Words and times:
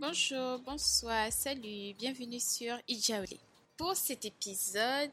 Bonjour, 0.00 0.60
bonsoir, 0.60 1.26
salut, 1.32 1.92
bienvenue 1.98 2.38
sur 2.38 2.76
Ijaoli. 2.86 3.40
Pour 3.76 3.96
cet 3.96 4.24
épisode, 4.24 5.10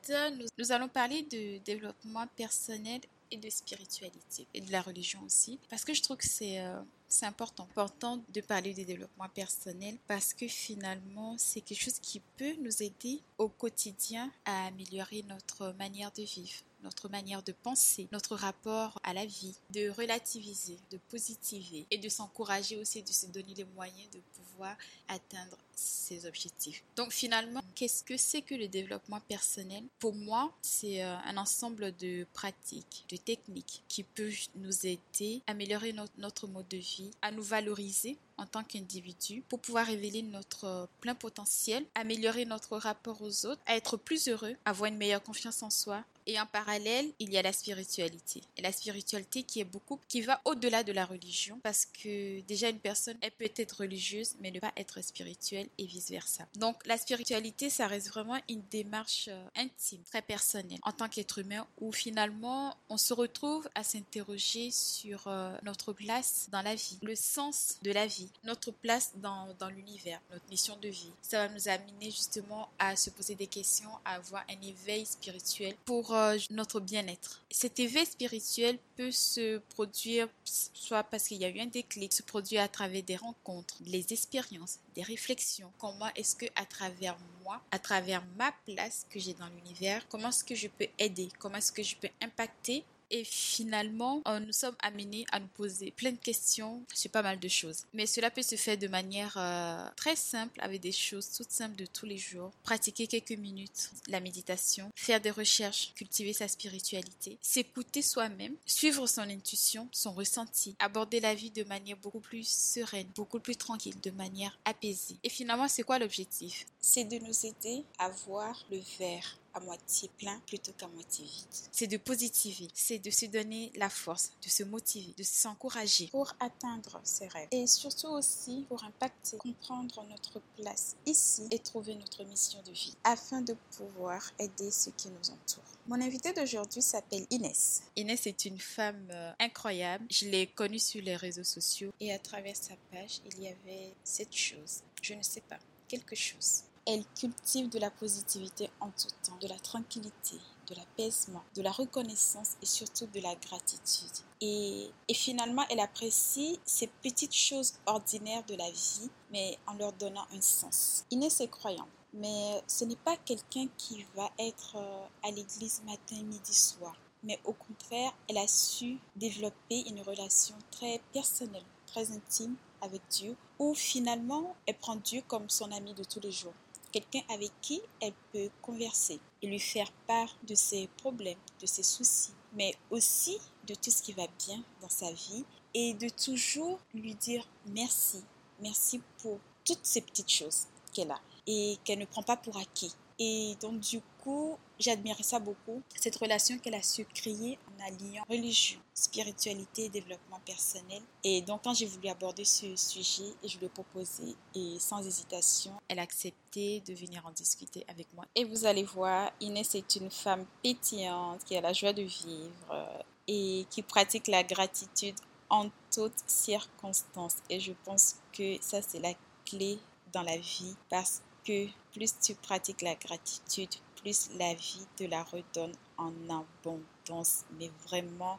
nous, 0.59 0.72
allons 0.72 0.88
parler 0.88 1.23
de 1.23 1.58
développement 1.66 2.28
personnel 2.38 3.02
et 3.32 3.38
de 3.38 3.50
spiritualité 3.50 4.45
et 4.54 4.62
de 4.62 4.72
la 4.72 4.84
religion 4.84 5.20
aussi 5.26 5.58
parce 5.72 5.84
que 5.84 5.95
je 5.95 6.04
trouve 6.04 6.18
que 6.18 6.28
c'est 6.28 6.59
euh, 6.59 6.80
important. 7.23 7.64
important 7.64 8.23
de 8.32 8.42
parler 8.42 8.76
de 8.76 8.84
développement 8.84 9.28
personnel 9.30 9.98
parce 10.08 10.36
que 10.36 10.48
finalement 10.48 11.36
c'est 11.40 11.62
quelque 11.62 11.81
chose 11.81 11.98
qui 12.00 12.22
peut 12.38 12.54
nous 12.62 12.84
aider 12.84 13.22
au 13.40 13.50
quotidien 13.50 14.31
à 14.45 14.67
améliorer 14.67 15.26
notre 15.28 15.72
manière 15.80 16.12
de 16.12 16.22
vivre 16.22 16.62
notre 16.85 17.09
manière 17.09 17.41
de 17.41 17.52
penser, 17.52 18.07
notre 18.12 18.35
rapport 18.35 18.99
à 19.03 19.13
la 19.13 19.25
vie, 19.25 19.55
de 19.71 19.89
relativiser, 19.89 20.77
de 20.91 20.99
positiver 21.09 21.85
et 21.89 21.98
de 21.98 22.09
s'encourager 22.09 22.77
aussi, 22.77 23.02
de 23.02 23.11
se 23.11 23.25
donner 23.25 23.55
les 23.55 23.66
moyens 23.66 24.09
de 24.11 24.20
pouvoir 24.35 24.77
atteindre 25.08 25.58
ses 25.75 26.25
objectifs. 26.25 26.84
Donc 26.95 27.11
finalement, 27.11 27.61
qu'est-ce 27.73 28.03
que 28.03 28.17
c'est 28.17 28.41
que 28.41 28.55
le 28.55 28.67
développement 28.67 29.20
personnel? 29.20 29.84
Pour 29.99 30.13
moi, 30.13 30.53
c'est 30.61 31.03
euh, 31.03 31.17
un 31.25 31.38
ensemble 31.38 31.95
de 31.97 32.25
pratiques, 32.33 33.05
de 33.09 33.17
techniques 33.17 33.83
qui 33.88 34.03
peuvent 34.03 34.47
nous 34.55 34.86
aider 34.86 35.42
à 35.47 35.52
améliorer 35.52 35.94
notre, 36.17 36.47
mode 36.47 36.67
de 36.70 36.77
vie, 36.77 37.11
à 37.22 37.31
nous 37.31 37.44
valoriser 37.44 38.17
en 38.38 38.45
tant 38.45 38.64
qu'individu 38.64 39.44
pour 39.49 39.59
pouvoir 39.59 39.88
révéler 39.88 40.22
notre 40.22 40.88
plein 41.02 41.16
potentiel, 41.16 41.86
améliorer 41.95 42.45
notre 42.45 42.77
rapport 42.77 43.22
aux 43.22 43.45
autres, 43.45 43.61
à 43.66 43.75
être 43.75 43.97
plus 43.97 44.27
heureux, 44.27 44.55
avoir 44.66 44.89
une 44.89 44.97
meilleure 44.97 45.23
confiance 45.23 45.64
en 45.64 45.70
soi. 45.70 46.03
Et 46.28 46.40
en 46.40 46.45
parallèle, 46.45 47.12
il 47.20 47.31
y 47.31 47.38
a 47.38 47.42
la 47.42 47.54
spiritualité. 47.54 48.42
Et 48.58 48.62
la 48.62 48.72
spiritualité 48.72 49.44
qui 49.44 49.59
est 49.59 49.66
beaucoup, 49.66 50.00
qui 50.08 50.22
va 50.22 50.42
au-delà 50.45 50.84
de 50.84 50.92
la 50.92 51.06
religion 51.06 51.59
parce 51.64 51.86
que 51.86 52.42
déjà 52.42 52.70
une 52.70 52.80
personne, 52.80 53.17
elle 53.22 53.32
peut 53.32 53.52
être 53.56 53.82
religieuse 53.82 54.36
mais 54.40 54.52
ne 54.52 54.59
pas 54.59 54.72
être 54.78 55.02
spirituelle 55.04 55.67
et 55.78 55.86
vice-versa. 55.86 56.48
Donc 56.56 56.86
la 56.86 56.98
spiritualité, 56.98 57.70
ça 57.70 57.88
reste 57.88 58.08
vraiment 58.09 58.40
une 58.50 58.64
démarche 58.72 59.30
euh, 59.30 59.48
intime, 59.56 60.02
très 60.04 60.22
personnelle 60.22 60.80
en 60.84 60.92
tant 60.92 61.09
qu'être 61.09 61.40
humain 61.40 61.67
où 61.80 61.92
finalement 61.92 62.76
on 62.89 62.98
se 62.98 63.14
retrouve 63.14 63.70
à 63.76 63.84
s'interroger 63.84 64.72
sur 64.72 65.28
euh, 65.28 65.56
notre 65.64 65.94
place 65.94 66.48
dans 66.52 66.62
la 66.62 66.76
vie, 66.76 66.98
le 67.02 67.16
sens 67.16 67.78
de 67.84 67.92
la 67.92 68.08
vie 68.08 68.30
notre 68.44 68.72
place 68.72 69.12
dans, 69.16 69.48
dans 69.60 69.70
l'univers, 69.70 70.20
notre 70.32 70.48
mission 70.50 70.78
de 70.82 70.89
vie. 70.89 71.12
Ça 71.22 71.48
va 71.48 71.54
nous 71.54 71.67
amener 71.67 72.12
justement 72.12 72.70
à 72.80 72.95
se 72.95 73.10
poser 73.10 73.36
des 73.36 73.48
questions, 73.48 73.89
à 74.06 74.16
avoir 74.16 74.44
un 74.50 74.67
éveil 74.67 75.06
spirituel 75.06 75.76
pour 75.86 76.14
notre 76.52 76.80
bien-être. 76.80 77.41
Cet 77.49 77.80
éveil 77.80 78.05
spirituel 78.05 78.77
peut 78.95 79.11
se 79.11 79.59
produire 79.69 80.27
soit 80.44 81.03
parce 81.03 81.27
qu'il 81.27 81.38
y 81.38 81.45
a 81.45 81.49
eu 81.49 81.59
un 81.59 81.66
déclic, 81.66 82.13
se 82.13 82.23
produire 82.23 82.61
à 82.61 82.67
travers 82.67 83.03
des 83.03 83.16
rencontres, 83.16 83.81
des 83.81 84.05
expériences, 84.11 84.80
des 84.95 85.03
réflexions. 85.03 85.71
Comment 85.80 86.09
est-ce 86.16 86.36
que 86.36 86.45
à 86.55 86.66
travers 86.66 87.17
moi, 87.43 87.61
à 87.71 87.80
travers 87.80 88.23
ma 88.38 88.52
place 88.66 89.05
que 89.09 89.19
j'ai 89.19 89.33
dans 89.33 89.47
l'univers, 89.47 90.08
comment 90.09 90.30
est-ce 90.30 90.43
que 90.43 90.55
je 90.55 90.67
peux 90.67 90.88
aider, 90.97 91.30
comment 91.39 91.58
est-ce 91.58 91.71
que 91.71 91.83
je 91.83 91.95
peux 91.95 92.09
impacter 92.21 92.83
et 93.11 93.23
finalement, 93.23 94.22
euh, 94.28 94.39
nous 94.39 94.52
sommes 94.52 94.75
amenés 94.81 95.26
à 95.32 95.39
nous 95.39 95.48
poser 95.48 95.92
plein 95.92 96.11
de 96.11 96.17
questions 96.17 96.83
sur 96.93 97.11
pas 97.11 97.21
mal 97.21 97.39
de 97.39 97.48
choses. 97.48 97.86
Mais 97.93 98.05
cela 98.05 98.32
peut 98.32 98.42
se 98.42 98.55
faire 98.55 98.77
de 98.77 98.88
manière 98.88 99.36
euh, 99.38 99.88
très 99.95 100.16
simple, 100.16 100.60
avec 100.61 100.82
des 100.82 100.92
choses 100.92 101.30
toutes 101.32 101.52
simples 101.52 101.76
de 101.76 101.86
tous 101.86 102.05
les 102.05 102.17
jours. 102.17 102.52
Pratiquer 102.64 103.08
quelques 103.08 103.32
minutes 103.32 103.92
la 104.08 104.20
méditation, 104.20 104.92
faire 104.95 105.21
des 105.21 105.32
recherches, 105.32 105.93
cultiver 105.95 106.33
sa 106.33 106.48
spiritualité, 106.48 107.38
s'écouter 107.42 108.02
soi-même, 108.02 108.55
suivre 108.66 109.08
son 109.08 109.22
intuition, 109.22 109.87
son 109.92 110.14
ressenti, 110.14 110.76
aborder 110.80 111.20
la 111.20 111.36
vie 111.36 111.52
de 111.52 111.64
manière 111.64 111.98
beaucoup 111.98 112.20
plus 112.20 112.48
sereine, 112.48 113.08
beaucoup 113.16 113.39
plus 113.39 113.55
tranquille, 113.55 113.99
de 114.02 114.11
manière 114.11 114.58
apaisée. 114.66 115.17
Et 115.23 115.30
finalement, 115.30 115.67
c'est 115.67 115.83
quoi 115.83 115.99
l'objectif? 115.99 116.66
C'est 116.80 117.05
de 117.05 117.17
nous 117.20 117.45
aider 117.45 117.83
à 117.99 118.10
voir 118.10 118.66
le 118.72 118.80
verre 118.99 119.37
à 119.55 119.60
moitié 119.61 120.10
plein 120.17 120.39
plutôt 120.45 120.73
qu'à 120.73 120.88
moitié 120.88 121.26
vide. 121.26 121.45
C'est 121.71 121.88
de 121.88 121.98
positiver, 121.98 122.67
c'est 122.73 122.99
de 122.99 123.10
se 123.10 123.26
donner 123.26 123.71
la 123.76 123.89
force, 123.89 124.32
de 124.43 124.49
se 124.49 124.64
motiver, 124.64 125.14
de 125.17 125.23
s'encourager 125.23 126.08
pour 126.08 126.33
atteindre 126.39 126.99
ses 127.04 127.27
rêves. 127.27 127.48
Et 127.52 127.66
surtout 127.66 128.10
aussi 128.10 128.66
pour 128.68 128.83
impacter, 128.83 129.38
comprendre 129.38 130.06
notre 130.10 130.42
place 130.57 130.95
ici 131.06 131.48
et 131.51 131.60
trouver 131.60 131.95
notre 131.95 132.24
mission 132.25 132.62
de 132.63 132.71
vie 132.71 132.94
afin 133.04 133.42
de 133.42 133.56
pouvoir 133.77 134.21
aider 134.38 134.69
ceux 134.71 134.92
qui 134.92 135.07
nous 135.10 135.30
entourent. 135.31 135.63
Mon 135.88 136.01
invité 136.01 136.33
d'aujourd'hui 136.33 136.81
s'appelle 136.81 137.25
Inès. 137.30 137.83
Inès 137.95 138.27
est 138.27 138.45
une 138.45 138.60
femme 138.60 139.07
euh, 139.12 139.31
incroyable. 139.39 140.06
Je 140.10 140.25
l'ai 140.25 140.48
connue 140.48 140.80
sur 140.80 141.01
les 141.01 141.16
réseaux 141.16 141.44
sociaux 141.44 141.94
et 142.00 142.12
à 142.13 142.19
travers 142.19 142.56
sa 142.56 142.75
page, 142.92 143.22
il 143.25 143.44
y 143.44 143.48
avait 143.48 143.94
cette 144.04 144.36
chose. 144.36 144.81
Je 145.01 145.13
ne 145.13 145.22
sais 145.22 145.42
pas, 145.42 145.60
quelque 145.88 146.16
chose. 146.16 146.63
Elle 146.88 147.04
cultive 147.19 147.69
de 147.69 147.80
la 147.80 147.90
positivité 147.90 148.69
en 148.80 148.92
tout 148.92 149.07
temps, 149.24 149.38
de 149.42 149.48
la 149.48 149.57
tranquillité, 149.57 150.38
de 150.69 150.75
l'apaisement, 150.75 151.42
de 151.56 151.63
la 151.63 151.72
reconnaissance 151.72 152.51
et 152.62 152.68
surtout 152.68 153.07
de 153.07 153.19
la 153.22 153.34
gratitude. 153.34 154.24
Et, 154.40 154.92
finalement, 155.12 155.63
elle 155.72 155.80
apprécie 155.80 156.60
ces 156.63 156.86
petites 157.01 157.34
choses 157.34 157.74
ordinaires 157.88 158.44
de 158.46 158.54
la 158.54 158.69
vie, 158.69 159.10
mais 159.31 159.57
en 159.66 159.74
leur 159.74 159.94
donnant 159.94 160.28
un 160.31 160.42
sens. 160.42 161.06
Inès 161.10 161.42
est 161.42 161.48
croyante, 161.48 161.88
mais 162.13 162.62
ce 162.68 162.86
n'est 162.86 162.96
pas 162.98 163.18
quelqu'un 163.18 163.68
qui 163.78 164.06
va 164.16 164.30
être 164.38 164.75
euh, 164.75 165.28
à 165.28 165.31
l'église 165.31 165.81
matin, 165.88 166.22
midi, 166.22 166.54
soir. 166.54 166.96
Mais 167.24 167.40
au 167.46 167.54
contraire, 167.54 168.13
elle 168.30 168.38
a 168.38 168.48
su 168.48 169.00
développer 169.16 169.90
une 169.90 170.02
relation 170.02 170.56
très 170.69 171.02
personnelle, 171.12 171.66
très 171.88 172.12
intime 172.12 172.56
avec 172.81 173.02
Dieu, 173.10 173.36
où 173.57 173.74
finalement, 173.74 174.56
elle 174.68 174.78
prend 174.78 174.98
Dieu 174.98 175.24
comme 175.28 175.50
son 175.50 175.72
ami 175.72 175.96
de 175.96 176.04
tous 176.04 176.19
les 176.19 176.31
jours 176.31 176.54
quelqu'un 176.95 177.33
avec 177.33 177.51
qui 177.62 177.81
elle 178.00 178.13
peut 178.31 178.50
converser 178.62 179.19
et 179.42 179.48
lui 179.48 179.60
faire 179.60 179.92
part 180.07 180.33
de 180.48 180.56
ses 180.56 180.88
problèmes, 180.98 181.38
de 181.60 181.66
ses 181.66 181.83
soucis, 181.83 182.31
mais 182.54 182.74
aussi 182.89 183.38
de 183.68 183.75
tout 183.75 183.92
ce 183.92 184.01
qui 184.01 184.13
va 184.13 184.28
bien 184.45 184.63
dans 184.81 184.88
sa 184.88 185.12
vie 185.12 185.44
et 185.74 185.94
de 185.94 186.07
toujours 186.07 186.80
lui 186.94 187.13
dire 187.16 187.45
merci, 187.68 188.24
merci 188.62 189.01
pour 189.22 189.39
toutes 189.66 189.84
ces 189.86 190.00
petites 190.00 190.31
choses 190.31 190.68
qu'elle 190.94 191.12
a 191.12 191.19
et 191.45 191.78
qu'elle 191.84 192.00
ne 192.00 192.06
prend 192.06 192.24
pas 192.24 192.38
pour 192.38 192.56
acquis. 192.56 192.95
Et 193.19 193.56
donc 193.62 193.80
du 193.80 194.01
coup, 194.24 194.57
j'admirais 194.80 195.24
ça 195.24 195.39
beaucoup, 195.39 195.81
cette 195.95 196.15
relation 196.18 196.57
qu'elle 196.57 196.74
a 196.74 196.83
su 196.83 197.06
créer 197.06 197.57
en 197.68 197.86
alliant 197.86 198.24
religion, 198.30 198.80
spiritualité 198.94 199.89
développement 199.89 200.39
personnel. 200.45 201.01
Et 201.24 201.42
donc 201.42 201.62
quand 201.63 201.74
j'ai 201.74 201.86
voulu 201.86 202.09
aborder 202.09 202.44
ce 202.44 202.75
sujet, 202.75 203.31
je 203.44 203.57
lui 203.57 203.68
ai 203.68 203.69
proposé 203.69 204.36
et 204.54 204.77
sans 204.80 205.06
hésitation, 205.06 205.74
elle 205.88 206.00
a 206.00 206.01
accepté 206.01 206.81
de 206.81 206.94
venir 206.94 207.25
en 207.25 207.31
discuter 207.31 207.86
avec 207.88 208.07
moi. 208.13 208.25
Et 208.36 208.44
vous 208.44 208.65
allez 208.65 208.83
voir, 208.83 209.31
Inès 209.39 209.75
est 209.75 209.95
une 209.95 210.12
femme 210.12 210.45
pétillante 210.62 211.44
qui 211.45 211.56
a 211.56 211.62
la 211.62 211.74
joie 211.74 211.94
de 211.94 212.04
vivre 212.04 213.06
et 213.27 213.65
qui 213.69 213.81
pratique 213.81 214.27
la 214.27 214.44
gratitude 214.44 215.15
en 215.50 215.69
toutes 215.94 216.19
circonstances. 216.27 217.38
Et 217.50 217.59
je 217.59 217.74
pense 217.83 218.15
que 218.33 218.57
ça, 218.62 218.81
c'est 218.81 219.00
la 219.00 219.13
clé 219.45 219.80
dans 220.12 220.24
la 220.24 220.38
vie 220.38 220.75
parce 220.89 221.21
que 221.45 221.68
plus 221.95 222.13
tu 222.19 222.36
pratiques 222.36 222.81
la 222.81 222.95
gratitude, 222.95 223.69
plus 224.02 224.30
la 224.38 224.54
vie 224.54 224.86
te 224.98 225.06
la 225.06 225.24
redonne 225.24 225.74
en 225.98 226.12
abondance, 226.30 227.46
mais 227.58 227.72
vraiment 227.88 228.38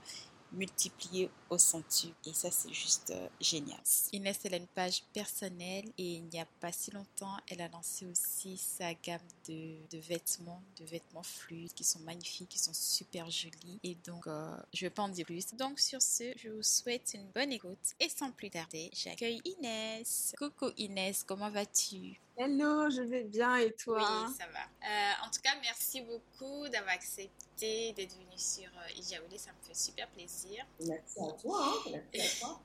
multiplié 0.52 1.28
au 1.50 1.58
centuple. 1.58 2.14
Et 2.26 2.32
ça, 2.32 2.50
c'est 2.50 2.72
juste 2.72 3.10
euh, 3.10 3.28
génial. 3.40 3.80
Inès, 4.12 4.38
elle 4.44 4.54
a 4.54 4.56
une 4.58 4.66
page 4.66 5.02
personnelle 5.12 5.86
et 5.98 6.14
il 6.14 6.24
n'y 6.24 6.38
a 6.38 6.46
pas 6.60 6.70
si 6.70 6.90
longtemps, 6.92 7.36
elle 7.48 7.60
a 7.62 7.68
lancé 7.68 8.06
aussi 8.06 8.56
sa 8.56 8.94
gamme 8.94 9.20
de, 9.48 9.98
vêtements, 9.98 10.62
de 10.78 10.84
vêtements 10.84 11.22
fluides 11.22 11.72
qui 11.74 11.82
sont 11.84 11.98
magnifiques, 12.00 12.50
qui 12.50 12.58
sont 12.58 12.74
super 12.74 13.28
jolis. 13.30 13.80
Et 13.82 13.96
donc, 14.04 14.26
euh, 14.26 14.56
je 14.72 14.84
ne 14.84 14.88
vais 14.88 14.94
pas 14.94 15.02
en 15.02 15.08
dire 15.08 15.26
plus. 15.26 15.54
Donc, 15.54 15.80
sur 15.80 16.00
ce, 16.00 16.32
je 16.36 16.50
vous 16.50 16.62
souhaite 16.62 17.12
une 17.14 17.26
bonne 17.34 17.52
écoute. 17.52 17.94
Et 18.00 18.08
sans 18.08 18.30
plus 18.30 18.50
tarder, 18.50 18.90
j'accueille 18.92 19.40
Inès. 19.44 20.34
Coucou 20.38 20.70
Inès, 20.76 21.24
comment 21.26 21.50
vas-tu? 21.50 22.20
Hello, 22.38 22.90
je 22.90 23.00
vais 23.00 23.24
bien 23.24 23.56
et 23.56 23.72
toi? 23.72 23.96
Oui, 23.96 24.34
ça 24.36 24.44
va. 24.48 24.60
Euh, 24.86 25.26
en 25.26 25.30
tout 25.30 25.40
cas, 25.42 25.52
merci 25.62 26.02
beaucoup 26.02 26.68
d'avoir 26.68 26.92
accepté 26.92 27.94
d'être 27.94 28.14
venu 28.14 28.36
sur 28.36 28.66
euh, 28.66 29.02
Ça 29.38 29.52
me 29.52 29.66
fait 29.66 29.74
super 29.74 30.06
plaisir. 30.10 30.66
Merci 30.86 31.18
à 31.18 31.32
toi. 31.32 31.58
Hein. 31.62 31.90
Merci 32.12 32.42
à 32.42 32.46
toi. 32.46 32.60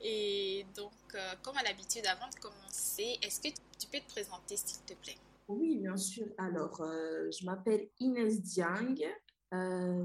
et 0.00 0.66
donc, 0.74 0.90
euh, 1.14 1.34
comme 1.44 1.56
à 1.58 1.62
l'habitude, 1.62 2.04
avant 2.06 2.28
de 2.28 2.40
commencer, 2.40 3.20
est-ce 3.22 3.40
que 3.40 3.54
tu 3.78 3.86
peux 3.86 4.00
te 4.00 4.10
présenter, 4.10 4.56
s'il 4.56 4.82
te 4.82 4.94
plaît? 4.94 5.18
Oui, 5.46 5.76
bien 5.76 5.96
sûr. 5.96 6.26
Alors, 6.36 6.80
euh, 6.80 7.30
je 7.30 7.44
m'appelle 7.46 7.88
Inès 8.00 8.42
Diang. 8.42 8.96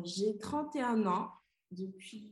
J'ai 0.03 0.37
31 0.37 1.07
ans 1.07 1.31
depuis 1.71 2.31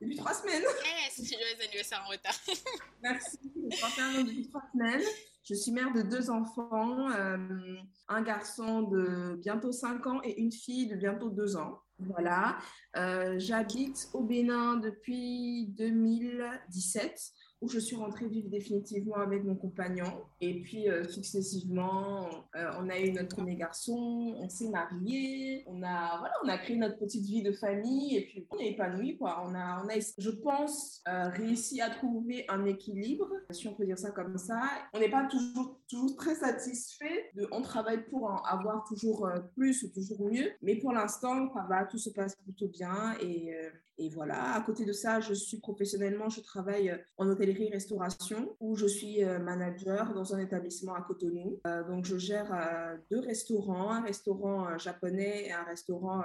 depuis 0.00 0.16
trois 0.16 0.34
semaines. 0.34 0.62
Yes, 0.62 1.28
joyeux 1.28 1.64
anniversaire 1.64 2.04
en 2.06 2.10
retard. 2.10 2.34
Merci, 3.02 3.38
j'ai 3.42 3.76
31 3.78 4.20
ans 4.20 4.24
depuis 4.24 4.48
trois 4.48 4.62
semaines. 4.72 5.02
Je 5.48 5.54
suis 5.54 5.70
mère 5.70 5.92
de 5.92 6.02
deux 6.02 6.28
enfants, 6.28 7.10
euh, 7.12 7.76
un 8.08 8.22
garçon 8.22 8.82
de 8.82 9.36
bientôt 9.36 9.70
5 9.70 10.06
ans 10.08 10.20
et 10.24 10.40
une 10.40 10.50
fille 10.50 10.88
de 10.88 10.96
bientôt 10.96 11.30
2 11.30 11.56
ans. 11.56 11.80
Voilà. 12.00 12.58
Euh, 12.96 13.36
J'habite 13.38 14.08
au 14.12 14.22
Bénin 14.22 14.76
depuis 14.76 15.66
2017. 15.68 17.32
Où 17.62 17.68
je 17.68 17.78
suis 17.78 17.96
rentrée 17.96 18.28
vivre 18.28 18.48
définitivement 18.50 19.16
avec 19.16 19.44
mon 19.44 19.54
compagnon. 19.54 20.24
Et 20.40 20.60
puis, 20.60 20.90
euh, 20.90 21.04
successivement, 21.04 22.28
euh, 22.54 22.70
on 22.78 22.88
a 22.90 22.98
eu 22.98 23.12
notre 23.12 23.34
premier 23.34 23.56
garçon, 23.56 24.34
on 24.38 24.48
s'est 24.48 24.68
mariés, 24.68 25.64
on 25.66 25.82
a, 25.82 26.18
voilà, 26.18 26.34
on 26.44 26.48
a 26.48 26.58
créé 26.58 26.76
notre 26.76 26.98
petite 26.98 27.24
vie 27.24 27.42
de 27.42 27.52
famille 27.52 28.16
et 28.16 28.26
puis 28.26 28.46
on 28.50 28.58
est 28.58 28.72
épanoui, 28.72 29.16
quoi. 29.16 29.42
On 29.46 29.54
a, 29.54 29.82
on 29.82 29.88
a 29.88 29.94
je 30.18 30.30
pense, 30.30 31.02
euh, 31.08 31.28
réussi 31.30 31.80
à 31.80 31.88
trouver 31.90 32.44
un 32.48 32.64
équilibre, 32.66 33.30
si 33.50 33.66
on 33.68 33.74
peut 33.74 33.86
dire 33.86 33.98
ça 33.98 34.10
comme 34.10 34.36
ça. 34.36 34.60
On 34.92 35.00
n'est 35.00 35.10
pas 35.10 35.26
toujours, 35.26 35.80
toujours 35.88 36.16
très 36.16 36.34
satisfait. 36.34 37.30
De, 37.34 37.46
on 37.52 37.62
travaille 37.62 38.04
pour 38.08 38.24
en 38.24 38.42
avoir 38.42 38.84
toujours 38.84 39.28
plus 39.54 39.82
ou 39.82 39.88
toujours 39.88 40.30
mieux, 40.30 40.50
mais 40.62 40.76
pour 40.76 40.92
l'instant, 40.92 41.52
ça 41.52 41.84
tout 41.86 41.98
se 41.98 42.10
passe 42.10 42.36
plutôt 42.36 42.68
bien 42.68 43.14
et, 43.20 43.54
et 43.98 44.10
voilà. 44.10 44.54
À 44.54 44.60
côté 44.60 44.84
de 44.84 44.92
ça, 44.92 45.20
je 45.20 45.32
suis 45.32 45.58
professionnellement, 45.58 46.28
je 46.28 46.40
travaille 46.40 46.92
en 47.16 47.28
hôtel 47.28 47.50
restauration 47.72 48.54
où 48.60 48.76
je 48.76 48.86
suis 48.86 49.24
euh, 49.24 49.38
manager 49.38 50.12
dans 50.12 50.34
un 50.34 50.38
établissement 50.38 50.94
à 50.94 51.00
Cotonou. 51.00 51.60
Euh, 51.66 51.82
donc, 51.84 52.04
je 52.04 52.18
gère 52.18 52.52
euh, 52.52 52.96
deux 53.10 53.20
restaurants, 53.20 53.90
un 53.90 54.02
restaurant 54.02 54.76
japonais 54.76 55.46
et 55.46 55.52
un 55.52 55.62
restaurant 55.64 56.22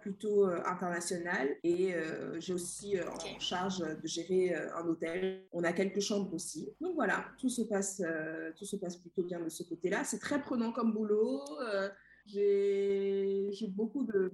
plutôt 0.00 0.46
international. 0.46 1.48
Et 1.62 1.94
j'ai 2.38 2.52
aussi 2.52 2.96
en 3.00 3.40
charge 3.40 3.80
de 3.80 4.06
gérer 4.06 4.54
un 4.54 4.86
hôtel. 4.86 5.44
On 5.52 5.64
a 5.64 5.72
quelques 5.72 6.00
chambres 6.00 6.32
aussi. 6.34 6.72
Donc 6.80 6.94
voilà, 6.94 7.26
tout 7.38 7.48
se 7.48 7.62
passe, 7.62 8.02
tout 8.56 8.64
se 8.64 8.76
passe 8.76 8.96
plutôt 8.96 9.22
bien 9.24 9.40
de 9.40 9.48
ce 9.48 9.62
côté-là. 9.62 10.04
C'est 10.04 10.18
très 10.18 10.40
prenant 10.40 10.72
comme 10.72 10.92
boulot. 10.92 11.44
j'ai 12.26 13.68
beaucoup 13.68 14.04
de, 14.04 14.32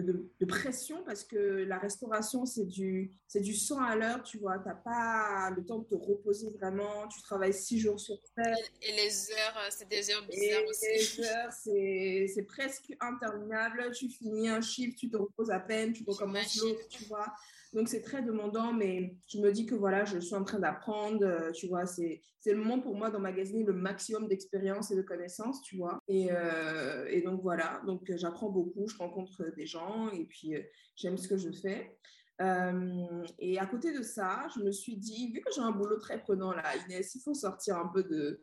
de, 0.00 0.46
pression 0.46 1.02
parce 1.04 1.24
que 1.24 1.36
la 1.36 1.78
restauration, 1.78 2.44
c'est 2.46 2.64
du, 2.64 3.12
c'est 3.26 3.40
du 3.40 3.54
sang 3.54 3.78
à 3.78 3.96
l'heure, 3.96 4.22
tu 4.22 4.38
vois. 4.38 4.58
Tu 4.58 4.68
n'as 4.68 4.74
pas 4.74 5.50
le 5.54 5.64
temps 5.64 5.78
de 5.78 5.84
te 5.84 5.94
reposer 5.94 6.50
vraiment. 6.50 7.08
Tu 7.08 7.20
travailles 7.22 7.54
six 7.54 7.78
jours 7.78 8.00
sur 8.00 8.16
sept. 8.34 8.72
Et, 8.82 8.92
les 8.92 9.30
heures, 9.30 9.58
euh, 9.58 9.68
c'est 9.70 9.88
des 9.88 10.10
heures 10.10 10.26
bizarres 10.26 10.64
aussi. 10.68 10.86
Les 11.18 11.26
heures, 11.26 11.52
c'est, 11.52 12.26
c'est 12.34 12.42
presque 12.42 12.94
interminable. 13.00 13.90
Tu 13.92 14.08
finis 14.08 14.48
un 14.48 14.60
chiffre, 14.60 14.96
tu 14.98 15.08
te 15.08 15.16
reposes 15.16 15.50
à 15.50 15.60
peine, 15.60 15.92
tu 15.92 16.04
recommences 16.06 16.56
l'autre, 16.60 16.88
tu 16.88 17.04
vois. 17.04 17.32
Donc, 17.72 17.88
c'est 17.88 18.02
très 18.02 18.22
demandant, 18.22 18.72
mais 18.72 19.16
je 19.26 19.38
me 19.38 19.50
dis 19.50 19.64
que 19.64 19.74
voilà, 19.74 20.04
je 20.04 20.18
suis 20.18 20.34
en 20.34 20.44
train 20.44 20.58
d'apprendre, 20.58 21.24
euh, 21.24 21.52
tu 21.52 21.68
vois, 21.68 21.86
c'est, 21.86 22.20
le 22.44 22.56
moment 22.56 22.80
pour 22.80 22.94
moi 22.94 23.10
d'emmagasiner 23.10 23.64
le 23.64 23.72
maximum 23.72 24.28
d'expérience 24.28 24.90
et 24.90 24.96
de 24.96 25.02
connaissances, 25.02 25.62
tu 25.62 25.76
vois. 25.76 25.98
Et, 26.06 26.28
euh, 26.30 27.22
donc, 27.24 27.40
voilà, 27.40 27.80
donc 27.86 28.12
j'apprends 28.16 28.50
beaucoup, 28.50 28.86
je 28.88 28.96
rencontre 28.96 29.54
des 29.56 29.66
gens 29.66 30.10
et 30.10 30.24
puis 30.24 30.54
euh, 30.54 30.60
j'aime 30.96 31.16
ce 31.16 31.28
que 31.28 31.38
je 31.38 31.50
fais. 31.50 31.96
Euh, 32.40 33.24
et 33.38 33.58
à 33.58 33.66
côté 33.66 33.96
de 33.96 34.02
ça, 34.02 34.46
je 34.56 34.62
me 34.62 34.72
suis 34.72 34.96
dit, 34.96 35.32
vu 35.32 35.40
que 35.40 35.52
j'ai 35.54 35.60
un 35.60 35.70
boulot 35.70 35.98
très 35.98 36.20
prenant 36.20 36.52
là, 36.52 36.62
Inès, 36.86 37.14
il 37.14 37.20
faut 37.20 37.34
sortir 37.34 37.76
un 37.76 37.88
peu 37.88 38.02
de, 38.02 38.40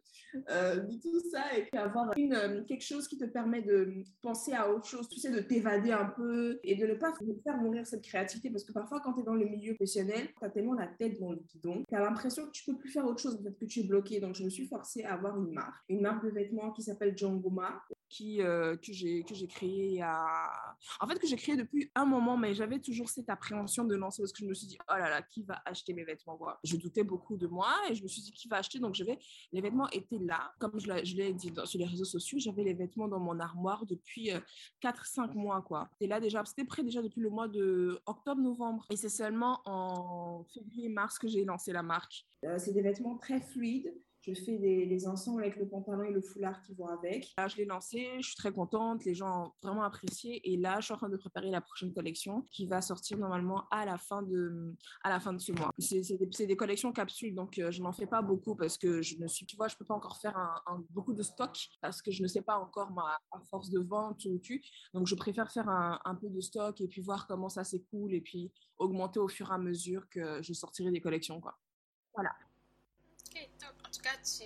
euh, 0.51 0.85
tout 1.01 1.19
ça 1.31 1.57
et 1.57 1.63
puis 1.63 1.79
avoir 1.79 2.11
euh, 2.17 2.63
quelque 2.65 2.83
chose 2.83 3.07
qui 3.07 3.17
te 3.17 3.25
permet 3.25 3.61
de 3.61 4.03
penser 4.21 4.53
à 4.53 4.71
autre 4.71 4.85
chose, 4.85 5.09
tu 5.09 5.19
sais, 5.19 5.31
de 5.31 5.39
t'évader 5.39 5.91
un 5.91 6.05
peu 6.05 6.59
et 6.63 6.75
de 6.75 6.85
ne 6.85 6.93
pas 6.93 7.13
faire 7.43 7.57
mourir 7.57 7.85
cette 7.85 8.03
créativité. 8.03 8.49
Parce 8.49 8.63
que 8.63 8.73
parfois, 8.73 9.01
quand 9.01 9.13
tu 9.13 9.21
es 9.21 9.23
dans 9.23 9.33
le 9.33 9.45
milieu 9.45 9.73
professionnel, 9.73 10.27
tu 10.37 10.45
as 10.45 10.49
tellement 10.49 10.73
la 10.73 10.87
tête 10.87 11.19
dans 11.19 11.31
le 11.31 11.39
guidon, 11.39 11.83
tu 11.87 11.95
as 11.95 12.01
l'impression 12.01 12.45
que 12.45 12.51
tu 12.51 12.63
peux 12.65 12.77
plus 12.77 12.91
faire 12.91 13.05
autre 13.05 13.21
chose, 13.21 13.41
que 13.59 13.65
tu 13.65 13.81
es 13.81 13.83
bloqué. 13.83 14.19
Donc, 14.19 14.35
je 14.35 14.43
me 14.43 14.49
suis 14.49 14.67
forcée 14.67 15.03
à 15.03 15.13
avoir 15.13 15.37
une 15.37 15.51
marque, 15.51 15.83
une 15.89 16.01
marque 16.01 16.23
de 16.23 16.29
vêtements 16.29 16.71
qui 16.71 16.83
s'appelle 16.83 17.17
Jangoma, 17.17 17.81
que 17.89 18.77
j'ai 18.81 19.47
créée 19.47 20.01
à... 20.01 20.75
En 20.99 21.07
fait, 21.07 21.19
que 21.19 21.27
j'ai 21.27 21.35
créée 21.35 21.55
depuis 21.55 21.91
un 21.95 22.05
moment, 22.05 22.37
mais 22.37 22.53
j'avais 22.53 22.79
toujours 22.79 23.09
cette 23.09 23.29
appréhension 23.29 23.78
de 23.83 23.95
lancer 23.95 24.21
parce 24.21 24.31
que 24.31 24.39
je 24.39 24.45
me 24.45 24.53
suis 24.53 24.67
dit, 24.67 24.77
oh 24.89 24.93
là 24.97 25.09
là, 25.09 25.21
qui 25.21 25.43
va 25.43 25.61
acheter 25.65 25.93
mes 25.93 26.03
vêtements? 26.03 26.37
Quoi. 26.37 26.59
Je 26.63 26.77
doutais 26.77 27.03
beaucoup 27.03 27.37
de 27.37 27.47
moi 27.47 27.73
et 27.89 27.95
je 27.95 28.03
me 28.03 28.07
suis 28.07 28.21
dit, 28.21 28.31
qui 28.31 28.47
va 28.47 28.57
acheter? 28.57 28.79
Donc, 28.79 28.95
je 28.95 29.03
vais... 29.03 29.19
les 29.51 29.61
vêtements 29.61 29.89
étaient 29.89 30.19
là. 30.19 30.53
Comme 30.59 30.79
je 30.79 31.15
l'ai 31.15 31.33
dit 31.33 31.53
sur 31.65 31.79
les 31.79 31.85
réseaux 31.85 32.05
sociaux, 32.05 32.39
j'avais 32.39 32.63
les 32.63 32.73
vêtements 32.73 33.07
dans 33.07 33.19
mon 33.19 33.39
armoire 33.39 33.85
depuis 33.85 34.31
4-5 34.81 35.31
euh, 35.31 35.33
mois. 35.33 35.61
quoi. 35.61 35.89
Et 35.99 36.07
là, 36.07 36.19
déjà, 36.19 36.43
c'était 36.45 36.65
prêt 36.65 36.83
déjà 36.83 37.01
depuis 37.01 37.21
le 37.21 37.29
mois 37.29 37.47
de 37.47 37.99
octobre-novembre. 38.05 38.85
Et 38.89 38.95
c'est 38.95 39.09
seulement 39.09 39.61
en 39.65 40.43
février-mars 40.53 41.19
que 41.19 41.27
j'ai 41.27 41.45
lancé 41.45 41.71
la 41.71 41.83
marque. 41.83 42.25
Euh, 42.45 42.57
c'est 42.57 42.71
des 42.71 42.81
vêtements 42.81 43.17
très 43.17 43.41
fluides 43.41 43.93
je 44.33 44.43
fais 44.43 44.57
des, 44.57 44.85
les 44.85 45.07
ensembles 45.07 45.43
avec 45.43 45.57
le 45.57 45.67
pantalon 45.67 46.03
et 46.03 46.11
le 46.11 46.21
foulard 46.21 46.61
qui 46.61 46.73
vont 46.73 46.87
avec. 46.87 47.33
Là, 47.37 47.47
je 47.47 47.57
l'ai 47.57 47.65
lancé, 47.65 48.07
je 48.19 48.27
suis 48.27 48.35
très 48.35 48.51
contente, 48.51 49.05
les 49.05 49.13
gens 49.13 49.47
ont 49.47 49.51
vraiment 49.63 49.83
apprécié. 49.83 50.41
Et 50.51 50.57
là, 50.57 50.79
je 50.79 50.85
suis 50.85 50.93
en 50.93 50.97
train 50.97 51.09
de 51.09 51.17
préparer 51.17 51.49
la 51.49 51.61
prochaine 51.61 51.93
collection 51.93 52.43
qui 52.51 52.65
va 52.65 52.81
sortir 52.81 53.17
normalement 53.17 53.67
à 53.71 53.85
la 53.85 53.97
fin 53.97 54.21
de, 54.21 54.75
à 55.03 55.09
la 55.09 55.19
fin 55.19 55.33
de 55.33 55.39
ce 55.39 55.51
mois. 55.51 55.71
C'est 55.77 56.01
des, 56.17 56.47
des, 56.47 56.55
collections 56.55 56.91
capsules, 56.91 57.33
donc 57.33 57.57
euh, 57.57 57.71
je 57.71 57.81
n'en 57.81 57.93
fais 57.93 58.07
pas 58.07 58.21
beaucoup 58.21 58.55
parce 58.55 58.77
que 58.77 59.01
je 59.01 59.17
ne 59.17 59.27
suis, 59.27 59.45
tu 59.45 59.55
vois, 59.55 59.67
je 59.67 59.75
peux 59.75 59.85
pas 59.85 59.95
encore 59.95 60.17
faire 60.17 60.37
un, 60.37 60.83
beaucoup 60.89 61.13
de 61.13 61.23
stock 61.23 61.57
parce 61.81 62.01
que 62.01 62.11
je 62.11 62.21
ne 62.21 62.27
sais 62.27 62.41
pas 62.41 62.57
encore 62.57 62.91
ma, 62.91 63.19
force 63.49 63.69
de 63.69 63.79
vente 63.79 64.25
ou 64.25 64.39
tu. 64.39 64.63
Donc, 64.93 65.07
je 65.07 65.15
préfère 65.15 65.51
faire 65.51 65.69
un, 65.69 65.99
un 66.05 66.15
peu 66.15 66.29
de 66.29 66.41
stock 66.41 66.79
et 66.81 66.87
puis 66.87 67.01
voir 67.01 67.27
comment 67.27 67.49
ça 67.49 67.63
s'écoule 67.63 68.13
et 68.13 68.21
puis 68.21 68.51
augmenter 68.77 69.19
au 69.19 69.27
fur 69.27 69.49
et 69.51 69.53
à 69.53 69.57
mesure 69.57 70.07
que 70.09 70.41
je 70.41 70.53
sortirai 70.53 70.91
des 70.91 71.01
collections, 71.01 71.39
quoi. 71.39 71.57
Voilà. 72.13 72.31
Ok, 73.35 73.49
top. 73.59 73.78
En 73.89 73.91
tout 73.91 74.01
cas, 74.03 74.15
tu... 74.23 74.45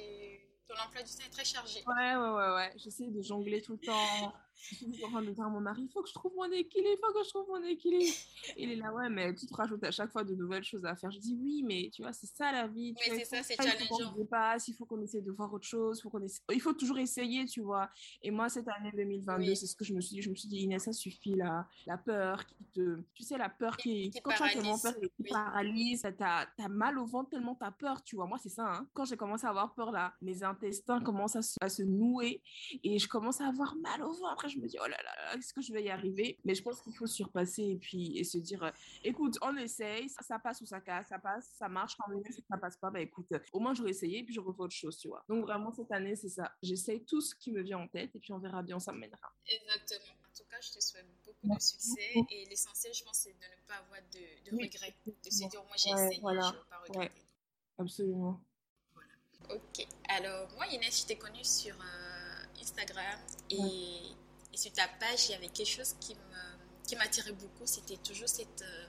ton 0.70 0.76
emploi 0.82 1.04
du 1.04 1.12
temps 1.12 1.26
est 1.26 1.30
très 1.30 1.44
chargé. 1.44 1.84
Ouais, 1.86 2.16
ouais, 2.16 2.30
ouais, 2.30 2.56
ouais. 2.56 2.74
J'essaie 2.78 3.10
de 3.10 3.22
jongler 3.22 3.62
tout 3.62 3.74
le 3.74 3.80
temps 3.80 4.34
je 4.70 4.76
suis 4.76 5.04
en 5.06 5.10
train 5.10 5.22
de 5.22 5.32
dire 5.32 5.46
à 5.46 5.50
mon 5.50 5.60
mari, 5.60 5.84
il 5.84 5.90
faut 5.90 6.02
que 6.02 6.10
je 6.10 6.14
trouve 6.14 6.34
mon 6.36 6.52
équilibre, 6.52 6.90
il 6.94 7.06
faut 7.06 7.20
que 7.20 7.26
je 7.26 7.30
trouve 7.30 7.48
mon 7.48 7.64
équilibre. 7.64 8.14
il 8.58 8.72
est 8.72 8.76
là, 8.76 8.94
ouais, 8.94 9.10
mais 9.10 9.34
tu 9.36 9.46
te 9.46 9.54
rajoutes 9.54 9.84
à 9.84 9.92
chaque 9.92 10.12
fois 10.12 10.24
de 10.24 10.36
nouvelles 10.36 10.64
choses 10.64 10.86
à 10.86 10.96
faire. 10.96 11.12
Je 11.12 11.20
dis, 11.20 11.38
oui, 11.42 11.64
mais 11.64 11.90
tu 11.94 12.02
vois, 12.02 12.14
c'est 12.14 12.28
ça 12.28 12.52
la 12.52 12.68
vie. 12.68 12.94
Oui, 12.98 13.18
c'est 13.18 13.26
ça, 13.26 13.44
c'est 13.44 13.56
challengeant. 13.56 14.16
Il 14.68 14.74
faut 14.76 14.86
qu'on 14.86 15.02
essaie 15.02 15.22
de 15.22 15.32
voir 15.32 15.54
autre 15.54 15.68
chose, 15.68 16.02
faut 16.02 16.10
qu'on 16.10 16.26
il 16.52 16.62
faut 16.62 16.74
toujours 16.74 16.98
essayer, 16.98 17.46
tu 17.46 17.62
vois. 17.62 17.90
Et 18.22 18.32
moi, 18.32 18.50
cette 18.50 18.68
année 18.68 18.92
2022, 18.96 19.56
c'est 19.56 19.68
ce 19.68 19.76
que 19.76 19.84
je 19.84 19.94
me 19.94 20.02
suis 20.02 20.16
dit. 20.16 20.22
Je 20.22 20.30
me 20.30 20.36
suis 20.36 20.48
dit, 20.48 20.60
Inès, 20.60 20.84
ça 20.84 20.94
suffit, 20.94 21.36
la, 21.36 21.68
la 21.86 21.98
peur 21.98 22.46
qui 22.46 22.64
te. 22.74 23.00
Tu 23.14 23.24
sais, 23.24 23.38
la 23.38 23.50
peur 23.50 23.78
qui. 23.78 24.10
qui 24.10 24.22
quand 24.22 24.32
tu 24.32 24.44
as 24.44 24.50
tellement 24.50 24.80
peur, 24.80 24.96
qui 24.96 25.12
oui. 25.20 25.30
paralyse, 25.30 26.08
t'as 26.18 26.48
as 26.58 26.70
mal 26.70 26.98
au 26.98 27.06
ventre 27.06 27.32
tellement 27.32 27.56
t'as 27.56 27.72
peur, 27.72 28.04
tu 28.04 28.16
vois. 28.16 28.28
Moi, 28.28 28.38
c'est 28.42 28.50
ça, 28.50 28.66
hein. 28.66 28.88
Quand 28.94 29.06
j'ai 29.06 29.18
commencé 29.18 29.46
à 29.46 29.50
avoir 29.50 29.74
peur, 29.74 29.92
là, 29.92 30.14
mes 30.22 30.44
intestins 30.44 31.02
commencent 31.02 31.36
à 31.36 31.42
se, 31.42 31.58
à 31.62 31.70
se 31.70 31.84
nouer 31.84 32.42
et 32.84 33.00
je 33.00 33.08
commence 33.08 33.42
à 33.42 33.48
avoir 33.48 33.76
mal 33.76 34.04
au 34.04 34.14
ventre 34.14 34.48
je 34.54 34.60
me 34.60 34.68
dis, 34.68 34.78
oh 34.80 34.88
là 34.88 34.98
là, 35.04 35.36
est-ce 35.36 35.54
que 35.54 35.62
je 35.62 35.74
vais 35.74 35.84
y 35.84 35.90
arriver? 35.90 36.40
Mais 36.46 36.56
je 36.56 36.64
pense 36.64 36.82
qu'il 36.82 36.96
faut 36.96 37.08
surpasser 37.08 37.64
et 37.64 37.78
puis 37.78 38.18
et 38.18 38.24
se 38.24 38.38
dire, 38.38 38.64
euh, 38.64 38.72
écoute, 39.04 39.38
on 39.42 39.56
essaye, 39.58 40.10
ça, 40.10 40.40
passe 40.40 40.62
ou 40.62 40.66
ça 40.66 40.82
casse, 40.82 41.08
ça 41.08 41.20
passe, 41.20 41.50
ça 41.58 41.70
marche, 41.70 41.96
quand 41.98 42.10
même, 42.10 42.24
ça 42.50 42.58
passe 42.58 42.78
pas, 42.78 42.90
bah 42.90 43.02
écoute, 43.02 43.28
au 43.52 43.60
moins 43.60 43.74
j'aurais 43.74 43.92
essayé 43.92 44.20
et 44.20 44.24
puis 44.24 44.34
je 44.34 44.40
refais 44.40 44.62
autre 44.62 44.76
chose, 44.76 44.98
tu 44.98 45.08
vois. 45.08 45.24
Donc 45.28 45.44
vraiment, 45.44 45.72
cette 45.72 45.92
année, 45.92 46.16
c'est 46.16 46.30
ça. 46.30 46.52
J'essaye 46.62 47.04
tout 47.06 47.22
ce 47.22 47.36
qui 47.36 47.52
me 47.52 47.62
vient 47.62 47.80
en 47.80 47.88
tête 47.88 48.16
et 48.16 48.20
puis 48.20 48.34
on 48.34 48.40
verra 48.40 48.64
bien, 48.64 48.80
ça 48.80 48.92
mènera. 48.92 49.34
Exactement. 49.48 50.14
En 50.30 50.36
tout 50.36 50.44
cas, 50.50 50.58
je 50.62 50.72
te 50.72 50.84
souhaite 50.84 51.06
beaucoup 51.26 51.56
de 51.56 51.62
succès 51.62 52.14
et 52.30 52.46
l'essentiel, 52.46 52.94
je 52.94 53.04
pense, 53.04 53.18
c'est 53.18 53.34
de 53.34 53.36
ne 53.36 53.68
pas 53.68 53.76
avoir 53.76 54.00
de, 54.12 54.50
de 54.50 54.64
regrets, 54.64 54.96
de 55.06 55.30
se 55.30 55.48
dire, 55.48 55.64
moi 55.64 55.76
j'ai 55.76 55.92
essayé, 55.92 56.20
voilà. 56.22 56.42
je 56.42 56.48
ne 56.48 56.60
veux 56.60 56.70
pas 56.70 56.80
regretter. 56.88 57.22
Absolument. 57.78 58.42
Voilà. 58.94 59.56
Ok. 59.56 59.88
Alors, 60.10 60.50
moi, 60.56 60.68
Inès, 60.68 61.02
je 61.02 61.08
t'ai 61.08 61.18
connue 61.18 61.44
sur 61.44 61.76
euh, 61.76 62.62
Instagram 62.62 63.20
et 63.50 64.16
et 64.54 64.58
sur 64.58 64.72
ta 64.72 64.88
page, 65.00 65.30
il 65.30 65.32
y 65.32 65.36
avait 65.36 65.48
quelque 65.48 65.68
chose 65.68 65.96
qui 66.00 66.16
m'attirait 66.96 67.32
qui 67.32 67.36
beaucoup. 67.36 67.66
C'était 67.66 67.98
toujours 67.98 68.30
cette 68.30 68.62
euh, 68.62 68.86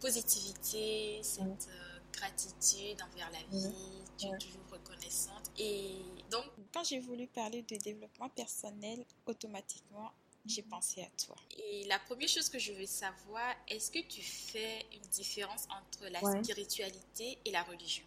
positivité, 0.00 1.20
cette 1.22 1.68
euh, 1.70 1.98
gratitude 2.12 3.00
envers 3.02 3.30
la 3.32 3.58
vie. 3.58 3.74
Tu 4.18 4.26
es 4.26 4.38
toujours 4.38 4.66
reconnaissante. 4.70 5.50
Et 5.58 5.96
donc, 6.30 6.44
quand 6.72 6.84
j'ai 6.84 7.00
voulu 7.00 7.26
parler 7.26 7.62
de 7.62 7.76
développement 7.76 8.28
personnel, 8.28 9.04
automatiquement, 9.26 10.12
j'ai 10.44 10.62
pensé 10.62 11.02
à 11.02 11.08
toi. 11.24 11.36
Et 11.56 11.84
la 11.86 11.98
première 12.00 12.28
chose 12.28 12.48
que 12.48 12.58
je 12.58 12.72
veux 12.72 12.86
savoir, 12.86 13.54
est-ce 13.68 13.90
que 13.90 14.00
tu 14.06 14.22
fais 14.22 14.86
une 14.92 15.08
différence 15.10 15.66
entre 15.70 16.08
la 16.10 16.42
spiritualité 16.42 17.38
et 17.44 17.50
la 17.50 17.62
religion? 17.62 18.04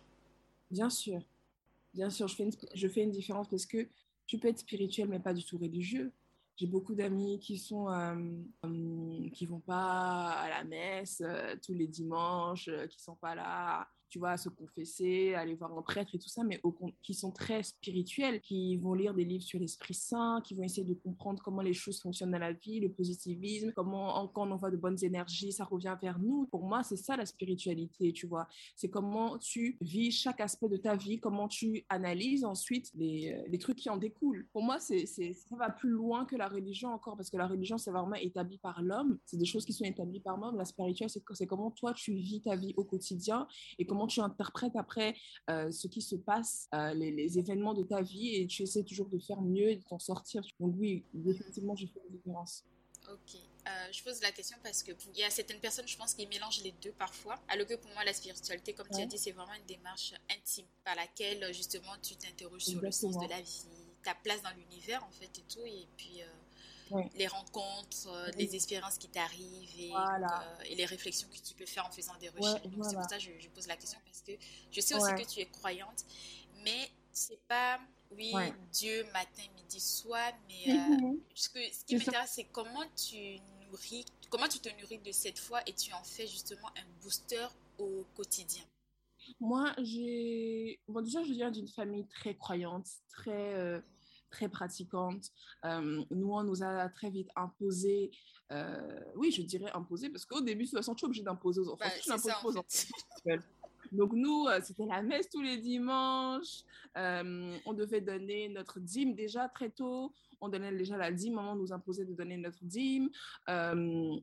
Bien 0.69 0.89
sûr. 0.89 1.21
Bien 1.93 2.09
sûr, 2.09 2.27
je 2.27 2.35
fais, 2.35 2.43
une, 2.43 2.53
je 2.73 2.87
fais 2.87 3.01
une 3.01 3.11
différence 3.11 3.47
parce 3.49 3.65
que 3.65 3.87
tu 4.25 4.37
peux 4.37 4.47
être 4.47 4.59
spirituel 4.59 5.09
mais 5.09 5.19
pas 5.19 5.33
du 5.33 5.43
tout 5.43 5.57
religieux. 5.57 6.13
J'ai 6.61 6.67
beaucoup 6.67 6.93
d'amis 6.93 7.39
qui 7.39 7.57
sont 7.57 7.89
euh, 7.89 8.13
euh, 8.65 9.29
qui 9.31 9.47
vont 9.47 9.61
pas 9.61 10.29
à 10.29 10.47
la 10.47 10.63
messe 10.63 11.19
euh, 11.25 11.55
tous 11.59 11.73
les 11.73 11.87
dimanches, 11.87 12.69
qui 12.87 13.01
sont 13.01 13.15
pas 13.15 13.33
là 13.33 13.89
tu 14.11 14.19
vois, 14.19 14.31
à 14.31 14.37
se 14.37 14.49
confesser, 14.49 15.33
aller 15.35 15.55
voir 15.55 15.75
un 15.75 15.81
prêtre 15.81 16.13
et 16.13 16.19
tout 16.19 16.27
ça, 16.27 16.43
mais 16.43 16.61
qui 17.01 17.13
sont 17.13 17.31
très 17.31 17.63
spirituels, 17.63 18.41
qui 18.41 18.75
vont 18.75 18.93
lire 18.93 19.13
des 19.13 19.23
livres 19.23 19.43
sur 19.43 19.57
l'Esprit 19.57 19.93
Saint, 19.93 20.41
qui 20.43 20.53
vont 20.53 20.63
essayer 20.63 20.83
de 20.83 20.93
comprendre 20.93 21.41
comment 21.41 21.61
les 21.61 21.73
choses 21.73 22.01
fonctionnent 22.01 22.31
dans 22.31 22.37
la 22.37 22.51
vie, 22.51 22.81
le 22.81 22.91
positivisme, 22.91 23.71
comment 23.73 24.27
quand 24.27 24.47
on 24.47 24.51
envoie 24.51 24.69
de 24.69 24.75
bonnes 24.75 25.01
énergies, 25.01 25.53
ça 25.53 25.63
revient 25.63 25.95
vers 26.01 26.19
nous. 26.19 26.45
Pour 26.51 26.63
moi, 26.63 26.83
c'est 26.83 26.97
ça 26.97 27.15
la 27.15 27.25
spiritualité, 27.25 28.11
tu 28.11 28.27
vois. 28.27 28.49
C'est 28.75 28.89
comment 28.89 29.37
tu 29.37 29.77
vis 29.79 30.11
chaque 30.11 30.41
aspect 30.41 30.67
de 30.67 30.77
ta 30.77 30.97
vie, 30.97 31.19
comment 31.19 31.47
tu 31.47 31.85
analyses 31.87 32.43
ensuite 32.43 32.91
les, 32.95 33.31
euh, 33.31 33.43
les 33.47 33.59
trucs 33.59 33.77
qui 33.77 33.89
en 33.89 33.97
découlent. 33.97 34.45
Pour 34.51 34.61
moi, 34.61 34.77
c'est, 34.79 35.05
ça 35.05 35.55
va 35.55 35.69
plus 35.69 35.89
loin 35.89 36.25
que 36.25 36.35
la 36.35 36.49
religion 36.49 36.89
encore, 36.89 37.15
parce 37.15 37.29
que 37.29 37.37
la 37.37 37.47
religion, 37.47 37.77
c'est 37.77 37.91
vraiment 37.91 38.15
établi 38.15 38.57
par 38.57 38.81
l'homme. 38.81 39.19
C'est 39.25 39.37
des 39.37 39.45
choses 39.45 39.63
qui 39.63 39.71
sont 39.71 39.85
établies 39.85 40.19
par 40.19 40.37
l'homme. 40.37 40.57
La 40.57 40.65
spiritualité, 40.65 41.07
c'est, 41.07 41.23
c'est 41.33 41.47
comment 41.47 41.71
toi, 41.71 41.93
tu 41.93 42.13
vis 42.13 42.41
ta 42.41 42.57
vie 42.57 42.73
au 42.75 42.83
quotidien 42.83 43.47
et 43.79 43.85
comment 43.85 44.00
comment 44.01 44.07
tu 44.07 44.19
interprètes 44.21 44.75
après 44.75 45.15
ce 45.47 45.87
qui 45.87 46.01
se 46.01 46.15
passe, 46.15 46.67
les, 46.95 47.11
les, 47.11 47.37
événements 47.37 47.73
de 47.73 47.83
ta 47.83 48.01
vie, 48.01 48.35
et 48.35 48.47
tu 48.47 48.63
essaies 48.63 48.83
toujours 48.83 49.09
de 49.09 49.19
faire 49.19 49.41
mieux 49.41 49.69
et 49.69 49.75
de 49.75 49.83
t'en 49.83 49.99
sortir. 49.99 50.41
Donc 50.59 50.75
oui, 50.77 51.03
définitivement, 51.13 51.75
je 51.75 51.85
fais 51.85 51.99
la 52.03 52.15
différence. 52.15 52.63
Ok. 53.09 53.39
Euh, 53.67 53.91
je 53.91 54.03
pose 54.03 54.21
la 54.21 54.31
question 54.31 54.57
parce 54.63 54.81
que 54.81 54.91
il 55.13 55.19
y 55.19 55.23
a 55.23 55.29
certaines 55.29 55.59
personnes, 55.59 55.87
je 55.87 55.95
pense, 55.95 56.13
qui 56.15 56.25
mélangent 56.25 56.63
les 56.63 56.71
deux 56.83 56.93
parfois. 56.93 57.39
Alors 57.47 57.67
que 57.67 57.75
pour 57.75 57.91
moi, 57.91 58.03
la 58.03 58.13
spiritualité, 58.13 58.73
comme 58.73 58.87
tu 58.91 59.01
as 59.01 59.05
dit, 59.05 59.17
c'est 59.17 59.31
vraiment 59.31 59.53
une 59.53 59.65
démarche 59.65 60.13
intime 60.35 60.65
par 60.83 60.95
laquelle 60.95 61.53
justement 61.53 61.93
tu 62.01 62.15
t'interroges 62.15 62.65
sur 62.65 62.81
le 62.81 62.91
sens 62.91 63.17
de 63.17 63.29
la 63.29 63.41
vie, 63.41 63.65
ta 64.03 64.15
place 64.15 64.41
dans 64.41 64.51
l'univers 64.51 65.03
en 65.03 65.11
fait 65.11 65.37
et 65.37 65.43
tout, 65.43 65.65
et 65.65 65.87
puis 65.95 66.21
euh, 66.21 66.25
les 67.15 67.27
rencontres, 67.27 68.07
euh, 68.07 68.29
les 68.37 68.55
expériences 68.55 68.97
qui 68.97 69.07
t'arrivent 69.07 69.79
et, 69.79 69.91
et, 70.69 70.75
les 70.75 70.85
réflexions 70.85 71.27
que 71.29 71.37
tu 71.37 71.53
peux 71.53 71.65
faire 71.65 71.85
en 71.85 71.91
faisant 71.91 72.15
des 72.19 72.29
recherches. 72.29 72.61
C'est 72.63 72.95
pour 72.95 73.09
ça 73.09 73.17
que 73.17 73.23
je, 73.23 73.31
je, 73.39 73.49
pose 73.49 73.67
la 73.67 73.77
question 73.77 73.99
parce 74.05 74.21
que 74.21 74.31
je 74.71 74.81
sais 74.81 74.95
aussi 74.95 75.13
que 75.13 75.27
tu 75.27 75.39
es 75.39 75.45
croyante, 75.45 76.05
mais 76.63 76.89
c'est 77.11 77.41
pas 77.47 77.79
oui, 78.15 78.33
Dieu 78.73 79.03
matin, 79.13 79.43
midi, 79.55 79.79
soir, 79.79 80.33
mais 80.47 80.73
mhm. 80.73 81.19
ce, 81.33 81.49
que, 81.49 81.59
ce 81.71 81.85
qui 81.85 81.95
m'intéresse, 81.95 82.31
c'est 82.35 82.47
comment 82.51 82.83
tu 82.95 83.39
nourris, 83.69 84.05
comment 84.29 84.47
tu 84.47 84.59
te 84.59 84.69
nourris 84.81 84.99
de 84.99 85.11
cette 85.11 85.39
foi 85.39 85.61
et 85.65 85.73
tu 85.73 85.93
en 85.93 86.03
fais 86.03 86.27
justement 86.27 86.67
un 86.77 87.01
booster 87.01 87.47
au 87.77 88.05
quotidien? 88.15 88.63
Moi, 89.39 89.73
j'ai. 89.77 90.79
Bon, 90.87 91.01
déjà, 91.01 91.23
je 91.23 91.31
viens 91.31 91.51
d'une 91.51 91.67
famille 91.67 92.05
très 92.07 92.35
croyante, 92.35 92.87
très, 93.09 93.53
euh, 93.53 93.79
très 94.31 94.49
pratiquante. 94.49 95.31
Euh, 95.65 96.03
nous, 96.09 96.33
on 96.33 96.43
nous 96.43 96.63
a 96.63 96.89
très 96.89 97.09
vite 97.09 97.29
imposé. 97.35 98.11
Euh, 98.51 98.99
oui, 99.15 99.31
je 99.31 99.43
dirais 99.43 99.71
imposé, 99.73 100.09
parce 100.09 100.25
qu'au 100.25 100.41
début, 100.41 100.63
de 100.63 100.69
toute 100.69 100.79
façon, 100.79 100.95
tu 100.95 101.05
es 101.05 101.07
obligé 101.07 101.23
d'imposer 101.23 101.61
aux 101.61 101.69
enfants. 101.69 101.85
Bah, 102.07 102.15
aux 102.43 102.57
enfants. 102.57 102.63
Donc 103.91 104.13
nous, 104.13 104.47
euh, 104.47 104.59
c'était 104.63 104.85
la 104.85 105.01
messe 105.01 105.29
tous 105.29 105.41
les 105.41 105.57
dimanches. 105.57 106.63
Euh, 106.97 107.57
on 107.65 107.73
devait 107.73 108.01
donner 108.01 108.47
notre 108.49 108.79
dîme 108.79 109.13
déjà 109.13 109.49
très 109.49 109.69
tôt. 109.69 110.13
On 110.39 110.49
donnait 110.49 110.71
déjà 110.71 110.97
la 110.97 111.11
dîme. 111.11 111.35
Maman 111.35 111.55
nous 111.55 111.73
imposait 111.73 112.05
de 112.05 112.13
donner 112.13 112.37
notre 112.37 112.63
dîme. 112.63 113.09
Euh, 113.49 114.15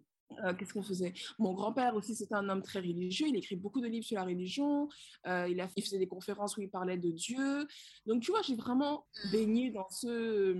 qu'est-ce 0.58 0.72
qu'on 0.72 0.82
faisait? 0.82 1.12
Mon 1.38 1.52
grand-père 1.52 1.94
aussi, 1.94 2.14
c'était 2.14 2.34
un 2.34 2.48
homme 2.48 2.62
très 2.62 2.80
religieux. 2.80 3.26
Il 3.28 3.36
écrit 3.36 3.56
beaucoup 3.56 3.80
de 3.80 3.86
livres 3.86 4.06
sur 4.06 4.16
la 4.16 4.24
religion. 4.24 4.88
il, 5.26 5.60
a, 5.60 5.68
il 5.76 5.82
faisait 5.82 5.98
des 5.98 6.08
conférences 6.08 6.56
où 6.56 6.62
il 6.62 6.70
parlait 6.70 6.98
de 6.98 7.10
Dieu. 7.10 7.66
Donc, 8.06 8.22
tu 8.22 8.30
vois, 8.30 8.42
j'ai 8.42 8.54
vraiment 8.56 9.06
mmh. 9.24 9.30
baigné 9.32 9.70
dans 9.70 9.88
ce, 9.90 10.54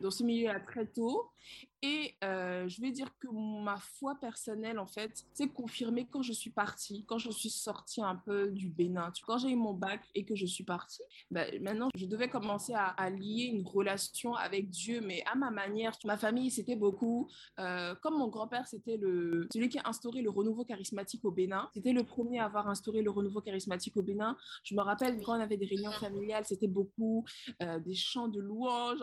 dans 0.00 0.10
ce 0.10 0.22
milieu 0.22 0.50
très 0.66 0.86
tôt. 0.86 1.30
Et 1.82 2.16
euh, 2.24 2.68
je 2.68 2.80
vais 2.80 2.90
dire 2.90 3.06
que 3.20 3.28
ma 3.30 3.78
foi 3.78 4.16
personnelle, 4.20 4.80
en 4.80 4.86
fait, 4.86 5.24
c'est 5.32 5.48
confirmé 5.48 6.08
quand 6.10 6.22
je 6.22 6.32
suis 6.32 6.50
partie, 6.50 7.04
quand 7.06 7.18
je 7.18 7.30
suis 7.30 7.50
sortie 7.50 8.02
un 8.02 8.16
peu 8.16 8.50
du 8.50 8.68
Bénin. 8.68 9.12
Quand 9.24 9.38
j'ai 9.38 9.50
eu 9.50 9.56
mon 9.56 9.74
bac 9.74 10.00
et 10.16 10.24
que 10.24 10.34
je 10.34 10.44
suis 10.44 10.64
partie, 10.64 11.02
ben, 11.30 11.62
maintenant, 11.62 11.88
je 11.94 12.06
devais 12.06 12.28
commencer 12.28 12.72
à, 12.74 13.10
lier 13.10 13.44
une 13.44 13.66
relation 13.66 14.34
avec 14.34 14.68
Dieu, 14.70 15.00
mais 15.00 15.22
à 15.24 15.34
ma 15.36 15.50
manière. 15.50 15.96
Ma 16.04 16.16
famille, 16.16 16.50
c'était 16.50 16.76
beaucoup, 16.76 17.30
euh, 17.58 17.94
comme 18.02 18.18
mon 18.18 18.28
grand-père, 18.28 18.66
c'était 18.66 18.96
le, 18.96 19.46
celui 19.52 19.68
qui 19.68 19.78
a 19.78 19.82
instauré 19.84 20.20
le 20.20 20.30
renouveau 20.30 20.64
charismatique 20.64 21.24
au 21.24 21.30
Bénin. 21.30 21.70
C'était 21.74 21.92
le 21.92 22.02
premier 22.02 22.40
à 22.40 22.46
avoir 22.46 22.68
instauré 22.68 23.02
le 23.02 23.10
renouveau 23.10 23.40
charismatique 23.40 23.96
au 23.96 24.02
Bénin. 24.02 24.36
Je 24.64 24.74
me 24.74 24.82
rappelle 24.82 25.20
quand 25.22 25.36
on 25.38 25.40
avait 25.40 25.56
des 25.56 25.66
réunions 25.66 25.92
familiales, 25.92 26.44
c'était 26.44 26.66
beaucoup 26.66 27.24
euh, 27.62 27.78
des 27.78 27.94
chants 27.94 28.28
de 28.28 28.40
louanges, 28.40 28.98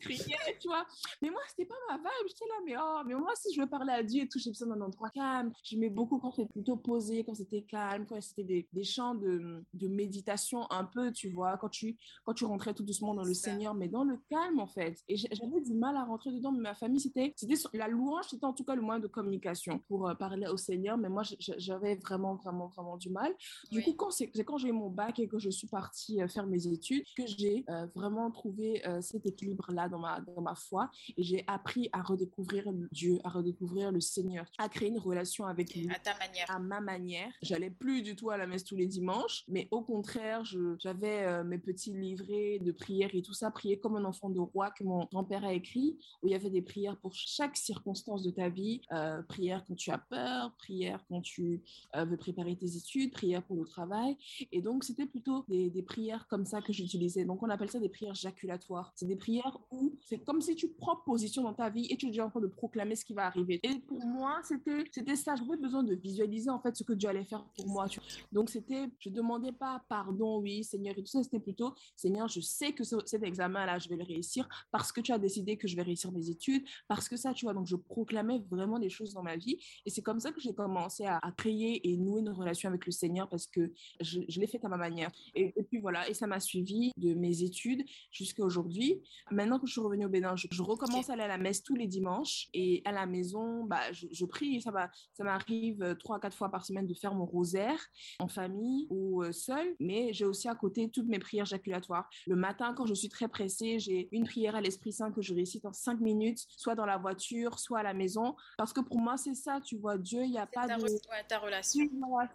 crier, 0.00 0.36
tu 0.60 0.68
vois. 0.68 0.86
Mais 1.22 1.30
moi, 1.30 1.40
c'était 1.48 1.66
pas 1.66 1.74
ma 1.88 1.96
vibe 1.96 2.19
j'étais 2.28 2.44
là, 2.46 2.54
mais 2.64 2.74
oh, 2.78 3.02
mais 3.06 3.14
moi, 3.14 3.32
si 3.36 3.54
je 3.54 3.60
veux 3.60 3.68
parler 3.68 3.92
à 3.92 4.02
Dieu 4.02 4.22
et 4.24 4.28
tout, 4.28 4.38
j'ai 4.38 4.50
besoin 4.50 4.68
d'un 4.68 4.80
endroit 4.80 5.10
calme. 5.10 5.52
J'aimais 5.62 5.90
beaucoup 5.90 6.18
quand 6.18 6.32
c'était 6.32 6.52
plutôt 6.52 6.76
posé, 6.76 7.24
quand 7.24 7.34
c'était 7.34 7.62
calme, 7.62 8.06
quand 8.08 8.20
c'était 8.20 8.44
des, 8.44 8.68
des 8.72 8.84
chants 8.84 9.14
de, 9.14 9.64
de, 9.74 9.88
méditation 9.88 10.70
un 10.70 10.84
peu, 10.84 11.12
tu 11.12 11.28
vois, 11.28 11.56
quand 11.56 11.68
tu, 11.68 11.98
quand 12.24 12.34
tu 12.34 12.44
rentrais 12.44 12.74
tout 12.74 12.84
doucement 12.84 13.14
dans 13.14 13.24
le 13.24 13.34
Seigneur, 13.34 13.74
mais 13.74 13.88
dans 13.88 14.04
le 14.04 14.18
calme, 14.28 14.60
en 14.60 14.66
fait. 14.66 14.98
Et 15.08 15.16
j'avais 15.16 15.60
du 15.60 15.74
mal 15.74 15.96
à 15.96 16.04
rentrer 16.04 16.32
dedans, 16.32 16.52
mais 16.52 16.60
ma 16.60 16.74
famille, 16.74 17.00
c'était, 17.00 17.32
c'était 17.36 17.78
la 17.78 17.88
louange, 17.88 18.26
c'était 18.28 18.44
en 18.44 18.52
tout 18.52 18.64
cas 18.64 18.74
le 18.74 18.82
moyen 18.82 19.00
de 19.00 19.06
communication 19.06 19.80
pour 19.88 20.08
euh, 20.08 20.14
parler 20.14 20.46
au 20.46 20.56
Seigneur, 20.56 20.96
mais 20.98 21.08
moi, 21.08 21.22
j'avais 21.58 21.96
vraiment, 21.96 22.34
vraiment, 22.36 22.68
vraiment 22.68 22.96
du 22.96 23.10
mal. 23.10 23.32
Du 23.70 23.82
coup, 23.82 23.94
quand 23.94 24.10
c'est, 24.10 24.30
quand 24.44 24.58
j'ai 24.58 24.68
eu 24.68 24.72
mon 24.72 24.90
bac 24.90 25.18
et 25.18 25.28
que 25.28 25.38
je 25.38 25.50
suis 25.50 25.66
partie 25.66 26.22
euh, 26.22 26.28
faire 26.28 26.46
mes 26.46 26.66
études, 26.66 27.04
que 27.16 27.26
j'ai 27.26 27.64
euh, 27.68 27.86
vraiment 27.94 28.30
trouvé 28.30 28.82
cet 29.00 29.26
équilibre-là 29.26 29.88
dans 29.88 29.98
ma, 29.98 30.20
dans 30.20 30.40
ma 30.40 30.54
foi 30.54 30.90
et 31.16 31.22
j'ai 31.22 31.44
appris 31.46 31.88
à 31.92 32.02
redécouvrir 32.10 32.64
Dieu, 32.92 33.18
à 33.24 33.30
redécouvrir 33.30 33.92
le 33.92 34.00
Seigneur, 34.00 34.46
à 34.58 34.68
créer 34.68 34.88
une 34.88 34.98
relation 34.98 35.46
avec 35.46 35.74
lui. 35.74 35.88
À 35.90 35.98
ta 35.98 36.16
manière. 36.18 36.50
À 36.50 36.58
ma 36.58 36.80
manière. 36.80 37.32
J'allais 37.42 37.70
plus 37.70 38.02
du 38.02 38.16
tout 38.16 38.30
à 38.30 38.36
la 38.36 38.46
messe 38.46 38.64
tous 38.64 38.76
les 38.76 38.86
dimanches, 38.86 39.44
mais 39.48 39.68
au 39.70 39.82
contraire, 39.82 40.44
j'avais 40.78 41.22
euh, 41.24 41.44
mes 41.44 41.58
petits 41.58 41.92
livrets 41.92 42.58
de 42.60 42.72
prières 42.72 43.14
et 43.14 43.22
tout 43.22 43.32
ça, 43.32 43.50
prier 43.50 43.78
comme 43.78 43.96
un 43.96 44.04
enfant 44.04 44.30
de 44.30 44.38
roi 44.38 44.70
que 44.70 44.84
mon 44.84 45.04
grand-père 45.06 45.44
a 45.44 45.52
écrit, 45.52 45.98
où 46.22 46.28
il 46.28 46.32
y 46.32 46.34
avait 46.34 46.50
des 46.50 46.62
prières 46.62 46.96
pour 46.98 47.12
chaque 47.14 47.56
circonstance 47.56 48.22
de 48.22 48.30
ta 48.30 48.48
vie, 48.48 48.80
euh, 48.92 49.22
prière 49.22 49.64
quand 49.66 49.74
tu 49.74 49.90
as 49.90 49.98
peur, 49.98 50.52
prière 50.58 51.04
quand 51.08 51.20
tu 51.20 51.62
euh, 51.96 52.04
veux 52.04 52.16
préparer 52.16 52.56
tes 52.56 52.76
études, 52.76 53.12
prière 53.12 53.42
pour 53.42 53.56
le 53.56 53.66
travail. 53.66 54.16
Et 54.52 54.60
donc, 54.60 54.84
c'était 54.84 55.06
plutôt 55.06 55.44
des, 55.48 55.70
des 55.70 55.82
prières 55.82 56.26
comme 56.28 56.44
ça 56.44 56.60
que 56.60 56.72
j'utilisais. 56.72 57.24
Donc, 57.24 57.42
on 57.42 57.50
appelle 57.50 57.70
ça 57.70 57.78
des 57.78 57.88
prières 57.88 58.14
jaculatoires. 58.14 58.92
C'est 58.96 59.06
des 59.06 59.16
prières 59.16 59.58
où 59.70 59.96
c'est 60.02 60.18
comme 60.24 60.40
si 60.40 60.54
tu 60.54 60.68
prends 60.68 60.96
position 60.96 61.42
dans 61.42 61.54
ta 61.54 61.70
vie 61.70 61.86
et 61.90 61.96
tu 62.00 62.06
es 62.06 62.10
déjà 62.10 62.26
en 62.26 62.30
train 62.30 62.40
de 62.40 62.46
proclamer 62.46 62.96
ce 62.96 63.04
qui 63.04 63.12
va 63.12 63.26
arriver. 63.26 63.60
Et 63.62 63.78
pour 63.78 64.04
moi, 64.04 64.40
c'était, 64.42 64.84
c'était 64.90 65.16
ça. 65.16 65.34
J'avais 65.36 65.56
besoin 65.56 65.82
de 65.82 65.94
visualiser 65.94 66.50
en 66.50 66.60
fait 66.60 66.74
ce 66.74 66.82
que 66.82 66.92
Dieu 66.92 67.08
allait 67.08 67.24
faire 67.24 67.44
pour 67.56 67.68
moi. 67.68 67.86
Donc, 68.32 68.50
c'était, 68.50 68.86
je 68.98 69.10
demandais 69.10 69.52
pas 69.52 69.82
pardon, 69.88 70.40
oui, 70.40 70.64
Seigneur, 70.64 70.96
et 70.96 71.02
tout 71.02 71.06
ça. 71.06 71.22
C'était 71.22 71.40
plutôt, 71.40 71.74
Seigneur, 71.94 72.28
je 72.28 72.40
sais 72.40 72.72
que 72.72 72.84
cet 72.84 73.22
examen-là, 73.22 73.78
je 73.78 73.88
vais 73.88 73.96
le 73.96 74.04
réussir 74.04 74.48
parce 74.70 74.92
que 74.92 75.00
tu 75.00 75.12
as 75.12 75.18
décidé 75.18 75.56
que 75.56 75.68
je 75.68 75.76
vais 75.76 75.82
réussir 75.82 76.10
mes 76.12 76.30
études, 76.30 76.64
parce 76.88 77.08
que 77.08 77.16
ça, 77.16 77.34
tu 77.34 77.44
vois. 77.44 77.54
Donc, 77.54 77.66
je 77.66 77.76
proclamais 77.76 78.40
vraiment 78.50 78.78
des 78.78 78.88
choses 78.88 79.12
dans 79.12 79.22
ma 79.22 79.36
vie. 79.36 79.58
Et 79.84 79.90
c'est 79.90 80.02
comme 80.02 80.20
ça 80.20 80.32
que 80.32 80.40
j'ai 80.40 80.54
commencé 80.54 81.04
à, 81.04 81.20
créer 81.36 81.88
et 81.88 81.96
nouer 81.96 82.20
une 82.20 82.30
relation 82.30 82.68
avec 82.68 82.86
le 82.86 82.92
Seigneur 82.92 83.28
parce 83.28 83.46
que 83.46 83.72
je, 84.00 84.20
l'ai 84.40 84.46
fait 84.46 84.62
à 84.64 84.68
ma 84.68 84.76
manière. 84.76 85.10
Et, 85.34 85.52
puis 85.62 85.78
voilà, 85.78 86.08
et 86.08 86.14
ça 86.14 86.26
m'a 86.26 86.40
suivi 86.40 86.92
de 86.96 87.14
mes 87.14 87.42
études 87.42 87.84
jusqu'à 88.10 88.44
aujourd'hui. 88.44 89.00
Maintenant 89.30 89.58
que 89.58 89.66
je 89.66 89.72
suis 89.72 89.80
revenue 89.80 90.06
au 90.06 90.08
Bénin, 90.08 90.34
je 90.36 90.62
recommence 90.62 91.08
à 91.10 91.12
aller 91.14 91.22
à 91.22 91.28
la 91.28 91.38
messe 91.38 91.62
tous 91.62 91.74
les 91.74 91.89
dimanche 91.90 92.48
et 92.54 92.80
à 92.86 92.92
la 92.92 93.04
maison, 93.04 93.64
bah, 93.64 93.92
je, 93.92 94.24
prie. 94.24 94.60
Ça, 94.62 94.70
va, 94.70 94.90
ça 95.12 95.24
m'arrive 95.24 95.82
euh, 95.82 95.94
trois 95.94 96.16
à 96.16 96.20
quatre 96.20 96.36
fois 96.36 96.48
par 96.48 96.64
semaine 96.64 96.86
de 96.86 96.94
faire 96.94 97.14
mon 97.14 97.26
rosaire 97.26 97.78
en 98.18 98.28
famille 98.28 98.86
ou 98.88 99.22
euh, 99.22 99.32
seul. 99.32 99.74
Mais 99.78 100.12
j'ai 100.12 100.24
aussi 100.24 100.48
à 100.48 100.54
côté 100.54 100.88
toutes 100.90 101.08
mes 101.08 101.18
prières 101.18 101.44
jaculatoires. 101.44 102.08
Le 102.26 102.36
matin, 102.36 102.72
quand 102.74 102.86
je 102.86 102.94
suis 102.94 103.08
très 103.08 103.28
pressée, 103.28 103.78
j'ai 103.78 104.08
une 104.12 104.24
prière 104.24 104.56
à 104.56 104.60
l'Esprit 104.60 104.92
Saint 104.92 105.12
que 105.12 105.20
je 105.20 105.34
récite 105.34 105.66
en 105.66 105.72
cinq 105.72 106.00
minutes, 106.00 106.46
soit 106.56 106.74
dans 106.74 106.86
la 106.86 106.96
voiture, 106.96 107.58
soit 107.58 107.80
à 107.80 107.82
la 107.82 107.94
maison. 107.94 108.36
Parce 108.56 108.72
que 108.72 108.80
pour 108.80 108.98
moi, 108.98 109.16
c'est 109.16 109.34
ça, 109.34 109.60
tu 109.60 109.76
vois, 109.76 109.98
Dieu, 109.98 110.22
il 110.22 110.30
n'y 110.30 110.38
a 110.38 110.46
pas 110.46 110.66
ta 110.66 110.78
de... 110.78 110.86
ta 111.28 111.38
relation. 111.38 111.84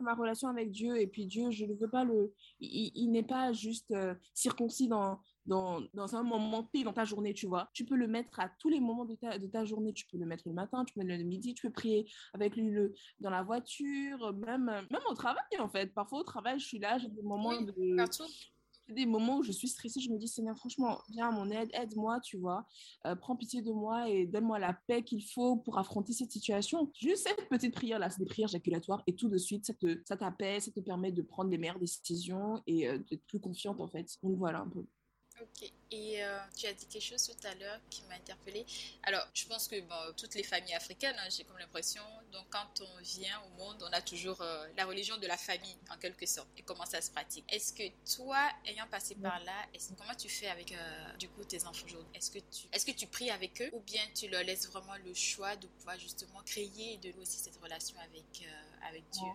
ma 0.01 0.13
relation 0.13 0.49
avec 0.49 0.71
Dieu. 0.71 0.99
Et 0.99 1.07
puis 1.07 1.25
Dieu, 1.25 1.49
je 1.51 1.65
ne 1.65 1.73
veux 1.73 1.89
pas 1.89 2.03
le... 2.03 2.33
Il, 2.59 3.11
n'est 3.11 3.23
pas 3.23 3.53
juste 3.53 3.91
euh, 3.91 4.13
circoncis 4.33 4.87
dans 4.87 5.19
dans, 5.45 5.81
dans 5.93 6.15
un 6.15 6.23
moment 6.23 6.63
T 6.63 6.83
dans 6.83 6.93
ta 6.93 7.05
journée, 7.05 7.33
tu 7.33 7.47
vois. 7.47 7.69
Tu 7.73 7.85
peux 7.85 7.95
le 7.95 8.07
mettre 8.07 8.39
à 8.39 8.49
tous 8.59 8.69
les 8.69 8.79
moments 8.79 9.05
de 9.05 9.15
ta, 9.15 9.37
de 9.37 9.47
ta 9.47 9.65
journée. 9.65 9.93
Tu 9.93 10.05
peux 10.07 10.17
le 10.17 10.25
mettre 10.25 10.43
le 10.47 10.53
matin, 10.53 10.85
tu 10.85 10.93
peux 10.93 11.01
le 11.01 11.07
mettre 11.07 11.23
le 11.23 11.27
midi, 11.27 11.53
tu 11.53 11.67
peux 11.67 11.73
prier 11.73 12.09
avec 12.33 12.55
lui 12.55 12.69
le, 12.69 12.93
dans 13.19 13.29
la 13.29 13.43
voiture, 13.43 14.33
même, 14.33 14.65
même 14.65 15.01
au 15.09 15.13
travail, 15.13 15.43
en 15.59 15.69
fait. 15.69 15.93
Parfois, 15.93 16.19
au 16.19 16.23
travail, 16.23 16.59
je 16.59 16.65
suis 16.65 16.79
là, 16.79 16.97
j'ai 16.97 17.09
des 17.09 17.21
moments 17.21 17.61
de 17.61 17.73
des 18.89 19.05
moments 19.05 19.37
où 19.37 19.43
je 19.43 19.51
suis 19.51 19.67
stressée, 19.67 19.99
je 19.99 20.09
me 20.11 20.17
dis, 20.17 20.27
Seigneur, 20.27 20.55
franchement, 20.57 21.01
viens 21.09 21.29
à 21.29 21.31
mon 21.31 21.49
aide, 21.49 21.69
aide-moi, 21.73 22.19
tu 22.19 22.37
vois, 22.37 22.65
euh, 23.05 23.15
prends 23.15 23.35
pitié 23.35 23.61
de 23.61 23.71
moi 23.71 24.09
et 24.09 24.27
donne-moi 24.27 24.59
la 24.59 24.73
paix 24.73 25.03
qu'il 25.03 25.23
faut 25.23 25.57
pour 25.57 25.77
affronter 25.77 26.13
cette 26.13 26.31
situation. 26.31 26.91
Juste 26.93 27.27
cette 27.27 27.49
petite 27.49 27.73
prière-là, 27.73 28.09
c'est 28.09 28.19
des 28.19 28.25
prières 28.25 28.47
jaculatoires 28.47 29.03
et 29.07 29.15
tout 29.15 29.29
de 29.29 29.37
suite, 29.37 29.65
ça, 29.65 29.73
te, 29.73 30.01
ça 30.05 30.17
t'apaise, 30.17 30.65
ça 30.65 30.71
te 30.71 30.79
permet 30.79 31.11
de 31.11 31.21
prendre 31.21 31.49
les 31.49 31.57
meilleures 31.57 31.79
décisions 31.79 32.61
et 32.67 32.87
euh, 32.87 32.99
d'être 33.09 33.25
plus 33.25 33.39
confiante, 33.39 33.81
en 33.81 33.87
fait. 33.87 34.17
Donc 34.21 34.37
voilà 34.37 34.59
un 34.59 34.69
peu. 34.69 34.85
Ok, 35.41 35.69
et 35.91 36.23
euh, 36.23 36.39
tu 36.55 36.65
as 36.65 36.73
dit 36.73 36.85
quelque 36.87 37.03
chose 37.03 37.27
tout 37.27 37.47
à 37.47 37.53
l'heure 37.55 37.81
qui 37.89 38.03
m'a 38.03 38.15
interpellée. 38.15 38.65
Alors, 39.03 39.27
je 39.33 39.45
pense 39.45 39.67
que 39.67 39.77
bon, 39.81 40.13
toutes 40.15 40.33
les 40.35 40.43
familles 40.43 40.73
africaines, 40.75 41.15
hein, 41.19 41.27
j'ai 41.29 41.43
comme 41.43 41.57
l'impression, 41.57 42.01
donc 42.31 42.45
quand 42.49 42.81
on 42.81 43.01
vient 43.01 43.41
au 43.41 43.49
monde, 43.57 43.83
on 43.83 43.91
a 43.91 44.01
toujours 44.01 44.41
euh, 44.41 44.65
la 44.77 44.85
religion 44.85 45.17
de 45.17 45.27
la 45.27 45.35
famille, 45.35 45.77
en 45.91 45.97
quelque 45.97 46.25
sorte, 46.25 46.47
et 46.57 46.61
comment 46.61 46.85
ça 46.85 47.01
se 47.01 47.11
pratique? 47.11 47.43
Est-ce 47.51 47.73
que 47.73 47.83
toi, 48.15 48.49
ayant 48.65 48.87
passé 48.87 49.15
par 49.15 49.43
là, 49.43 49.65
comment 49.97 50.15
tu 50.15 50.29
fais 50.29 50.47
avec 50.47 50.71
euh, 50.71 51.17
du 51.17 51.27
coup 51.27 51.43
tes 51.43 51.65
enfants 51.65 51.85
aujourd'hui? 51.85 52.09
Est-ce 52.13 52.31
que, 52.31 52.39
tu, 52.39 52.67
est-ce 52.71 52.85
que 52.85 52.91
tu 52.91 53.07
pries 53.07 53.29
avec 53.29 53.61
eux? 53.61 53.69
Ou 53.73 53.81
bien 53.81 54.03
tu 54.15 54.29
leur 54.29 54.43
laisses 54.43 54.69
vraiment 54.69 54.95
le 55.03 55.13
choix 55.13 55.57
de 55.57 55.67
pouvoir 55.67 55.99
justement 55.99 56.41
créer 56.45 56.93
et 56.93 56.97
de 56.97 57.11
nouer 57.11 57.23
aussi 57.23 57.39
cette 57.39 57.57
relation 57.57 57.97
avec, 57.99 58.47
avec 58.87 59.03
Dieu? 59.11 59.27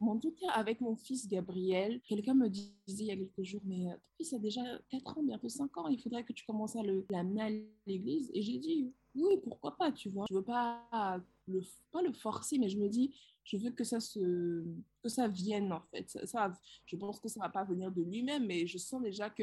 En 0.00 0.18
tout 0.18 0.32
cas, 0.32 0.50
avec 0.50 0.80
mon 0.80 0.96
fils 0.96 1.28
Gabriel, 1.28 2.00
quelqu'un 2.08 2.34
me 2.34 2.48
disait 2.48 2.72
il 2.86 3.06
y 3.06 3.10
a 3.10 3.16
quelques 3.16 3.42
jours, 3.42 3.62
mais 3.64 3.88
euh, 3.88 3.94
ton 3.94 4.16
fils 4.18 4.32
a 4.32 4.38
déjà 4.38 4.60
4 4.90 5.18
ans, 5.18 5.22
bientôt 5.22 5.48
5 5.48 5.76
ans, 5.78 5.88
il 5.88 6.00
faudrait 6.00 6.24
que 6.24 6.32
tu 6.32 6.44
commences 6.44 6.76
à 6.76 6.82
l'amener 7.10 7.42
à 7.42 7.50
l'église. 7.86 8.30
Et 8.34 8.42
j'ai 8.42 8.58
dit, 8.58 8.92
oui, 9.14 9.36
pourquoi 9.42 9.76
pas, 9.76 9.92
tu 9.92 10.08
vois. 10.08 10.26
Je 10.28 10.34
veux 10.34 10.42
pas 10.42 11.20
le, 11.46 11.60
pas 11.90 12.02
le 12.02 12.12
forcer, 12.12 12.58
mais 12.58 12.68
je 12.68 12.78
me 12.78 12.88
dis, 12.88 13.14
je 13.44 13.56
veux 13.56 13.70
que 13.70 13.84
ça 13.84 14.00
se 14.00 14.64
que 15.02 15.08
ça 15.08 15.26
vienne 15.26 15.72
en 15.72 15.82
fait. 15.90 16.08
Ça, 16.26 16.52
je 16.86 16.96
pense 16.96 17.18
que 17.18 17.28
ça 17.28 17.40
va 17.40 17.48
pas 17.48 17.64
venir 17.64 17.90
de 17.90 18.02
lui-même 18.02 18.46
mais 18.46 18.66
je 18.66 18.78
sens 18.78 19.02
déjà 19.02 19.30
que 19.30 19.42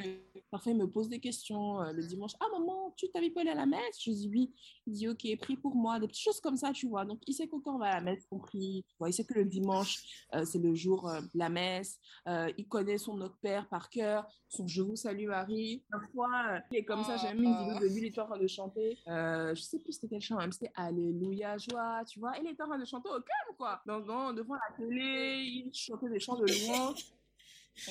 parfois 0.52 0.72
il 0.72 0.78
me 0.78 0.88
pose 0.88 1.10
des 1.10 1.20
questions 1.20 1.82
euh, 1.82 1.92
le 1.92 2.02
dimanche 2.02 2.32
ah 2.40 2.46
maman 2.58 2.94
tu 2.96 3.10
t'avais 3.10 3.30
pas 3.30 3.42
aller 3.42 3.50
à 3.50 3.56
la 3.56 3.66
messe 3.66 4.02
je 4.02 4.12
dis 4.12 4.30
oui 4.30 4.54
il 4.88 4.94
dit 4.94 5.08
ok 5.10 5.38
prie 5.40 5.58
pour 5.58 5.76
moi 5.76 6.00
des 6.00 6.08
petites 6.08 6.24
choses 6.24 6.40
comme 6.40 6.56
ça 6.56 6.72
tu 6.72 6.88
vois. 6.88 7.04
Donc 7.04 7.20
il 7.28 7.34
sait 7.34 7.48
que 7.48 7.58
quand 7.58 7.76
on 7.76 7.78
va 7.78 7.88
à 7.88 7.96
la 7.96 8.02
messe 8.02 8.26
on 8.32 8.40
prie. 8.40 8.86
Il 9.06 9.14
sait 9.14 9.26
que 9.26 9.34
le 9.34 9.46
dimanche 9.46 10.26
euh, 10.34 10.46
c'est 10.46 10.60
le 10.60 10.74
jour 10.76 11.10
euh, 11.10 11.20
de 11.20 11.38
la 11.38 11.50
messe. 11.50 12.00
Il 12.58 12.68
connaît 12.68 12.98
son 12.98 13.18
notre 13.18 13.38
père 13.38 13.68
par 13.68 13.90
cœur. 13.90 14.26
Son 14.48 14.66
je 14.66 14.82
vous 14.82 14.96
salue 14.96 15.28
Marie 15.28 15.84
parfois 15.92 16.62
il 16.72 16.78
est 16.78 16.86
comme 16.86 17.04
ça 17.04 17.18
j'ai 17.18 17.28
même 17.28 17.44
une 17.44 17.58
vidéo 17.58 17.80
de 17.80 17.94
lui 17.94 17.98
il 17.98 18.06
est 18.06 18.20
en 18.20 18.26
train 18.28 18.38
de 18.38 18.48
chanter. 18.48 18.98
Je 19.06 19.62
sais 19.62 19.80
plus 19.80 19.94
c'était 19.94 20.08
quel 20.08 20.22
chant 20.22 20.38
même 20.38 20.54
c'était 20.54 20.72
Alléluia 20.76 21.58
joie 21.58 22.04
tu 22.06 22.20
vois. 22.20 22.38
Il 22.40 22.48
est 22.48 22.62
en 22.62 22.68
train 22.68 22.80
de 22.80 22.86
chanter 22.86 23.10
au 23.10 23.20
calme 23.20 23.58
quoi 23.58 23.82
devant 23.98 24.56
la 24.56 24.76
télé, 24.78 25.42
il 25.44 25.72
chantait 25.74 26.10
des 26.10 26.20
chants 26.20 26.38
de 26.38 26.46
louange. 26.46 27.06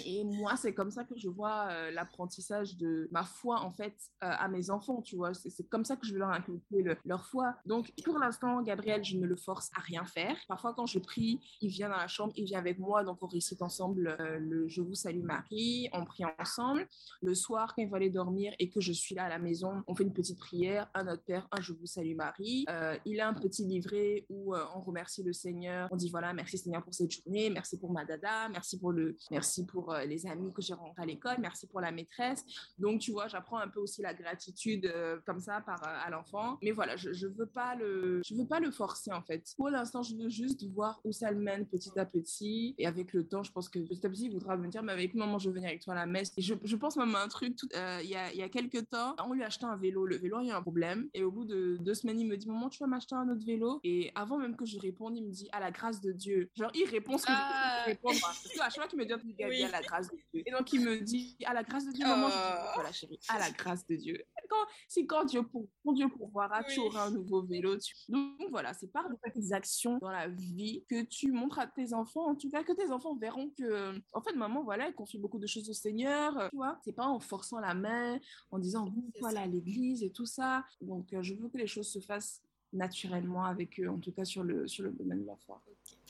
Et 0.04 0.24
moi, 0.24 0.56
c'est 0.56 0.74
comme 0.74 0.90
ça 0.90 1.04
que 1.04 1.16
je 1.16 1.28
vois 1.28 1.68
euh, 1.70 1.90
l'apprentissage 1.90 2.76
de 2.76 3.08
ma 3.10 3.24
foi, 3.24 3.60
en 3.60 3.70
fait, 3.70 3.94
euh, 4.22 4.30
à 4.30 4.48
mes 4.48 4.70
enfants, 4.70 5.02
tu 5.02 5.16
vois. 5.16 5.34
C'est 5.34 5.68
comme 5.68 5.84
ça 5.84 5.96
que 5.96 6.06
je 6.06 6.12
veux 6.12 6.18
leur 6.18 6.30
inculquer 6.30 6.84
leur 7.04 7.26
foi. 7.26 7.54
Donc, 7.66 7.92
pour 8.04 8.18
l'instant, 8.18 8.62
Gabriel, 8.62 9.04
je 9.04 9.16
ne 9.16 9.26
le 9.26 9.36
force 9.36 9.70
à 9.76 9.80
rien 9.80 10.04
faire. 10.04 10.36
Parfois, 10.48 10.74
quand 10.74 10.86
je 10.86 10.98
prie, 10.98 11.40
il 11.60 11.70
vient 11.70 11.88
dans 11.88 11.96
la 11.96 12.08
chambre, 12.08 12.32
il 12.36 12.44
vient 12.44 12.58
avec 12.58 12.78
moi, 12.78 13.04
donc 13.04 13.18
on 13.22 13.26
récite 13.26 13.62
ensemble 13.62 14.16
euh, 14.20 14.38
le 14.38 14.68
Je 14.68 14.82
vous 14.82 14.94
salue 14.94 15.22
Marie, 15.22 15.88
on 15.92 16.04
prie 16.04 16.24
ensemble. 16.38 16.86
Le 17.22 17.34
soir, 17.34 17.74
quand 17.74 17.82
il 17.82 17.88
va 17.88 17.96
aller 17.96 18.10
dormir 18.10 18.52
et 18.58 18.68
que 18.68 18.80
je 18.80 18.92
suis 18.92 19.14
là 19.14 19.24
à 19.24 19.28
la 19.28 19.38
maison, 19.38 19.82
on 19.86 19.94
fait 19.94 20.04
une 20.04 20.12
petite 20.12 20.38
prière, 20.38 20.88
un 20.94 21.04
Notre 21.04 21.24
Père, 21.24 21.48
un 21.52 21.60
Je 21.60 21.72
vous 21.72 21.86
salue 21.86 22.14
Marie. 22.14 22.66
il 23.04 23.20
a 23.20 23.28
un 23.28 23.34
petit 23.34 23.64
livret 23.64 24.26
où 24.28 24.54
on 24.54 24.80
remercie 24.80 25.22
le 25.22 25.32
Seigneur. 25.32 25.88
On 25.90 25.96
dit, 25.96 26.10
voilà, 26.10 26.32
merci 26.32 26.58
Seigneur 26.58 26.82
pour 26.82 26.94
cette 26.94 27.10
journée, 27.10 27.50
merci 27.50 27.78
pour 27.78 27.92
ma 27.92 28.04
dada, 28.04 28.48
merci 28.48 28.78
pour 28.78 28.92
le, 28.92 29.16
merci 29.30 29.64
pour 29.64 29.77
pour 29.78 29.92
euh, 29.92 30.04
les 30.04 30.26
amis 30.26 30.52
que 30.52 30.60
j'ai 30.60 30.74
rencontrés 30.74 31.02
à 31.02 31.06
l'école, 31.06 31.36
merci 31.38 31.68
pour 31.68 31.80
la 31.80 31.92
maîtresse. 31.92 32.44
Donc, 32.78 33.00
tu 33.00 33.12
vois, 33.12 33.28
j'apprends 33.28 33.58
un 33.58 33.68
peu 33.68 33.78
aussi 33.78 34.02
la 34.02 34.12
gratitude 34.12 34.86
euh, 34.86 35.18
comme 35.24 35.38
ça 35.38 35.60
par, 35.60 35.80
euh, 35.84 36.06
à 36.06 36.10
l'enfant. 36.10 36.58
Mais 36.62 36.72
voilà, 36.72 36.96
je 36.96 37.10
ne 37.10 37.32
veux, 37.32 37.46
pas 37.46 37.76
le, 37.76 38.20
je 38.24 38.34
veux 38.34 38.46
pas 38.46 38.58
le 38.58 38.72
forcer 38.72 39.12
en 39.12 39.22
fait. 39.22 39.54
Pour 39.56 39.70
l'instant, 39.70 40.02
je 40.02 40.16
veux 40.16 40.30
juste 40.30 40.64
voir 40.74 41.00
où 41.04 41.12
ça 41.12 41.30
le 41.30 41.38
mène 41.38 41.64
petit 41.64 41.96
à 41.96 42.04
petit. 42.04 42.74
Et 42.76 42.88
avec 42.88 43.12
le 43.12 43.24
temps, 43.24 43.44
je 43.44 43.52
pense 43.52 43.68
que 43.68 43.78
petit 43.78 44.04
à 44.04 44.10
petit, 44.10 44.24
il 44.24 44.32
voudra 44.32 44.56
me 44.56 44.66
dire, 44.66 44.82
mais 44.82 44.92
avec 44.92 45.14
maman, 45.14 45.38
je 45.38 45.48
veux 45.48 45.54
venir 45.54 45.68
avec 45.68 45.82
toi 45.82 45.92
à 45.92 45.96
la 45.96 46.06
messe. 46.06 46.32
Et 46.36 46.42
je, 46.42 46.54
je 46.64 46.74
pense 46.74 46.96
même 46.96 47.14
à 47.14 47.22
un 47.22 47.28
truc, 47.28 47.56
il 47.72 48.08
y, 48.08 48.16
a, 48.16 48.34
y 48.34 48.42
a 48.42 48.48
quelques 48.48 48.88
temps, 48.88 49.14
on 49.24 49.32
lui 49.32 49.44
a 49.44 49.46
acheté 49.46 49.64
un 49.64 49.76
vélo. 49.76 50.06
Le 50.06 50.16
vélo, 50.16 50.40
il 50.40 50.48
y 50.48 50.50
a 50.50 50.56
un 50.56 50.62
problème. 50.62 51.08
Et 51.14 51.22
au 51.22 51.30
bout 51.30 51.44
de 51.44 51.76
deux 51.76 51.94
semaines, 51.94 52.18
il 52.18 52.26
me 52.26 52.36
dit, 52.36 52.48
maman, 52.48 52.68
tu 52.68 52.80
vas 52.80 52.88
m'acheter 52.88 53.14
un 53.14 53.28
autre 53.28 53.46
vélo? 53.46 53.78
Et 53.84 54.10
avant 54.16 54.38
même 54.38 54.56
que 54.56 54.64
je 54.64 54.76
réponde, 54.80 55.16
il 55.16 55.24
me 55.24 55.30
dit, 55.30 55.48
à 55.52 55.60
la 55.60 55.70
grâce 55.70 56.00
de 56.00 56.10
Dieu. 56.10 56.50
Genre, 56.56 56.72
il 56.74 56.88
répond 56.88 57.16
ce 57.16 57.26
que 57.26 57.32
je 57.32 57.38
ah. 57.38 57.84
répondre. 57.86 58.18
Parce 58.20 58.42
que 58.42 58.60
à 58.60 58.70
chaque 58.70 58.74
fois 58.74 58.88
qu'il 58.88 58.98
me 58.98 59.04
dit, 59.04 59.12
oui 59.46 59.57
à 59.64 59.70
la 59.70 59.80
grâce 59.82 60.08
de 60.10 60.16
Dieu. 60.32 60.42
Et 60.46 60.50
donc, 60.50 60.72
il 60.72 60.80
me 60.80 61.00
dit, 61.00 61.36
à 61.44 61.54
la 61.54 61.62
grâce 61.62 61.86
de 61.86 61.92
Dieu, 61.92 62.06
maman, 62.06 62.28
je 62.28 62.34
dis, 62.34 62.42
oh. 62.42 62.70
voilà, 62.74 62.92
chérie, 62.92 63.20
à 63.28 63.38
la 63.38 63.50
grâce 63.50 63.86
de 63.86 63.96
Dieu. 63.96 64.22
Quand, 64.48 64.66
si 64.88 65.06
quand 65.06 65.24
Dieu, 65.24 65.42
pour, 65.42 65.66
quand 65.84 65.92
Dieu 65.92 66.08
pourvoira, 66.08 66.64
tu 66.64 66.80
auras 66.80 67.06
un 67.06 67.10
nouveau 67.10 67.42
vélo. 67.42 67.76
Donc, 68.08 68.50
voilà, 68.50 68.72
c'est 68.74 68.90
par 68.90 69.06
des 69.34 69.52
actions 69.52 69.98
dans 69.98 70.10
la 70.10 70.28
vie 70.28 70.84
que 70.88 71.02
tu 71.02 71.32
montres 71.32 71.58
à 71.58 71.66
tes 71.66 71.92
enfants, 71.92 72.30
en 72.30 72.34
tout 72.34 72.50
cas, 72.50 72.62
que 72.64 72.72
tes 72.72 72.90
enfants 72.90 73.14
verront 73.16 73.50
que, 73.50 73.94
en 74.12 74.20
fait, 74.22 74.34
maman, 74.34 74.62
voilà, 74.62 74.88
elle 74.88 74.94
confie 74.94 75.18
beaucoup 75.18 75.38
de 75.38 75.46
choses 75.46 75.68
au 75.68 75.74
Seigneur, 75.74 76.48
tu 76.50 76.56
vois. 76.56 76.78
C'est 76.84 76.94
pas 76.94 77.06
en 77.06 77.20
forçant 77.20 77.60
la 77.60 77.74
main, 77.74 78.18
en 78.50 78.58
disant, 78.58 78.92
voilà, 79.20 79.46
l'église 79.46 80.02
et 80.02 80.10
tout 80.10 80.26
ça. 80.26 80.64
Donc, 80.80 81.12
euh, 81.12 81.22
je 81.22 81.34
veux 81.34 81.48
que 81.48 81.58
les 81.58 81.66
choses 81.66 81.88
se 81.88 82.00
fassent 82.00 82.42
naturellement 82.72 83.44
avec 83.44 83.80
eux, 83.80 83.88
en 83.88 83.98
tout 83.98 84.12
cas 84.12 84.24
sur 84.24 84.44
le, 84.44 84.66
sur 84.68 84.84
le 84.84 84.92
domaine 84.92 85.22
de 85.22 85.26
la 85.26 85.36
foi. 85.36 85.62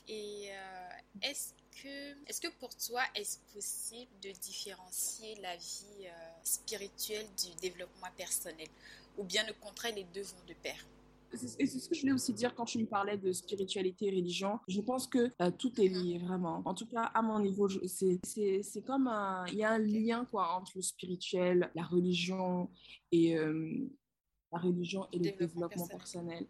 Et 0.07 0.49
euh, 0.51 0.89
est-ce 1.21 1.53
est-ce 2.27 2.41
que 2.41 2.47
pour 2.59 2.75
toi, 2.75 3.01
est-ce 3.15 3.37
possible 3.53 4.11
de 4.21 4.31
différencier 4.31 5.35
la 5.41 5.55
vie 5.55 6.05
euh, 6.05 6.11
spirituelle 6.43 7.27
du 7.37 7.55
développement 7.61 8.09
personnel? 8.17 8.67
Ou 9.17 9.23
bien 9.23 9.45
le 9.45 9.53
contraire, 9.53 9.93
les 9.95 10.05
deux 10.13 10.23
vont 10.23 10.45
de 10.47 10.53
pair? 10.53 10.85
C'est 11.33 11.67
ce 11.67 11.87
que 11.87 11.93
je 11.93 12.01
voulais 12.01 12.13
aussi 12.13 12.33
dire 12.33 12.55
quand 12.55 12.65
tu 12.65 12.79
me 12.79 12.87
parlais 12.87 13.17
de 13.17 13.31
spiritualité 13.31 14.07
et 14.07 14.09
religion. 14.09 14.59
Je 14.67 14.81
pense 14.81 15.05
que 15.05 15.31
euh, 15.41 15.51
tout 15.51 15.79
est 15.79 15.87
lié 15.87 16.17
vraiment. 16.17 16.63
En 16.65 16.73
tout 16.73 16.87
cas, 16.87 17.03
à 17.03 17.21
mon 17.21 17.39
niveau, 17.39 17.69
c'est 17.85 18.81
comme 18.85 19.07
un, 19.07 19.45
il 19.47 19.55
y 19.55 19.63
a 19.63 19.71
un 19.71 19.77
lien 19.77 20.25
quoi 20.25 20.55
entre 20.55 20.71
le 20.75 20.81
spirituel, 20.81 21.69
la 21.75 21.83
religion 21.83 22.69
et 23.11 23.37
euh, 23.37 23.87
la 24.51 24.59
religion 24.59 25.07
et 25.11 25.19
le 25.19 25.31
développement, 25.31 25.87
personnel. 25.87 26.47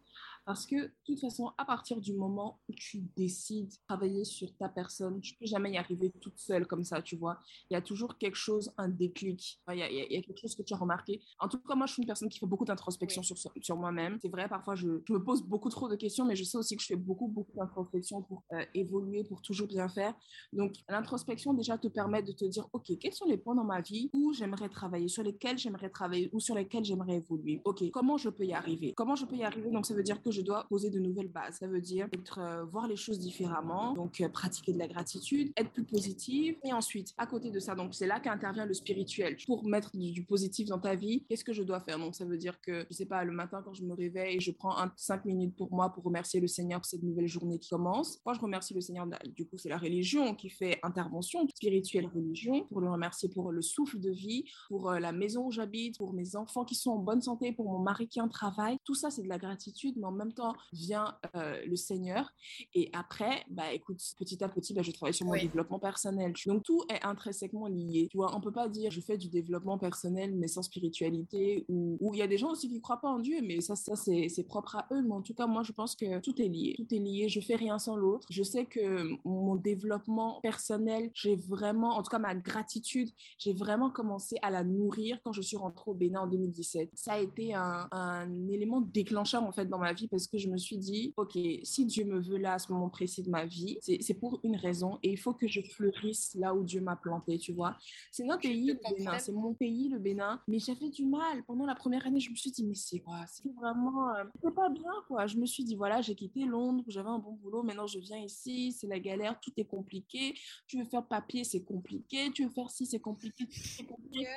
Parce 0.50 0.66
que, 0.66 0.76
de 0.76 0.92
toute 1.06 1.20
façon, 1.20 1.52
à 1.60 1.64
partir 1.64 2.02
du 2.02 2.16
moment 2.16 2.60
où 2.68 2.74
tu 2.74 3.04
décides 3.16 3.70
de 3.70 3.76
travailler 3.88 4.26
sur 4.26 4.52
ta 4.58 4.68
personne, 4.68 5.22
tu 5.22 5.36
peux 5.36 5.46
jamais 5.46 5.74
y 5.74 5.78
arriver 5.78 6.12
toute 6.20 6.40
seule 6.40 6.66
comme 6.66 6.84
ça, 6.84 7.04
tu 7.04 7.16
vois. 7.16 7.38
Il 7.70 7.76
y 7.76 7.78
a 7.78 7.84
toujours 7.84 8.18
quelque 8.18 8.36
chose, 8.36 8.74
un 8.80 8.90
déclic. 8.90 9.62
Il 9.72 9.78
y, 9.78 9.84
a, 9.84 9.92
il 9.92 10.12
y 10.12 10.18
a, 10.18 10.22
quelque 10.24 10.40
chose 10.40 10.56
que 10.56 10.64
tu 10.64 10.74
as 10.74 10.78
remarqué. 10.78 11.22
En 11.38 11.50
tout 11.50 11.60
cas, 11.60 11.76
moi, 11.76 11.86
je 11.86 11.94
suis 11.94 12.02
une 12.02 12.08
personne 12.08 12.30
qui 12.30 12.40
fait 12.40 12.48
beaucoup 12.48 12.66
d'introspection 12.66 13.22
sur, 13.22 13.38
sur 13.38 13.78
moi-même. 13.78 14.18
C'est 14.24 14.30
vrai, 14.30 14.50
parfois, 14.50 14.74
je, 14.74 14.88
je, 15.08 15.14
me 15.14 15.24
pose 15.24 15.44
beaucoup 15.44 15.70
trop 15.70 15.88
de 15.88 15.96
questions, 15.96 16.26
mais 16.26 16.36
je 16.36 16.44
sais 16.44 16.58
aussi 16.58 16.76
que 16.76 16.82
je 16.82 16.88
fais 16.88 16.96
beaucoup, 16.96 17.28
beaucoup 17.28 17.56
d'introspection 17.56 18.24
pour 18.24 18.42
euh, 18.54 18.66
évoluer, 18.74 19.24
pour 19.26 19.44
toujours 19.44 19.68
bien 19.68 19.88
faire. 19.88 20.16
Donc, 20.52 20.74
l'introspection, 20.90 21.54
déjà, 21.54 21.78
te 21.78 21.90
permet 21.90 22.24
de 22.24 22.32
te 22.32 22.46
dire, 22.46 22.68
OK, 22.74 22.92
quels 23.00 23.14
sont 23.14 23.28
les 23.28 23.38
points 23.38 23.54
dans 23.54 23.66
ma 23.66 23.82
vie 23.82 24.10
où 24.16 24.34
j'aimerais 24.34 24.70
travailler, 24.70 25.10
sur 25.10 25.22
lesquels 25.22 25.60
j'aimerais 25.60 25.92
travailler 25.92 26.32
ou 26.34 26.40
sur 26.40 26.56
lesquels 26.56 26.86
j'aimerais 26.86 27.18
évoluer? 27.18 27.62
OK, 27.66 27.88
comment 27.92 28.18
je 28.18 28.30
peux 28.30 28.48
y 28.48 28.54
arriver? 28.54 28.96
Comment 28.96 29.16
je 29.16 29.26
peux 29.26 29.36
y 29.36 29.44
arriver? 29.44 29.70
Donc, 29.70 29.86
ça 29.86 29.94
veut 29.94 30.02
dire 30.02 30.20
que 30.24 30.32
je 30.39 30.39
je 30.40 30.46
dois 30.46 30.66
poser 30.70 30.90
de 30.90 31.00
nouvelles 31.00 31.28
bases. 31.28 31.58
Ça 31.58 31.68
veut 31.68 31.82
dire 31.82 32.08
être, 32.14 32.40
euh, 32.40 32.64
voir 32.64 32.88
les 32.88 32.96
choses 32.96 33.20
différemment, 33.20 33.94
donc 33.94 34.22
euh, 34.22 34.30
pratiquer 34.30 34.72
de 34.72 34.80
la 34.80 34.88
gratitude, 34.88 35.52
être 35.58 35.72
plus 35.72 35.84
positive. 35.84 36.56
Et 36.64 36.72
ensuite, 36.72 37.14
à 37.18 37.26
côté 37.26 37.52
de 37.52 37.60
ça, 37.60 37.76
donc 37.76 37.94
c'est 37.94 38.08
là 38.08 38.20
qu'intervient 38.20 38.66
le 38.66 38.74
spirituel. 38.74 39.36
Pour 39.46 39.66
mettre 39.66 39.96
du, 39.96 40.24
positif 40.24 40.68
dans 40.68 40.80
ta 40.80 40.96
vie, 40.96 41.26
qu'est-ce 41.28 41.44
que 41.44 41.54
je 41.54 41.64
dois 41.64 41.82
faire? 41.82 42.00
Donc 42.00 42.16
ça 42.16 42.26
veut 42.26 42.38
dire 42.38 42.62
que, 42.62 42.86
je 42.90 42.96
sais 42.96 43.06
pas, 43.06 43.24
le 43.24 43.32
matin 43.32 43.62
quand 43.64 43.74
je 43.74 43.84
me 43.84 43.94
réveille, 43.94 44.40
je 44.40 44.52
prends 44.52 44.78
un, 44.78 44.92
cinq 44.96 45.26
minutes 45.26 45.56
pour 45.56 45.74
moi 45.74 45.92
pour 45.92 46.04
remercier 46.04 46.40
le 46.40 46.48
Seigneur 46.48 46.80
pour 46.80 46.86
cette 46.86 47.04
nouvelle 47.04 47.28
journée 47.28 47.60
qui 47.60 47.70
commence. 47.70 48.20
Moi, 48.26 48.34
je 48.34 48.40
remercie 48.40 48.74
le 48.74 48.82
Seigneur, 48.82 49.08
bah, 49.08 49.20
du 49.36 49.46
coup, 49.46 49.58
c'est 49.58 49.70
la 49.70 49.78
religion 49.78 50.36
qui 50.36 50.50
fait 50.50 50.80
intervention, 50.84 51.48
spirituelle 51.48 52.08
religion, 52.08 52.66
pour 52.66 52.80
le 52.80 52.90
remercier 52.90 53.30
pour 53.30 53.52
le 53.52 53.62
souffle 53.62 54.00
de 54.00 54.12
vie, 54.12 54.46
pour 54.68 54.92
euh, 54.92 55.00
la 55.00 55.12
maison 55.12 55.48
où 55.48 55.52
j'habite, 55.52 55.98
pour 55.98 56.14
mes 56.14 56.36
enfants 56.36 56.64
qui 56.64 56.76
sont 56.76 56.92
en 56.92 56.98
bonne 56.98 57.22
santé, 57.22 57.52
pour 57.52 57.66
mon 57.66 57.80
mari 57.80 58.08
qui 58.08 58.22
en 58.22 58.28
travaille. 58.28 58.78
Tout 58.84 58.96
ça, 58.96 59.10
c'est 59.10 59.24
de 59.24 59.28
la 59.28 59.38
gratitude, 59.38 59.96
mais 59.98 60.06
en 60.06 60.12
même 60.12 60.29
temps 60.34 60.56
vient 60.74 61.18
euh, 61.36 61.60
le 61.66 61.76
Seigneur. 61.76 62.32
Et 62.74 62.90
après, 62.94 63.46
bah, 63.50 63.72
écoute, 63.74 64.02
petit 64.18 64.44
à 64.44 64.50
petit, 64.50 64.74
bah, 64.74 64.82
je 64.82 64.92
travaille 64.92 65.14
sur 65.14 65.26
mon 65.26 65.34
développement 65.34 65.80
personnel. 65.80 66.34
Donc, 66.46 66.64
tout 66.64 66.84
est 66.90 67.04
intrinsèquement 67.04 67.68
lié. 67.68 68.08
Tu 68.10 68.18
vois, 68.18 68.36
on 68.36 68.42
peut 68.42 68.52
pas 68.52 68.68
dire 68.68 68.92
je 68.92 69.02
fais 69.02 69.18
du 69.18 69.30
développement 69.30 69.78
personnel, 69.78 70.36
mais 70.36 70.48
sans 70.48 70.62
spiritualité. 70.62 71.66
Ou 71.70 72.12
il 72.14 72.20
y 72.20 72.22
a 72.22 72.28
des 72.28 72.38
gens 72.38 72.52
aussi 72.52 72.70
qui 72.70 72.82
croient 72.82 73.02
pas 73.02 73.10
en 73.10 73.20
Dieu, 73.20 73.40
mais 73.42 73.62
ça, 73.62 73.76
ça 73.76 73.96
c'est 73.96 74.44
propre 74.48 74.76
à 74.76 74.88
eux. 74.92 75.02
Mais 75.02 75.14
en 75.14 75.22
tout 75.22 75.34
cas, 75.34 75.48
moi, 75.48 75.64
je 75.64 75.72
pense 75.72 75.96
que 75.96 76.20
tout 76.20 76.42
est 76.42 76.48
lié. 76.48 76.74
Tout 76.78 76.94
est 76.94 77.00
lié. 77.00 77.30
Je 77.30 77.40
fais 77.40 77.56
rien 77.56 77.80
sans 77.80 77.96
l'autre. 77.96 78.28
Je 78.30 78.44
sais 78.44 78.66
que 78.66 79.08
mon 79.26 79.56
développement 79.56 80.40
personnel, 80.42 81.12
j'ai 81.14 81.36
vraiment, 81.36 81.98
en 81.98 82.04
tout 82.04 82.10
cas, 82.10 82.20
ma 82.20 82.36
gratitude, 82.36 83.10
j'ai 83.38 83.54
vraiment 83.54 83.90
commencé 83.90 84.38
à 84.42 84.50
la 84.50 84.64
nourrir 84.64 85.20
quand 85.24 85.34
je 85.34 85.42
suis 85.42 85.58
rentrée 85.58 85.92
au 85.92 85.94
Bénin 85.94 86.22
en 86.22 86.28
2017. 86.28 86.92
Ça 86.94 87.14
a 87.14 87.20
été 87.20 87.54
un, 87.54 87.88
un 87.92 88.48
élément 88.48 88.82
déclencheur, 88.82 89.44
en 89.44 89.52
fait, 89.52 89.66
dans 89.66 89.80
ma 89.80 89.94
vie 89.94 90.08
parce 90.10 90.28
que 90.28 90.38
je 90.38 90.50
me 90.50 90.58
suis 90.58 90.78
dit, 90.78 91.14
OK, 91.18 91.38
si 91.64 91.86
Dieu 91.86 92.06
me 92.06 92.20
veut 92.20 92.38
là 92.38 92.54
à 92.54 92.60
ce 92.60 92.72
moment 92.72 92.90
précis 92.90 93.24
de 93.24 93.30
ma 93.30 93.46
vie, 93.46 93.78
c'est 93.82 94.14
pour 94.14 94.40
une 94.44 94.56
raison 94.56 95.00
et 95.04 95.12
il 95.12 95.18
faut 95.18 95.34
que 95.34 95.48
je 95.48 95.62
fleurisse 95.62 96.36
là 96.36 96.54
où 96.54 96.64
Dieu 96.64 96.82
m'a 96.82 96.96
planté, 96.96 97.38
tu 97.38 97.54
vois. 97.54 97.78
C'est 98.12 98.24
notre 98.24 98.42
pays, 98.42 98.68
le 98.68 98.96
Bénin, 98.96 99.20
c'est 99.20 99.32
mon 99.32 99.54
pays, 99.54 99.90
le 99.90 100.00
Bénin. 100.00 100.42
Mais 100.48 100.60
j'avais 100.60 100.90
du 100.90 101.06
mal. 101.06 101.44
Pendant 101.46 101.66
la 101.66 101.76
première 101.76 102.06
année, 102.06 102.20
je 102.20 102.30
me 102.30 102.36
suis 102.36 102.52
dit, 102.52 102.66
mais 102.66 102.76
c'est 102.76 103.00
quoi? 103.00 103.26
C'est 103.28 103.50
vraiment, 103.54 104.16
euh, 104.16 104.24
c'est 104.44 104.54
pas 104.54 104.70
bien, 104.70 104.92
quoi. 105.08 105.28
Je 105.28 105.38
me 105.38 105.46
suis 105.46 105.64
dit, 105.64 105.76
voilà, 105.76 106.02
j'ai 106.02 106.16
quitté 106.16 106.46
Londres, 106.46 106.84
j'avais 106.88 107.10
un 107.10 107.20
bon 107.20 107.34
boulot, 107.34 107.64
maintenant 107.64 107.88
je 107.88 108.00
viens 108.00 108.20
ici, 108.20 108.72
c'est 108.72 108.88
la 108.88 109.00
galère, 109.00 109.40
tout 109.40 109.52
est 109.58 109.66
compliqué. 109.66 110.34
Tu 110.68 110.78
veux 110.78 110.86
faire 110.86 111.06
papier, 111.06 111.44
c'est 111.44 111.64
compliqué. 111.64 112.32
Tu 112.32 112.44
veux 112.44 112.50
faire 112.50 112.70
ci, 112.70 112.86
c'est 112.86 113.00
compliqué. 113.00 113.46
C'est 113.52 113.86
compliqué. 113.86 114.28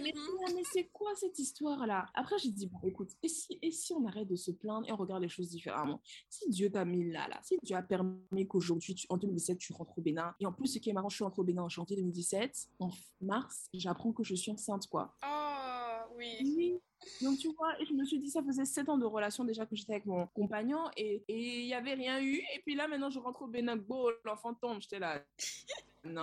mais, 0.00 0.12
mais 0.54 0.62
c'est 0.72 0.88
quoi 0.92 1.10
cette 1.16 1.38
histoire-là? 1.38 2.06
Après, 2.14 2.38
j'ai 2.38 2.50
dit, 2.50 2.66
bon, 2.66 2.78
écoute, 2.84 3.10
et 3.22 3.28
si, 3.28 3.58
et 3.62 3.70
si 3.70 3.92
on 3.92 4.06
arrête 4.12 4.28
de 4.28 4.36
se 4.36 4.50
plaindre 4.50 4.88
et 4.88 4.92
on 4.92 4.96
regarde 4.96 5.22
les 5.22 5.28
choses 5.28 5.48
différemment. 5.48 6.00
Si 6.28 6.48
Dieu 6.50 6.70
t'a 6.70 6.84
mis 6.84 7.10
là, 7.10 7.28
là, 7.28 7.40
si 7.42 7.58
Dieu 7.62 7.76
a 7.76 7.82
permis 7.82 8.46
qu'aujourd'hui, 8.46 8.94
en 9.08 9.16
2017, 9.16 9.58
tu 9.58 9.72
rentres 9.72 9.98
au 9.98 10.02
Bénin, 10.02 10.34
et 10.40 10.46
en 10.46 10.52
plus, 10.52 10.68
ce 10.68 10.78
qui 10.78 10.90
est 10.90 10.92
marrant, 10.92 11.08
je 11.08 11.16
suis 11.16 11.24
rentrée 11.24 11.40
au 11.40 11.44
Bénin 11.44 11.62
en 11.62 11.68
janvier 11.68 11.96
2017, 11.96 12.68
en 12.80 12.90
mars, 13.20 13.68
j'apprends 13.74 14.12
que 14.12 14.24
je 14.24 14.34
suis 14.34 14.50
enceinte, 14.50 14.86
quoi. 14.86 15.16
Oh, 15.24 16.14
oui. 16.16 16.78
Donc, 17.20 17.38
tu 17.38 17.48
vois, 17.54 17.74
je 17.86 17.92
me 17.92 18.04
suis 18.04 18.18
dit, 18.18 18.28
ça 18.28 18.42
faisait 18.42 18.64
sept 18.64 18.88
ans 18.88 18.98
de 18.98 19.04
relation 19.04 19.44
déjà 19.44 19.66
que 19.66 19.76
j'étais 19.76 19.94
avec 19.94 20.06
mon 20.06 20.26
compagnon 20.28 20.84
et 20.96 21.22
il 21.28 21.66
n'y 21.66 21.74
avait 21.74 21.94
rien 21.94 22.20
eu. 22.20 22.36
Et 22.54 22.60
puis 22.64 22.74
là, 22.74 22.88
maintenant, 22.88 23.10
je 23.10 23.18
rentre 23.18 23.42
au 23.42 23.46
Bénin, 23.46 23.78
l'enfant 24.24 24.54
tombe, 24.54 24.80
j'étais 24.80 24.98
là. 24.98 25.22
Non, 26.04 26.22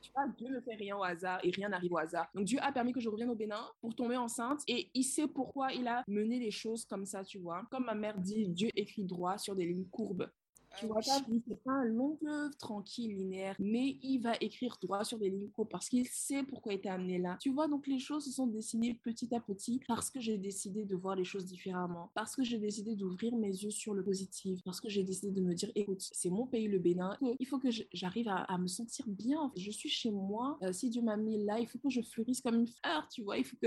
tu 0.00 0.12
vois, 0.12 0.28
Dieu 0.38 0.48
ne 0.48 0.60
fait 0.60 0.76
rien 0.76 0.96
au 0.96 1.02
hasard 1.02 1.40
et 1.42 1.50
rien 1.50 1.68
n'arrive 1.68 1.92
au 1.92 1.98
hasard. 1.98 2.28
Donc 2.32 2.44
Dieu 2.44 2.60
a 2.62 2.70
permis 2.70 2.92
que 2.92 3.00
je 3.00 3.08
revienne 3.08 3.30
au 3.30 3.34
Bénin 3.34 3.60
pour 3.80 3.92
tomber 3.92 4.16
enceinte 4.16 4.60
et 4.68 4.88
il 4.94 5.02
sait 5.02 5.26
pourquoi 5.26 5.72
il 5.72 5.88
a 5.88 6.04
mené 6.06 6.38
les 6.38 6.52
choses 6.52 6.84
comme 6.84 7.04
ça, 7.04 7.24
tu 7.24 7.38
vois. 7.38 7.64
Comme 7.72 7.86
ma 7.86 7.94
mère 7.96 8.18
dit, 8.18 8.48
Dieu 8.48 8.70
écrit 8.76 9.02
droit 9.02 9.36
sur 9.36 9.56
des 9.56 9.66
lignes 9.66 9.88
courbes. 9.88 10.30
Tu 10.78 10.86
vois 10.86 10.96
pas, 10.96 11.20
c'est 11.48 11.62
pas 11.62 11.72
un 11.72 11.84
long 11.84 12.16
fleuve 12.16 12.56
tranquille, 12.56 13.16
linéaire, 13.16 13.56
mais 13.58 13.98
il 14.02 14.18
va 14.18 14.34
écrire 14.40 14.78
droit 14.80 15.04
sur 15.04 15.18
des 15.18 15.30
lignes 15.30 15.50
parce 15.70 15.88
qu'il 15.88 16.06
sait 16.08 16.42
pourquoi 16.42 16.72
il 16.72 16.76
était 16.76 16.88
amené 16.88 17.18
là. 17.18 17.36
Tu 17.40 17.50
vois, 17.50 17.68
donc 17.68 17.86
les 17.86 17.98
choses 17.98 18.24
se 18.24 18.30
sont 18.30 18.46
dessinées 18.46 18.94
petit 18.94 19.34
à 19.34 19.40
petit 19.40 19.80
parce 19.86 20.10
que 20.10 20.20
j'ai 20.20 20.38
décidé 20.38 20.84
de 20.84 20.96
voir 20.96 21.16
les 21.16 21.24
choses 21.24 21.46
différemment, 21.46 22.10
parce 22.14 22.36
que 22.36 22.42
j'ai 22.42 22.58
décidé 22.58 22.94
d'ouvrir 22.94 23.34
mes 23.36 23.48
yeux 23.48 23.70
sur 23.70 23.94
le 23.94 24.02
positif, 24.02 24.60
parce 24.64 24.80
que 24.80 24.88
j'ai 24.88 25.02
décidé 25.02 25.32
de 25.32 25.40
me 25.40 25.54
dire, 25.54 25.70
écoute, 25.74 26.00
c'est 26.00 26.30
mon 26.30 26.46
pays, 26.46 26.68
le 26.68 26.78
Bénin, 26.78 27.16
il 27.38 27.46
faut 27.46 27.58
que 27.58 27.68
j'arrive 27.92 28.28
à, 28.28 28.58
me 28.58 28.66
sentir 28.66 29.06
bien. 29.08 29.50
Je 29.56 29.70
suis 29.70 29.88
chez 29.88 30.10
moi. 30.10 30.58
Euh, 30.62 30.72
si 30.72 30.90
Dieu 30.90 31.00
m'a 31.00 31.16
mis 31.16 31.42
là, 31.44 31.58
il 31.58 31.66
faut 31.66 31.78
que 31.78 31.88
je 31.88 32.02
fleurisse 32.02 32.42
comme 32.42 32.56
une 32.56 32.66
fleur, 32.66 33.08
tu 33.08 33.22
vois. 33.22 33.38
Il 33.38 33.44
faut 33.44 33.56
que, 33.56 33.66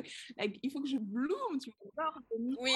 il 0.61 0.71
faut 0.71 0.81
que 0.81 0.87
je 0.87 0.97
bloom, 0.97 1.57
tu 1.59 1.73
vois. 1.95 2.13
Oui. 2.59 2.71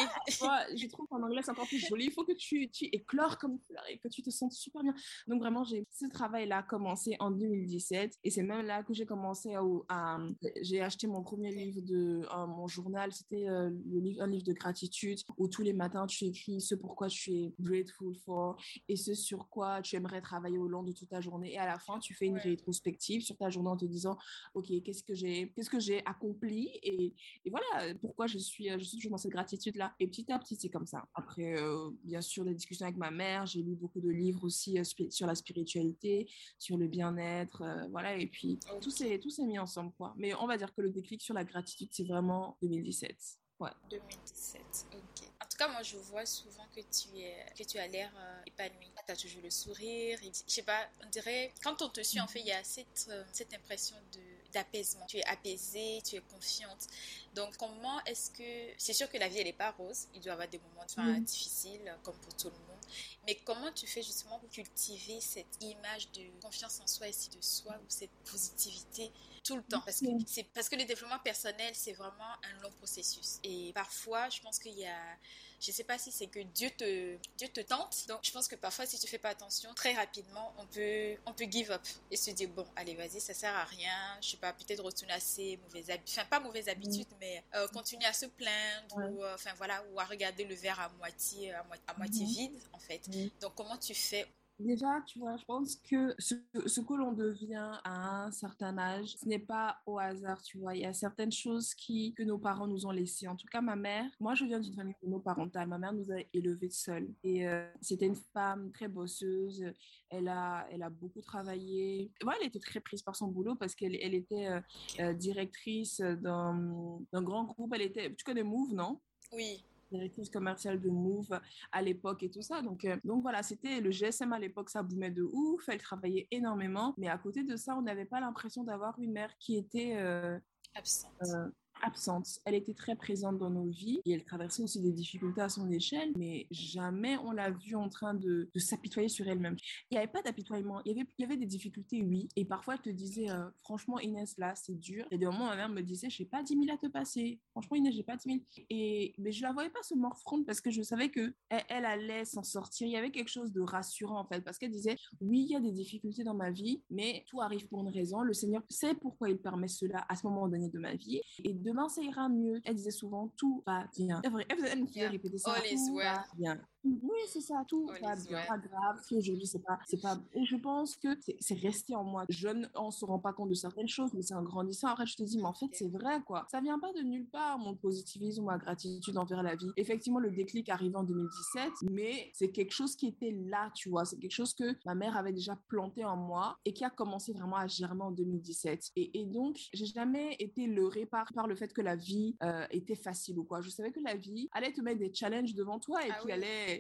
je 0.75 0.87
trouve 0.87 1.07
qu'en 1.07 1.21
anglais 1.21 1.41
c'est 1.43 1.51
encore 1.51 1.67
plus 1.67 1.79
joli. 1.79 2.05
Il 2.05 2.11
faut 2.11 2.23
que 2.23 2.33
tu, 2.33 2.69
tu 2.69 2.85
éclores 2.85 3.37
comme 3.37 3.53
une 3.53 3.59
fleur 3.59 3.83
et 3.89 3.97
que 3.97 4.07
tu 4.07 4.16
te 4.23 4.29
sens 4.29 4.57
super 4.57 4.83
bien. 4.83 4.93
Donc 5.27 5.39
vraiment, 5.41 5.63
j'ai 5.63 5.85
ce 5.91 6.05
travail-là 6.07 6.63
commencé 6.63 7.15
en 7.19 7.31
2017 7.31 8.17
et 8.23 8.31
c'est 8.31 8.43
même 8.43 8.65
là 8.65 8.83
que 8.83 8.93
j'ai 8.93 9.05
commencé 9.05 9.55
à, 9.89 10.17
j'ai 10.61 10.81
acheté 10.81 11.07
mon 11.07 11.21
premier 11.21 11.51
livre 11.51 11.81
de 11.81 12.21
mon 12.47 12.67
journal. 12.67 13.11
C'était 13.11 13.47
euh, 13.47 13.69
le 13.69 13.99
livre, 13.99 14.21
un 14.21 14.27
livre 14.27 14.43
de 14.43 14.53
gratitude 14.53 15.19
où 15.37 15.47
tous 15.47 15.61
les 15.61 15.73
matins 15.73 16.07
tu 16.07 16.25
écris 16.25 16.61
ce 16.61 16.75
pourquoi 16.75 17.07
tu 17.07 17.31
es 17.31 17.53
grateful 17.59 18.15
for 18.25 18.57
et 18.87 18.95
ce 18.95 19.13
sur 19.13 19.49
quoi 19.49 19.81
tu 19.81 19.95
aimerais 19.95 20.21
travailler 20.21 20.57
au 20.57 20.67
long 20.67 20.83
de 20.83 20.91
toute 20.91 21.09
ta 21.09 21.21
journée. 21.21 21.53
Et 21.53 21.57
à 21.57 21.65
la 21.65 21.79
fin, 21.79 21.99
tu 21.99 22.13
fais 22.13 22.25
une 22.25 22.37
rétrospective 22.37 23.21
sur 23.21 23.37
ta 23.37 23.49
journée 23.49 23.69
en 23.69 23.77
te 23.77 23.85
disant, 23.85 24.17
ok, 24.53 24.67
qu'est-ce 24.83 25.03
que 25.03 25.13
j'ai, 25.13 25.51
qu'est-ce 25.55 25.69
que 25.69 25.79
j'ai 25.79 26.05
accompli? 26.05 26.69
Et, 26.83 27.13
et, 27.45 27.49
voilà 27.49 27.93
pourquoi 28.01 28.27
je 28.27 28.37
suis, 28.37 28.69
je 28.69 28.83
suis 28.83 28.97
toujours 28.97 29.11
dans 29.11 29.17
cette 29.17 29.31
gratitude-là. 29.31 29.93
Et 29.99 30.07
petit 30.07 30.31
à 30.31 30.39
petit, 30.39 30.55
c'est 30.55 30.69
comme 30.69 30.85
ça. 30.85 31.07
Après, 31.13 31.59
euh, 31.59 31.89
bien 32.03 32.21
sûr, 32.21 32.45
des 32.45 32.53
discussions 32.53 32.85
avec 32.85 32.97
ma 32.97 33.11
mère, 33.11 33.45
j'ai 33.45 33.61
lu 33.61 33.75
beaucoup 33.75 34.01
de 34.01 34.06
livres 34.11 34.43
aussi 34.43 34.79
euh, 34.79 34.83
sur 35.09 35.27
la 35.27 35.35
spiritualité, 35.35 36.29
sur 36.59 36.77
le 36.77 36.87
bien-être, 36.87 37.61
euh, 37.61 37.87
voilà. 37.91 38.15
Et 38.15 38.27
puis 38.27 38.59
tout 38.81 38.91
s'est 38.91 39.19
tout 39.19 39.29
mis 39.45 39.59
ensemble, 39.59 39.91
quoi. 39.97 40.13
Mais 40.17 40.33
on 40.35 40.47
va 40.47 40.57
dire 40.57 40.73
que 40.73 40.81
le 40.81 40.89
déclic 40.89 41.21
sur 41.21 41.33
la 41.33 41.43
gratitude, 41.43 41.89
c'est 41.91 42.05
vraiment 42.05 42.57
2017. 42.61 43.15
Ouais. 43.59 43.71
2017, 43.89 44.61
ok. 44.93 45.27
En 45.41 45.45
tout 45.49 45.57
cas, 45.57 45.67
moi, 45.67 45.81
je 45.81 45.97
vois 45.97 46.25
souvent 46.25 46.67
que 46.75 46.81
tu 46.81 47.17
es, 47.17 47.43
que 47.57 47.63
tu 47.63 47.79
as 47.79 47.87
l'air 47.87 48.11
euh, 48.15 48.41
épanoui. 48.45 48.91
Tu 49.07 49.11
as 49.11 49.15
toujours 49.15 49.41
le 49.41 49.49
sourire. 49.49 50.19
Et, 50.23 50.31
je 50.31 50.53
sais 50.53 50.61
pas, 50.61 50.87
on 51.03 51.09
dirait, 51.09 51.51
quand 51.63 51.81
on 51.81 51.89
te 51.89 52.01
suit, 52.03 52.19
en 52.19 52.27
fait, 52.27 52.41
il 52.41 52.47
y 52.47 52.51
a 52.51 52.63
cette, 52.63 53.09
cette 53.31 53.53
impression 53.53 53.95
de 54.13 54.37
d'apaisement. 54.53 55.05
Tu 55.07 55.17
es 55.17 55.25
apaisée, 55.25 56.01
tu 56.03 56.15
es 56.15 56.21
confiante. 56.21 56.87
Donc, 57.33 57.57
comment 57.57 58.03
est-ce 58.05 58.31
que... 58.31 58.73
C'est 58.77 58.93
sûr 58.93 59.09
que 59.09 59.17
la 59.17 59.27
vie, 59.27 59.39
elle 59.39 59.45
n'est 59.45 59.53
pas 59.53 59.71
rose. 59.71 60.07
Il 60.13 60.21
doit 60.21 60.31
y 60.31 60.33
avoir 60.33 60.47
des 60.47 60.59
moments 60.59 60.85
enfin, 60.85 61.19
difficiles, 61.19 61.95
comme 62.03 62.15
pour 62.15 62.35
tout 62.35 62.49
le 62.49 62.65
monde. 62.67 62.76
Mais 63.25 63.35
comment 63.45 63.71
tu 63.71 63.87
fais 63.87 64.01
justement 64.01 64.39
pour 64.39 64.49
cultiver 64.49 65.19
cette 65.21 65.61
image 65.61 66.11
de 66.11 66.29
confiance 66.41 66.79
en 66.79 66.87
soi 66.87 67.07
et 67.07 67.11
de 67.11 67.41
soi 67.41 67.73
ou 67.73 67.85
cette 67.89 68.11
positivité 68.29 69.11
tout 69.43 69.55
le 69.55 69.63
temps? 69.63 69.81
Parce 69.81 69.99
que 69.99 70.07
c'est 70.25 70.43
parce 70.53 70.69
que 70.69 70.75
le 70.75 70.85
développement 70.85 71.19
personnel 71.19 71.73
c'est 71.73 71.93
vraiment 71.93 72.33
un 72.43 72.61
long 72.61 72.71
processus. 72.71 73.39
Et 73.43 73.71
parfois 73.73 74.29
je 74.29 74.39
pense 74.41 74.59
qu'il 74.59 74.77
y 74.77 74.85
a 74.85 75.17
je 75.59 75.71
sais 75.71 75.83
pas 75.83 75.97
si 75.97 76.11
c'est 76.11 76.27
que 76.27 76.39
Dieu 76.39 76.69
te 76.69 77.17
Dieu 77.37 77.47
te 77.47 77.61
tente. 77.61 78.05
Donc 78.07 78.19
je 78.23 78.31
pense 78.31 78.47
que 78.47 78.55
parfois 78.55 78.85
si 78.85 78.99
tu 78.99 79.07
fais 79.07 79.17
pas 79.17 79.29
attention 79.29 79.73
très 79.73 79.93
rapidement 79.93 80.53
on 80.57 80.65
peut 80.67 81.15
on 81.25 81.33
peut 81.33 81.45
give 81.49 81.71
up 81.71 81.81
et 82.11 82.17
se 82.17 82.31
dire 82.31 82.49
bon 82.49 82.65
allez 82.75 82.95
vas-y 82.95 83.19
ça 83.19 83.33
sert 83.33 83.55
à 83.55 83.65
rien. 83.65 84.17
Je 84.21 84.31
sais 84.31 84.37
pas 84.37 84.53
peut-être 84.53 84.83
retourner 84.83 85.13
à 85.13 85.19
ses 85.19 85.57
mauvaises 85.63 85.89
habitudes 85.89 86.19
enfin 86.19 86.27
pas 86.29 86.39
mauvaises 86.39 86.69
habitudes 86.69 87.07
mais 87.19 87.43
euh, 87.55 87.67
continuer 87.69 88.05
à 88.05 88.13
se 88.13 88.25
plaindre 88.25 88.97
ou 88.97 89.23
euh, 89.23 89.33
enfin 89.33 89.51
voilà 89.57 89.83
ou 89.91 89.99
à 89.99 90.05
regarder 90.05 90.45
le 90.45 90.55
verre 90.55 90.79
à 90.79 90.89
moitié 90.97 91.53
à, 91.53 91.65
moitié 91.97 92.25
mhm. 92.25 92.31
vide 92.31 92.59
en 92.73 92.79
fait. 92.79 93.01
Donc 93.41 93.55
comment 93.55 93.77
tu 93.77 93.93
fais 93.93 94.27
Déjà, 94.59 95.01
tu 95.05 95.19
vois, 95.19 95.37
je 95.37 95.45
pense 95.45 95.75
que 95.75 96.15
ce, 96.17 96.33
que 96.33 96.93
l'on 96.95 97.11
devient 97.11 97.79
à 97.83 98.23
un 98.25 98.31
certain 98.31 98.75
âge, 98.79 99.15
ce 99.17 99.27
n'est 99.27 99.37
pas 99.37 99.77
au 99.85 99.99
hasard, 99.99 100.41
tu 100.41 100.57
vois. 100.57 100.75
Il 100.75 100.81
y 100.81 100.85
a 100.85 100.93
certaines 100.93 101.31
choses 101.31 101.75
qui, 101.75 102.13
que 102.15 102.23
nos 102.23 102.39
parents 102.39 102.65
nous 102.65 102.87
ont 102.87 102.91
laissées. 102.91 103.27
En 103.27 103.35
tout 103.35 103.45
cas, 103.51 103.61
ma 103.61 103.75
mère, 103.75 104.09
moi, 104.19 104.33
je 104.33 104.45
viens 104.45 104.59
d'une 104.59 104.73
famille 104.73 104.95
monoparentale. 105.03 105.67
Ma 105.67 105.77
mère 105.77 105.93
nous 105.93 106.11
a 106.11 106.17
élevés 106.33 106.71
seuls. 106.71 107.07
Et 107.23 107.47
euh, 107.47 107.69
c'était 107.81 108.07
une 108.07 108.15
femme 108.33 108.71
très 108.71 108.87
bosseuse. 108.87 109.63
Elle 110.09 110.27
a, 110.27 110.67
elle 110.71 110.81
a 110.81 110.89
beaucoup 110.89 111.21
travaillé. 111.21 112.11
Elle 112.19 112.47
était 112.47 112.59
très 112.59 112.79
prise 112.79 113.03
par 113.03 113.15
son 113.15 113.27
boulot 113.27 113.53
parce 113.55 113.75
qu'elle 113.75 113.95
elle 114.01 114.15
était 114.15 114.47
euh, 114.47 114.59
euh, 114.99 115.13
directrice 115.13 116.01
d'un 116.01 116.99
grand 117.13 117.43
groupe. 117.43 117.73
Elle 117.75 117.83
était, 117.83 118.11
tu 118.15 118.23
connais 118.23 118.43
Move, 118.43 118.73
non? 118.73 118.99
Oui 119.33 119.63
directrice 119.91 120.29
commerciale 120.29 120.79
de 120.79 120.89
Move 120.89 121.39
à 121.71 121.81
l'époque 121.81 122.23
et 122.23 122.29
tout 122.29 122.41
ça. 122.41 122.61
Donc, 122.61 122.85
euh, 122.85 122.97
donc 123.03 123.21
voilà, 123.21 123.43
c'était 123.43 123.81
le 123.81 123.91
GSM 123.91 124.33
à 124.33 124.39
l'époque, 124.39 124.69
ça 124.69 124.83
boumait 124.83 125.11
de 125.11 125.23
ouf, 125.23 125.67
elle 125.69 125.81
travaillait 125.81 126.27
énormément. 126.31 126.93
Mais 126.97 127.07
à 127.07 127.17
côté 127.17 127.43
de 127.43 127.55
ça, 127.55 127.75
on 127.75 127.81
n'avait 127.81 128.05
pas 128.05 128.19
l'impression 128.19 128.63
d'avoir 128.63 128.97
une 128.99 129.11
mère 129.11 129.35
qui 129.39 129.57
était 129.57 129.95
euh, 129.97 130.37
absente. 130.75 131.11
Euh, 131.23 131.47
absente. 131.83 132.39
Elle 132.45 132.55
était 132.55 132.73
très 132.73 132.95
présente 132.95 133.37
dans 133.37 133.49
nos 133.49 133.65
vies 133.65 134.01
et 134.05 134.11
elle 134.11 134.23
traversait 134.23 134.63
aussi 134.63 134.81
des 134.81 134.91
difficultés 134.91 135.41
à 135.41 135.49
son 135.49 135.69
échelle, 135.71 136.11
mais 136.17 136.47
jamais 136.51 137.17
on 137.17 137.31
l'a 137.31 137.51
vue 137.51 137.75
en 137.75 137.89
train 137.89 138.13
de, 138.13 138.49
s'apitoyer 138.55 139.09
sur 139.09 139.27
elle-même. 139.27 139.55
Il 139.89 139.95
n'y 139.95 139.97
avait 139.97 140.11
pas 140.11 140.21
d'apitoiement. 140.21 140.81
Il 140.85 140.91
y 140.91 140.95
avait, 140.95 141.07
il 141.17 141.21
y 141.21 141.25
avait 141.25 141.37
des 141.37 141.45
difficultés, 141.45 142.03
oui. 142.03 142.27
Et 142.35 142.45
parfois, 142.45 142.75
elle 142.75 142.81
te 142.81 142.89
disait, 142.89 143.29
euh, 143.29 143.49
franchement, 143.59 143.99
Inès, 143.99 144.37
là, 144.37 144.55
c'est 144.55 144.77
dur. 144.77 145.05
Et 145.11 145.17
des 145.17 145.25
moments, 145.25 145.45
ma 145.45 145.55
mère 145.55 145.69
me 145.69 145.81
disait, 145.81 146.09
je 146.09 146.21
n'ai 146.21 146.29
pas 146.29 146.43
10 146.43 146.53
000 146.53 146.65
à 146.73 146.77
te 146.77 146.87
passer. 146.87 147.39
Franchement, 147.51 147.77
Inès, 147.77 147.93
j'ai 147.95 148.03
pas 148.03 148.17
10 148.17 148.29
000. 148.29 148.39
Et, 148.69 149.13
mais 149.17 149.31
je 149.31 149.41
la 149.41 149.51
voyais 149.51 149.69
pas 149.69 149.83
se 149.83 149.95
morfondre 149.95 150.45
parce 150.45 150.61
que 150.61 150.71
je 150.71 150.81
savais 150.81 151.09
que 151.09 151.33
elle, 151.49 151.85
allait 151.85 152.25
s'en 152.25 152.43
sortir. 152.43 152.87
Il 152.87 152.91
y 152.91 152.97
avait 152.97 153.11
quelque 153.11 153.29
chose 153.29 153.51
de 153.51 153.61
rassurant, 153.61 154.19
en 154.19 154.25
fait, 154.25 154.41
parce 154.41 154.57
qu'elle 154.57 154.71
disait, 154.71 154.97
oui, 155.21 155.45
il 155.47 155.51
y 155.51 155.55
a 155.55 155.59
des 155.59 155.71
difficultés 155.71 156.23
dans 156.23 156.35
ma 156.35 156.51
vie, 156.51 156.81
mais 156.89 157.23
tout 157.27 157.41
arrive 157.41 157.67
pour 157.67 157.81
une 157.81 157.89
raison. 157.89 158.21
Le 158.21 158.33
Seigneur 158.33 158.63
sait 158.69 158.95
pourquoi 158.95 159.29
il 159.29 159.37
permet 159.37 159.67
cela 159.67 160.05
à 160.09 160.15
ce 160.15 160.25
moment 160.25 160.47
donné 160.47 160.69
de 160.69 160.79
ma 160.79 160.95
vie. 160.95 161.21
Et 161.43 161.53
demain, 161.67 161.89
ça 161.89 162.01
ira 162.01 162.29
mieux. 162.29 162.61
Elle 162.63 162.75
disait 162.75 162.91
souvent, 162.91 163.29
tout 163.35 163.61
va 163.65 163.85
bien. 163.95 164.21
Elle, 164.23 164.45
elle, 164.49 164.87
elle, 164.95 165.07
répéter 165.07 165.37
ça. 165.37 165.53
tout 165.53 165.95
va 165.95 166.25
bien. 166.35 166.59
Oui, 167.03 167.19
c'est 167.27 167.41
ça, 167.41 167.63
tout 167.67 167.89
bien. 167.99 168.45
Pas 168.47 168.57
grave. 168.57 168.99
Si 169.03 169.15
aujourd'hui, 169.15 169.47
c'est 169.47 169.63
pas, 169.63 169.79
c'est 169.85 170.01
pas. 170.01 170.17
Et 170.33 170.45
je 170.45 170.55
pense 170.55 170.95
que 170.95 171.09
c'est 171.39 171.59
resté 171.59 171.95
en 171.95 172.03
moi. 172.03 172.25
Jeune, 172.29 172.69
on 172.75 172.91
se 172.91 173.05
rend 173.05 173.19
pas 173.19 173.33
compte 173.33 173.49
de 173.49 173.53
certaines 173.53 173.87
choses, 173.87 174.13
mais 174.13 174.21
c'est 174.21 174.33
en 174.33 174.43
grandissant. 174.43 174.87
Après, 174.87 175.05
je 175.05 175.15
te 175.15 175.23
dis, 175.23 175.37
mais 175.37 175.45
en 175.45 175.53
fait, 175.53 175.67
c'est 175.73 175.89
vrai, 175.89 176.21
quoi. 176.25 176.47
Ça 176.51 176.61
vient 176.61 176.79
pas 176.79 176.93
de 176.93 177.01
nulle 177.01 177.27
part, 177.27 177.57
mon 177.59 177.75
positivisme, 177.75 178.43
ma 178.43 178.57
gratitude 178.57 179.17
envers 179.17 179.43
la 179.43 179.55
vie. 179.55 179.71
Effectivement, 179.77 180.19
le 180.19 180.31
déclic 180.31 180.69
arrive 180.69 180.95
en 180.95 181.03
2017, 181.03 181.71
mais 181.91 182.31
c'est 182.33 182.49
quelque 182.49 182.73
chose 182.73 182.95
qui 182.95 183.07
était 183.07 183.31
là, 183.31 183.71
tu 183.73 183.89
vois. 183.89 184.05
C'est 184.05 184.17
quelque 184.17 184.31
chose 184.31 184.53
que 184.53 184.75
ma 184.85 184.95
mère 184.95 185.17
avait 185.17 185.33
déjà 185.33 185.57
planté 185.67 186.05
en 186.05 186.15
moi 186.15 186.57
et 186.65 186.73
qui 186.73 186.83
a 186.83 186.89
commencé 186.89 187.33
vraiment 187.33 187.57
à 187.57 187.67
germer 187.67 188.03
en 188.03 188.11
2017. 188.11 188.91
Et, 188.95 189.19
et 189.19 189.25
donc, 189.25 189.57
j'ai 189.73 189.85
jamais 189.85 190.35
été 190.39 190.67
leurrée 190.67 191.05
par, 191.05 191.31
par 191.33 191.47
le 191.47 191.55
fait 191.55 191.73
que 191.73 191.81
la 191.81 191.95
vie 191.95 192.35
euh, 192.43 192.65
était 192.71 192.95
facile 192.95 193.39
ou 193.39 193.43
quoi. 193.43 193.61
Je 193.61 193.69
savais 193.69 193.91
que 193.91 193.99
la 193.99 194.15
vie 194.15 194.49
allait 194.51 194.71
te 194.71 194.81
mettre 194.81 194.99
des 194.99 195.13
challenges 195.13 195.53
devant 195.53 195.79
toi 195.79 196.05
et 196.05 196.09
ah 196.11 196.19
puis 196.23 196.31
allait 196.31 196.76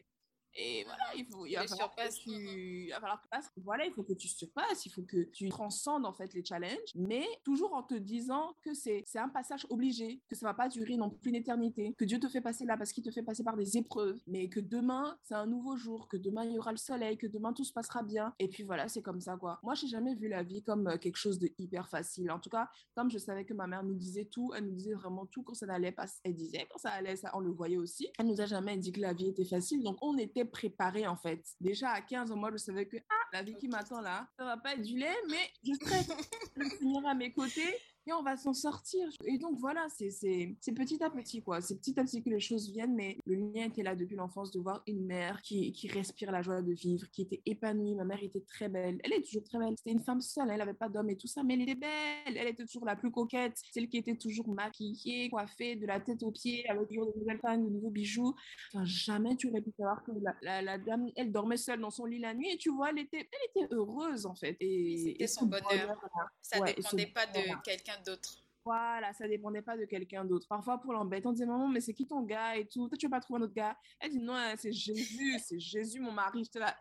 et 0.57 0.83
voilà, 0.83 1.03
il 1.15 1.25
faut, 1.25 1.45
il 1.45 1.55
va 1.55 1.67
falloir 1.67 1.95
que 1.95 2.13
tu, 2.23 2.85
il 2.85 2.89
va 2.89 2.99
falloir 2.99 3.21
que, 3.21 3.61
voilà, 3.61 3.85
il 3.85 3.93
faut 3.93 4.03
que 4.03 4.13
tu 4.13 4.27
surpasses, 4.27 4.85
il 4.85 4.89
faut 4.89 5.03
que 5.03 5.23
tu 5.31 5.49
transcendes 5.49 6.05
en 6.05 6.13
fait 6.13 6.33
les 6.33 6.43
challenges, 6.43 6.93
mais 6.95 7.25
toujours 7.43 7.73
en 7.73 7.83
te 7.83 7.93
disant 7.93 8.55
que 8.63 8.73
c'est, 8.73 9.03
c'est 9.05 9.19
un 9.19 9.29
passage 9.29 9.67
obligé, 9.69 10.19
que 10.27 10.35
ça 10.35 10.47
va 10.47 10.53
pas 10.53 10.67
durer 10.67 10.97
non 10.97 11.09
plus 11.09 11.29
une 11.29 11.35
éternité, 11.35 11.93
que 11.97 12.05
Dieu 12.05 12.19
te 12.19 12.27
fait 12.27 12.41
passer 12.41 12.65
là 12.65 12.75
parce 12.75 12.91
qu'il 12.91 13.03
te 13.03 13.11
fait 13.11 13.23
passer 13.23 13.43
par 13.43 13.55
des 13.55 13.77
épreuves, 13.77 14.19
mais 14.25 14.49
que 14.49 14.59
demain 14.59 15.17
c'est 15.21 15.35
un 15.35 15.45
nouveau 15.45 15.77
jour, 15.77 16.07
que 16.07 16.17
demain 16.17 16.43
il 16.43 16.53
y 16.53 16.59
aura 16.59 16.71
le 16.71 16.77
soleil, 16.77 17.17
que 17.17 17.27
demain 17.27 17.53
tout 17.53 17.63
se 17.63 17.73
passera 17.73 18.01
bien. 18.01 18.33
Et 18.39 18.47
puis 18.47 18.63
voilà, 18.63 18.87
c'est 18.87 19.01
comme 19.01 19.21
ça 19.21 19.37
quoi. 19.37 19.59
Moi, 19.63 19.75
j'ai 19.75 19.87
jamais 19.87 20.15
vu 20.15 20.27
la 20.27 20.43
vie 20.43 20.63
comme 20.63 20.87
euh, 20.87 20.97
quelque 20.97 21.17
chose 21.17 21.39
de 21.39 21.49
hyper 21.57 21.87
facile. 21.89 22.31
En 22.31 22.39
tout 22.39 22.49
cas, 22.49 22.69
comme 22.95 23.11
je 23.11 23.17
savais 23.17 23.45
que 23.45 23.53
ma 23.53 23.67
mère 23.67 23.83
nous 23.83 23.95
disait 23.95 24.25
tout, 24.25 24.51
elle 24.55 24.65
nous 24.65 24.75
disait 24.75 24.93
vraiment 24.93 25.25
tout 25.25 25.43
quand 25.43 25.53
ça 25.53 25.65
n'allait 25.65 25.91
pas. 25.91 26.05
Elle 26.23 26.33
disait 26.33 26.67
quand 26.71 26.79
ça 26.79 26.89
allait, 26.91 27.15
ça 27.15 27.31
on 27.33 27.39
le 27.39 27.51
voyait 27.51 27.77
aussi. 27.77 28.07
Elle 28.17 28.27
nous 28.27 28.41
a 28.41 28.45
jamais 28.45 28.77
dit 28.77 28.91
que 28.91 29.01
la 29.01 29.13
vie 29.13 29.29
était 29.29 29.45
facile, 29.45 29.83
donc 29.83 29.97
on 30.01 30.17
était 30.17 30.45
préparée 30.47 31.07
en 31.07 31.15
fait. 31.15 31.43
Déjà 31.61 31.91
à 31.91 32.01
15 32.01 32.31
ans, 32.31 32.35
moi 32.35 32.49
je 32.51 32.57
savais 32.57 32.85
que 32.87 32.97
ah, 32.97 33.25
la 33.33 33.43
vie 33.43 33.55
qui 33.55 33.67
m'attend 33.67 34.01
là, 34.01 34.27
ça 34.37 34.45
va 34.45 34.57
pas 34.57 34.73
être 34.73 34.81
du 34.81 34.97
lait, 34.97 35.15
mais 35.29 35.51
je 35.63 35.73
serai 35.73 35.99
le 36.55 36.69
Seigneur 36.69 37.05
à 37.07 37.13
mes 37.13 37.31
côtés 37.31 37.75
et 38.07 38.13
on 38.13 38.23
va 38.23 38.37
s'en 38.37 38.53
sortir. 38.53 39.09
Et 39.25 39.37
donc 39.37 39.57
voilà, 39.59 39.85
c'est 39.89 40.55
petit 40.73 41.03
à 41.03 41.09
petit, 41.09 41.41
quoi. 41.41 41.61
C'est 41.61 41.75
petit 41.75 41.99
à 41.99 42.03
petit 42.03 42.23
que 42.23 42.29
les 42.29 42.39
choses 42.39 42.69
viennent, 42.69 42.95
mais 42.95 43.17
le 43.25 43.35
lien 43.35 43.65
était 43.65 43.83
là 43.83 43.95
depuis 43.95 44.15
l'enfance 44.15 44.51
de 44.51 44.59
voir 44.59 44.81
une 44.87 45.05
mère 45.05 45.41
qui, 45.41 45.71
qui 45.73 45.87
respire 45.87 46.31
la 46.31 46.41
joie 46.41 46.61
de 46.61 46.73
vivre, 46.73 47.09
qui 47.11 47.23
était 47.23 47.41
épanouie. 47.45 47.95
Ma 47.95 48.05
mère 48.05 48.23
était 48.23 48.41
très 48.41 48.69
belle. 48.69 48.99
Elle 49.03 49.13
est 49.13 49.23
toujours 49.23 49.43
très 49.43 49.59
belle. 49.59 49.73
C'était 49.77 49.91
une 49.91 50.03
femme 50.03 50.21
seule, 50.21 50.49
elle 50.49 50.59
n'avait 50.59 50.73
pas 50.73 50.89
d'homme 50.89 51.09
et 51.09 51.17
tout 51.17 51.27
ça, 51.27 51.43
mais 51.43 51.55
elle 51.55 51.61
était 51.61 51.75
belle. 51.75 52.37
Elle 52.37 52.47
était 52.47 52.65
toujours 52.65 52.85
la 52.85 52.95
plus 52.95 53.11
coquette, 53.11 53.59
celle 53.71 53.89
qui 53.89 53.97
était 53.97 54.15
toujours 54.15 54.47
maquillée, 54.47 55.29
coiffée 55.29 55.75
de 55.75 55.85
la 55.85 55.99
tête 55.99 56.23
aux 56.23 56.31
pieds, 56.31 56.67
avec 56.69 56.87
toujours 56.87 57.11
de 57.13 57.19
nouvelles 57.19 57.39
fringues, 57.39 57.65
de 57.65 57.69
nouveaux 57.69 57.91
bijoux. 57.91 58.33
Enfin, 58.73 58.85
jamais 58.85 59.35
tu 59.35 59.49
aurais 59.49 59.61
pu 59.61 59.71
savoir 59.77 60.03
que 60.03 60.11
la, 60.41 60.61
la, 60.61 60.77
dame, 60.77 61.09
elle 61.15 61.31
dormait 61.31 61.57
seule 61.57 61.81
dans 61.81 61.91
son 61.91 62.05
lit 62.05 62.19
la 62.19 62.33
nuit 62.33 62.51
et 62.51 62.57
tu 62.57 62.71
vois, 62.71 62.91
elle 62.91 62.99
était, 62.99 63.29
elle 63.31 63.63
était 63.63 63.73
heureuse 63.73 64.25
en 64.25 64.35
fait. 64.35 64.55
Et, 64.59 64.97
c'était 64.97 65.27
son 65.27 65.45
bonheur. 65.47 65.99
ça 66.41 66.59
ne 66.59 66.65
dépendait 66.65 67.07
pas 67.07 67.25
de 67.25 67.63
quelqu'un 67.63 67.96
d'autre. 68.05 68.43
Voilà, 68.65 69.13
ça 69.13 69.27
dépendait 69.27 69.61
pas 69.61 69.77
de 69.77 69.85
quelqu'un 69.85 70.25
d'autre. 70.25 70.45
Parfois, 70.47 70.77
pour 70.79 70.91
l'embêter, 70.91 71.25
on 71.27 71.31
disait, 71.31 71.45
maman, 71.45 71.69
mais 71.69 71.79
c'est 71.79 71.93
qui 71.93 72.05
ton 72.05 72.21
gars 72.23 72.57
et 72.57 72.67
tout? 72.67 72.87
Toi, 72.89 72.97
tu 72.97 73.05
veux 73.05 73.09
pas 73.09 73.21
trouver 73.21 73.39
un 73.39 73.43
autre 73.43 73.53
gars? 73.53 73.77
Elle 73.99 74.11
dit, 74.11 74.19
non, 74.19 74.35
hein, 74.35 74.55
c'est 74.57 74.73
Jésus, 74.73 75.39
c'est 75.39 75.59
Jésus, 75.59 76.01
mon 76.01 76.11
mari. 76.11 76.43
Je 76.43 76.51
te 76.51 76.59
la... 76.59 76.75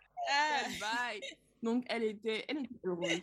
Bye. 0.80 1.20
Donc, 1.66 1.84
elle 1.88 2.04
était, 2.04 2.44
elle 2.46 2.58
était 2.58 2.80
heureuse. 2.84 3.22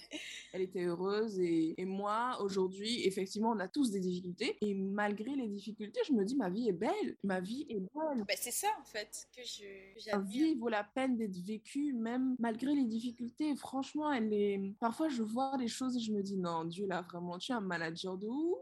Elle 0.52 0.62
était 0.64 0.84
heureuse. 0.84 1.40
Et, 1.40 1.76
et 1.78 1.86
moi, 1.86 2.38
aujourd'hui, 2.42 3.08
effectivement, 3.08 3.52
on 3.52 3.60
a 3.60 3.70
tous 3.70 3.90
des 3.90 4.02
difficultés. 4.02 4.58
Et 4.60 4.74
malgré 4.74 5.34
les 5.34 5.48
difficultés, 5.48 6.02
je 6.06 6.12
me 6.12 6.26
dis, 6.26 6.36
ma 6.36 6.50
vie 6.50 6.68
est 6.68 6.74
belle. 6.74 7.16
Ma 7.24 7.40
vie 7.40 7.66
est 7.70 7.80
belle. 7.80 8.26
Ben, 8.28 8.36
c'est 8.38 8.52
ça, 8.52 8.68
en 8.82 8.84
fait, 8.84 9.30
que 9.34 9.42
je. 9.46 10.12
Ma 10.12 10.20
vie 10.20 10.56
vaut 10.56 10.68
la 10.68 10.84
peine 10.84 11.16
d'être 11.16 11.38
vécue, 11.38 11.94
même 11.94 12.36
malgré 12.38 12.76
les 12.76 12.84
difficultés. 12.84 13.56
franchement, 13.56 14.12
elle 14.12 14.34
est. 14.34 14.60
Parfois, 14.78 15.08
je 15.08 15.24
vois 15.24 15.56
des 15.58 15.70
choses 15.70 15.96
et 15.96 16.02
je 16.02 16.12
me 16.12 16.22
dis, 16.22 16.36
non, 16.36 16.66
Dieu, 16.66 16.86
là, 16.86 17.02
vraiment, 17.02 17.38
tu 17.38 17.54
es 17.54 17.56
un 17.56 17.62
manager 17.62 18.18
de 18.18 18.28
ouf 18.28 18.60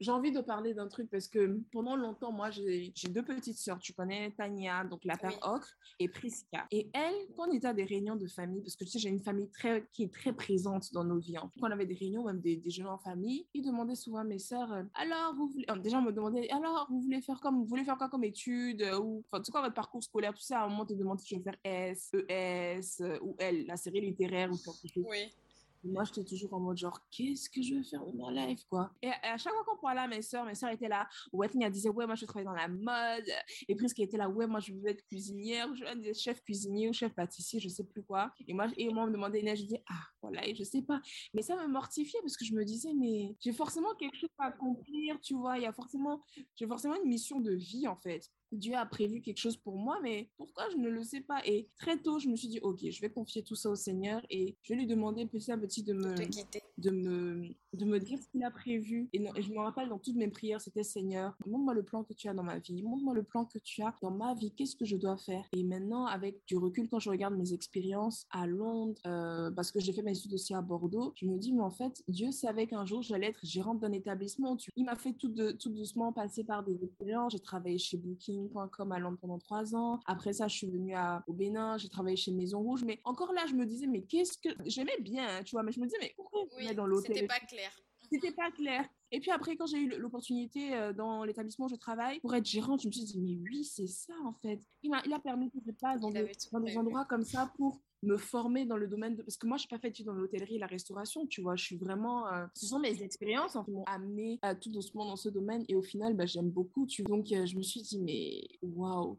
j'ai 0.00 0.10
envie 0.10 0.32
de 0.32 0.40
parler 0.40 0.74
d'un 0.74 0.88
truc 0.88 1.10
parce 1.10 1.28
que 1.28 1.58
pendant 1.72 1.96
longtemps, 1.96 2.32
moi, 2.32 2.50
j'ai 2.50 2.92
deux 3.08 3.24
petites 3.24 3.58
sœurs. 3.58 3.78
Tu 3.78 3.92
connais 3.92 4.30
Tania, 4.32 4.84
donc 4.84 5.04
la 5.04 5.16
père 5.16 5.38
Ocre, 5.42 5.68
et 5.98 6.08
Prisca. 6.08 6.66
Et 6.70 6.88
elle, 6.92 7.14
quand 7.36 7.48
on 7.48 7.52
était 7.52 7.68
à 7.68 7.74
des 7.74 7.84
réunions 7.84 8.16
de 8.16 8.26
famille, 8.26 8.62
parce 8.62 8.76
que 8.76 8.84
tu 8.84 8.90
sais, 8.90 8.98
j'ai 8.98 9.08
une 9.08 9.22
famille 9.22 9.50
très, 9.50 9.86
qui 9.92 10.04
est 10.04 10.12
très 10.12 10.32
présente 10.32 10.92
dans 10.92 11.04
nos 11.04 11.18
vies. 11.18 11.34
Quand 11.34 11.50
on 11.60 11.70
avait 11.70 11.86
des 11.86 11.94
réunions, 11.94 12.24
même 12.24 12.40
des, 12.40 12.56
des 12.56 12.70
jeunes 12.70 12.86
en 12.86 12.98
famille, 12.98 13.46
ils 13.54 13.62
demandaient 13.62 13.94
souvent 13.94 14.18
à 14.18 14.24
mes 14.24 14.38
sœurs, 14.38 14.72
euh, 14.72 14.82
alors, 14.94 15.34
vous 15.34 15.48
voulez, 15.48 15.66
déjà, 15.82 15.98
on 15.98 16.02
me 16.02 16.12
demandait, 16.12 16.50
alors, 16.50 16.86
vous 16.90 17.00
voulez 17.00 17.20
faire 17.20 17.40
comme, 17.40 17.56
vous 17.56 17.66
voulez 17.66 17.84
faire 17.84 17.96
quoi 17.96 18.08
comme 18.08 18.24
études, 18.24 18.82
euh, 18.82 18.98
ou, 18.98 19.24
enfin, 19.30 19.42
tu 19.42 19.50
quoi 19.50 19.62
votre 19.62 19.74
parcours 19.74 20.02
scolaire, 20.02 20.32
tout 20.34 20.42
ça, 20.42 20.60
à 20.60 20.64
un 20.64 20.68
moment, 20.68 20.82
on 20.82 20.86
te 20.86 20.94
demande 20.94 21.20
si 21.20 21.26
tu 21.26 21.36
veux 21.36 21.42
faire 21.42 21.56
S, 21.64 22.12
ES, 22.28 23.02
euh, 23.02 23.18
ou 23.22 23.36
L, 23.38 23.66
la 23.66 23.76
série 23.76 24.00
littéraire, 24.00 24.50
ou 24.50 24.56
quelque 24.56 24.94
chose. 24.94 25.04
Oui 25.08 25.30
moi, 25.82 26.04
j'étais 26.04 26.24
toujours 26.24 26.54
en 26.54 26.60
mode 26.60 26.76
genre, 26.76 27.00
qu'est-ce 27.10 27.48
que 27.48 27.62
je 27.62 27.74
veux 27.74 27.82
faire 27.82 28.04
de 28.04 28.12
ma 28.16 28.30
life, 28.30 28.64
quoi. 28.68 28.92
Et 29.02 29.10
à 29.22 29.36
chaque 29.36 29.52
fois 29.52 29.64
qu'on 29.64 29.76
parlait 29.78 30.00
à 30.00 30.08
mes 30.08 30.22
soeurs, 30.22 30.44
mes 30.44 30.54
soeurs 30.54 30.70
étaient 30.70 30.88
là. 30.88 31.08
Ouais, 31.32 31.48
elle 31.60 31.70
disait, 31.70 31.88
ouais, 31.88 32.06
moi, 32.06 32.14
je 32.14 32.24
travaille 32.26 32.44
dans 32.44 32.52
la 32.52 32.68
mode. 32.68 33.28
Et 33.68 33.74
Pris 33.74 33.86
qui 33.94 34.02
était 34.02 34.16
là, 34.16 34.28
ouais, 34.28 34.46
moi, 34.46 34.60
je 34.60 34.72
veux 34.72 34.88
être 34.88 35.04
cuisinière. 35.06 35.74
Je 35.74 35.84
veux 35.84 36.12
chef 36.12 36.42
cuisinier 36.42 36.88
ou 36.88 36.92
chef 36.92 37.14
pâtissier, 37.14 37.60
je 37.60 37.68
sais 37.68 37.84
plus 37.84 38.02
quoi. 38.02 38.32
Et 38.46 38.54
moi, 38.54 38.66
et 38.76 38.88
moi 38.92 39.04
on 39.04 39.06
me 39.06 39.12
demandait, 39.12 39.40
je 39.56 39.62
disais, 39.62 39.82
ah, 39.88 40.02
voilà, 40.22 40.46
et 40.46 40.54
je 40.54 40.64
sais 40.64 40.82
pas. 40.82 41.00
Mais 41.34 41.42
ça 41.42 41.56
me 41.56 41.66
mortifiait 41.66 42.20
parce 42.22 42.36
que 42.36 42.44
je 42.44 42.54
me 42.54 42.64
disais, 42.64 42.92
mais 42.94 43.34
j'ai 43.40 43.52
forcément 43.52 43.94
quelque 43.94 44.16
chose 44.16 44.30
à 44.38 44.46
accomplir, 44.46 45.20
tu 45.20 45.34
vois. 45.34 45.58
Il 45.58 45.62
y 45.62 45.66
a 45.66 45.72
forcément, 45.72 46.22
j'ai 46.56 46.66
forcément 46.66 46.96
une 47.02 47.08
mission 47.08 47.40
de 47.40 47.52
vie, 47.52 47.86
en 47.88 47.96
fait. 47.96 48.30
Dieu 48.52 48.74
a 48.74 48.86
prévu 48.86 49.20
quelque 49.20 49.38
chose 49.38 49.56
pour 49.56 49.76
moi, 49.76 49.98
mais 50.02 50.28
pourquoi 50.36 50.68
je 50.70 50.76
ne 50.76 50.88
le 50.88 51.02
sais 51.02 51.20
pas? 51.20 51.40
Et 51.46 51.68
très 51.78 51.98
tôt, 51.98 52.18
je 52.18 52.28
me 52.28 52.36
suis 52.36 52.48
dit, 52.48 52.60
ok, 52.60 52.78
je 52.90 53.00
vais 53.00 53.10
confier 53.10 53.42
tout 53.42 53.54
ça 53.54 53.70
au 53.70 53.74
Seigneur 53.74 54.22
et 54.30 54.56
je 54.62 54.72
vais 54.72 54.80
lui 54.80 54.86
demander 54.86 55.26
petit 55.26 55.52
à 55.52 55.58
petit 55.58 55.82
de 55.82 55.92
me, 55.92 56.14
de 56.78 56.90
me, 56.90 57.48
de 57.74 57.84
me 57.84 57.98
dire 57.98 58.18
ce 58.18 58.28
qu'il 58.28 58.42
a 58.44 58.50
prévu. 58.50 59.08
Et, 59.12 59.18
non, 59.18 59.34
et 59.34 59.42
je 59.42 59.52
me 59.52 59.58
rappelle 59.58 59.88
dans 59.88 59.98
toutes 59.98 60.16
mes 60.16 60.28
prières, 60.28 60.60
c'était 60.60 60.82
Seigneur, 60.82 61.36
montre-moi 61.46 61.74
le 61.74 61.82
plan 61.82 62.04
que 62.04 62.12
tu 62.12 62.28
as 62.28 62.34
dans 62.34 62.42
ma 62.42 62.58
vie, 62.58 62.82
montre-moi 62.82 63.14
le 63.14 63.22
plan 63.22 63.44
que 63.44 63.58
tu 63.58 63.82
as 63.82 63.94
dans 64.02 64.10
ma 64.10 64.34
vie, 64.34 64.52
qu'est-ce 64.52 64.76
que 64.76 64.84
je 64.84 64.96
dois 64.96 65.16
faire? 65.16 65.44
Et 65.52 65.62
maintenant, 65.62 66.06
avec 66.06 66.40
du 66.46 66.56
recul, 66.56 66.88
quand 66.88 66.98
je 66.98 67.10
regarde 67.10 67.34
mes 67.34 67.52
expériences 67.52 68.26
à 68.30 68.46
Londres, 68.46 69.00
euh, 69.06 69.50
parce 69.50 69.70
que 69.70 69.80
j'ai 69.80 69.92
fait 69.92 70.02
mes 70.02 70.16
études 70.16 70.34
aussi 70.34 70.54
à 70.54 70.62
Bordeaux, 70.62 71.12
je 71.16 71.26
me 71.26 71.38
dis, 71.38 71.52
mais 71.52 71.62
en 71.62 71.70
fait, 71.70 72.02
Dieu 72.08 72.30
savait 72.30 72.66
qu'un 72.66 72.84
jour, 72.84 73.02
j'allais 73.02 73.28
être 73.28 73.44
gérante 73.44 73.80
d'un 73.80 73.92
établissement. 73.92 74.56
Il 74.76 74.84
m'a 74.84 74.96
fait 74.96 75.12
tout, 75.12 75.28
de, 75.28 75.52
tout 75.52 75.70
doucement 75.70 76.12
passer 76.12 76.44
par 76.44 76.64
des 76.64 76.82
expériences. 76.82 77.32
J'ai 77.32 77.40
travaillé 77.40 77.78
chez 77.78 77.96
Booking 77.96 78.39
comme 78.48 78.92
à 78.92 78.98
Londres 78.98 79.18
pendant 79.20 79.38
trois 79.38 79.74
ans. 79.74 80.00
Après 80.06 80.32
ça, 80.32 80.48
je 80.48 80.56
suis 80.56 80.66
venue 80.66 80.94
à, 80.94 81.22
au 81.26 81.32
Bénin, 81.32 81.78
j'ai 81.78 81.88
travaillé 81.88 82.16
chez 82.16 82.32
Maison 82.32 82.60
Rouge. 82.60 82.84
Mais 82.84 83.00
encore 83.04 83.32
là, 83.32 83.42
je 83.48 83.54
me 83.54 83.66
disais, 83.66 83.86
mais 83.86 84.02
qu'est-ce 84.02 84.38
que. 84.38 84.48
J'aimais 84.66 84.98
bien, 85.00 85.26
hein, 85.28 85.42
tu 85.42 85.52
vois, 85.52 85.62
mais 85.62 85.72
je 85.72 85.80
me 85.80 85.86
disais, 85.86 85.98
mais 86.00 86.12
pourquoi 86.16 86.44
oui, 86.56 86.74
dans 86.74 86.86
l'hôtel? 86.86 87.14
C'était 87.14 87.26
pas 87.26 87.40
clair. 87.40 87.70
C'était 88.12 88.32
pas 88.32 88.50
clair. 88.50 88.84
Et 89.12 89.20
puis 89.20 89.30
après, 89.30 89.56
quand 89.56 89.66
j'ai 89.66 89.78
eu 89.78 89.88
l'opportunité 89.98 90.74
euh, 90.74 90.92
dans 90.92 91.24
l'établissement 91.24 91.66
où 91.66 91.68
je 91.68 91.76
travaille 91.76 92.20
pour 92.20 92.34
être 92.34 92.46
gérante, 92.46 92.82
je 92.82 92.88
me 92.88 92.92
suis 92.92 93.04
dit, 93.04 93.20
mais 93.20 93.38
oui, 93.48 93.64
c'est 93.64 93.86
ça 93.86 94.14
en 94.24 94.32
fait. 94.32 94.60
Il 94.82 94.92
a, 94.92 95.02
il 95.04 95.12
a 95.12 95.18
permis 95.18 95.50
que 95.50 95.58
je 95.64 95.70
passe 95.72 96.00
dans, 96.00 96.10
dans 96.10 96.60
des 96.60 96.76
endroits 96.76 97.04
comme 97.04 97.24
ça 97.24 97.52
pour 97.56 97.80
me 98.02 98.16
former 98.16 98.64
dans 98.64 98.76
le 98.76 98.86
domaine 98.86 99.16
de... 99.16 99.22
Parce 99.22 99.36
que 99.36 99.46
moi, 99.46 99.56
je 99.56 99.62
suis 99.62 99.68
pas 99.68 99.78
faite 99.78 100.02
dans 100.04 100.12
l'hôtellerie 100.12 100.56
et 100.56 100.58
la 100.58 100.66
restauration, 100.66 101.26
tu 101.26 101.42
vois. 101.42 101.56
Je 101.56 101.64
suis 101.64 101.76
vraiment... 101.76 102.26
Euh, 102.28 102.46
ce 102.54 102.66
sont 102.66 102.78
mes 102.78 103.02
expériences 103.02 103.56
qui 103.64 103.70
m'ont 103.70 103.84
amené 103.84 104.38
à 104.42 104.54
tout 104.54 104.70
doucement 104.70 105.04
dans 105.04 105.16
ce 105.16 105.28
domaine. 105.28 105.64
Et 105.68 105.74
au 105.74 105.82
final, 105.82 106.14
bah, 106.14 106.26
j'aime 106.26 106.50
beaucoup, 106.50 106.86
tu 106.86 107.02
vois. 107.02 107.16
Donc, 107.16 107.30
euh, 107.32 107.46
je 107.46 107.56
me 107.56 107.62
suis 107.62 107.82
dit, 107.82 107.98
mais 107.98 108.48
waouh, 108.62 109.18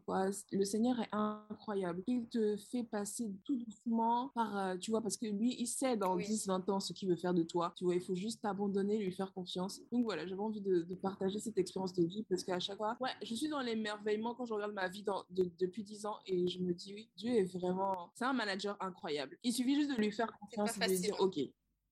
Le 0.52 0.64
Seigneur 0.64 0.98
est 1.00 1.08
incroyable. 1.12 2.02
Il 2.06 2.26
te 2.26 2.56
fait 2.56 2.84
passer 2.84 3.30
tout 3.44 3.56
doucement 3.56 4.30
par... 4.34 4.56
Euh, 4.56 4.76
tu 4.76 4.90
vois, 4.90 5.00
parce 5.00 5.16
que 5.16 5.26
lui, 5.26 5.56
il 5.58 5.66
sait 5.66 5.96
dans 5.96 6.16
10, 6.16 6.46
20 6.46 6.68
ans 6.68 6.80
ce 6.80 6.92
qu'il 6.92 7.08
veut 7.08 7.16
faire 7.16 7.34
de 7.34 7.42
toi. 7.42 7.72
Tu 7.76 7.84
vois, 7.84 7.94
il 7.94 8.00
faut 8.00 8.14
juste 8.14 8.42
t'abandonner, 8.42 8.98
lui 8.98 9.12
faire 9.12 9.32
confiance. 9.32 9.80
Donc, 9.90 10.04
voilà, 10.04 10.26
j'avais 10.26 10.40
envie 10.40 10.60
de, 10.60 10.86
partager 11.02 11.40
cette 11.40 11.58
expérience 11.58 11.92
de 11.94 12.04
vie 12.04 12.22
parce 12.28 12.44
qu'à 12.44 12.60
chaque 12.60 12.76
fois, 12.76 12.96
ouais, 13.00 13.10
je 13.22 13.34
suis 13.34 13.48
dans 13.48 13.60
l'émerveillement 13.60 14.34
quand 14.34 14.44
je 14.44 14.52
regarde 14.52 14.72
ma 14.72 14.88
vie 14.88 15.02
dans, 15.02 15.24
depuis 15.30 15.82
10 15.82 16.06
ans 16.06 16.18
et 16.26 16.46
je 16.46 16.60
me 16.60 16.72
dis, 16.74 16.94
oui, 16.94 17.08
Dieu 17.16 17.32
est 17.32 17.44
vraiment... 17.44 18.10
C'est 18.14 18.24
un 18.24 18.32
manager 18.32 18.71
incroyable. 18.80 19.38
Il 19.42 19.52
suffit 19.52 19.74
juste 19.74 19.90
de 19.90 19.96
lui 19.96 20.12
faire 20.12 20.32
confiance 20.38 20.76
et 20.76 20.80
de 20.80 20.96
dire, 20.96 21.16
OK, 21.20 21.38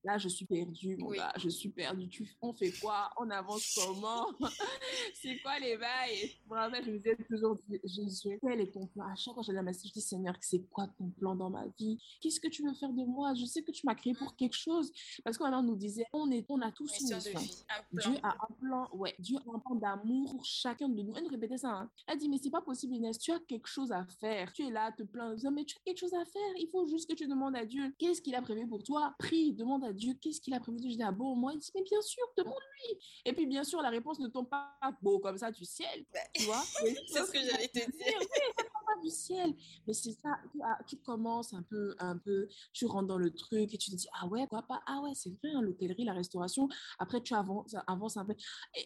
Là, 0.03 0.17
je 0.17 0.29
suis 0.29 0.47
perdue, 0.47 0.97
mon 0.97 1.11
gars, 1.11 1.33
je 1.37 1.49
suis 1.49 1.69
perdue. 1.69 2.09
Tu, 2.09 2.27
on 2.41 2.53
fait 2.55 2.73
quoi? 2.81 3.11
On 3.19 3.29
avance 3.31 3.75
comment? 3.75 4.29
C'est 5.15 5.39
quoi 5.41 5.59
les 5.59 5.77
bails? 5.77 6.37
Vraiment, 6.49 6.77
je 6.83 6.91
me 6.91 6.97
disais 6.99 7.17
toujours, 7.29 7.59
Jésus, 7.85 8.39
quel 8.41 8.61
est 8.61 8.73
ton 8.73 8.87
plan? 8.87 9.05
À 9.05 9.15
chaque 9.15 9.35
fois 9.35 9.43
que 9.43 9.47
j'ai 9.47 9.53
la 9.53 9.63
messe, 9.63 9.87
je 9.87 9.93
dis, 9.93 10.01
Seigneur, 10.01 10.35
c'est 10.41 10.63
quoi 10.71 10.87
ton 10.99 11.11
plan 11.11 11.35
dans 11.35 11.51
ma 11.51 11.67
vie? 11.79 11.99
Qu'est-ce 12.21 12.41
que 12.41 12.49
tu 12.49 12.65
veux 12.65 12.73
faire 12.75 12.93
de 12.93 13.05
moi? 13.05 13.35
Je 13.35 13.45
sais 13.45 13.63
que 13.63 13.71
tu 13.71 13.85
m'as 13.85 13.95
créé 13.95 14.15
pour 14.15 14.35
quelque 14.37 14.57
chose. 14.57 14.91
Parce 15.23 15.37
qu'on 15.37 15.63
nous 15.63 15.77
disait, 15.77 16.07
on, 16.13 16.31
est, 16.31 16.47
on 16.49 16.61
a 16.63 16.73
tous 16.73 16.99
une 17.01 17.15
mission. 17.15 17.41
Dieu 17.93 18.15
a 18.23 18.31
un 18.31 18.55
plan, 18.59 18.89
ouais, 18.95 19.15
Dieu 19.19 19.37
a 19.37 19.55
un 19.55 19.59
plan 19.59 19.75
d'amour 19.75 20.31
pour 20.31 20.45
chacun 20.45 20.89
de 20.89 21.03
nous. 21.03 21.13
Elle 21.17 21.25
nous 21.25 21.31
répétait 21.31 21.59
ça. 21.59 21.71
Hein. 21.71 21.91
Elle 22.07 22.19
dit, 22.19 22.29
mais 22.29 22.39
c'est 22.43 22.51
pas 22.51 22.63
possible, 22.63 22.95
Inès, 22.95 23.19
tu 23.19 23.33
as 23.33 23.39
quelque 23.41 23.69
chose 23.69 23.93
à 23.93 24.07
faire. 24.21 24.53
Tu 24.53 24.67
es 24.67 24.71
là, 24.71 24.93
te 24.93 25.03
plains, 25.03 25.37
mais 25.53 25.65
tu 25.65 25.77
as 25.77 25.81
quelque 25.85 25.99
chose 25.99 26.15
à 26.15 26.25
faire. 26.25 26.53
Il 26.59 26.69
faut 26.69 26.87
juste 26.87 27.09
que 27.09 27.15
tu 27.15 27.27
demandes 27.27 27.57
à 27.57 27.65
Dieu, 27.65 27.95
qu'est-ce 27.99 28.23
qu'il 28.23 28.35
a 28.35 28.43
prévu 28.43 28.67
pour 28.67 28.83
toi? 28.83 29.15
Prie, 29.19 29.53
demande 29.53 29.85
à 29.85 29.90
Dieu 29.93 30.15
qu'est-ce 30.15 30.41
qu'il 30.41 30.55
a 30.55 30.61
prévu? 30.61 30.79
Je 30.83 30.97
dis, 30.97 31.03
ah 31.03 31.13
bon, 31.13 31.35
moi, 31.37 31.53
il 31.55 31.59
dit, 31.59 31.71
mais 31.75 31.83
bien 31.83 32.01
sûr, 32.03 32.25
demande-lui. 32.37 32.99
Et 33.25 33.33
puis, 33.33 33.47
bien 33.47 33.65
sûr, 33.65 33.81
la 33.83 33.91
réponse 33.91 34.19
ne 34.19 34.29
tombe 34.29 34.49
pas 34.49 34.79
beau 35.03 35.19
comme 35.19 35.39
ça 35.39 35.51
du 35.51 35.65
ciel. 35.65 36.05
Bah, 36.13 36.21
tu 36.35 36.45
vois 36.45 36.63
C'est 37.09 37.25
ce 37.25 37.31
que 37.31 37.39
j'allais 37.39 37.69
te 37.69 37.91
dire. 37.91 38.19
Oui, 38.21 38.27
pas 38.91 39.01
du 39.01 39.11
ciel. 39.11 39.55
Mais 39.87 39.93
c'est 39.93 40.13
ça, 40.13 40.39
tu, 40.87 40.97
commences 40.97 41.53
un 41.55 41.63
peu, 41.63 41.95
un 41.99 42.17
peu, 42.17 42.49
tu 42.73 42.87
rentres 42.87 43.09
dans 43.09 43.19
le 43.19 43.33
truc 43.33 43.73
et 43.75 43.79
tu 43.79 43.91
te 43.91 43.97
dis, 43.97 44.09
ah 44.21 44.27
ouais, 44.27 44.47
quoi 44.47 44.63
pas, 44.63 44.83
ah 44.87 45.01
ouais, 45.03 45.13
c'est 45.15 45.31
vrai, 45.31 45.53
hein, 45.55 45.63
l'hôtellerie, 45.63 46.05
la 46.05 46.13
restauration. 46.13 46.69
Après, 46.99 47.23
tu 47.23 47.35
avances, 47.35 47.75
avances 47.87 48.17
un 48.17 48.25
peu. 48.25 48.35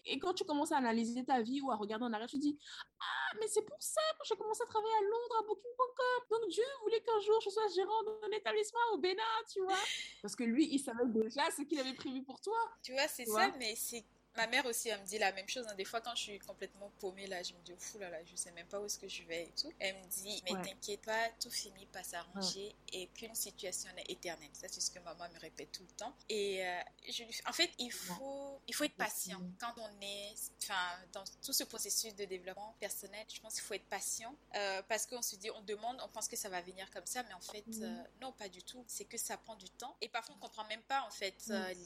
Et, 0.07 0.19
quand 0.19 0.35
tu 0.35 0.45
commences 0.45 0.73
à 0.73 0.79
analyser 0.79 1.25
ta 1.25 1.43
vie 1.43 1.61
ou 1.61 1.71
à 1.71 1.77
regarder 1.77 2.05
en 2.05 2.13
arrière, 2.13 2.29
tu 2.29 2.37
te 2.37 2.43
dis, 2.43 2.59
ah, 3.01 3.37
mais 3.41 3.47
c'est 3.49 3.63
pour 3.63 3.81
ça 3.81 4.01
que 4.19 4.27
j'ai 4.27 4.37
commencé 4.37 4.63
à 4.63 4.67
travailler 4.67 4.95
à 4.95 5.03
Londres, 5.03 5.37
à 5.41 5.47
Booking.com. 5.47 6.23
Donc, 6.31 6.51
Dieu 6.51 6.65
voulait 6.83 7.01
qu'un 7.01 7.21
jour, 7.21 7.41
je 7.41 7.51
sois 7.51 7.69
gérant 7.75 8.03
d'un 8.23 8.37
établissement 8.37 8.81
au 8.93 8.99
Bénin, 8.99 9.23
tu 9.53 9.61
vois. 9.61 9.75
Parce 10.23 10.37
que 10.37 10.45
lui, 10.45 10.69
il 10.71 10.79
savait 10.79 10.94
déjà 11.07 11.43
ce 11.57 11.63
qu'il 11.63 11.79
avait 11.79 11.95
prévu 11.95 12.23
pour 12.23 12.41
toi. 12.41 12.57
Tu 12.83 12.93
vois, 12.93 13.09
c'est 13.09 13.27
ça, 13.27 13.51
mais 13.59 13.75
c'est 13.77 14.05
Ma 14.37 14.47
mère 14.49 14.67
aussi, 14.67 14.89
elle 14.89 15.01
me 15.01 15.07
dit 15.07 15.19
la 15.19 15.33
même 15.33 15.49
chose. 15.49 15.65
Hein. 15.69 15.75
Des 15.75 15.85
fois, 15.85 16.01
quand 16.01 16.15
je 16.17 16.23
suis 16.23 16.39
complètement 16.41 16.91
paumée, 16.99 17.27
là, 17.27 17.43
je 17.43 17.53
me 17.53 17.61
dis, 17.63 17.73
fou 17.79 17.99
là, 17.99 18.11
là, 18.11 18.19
je 18.25 18.35
sais 18.35 18.51
même 18.53 18.67
pas 18.67 18.81
où 18.81 18.87
est-ce 18.87 18.99
que 18.99 19.09
je 19.09 19.23
vais 19.23 19.45
et 19.45 19.53
tout. 19.53 19.73
Elle 19.79 19.97
me 19.97 20.05
dit, 20.07 20.43
mais 20.45 20.63
t'inquiète 20.63 21.03
pas, 21.03 21.29
tout 21.41 21.51
finit 21.51 21.87
par 21.87 22.05
s'arranger 22.05 22.75
et 22.93 23.07
qu'une 23.09 23.35
situation 23.35 23.91
est 23.97 24.11
éternelle. 24.11 24.51
Ça, 24.53 24.67
c'est 24.69 24.81
ce 24.81 24.91
que 24.91 24.99
maman 24.99 25.29
me 25.33 25.39
répète 25.39 25.71
tout 25.73 25.85
le 25.85 25.97
temps. 25.97 26.15
Et 26.29 26.67
euh, 26.67 26.81
je 27.09 27.25
en 27.49 27.53
fait, 27.53 27.71
il 27.79 27.93
faut, 27.93 28.61
il 28.67 28.75
faut 28.75 28.85
être 28.85 28.97
patient. 28.97 29.41
Quand 29.61 29.75
on 29.79 30.01
est 30.01 30.35
enfin, 30.63 30.75
dans 31.13 31.25
tout 31.45 31.53
ce 31.53 31.65
processus 31.65 32.15
de 32.15 32.25
développement 32.25 32.75
personnel, 32.81 33.25
je 33.33 33.41
pense 33.41 33.55
qu'il 33.55 33.63
faut 33.63 33.75
être 33.75 33.89
patient 33.89 34.35
euh, 34.57 34.83
parce 34.89 35.07
qu'on 35.07 35.23
se 35.23 35.37
dit, 35.37 35.51
on 35.51 35.63
demande, 35.63 36.01
on 36.03 36.09
pense 36.09 36.29
que 36.29 36.37
ça 36.37 36.49
va 36.49 36.61
venir 36.61 36.91
comme 36.91 37.07
ça, 37.07 37.23
mais 37.25 37.35
en 37.35 37.41
fait, 37.41 37.65
euh, 37.81 38.03
non, 38.21 38.33
pas 38.33 38.49
du 38.49 38.63
tout. 38.63 38.85
C'est 38.89 39.05
que 39.05 39.17
ça 39.19 39.37
prend 39.37 39.55
du 39.57 39.71
temps. 39.71 39.97
Et 40.01 40.09
parfois, 40.09 40.35
on 40.37 40.41
comprend 40.41 40.65
même 40.65 40.83
pas, 40.83 41.03
en 41.03 41.11
fait, 41.11 41.35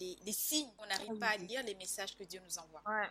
les, 0.01 0.17
les 0.25 0.33
signes. 0.33 0.71
On 0.79 0.87
n'arrive 0.87 1.19
pas 1.19 1.29
à 1.29 1.37
lire 1.37 1.63
les 1.63 1.75
messages 1.75 2.17
que 2.17 2.25
Dieu 2.25 2.38
nous 2.40 2.59
envoie. 2.59 2.83
Ouais. 2.87 3.09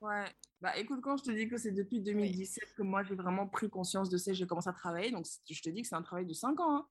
Ouais. 0.00 0.24
Bah 0.60 0.76
écoute, 0.78 1.00
quand 1.02 1.16
je 1.18 1.24
te 1.24 1.30
dis 1.30 1.48
que 1.48 1.58
c'est 1.58 1.72
depuis 1.72 2.00
2017 2.00 2.74
que 2.74 2.82
moi 2.82 3.02
j'ai 3.02 3.14
vraiment 3.14 3.46
pris 3.46 3.68
conscience 3.68 4.08
de 4.08 4.16
ça, 4.16 4.32
j'ai 4.32 4.46
commencé 4.46 4.68
à 4.68 4.72
travailler, 4.72 5.10
donc 5.10 5.26
je 5.48 5.62
te 5.62 5.68
dis 5.68 5.82
que 5.82 5.88
c'est 5.88 5.94
un 5.94 6.02
travail 6.02 6.26
de 6.26 6.32
5 6.32 6.58
ans. 6.60 6.76
Hein. 6.76 6.86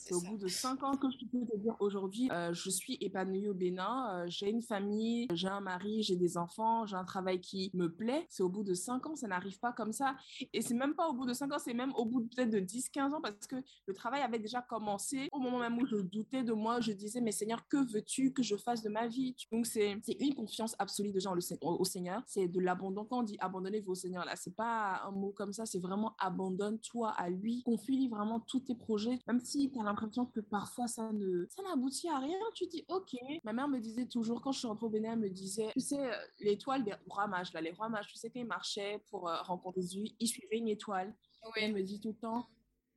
C'est 0.00 0.14
au 0.14 0.20
bout 0.20 0.38
de 0.38 0.46
cinq 0.46 0.82
ans 0.84 0.96
que 0.96 1.10
je 1.10 1.18
peux 1.26 1.44
te 1.44 1.56
dire 1.56 1.76
aujourd'hui, 1.80 2.30
euh, 2.32 2.52
je 2.54 2.70
suis 2.70 2.96
épanouie 3.00 3.48
au 3.48 3.54
Bénin. 3.54 4.22
Euh, 4.22 4.24
j'ai 4.28 4.48
une 4.48 4.62
famille, 4.62 5.26
j'ai 5.34 5.48
un 5.48 5.60
mari, 5.60 6.02
j'ai 6.02 6.14
des 6.14 6.38
enfants, 6.38 6.86
j'ai 6.86 6.94
un 6.94 7.04
travail 7.04 7.40
qui 7.40 7.70
me 7.74 7.92
plaît. 7.92 8.24
C'est 8.30 8.44
au 8.44 8.48
bout 8.48 8.62
de 8.62 8.74
cinq 8.74 9.06
ans, 9.06 9.16
ça 9.16 9.26
n'arrive 9.26 9.58
pas 9.58 9.72
comme 9.72 9.92
ça. 9.92 10.16
Et 10.52 10.62
c'est 10.62 10.74
même 10.74 10.94
pas 10.94 11.08
au 11.08 11.14
bout 11.14 11.26
de 11.26 11.32
cinq 11.32 11.52
ans, 11.52 11.58
c'est 11.58 11.74
même 11.74 11.92
au 11.96 12.04
bout 12.04 12.20
peut-être 12.20 12.50
de 12.50 12.60
10, 12.60 12.90
15 12.90 13.12
ans 13.12 13.20
parce 13.20 13.46
que 13.46 13.56
le 13.86 13.92
travail 13.92 14.22
avait 14.22 14.38
déjà 14.38 14.62
commencé. 14.62 15.28
Au 15.32 15.40
moment 15.40 15.58
même 15.58 15.76
où 15.78 15.84
je 15.84 15.96
doutais 15.96 16.44
de 16.44 16.52
moi, 16.52 16.80
je 16.80 16.92
disais, 16.92 17.20
mais 17.20 17.32
Seigneur, 17.32 17.66
que 17.68 17.76
veux-tu 17.92 18.32
que 18.32 18.42
je 18.42 18.56
fasse 18.56 18.82
de 18.82 18.88
ma 18.88 19.08
vie? 19.08 19.34
Donc 19.50 19.66
c'est 19.66 19.98
une 20.20 20.34
confiance 20.34 20.76
absolue 20.78 21.12
de 21.12 21.18
gens 21.18 21.34
au, 21.60 21.84
Seigneur. 21.84 22.22
C'est 22.26 22.46
de 22.46 22.60
l'abandon. 22.60 23.04
Quand 23.04 23.18
on 23.18 23.22
dit 23.24 23.36
abandonnez-vous 23.40 23.92
au 23.92 23.96
Seigneur, 23.96 24.24
là, 24.24 24.36
c'est 24.36 24.54
pas 24.54 25.02
un 25.04 25.10
mot 25.10 25.32
comme 25.32 25.52
ça, 25.52 25.66
c'est 25.66 25.80
vraiment 25.80 26.14
abandonne-toi 26.20 27.10
à 27.10 27.28
lui. 27.28 27.62
Confie-lui 27.64 28.08
vraiment 28.08 28.38
tous 28.40 28.60
tes 28.60 28.76
projets. 28.76 29.18
Même 29.26 29.40
si 29.40 29.70
tu 29.70 29.78
as 29.80 29.87
l'impression 29.88 30.26
que 30.26 30.40
parfois 30.40 30.86
ça 30.86 31.12
ne 31.12 31.46
ça 31.46 31.62
n'aboutit 31.62 32.08
à 32.08 32.18
rien, 32.18 32.38
tu 32.54 32.66
dis 32.66 32.84
ok. 32.88 33.16
Ma 33.44 33.52
mère 33.52 33.68
me 33.68 33.78
disait 33.78 34.06
toujours, 34.06 34.40
quand 34.40 34.52
je 34.52 34.60
suis 34.60 34.68
rentrée 34.68 34.86
au 34.86 34.90
Bénin, 34.90 35.12
elle 35.12 35.18
me 35.18 35.30
disait, 35.30 35.70
tu 35.72 35.80
sais, 35.80 35.98
euh, 35.98 36.14
l'étoile 36.40 36.84
des 36.84 36.94
rois 37.08 37.26
mages, 37.26 37.52
là, 37.52 37.60
les 37.60 37.72
rois 37.72 37.88
mages, 37.88 38.06
tu 38.08 38.16
sais, 38.16 38.30
qu'ils 38.30 38.46
marchaient 38.46 39.02
pour 39.10 39.28
euh, 39.28 39.40
rencontrer 39.42 39.82
Jésus, 39.82 40.10
ils 40.18 40.28
suivaient 40.28 40.58
une 40.58 40.68
étoile. 40.68 41.14
Elle 41.56 41.72
me 41.72 41.82
dit 41.82 42.00
tout 42.00 42.08
le 42.08 42.14
temps, 42.14 42.46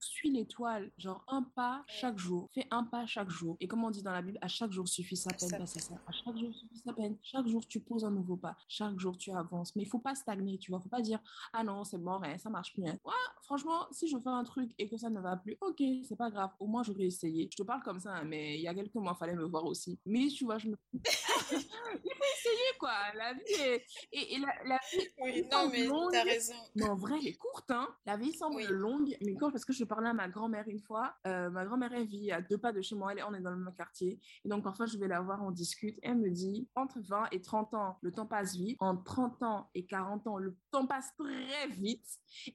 suis 0.08 0.32
l'étoile, 0.32 0.92
genre 0.98 1.24
un 1.28 1.44
pas 1.44 1.84
chaque 1.88 2.18
jour. 2.18 2.50
Fais 2.54 2.68
un 2.72 2.84
pas 2.84 3.06
chaque 3.06 3.30
jour. 3.30 3.58
Et 3.60 3.68
comme 3.68 3.84
on 3.84 3.92
dit 3.92 4.04
dans 4.04 4.12
la 4.12 4.22
Bible, 4.22 4.38
à 4.42 4.48
chaque 4.48 4.72
jour 4.72 4.88
suffit 4.88 5.16
sa 5.16 5.32
peine. 5.32 5.66
C'est 5.66 5.80
ça. 5.80 5.96
À 6.08 6.12
chaque 6.12 6.38
jour 6.38 6.54
suffit 6.54 6.78
sa 6.84 6.94
peine. 6.94 7.18
Chaque 7.22 7.48
jour, 7.48 7.66
tu 7.68 7.80
poses 7.80 8.06
un 8.06 8.12
nouveau 8.12 8.38
pas. 8.38 8.56
Chaque 8.68 8.98
jour, 9.00 9.18
tu 9.18 9.32
avances. 9.32 9.76
Mais 9.76 9.84
il 9.84 9.88
faut 9.88 10.00
pas 10.00 10.16
stagner, 10.16 10.58
tu 10.58 10.72
vois. 10.72 10.80
Faut 10.80 10.90
pas 10.90 11.02
dire, 11.02 11.20
ah 11.54 11.64
non, 11.64 11.84
c'est 11.84 11.98
bon, 11.98 12.20
ça 12.38 12.50
marche 12.50 12.74
plus. 12.74 12.88
Hein. 12.88 12.98
Ouais, 13.06 13.14
franchement, 13.44 13.88
si 13.92 14.08
je 14.08 14.18
fais 14.18 14.30
un 14.30 14.44
truc 14.44 14.72
et 14.78 14.88
que 14.88 14.98
ça 14.98 15.10
ne 15.10 15.20
va 15.20 15.38
plus, 15.38 15.58
ok, 15.62 15.82
c'est 16.04 16.16
pas 16.16 16.30
grave. 16.30 16.52
Au 16.60 16.68
moins, 16.68 16.84
j'aurais 16.84 17.06
essayé. 17.06 17.50
Je 17.52 17.58
te 17.58 17.64
parle 17.64 17.84
comme 17.84 18.00
ça, 18.00 18.16
hein, 18.16 18.24
mais 18.24 18.56
il 18.56 18.62
y 18.62 18.68
a 18.68 18.74
quelques 18.74 18.96
mois, 18.96 19.14
il 19.16 19.20
fallait 19.20 19.36
me 19.36 19.46
voir 19.46 19.66
aussi. 19.66 20.00
Mais 20.06 20.28
tu 20.28 20.46
vois, 20.46 20.58
je 20.58 20.70
me. 20.70 20.78
il 20.94 22.14
faut 22.16 22.26
essayer, 22.38 22.78
quoi. 22.80 22.94
La 23.16 23.34
vie 23.34 23.54
est. 23.60 23.86
Et, 24.12 24.40
la, 24.40 24.80
vie. 24.92 25.08
Oui, 25.20 25.46
non, 25.52 25.70
mais 25.70 25.88
t'as 26.12 26.24
raison. 26.24 26.56
Mais 26.76 26.90
en 26.90 26.96
vrai, 26.96 27.16
elle 27.20 27.28
est 27.28 27.38
courte, 27.38 27.72
hein. 27.72 27.88
La 28.06 28.18
vie 28.18 28.34
semble 28.34 28.64
longue. 28.68 29.16
Mais 29.22 29.36
quand, 29.36 29.52
parce 29.52 29.66
que 29.66 29.74
je 29.74 29.84
parlais 29.92 30.10
à 30.10 30.14
ma 30.14 30.30
grand-mère 30.30 30.68
une 30.68 30.80
fois. 30.80 31.14
Euh, 31.28 31.50
ma 31.50 31.66
grand-mère, 31.66 31.92
elle 31.94 32.08
vit 32.08 32.32
à 32.32 32.42
deux 32.42 32.58
pas 32.58 32.72
de 32.72 32.82
chez 32.82 32.96
moi. 32.96 33.12
Elle, 33.12 33.24
on 33.28 33.34
est 33.34 33.42
dans 33.42 33.52
le 33.52 33.58
même 33.58 33.74
quartier. 33.76 34.22
Et 34.46 34.50
donc, 34.50 34.64
parfois, 34.64 34.86
je 34.86 34.98
vais 34.98 35.08
la 35.08 35.20
voir, 35.20 35.44
on 35.44 35.52
discute. 35.52 36.00
Elle 36.02 36.18
me 36.18 36.30
dit, 36.30 36.70
entre 36.76 37.00
20 37.02 37.26
et 37.32 37.42
30 37.42 37.74
ans, 37.74 37.98
le 38.02 38.12
temps 38.12 38.26
passe 38.26 38.56
vite. 38.56 38.78
Entre 38.80 39.04
30 39.04 39.44
ans 39.44 39.70
et 39.74 39.86
40 39.86 40.28
ans, 40.28 40.38
le 40.38 40.56
temps 40.72 40.88
passe 40.88 41.14
très 41.18 41.68
vite. 41.68 42.06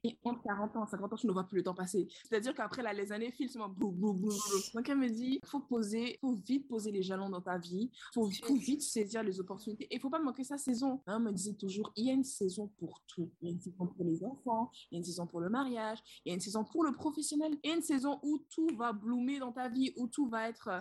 Et 0.02 0.18
entre 0.24 0.42
40 0.44 0.76
ans 0.76 0.86
et 0.86 0.90
50 0.90 1.12
ans, 1.12 1.16
je 1.16 1.26
ne 1.26 1.32
vois 1.32 1.44
plus 1.44 1.58
le 1.58 1.62
temps 1.64 1.74
passer. 1.74 2.08
C'est-à-dire 2.24 2.54
qu'après, 2.54 2.82
là, 2.82 2.94
les 2.94 3.12
années 3.12 3.30
filent, 3.30 3.50
c'est 3.50 3.58
bou, 3.58 3.90
bou, 3.90 4.14
bou, 4.14 4.32
Donc, 4.74 4.88
elle 4.88 4.96
me 4.96 5.08
dit, 5.08 5.40
faut 5.44 5.60
poser, 5.60 6.16
faut 6.22 6.36
vite 6.46 6.66
poser 6.68 6.90
les 6.90 7.02
jalons 7.02 7.28
dans 7.28 7.42
ta 7.42 7.58
vie. 7.58 7.90
Il 7.92 8.14
faut, 8.14 8.54
vite 8.54 8.80
saisir 8.80 9.22
les 9.22 9.40
opportunités. 9.40 9.86
Et 9.90 9.98
faut 9.98 10.10
pas 10.10 10.20
manquer 10.20 10.44
sa 10.44 10.56
saison. 10.56 11.02
Elle 11.06 11.18
me 11.18 11.32
disait 11.32 11.54
toujours, 11.54 11.92
il 11.96 12.06
y 12.06 12.10
a 12.10 12.14
une 12.14 12.24
saison 12.24 12.68
pour 12.78 13.02
tout. 13.06 13.30
Il 13.42 13.48
y 13.48 13.50
a 13.50 13.52
une 13.52 13.60
saison 13.60 13.86
pour 13.86 14.04
les 14.04 14.24
enfants, 14.24 14.70
il 14.90 14.94
y 14.94 14.96
a 14.96 14.98
une 14.98 15.04
saison 15.04 15.26
pour 15.26 15.40
le 15.40 15.50
mariage, 15.50 15.98
il 16.24 16.30
y 16.30 16.32
a 16.32 16.34
une 16.34 16.40
saison 16.40 16.64
pour 16.64 16.82
le 16.82 16.92
professionnel 16.92 17.25
et 17.62 17.70
une 17.70 17.82
saison 17.82 18.18
où 18.22 18.38
tout 18.50 18.68
va 18.76 18.92
bloomer 18.92 19.38
dans 19.38 19.52
ta 19.52 19.68
vie, 19.68 19.92
où 19.96 20.06
tout 20.06 20.28
va 20.28 20.48
être, 20.48 20.68
euh, 20.68 20.80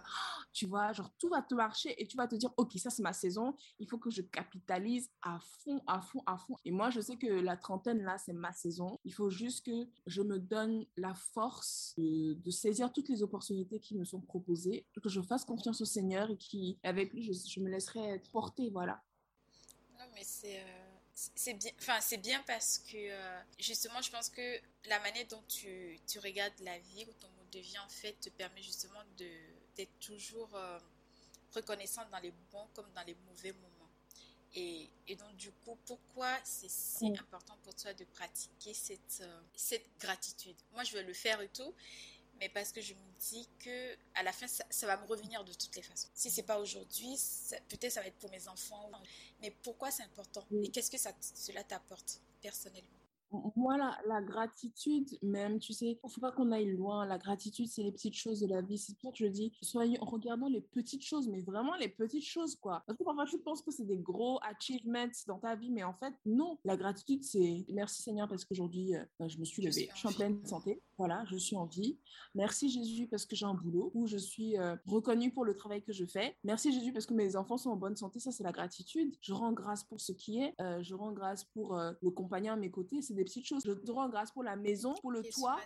tu 0.53 0.65
vois, 0.65 0.93
genre 0.93 1.11
tout 1.17 1.29
va 1.29 1.41
te 1.41 1.55
marcher 1.55 2.01
et 2.01 2.07
tu 2.07 2.17
vas 2.17 2.27
te 2.27 2.35
dire, 2.35 2.51
ok, 2.57 2.73
ça 2.77 2.89
c'est 2.89 3.03
ma 3.03 3.13
saison, 3.13 3.55
il 3.79 3.87
faut 3.87 3.97
que 3.97 4.09
je 4.09 4.21
capitalise 4.21 5.09
à 5.21 5.39
fond, 5.39 5.81
à 5.87 6.01
fond, 6.01 6.21
à 6.25 6.37
fond. 6.37 6.55
Et 6.65 6.71
moi, 6.71 6.89
je 6.89 7.01
sais 7.01 7.17
que 7.17 7.27
la 7.27 7.57
trentaine, 7.57 8.01
là, 8.03 8.17
c'est 8.17 8.33
ma 8.33 8.51
saison. 8.53 8.99
Il 9.03 9.13
faut 9.13 9.29
juste 9.29 9.65
que 9.65 9.87
je 10.07 10.21
me 10.21 10.39
donne 10.39 10.85
la 10.97 11.13
force 11.13 11.93
de, 11.97 12.51
saisir 12.51 12.93
toutes 12.93 13.09
les 13.09 13.21
opportunités 13.21 13.79
qui 13.79 13.95
me 13.95 14.05
sont 14.05 14.21
proposées, 14.21 14.85
que 15.01 15.09
je 15.09 15.21
fasse 15.21 15.43
confiance 15.43 15.81
au 15.81 15.85
Seigneur 15.85 16.29
et 16.29 16.37
qui, 16.37 16.79
avec 16.83 17.11
lui, 17.13 17.21
je, 17.23 17.59
me 17.59 17.69
laisserai 17.69 18.21
portée, 18.31 18.69
voilà. 18.69 19.03
Non, 19.99 20.05
mais 20.13 20.23
c'est... 20.23 20.59
Euh, 20.59 20.84
c'est 21.15 21.53
bien, 21.53 21.71
enfin, 21.79 22.01
c'est 22.01 22.17
bien 22.17 22.43
parce 22.45 22.79
que 22.79 22.97
euh, 22.97 23.39
justement, 23.57 24.01
je 24.01 24.11
pense 24.11 24.29
que 24.29 24.59
la 24.89 24.99
manière 24.99 25.25
dont 25.27 25.41
tu, 25.47 25.97
tu, 26.05 26.19
regardes 26.19 26.59
la 26.59 26.77
vie 26.77 27.05
ou 27.07 27.13
ton 27.13 27.29
mode 27.37 27.49
de 27.51 27.59
vie, 27.59 27.79
en 27.79 27.87
fait, 27.89 28.19
te 28.19 28.29
permet 28.29 28.61
justement 28.61 28.99
d'être 29.17 29.99
toujours 30.01 30.53
euh, 30.55 30.77
reconnaissant 31.53 32.03
dans 32.11 32.19
les 32.19 32.33
bons 32.51 32.67
comme 32.73 32.91
dans 32.93 33.03
les 33.03 33.15
mauvais 33.29 33.53
moments. 33.53 33.71
Et, 34.55 34.89
et 35.07 35.15
donc, 35.15 35.35
du 35.37 35.51
coup, 35.51 35.77
pourquoi 35.85 36.37
c'est 36.43 36.69
si 36.69 37.07
important 37.07 37.57
pour 37.63 37.75
toi 37.75 37.93
de 37.93 38.03
pratiquer 38.05 38.73
cette, 38.73 39.21
euh, 39.21 39.41
cette 39.55 39.85
gratitude? 39.99 40.55
Moi, 40.73 40.83
je 40.83 40.93
vais 40.93 41.03
le 41.03 41.13
faire 41.13 41.39
et 41.41 41.49
tout, 41.49 41.73
mais 42.39 42.49
parce 42.49 42.71
que 42.71 42.81
je 42.81 42.93
me 42.93 43.19
dis 43.19 43.47
que 43.59 43.95
à 44.15 44.23
la 44.23 44.31
fin, 44.31 44.47
ça, 44.47 44.87
va 44.87 44.97
me 44.97 45.07
revenir 45.07 45.43
de 45.43 45.53
toutes 45.53 45.75
les 45.75 45.81
façons. 45.81 46.09
Si 46.13 46.29
c'est 46.29 46.43
pas 46.43 46.59
aujourd'hui, 46.59 47.15
peut-être 47.69 47.91
ça 47.91 48.01
va 48.01 48.07
être 48.07 48.17
pour 48.17 48.31
mes 48.31 48.47
enfants. 48.47 48.89
Mais 49.41 49.51
pourquoi 49.63 49.91
c'est 49.91 50.03
important? 50.03 50.45
Et 50.63 50.69
qu'est-ce 50.69 50.91
que 50.91 50.97
ça, 50.97 51.11
cela 51.19 51.63
t'apporte 51.63 52.21
personnellement? 52.41 52.99
Moi, 53.55 53.77
la, 53.77 54.21
gratitude, 54.21 55.17
même, 55.21 55.59
tu 55.59 55.73
sais, 55.73 55.99
il 56.03 56.09
faut 56.09 56.21
pas 56.21 56.31
qu'on 56.31 56.51
aille 56.51 56.71
loin. 56.71 57.05
La 57.05 57.17
gratitude, 57.17 57.67
c'est 57.67 57.83
les 57.83 57.91
petites 57.91 58.15
choses 58.15 58.39
de 58.39 58.47
la 58.47 58.61
vie. 58.61 58.77
C'est 58.77 58.93
pour 58.93 59.01
ça 59.01 59.11
que 59.11 59.17
je 59.17 59.29
dis, 59.29 59.51
soyez 59.61 59.99
en 59.99 60.05
regardant 60.05 60.47
les 60.47 60.61
petites 60.61 61.03
choses, 61.03 61.27
mais 61.27 61.41
vraiment 61.41 61.75
les 61.75 61.89
petites 61.89 62.25
choses, 62.25 62.55
quoi. 62.55 62.83
Parce 62.85 62.97
que 62.97 63.03
parfois, 63.03 63.25
tu 63.25 63.39
penses 63.39 63.61
que 63.61 63.71
c'est 63.71 63.85
des 63.85 63.97
gros 63.97 64.39
achievements 64.41 65.09
dans 65.27 65.39
ta 65.39 65.55
vie, 65.55 65.71
mais 65.71 65.83
en 65.83 65.93
fait, 65.93 66.13
non. 66.25 66.57
La 66.63 66.77
gratitude, 66.77 67.23
c'est 67.23 67.65
merci 67.69 68.01
Seigneur 68.01 68.27
parce 68.27 68.45
qu'aujourd'hui, 68.45 68.95
euh, 68.95 69.03
je 69.27 69.37
me 69.37 69.45
suis 69.45 69.63
levée. 69.63 69.89
Je 69.93 69.97
suis 69.97 70.07
en 70.07 70.13
pleine 70.13 70.45
santé. 70.45 70.81
Voilà, 70.97 71.23
je 71.25 71.37
suis 71.37 71.55
en 71.55 71.65
vie. 71.65 71.97
Merci 72.33 72.69
Jésus 72.69 73.07
parce 73.07 73.25
que 73.25 73.35
j'ai 73.35 73.45
un 73.45 73.53
boulot 73.53 73.91
où 73.93 74.07
je 74.07 74.17
suis 74.17 74.57
euh, 74.57 74.75
reconnue 74.85 75.31
pour 75.31 75.45
le 75.45 75.55
travail 75.55 75.83
que 75.83 75.93
je 75.93 76.05
fais. 76.05 76.37
Merci 76.43 76.71
Jésus 76.71 76.91
parce 76.91 77.05
que 77.05 77.13
mes 77.13 77.35
enfants 77.35 77.57
sont 77.57 77.71
en 77.71 77.75
bonne 77.75 77.95
santé. 77.95 78.19
Ça, 78.19 78.31
c'est 78.31 78.43
la 78.43 78.51
gratitude. 78.51 79.15
Je 79.21 79.33
rends 79.33 79.51
grâce 79.51 79.83
pour 79.83 79.99
ce 79.99 80.11
qui 80.11 80.39
est. 80.39 80.53
Euh, 80.61 80.81
je 80.81 80.95
rends 80.95 81.11
grâce 81.11 81.43
pour 81.43 81.75
le 81.75 82.09
compagnon 82.11 82.53
à 82.53 82.55
mes 82.55 82.71
côtés. 82.71 83.01
C'est 83.01 83.13
des 83.13 83.23
petites 83.23 83.45
choses. 83.45 83.63
Je 83.65 83.71
te 83.71 83.91
rends 83.91 84.09
grâce 84.09 84.31
pour 84.31 84.43
la 84.43 84.55
maison, 84.55 84.93
pour 85.01 85.11
le 85.11 85.21
toit, 85.23 85.57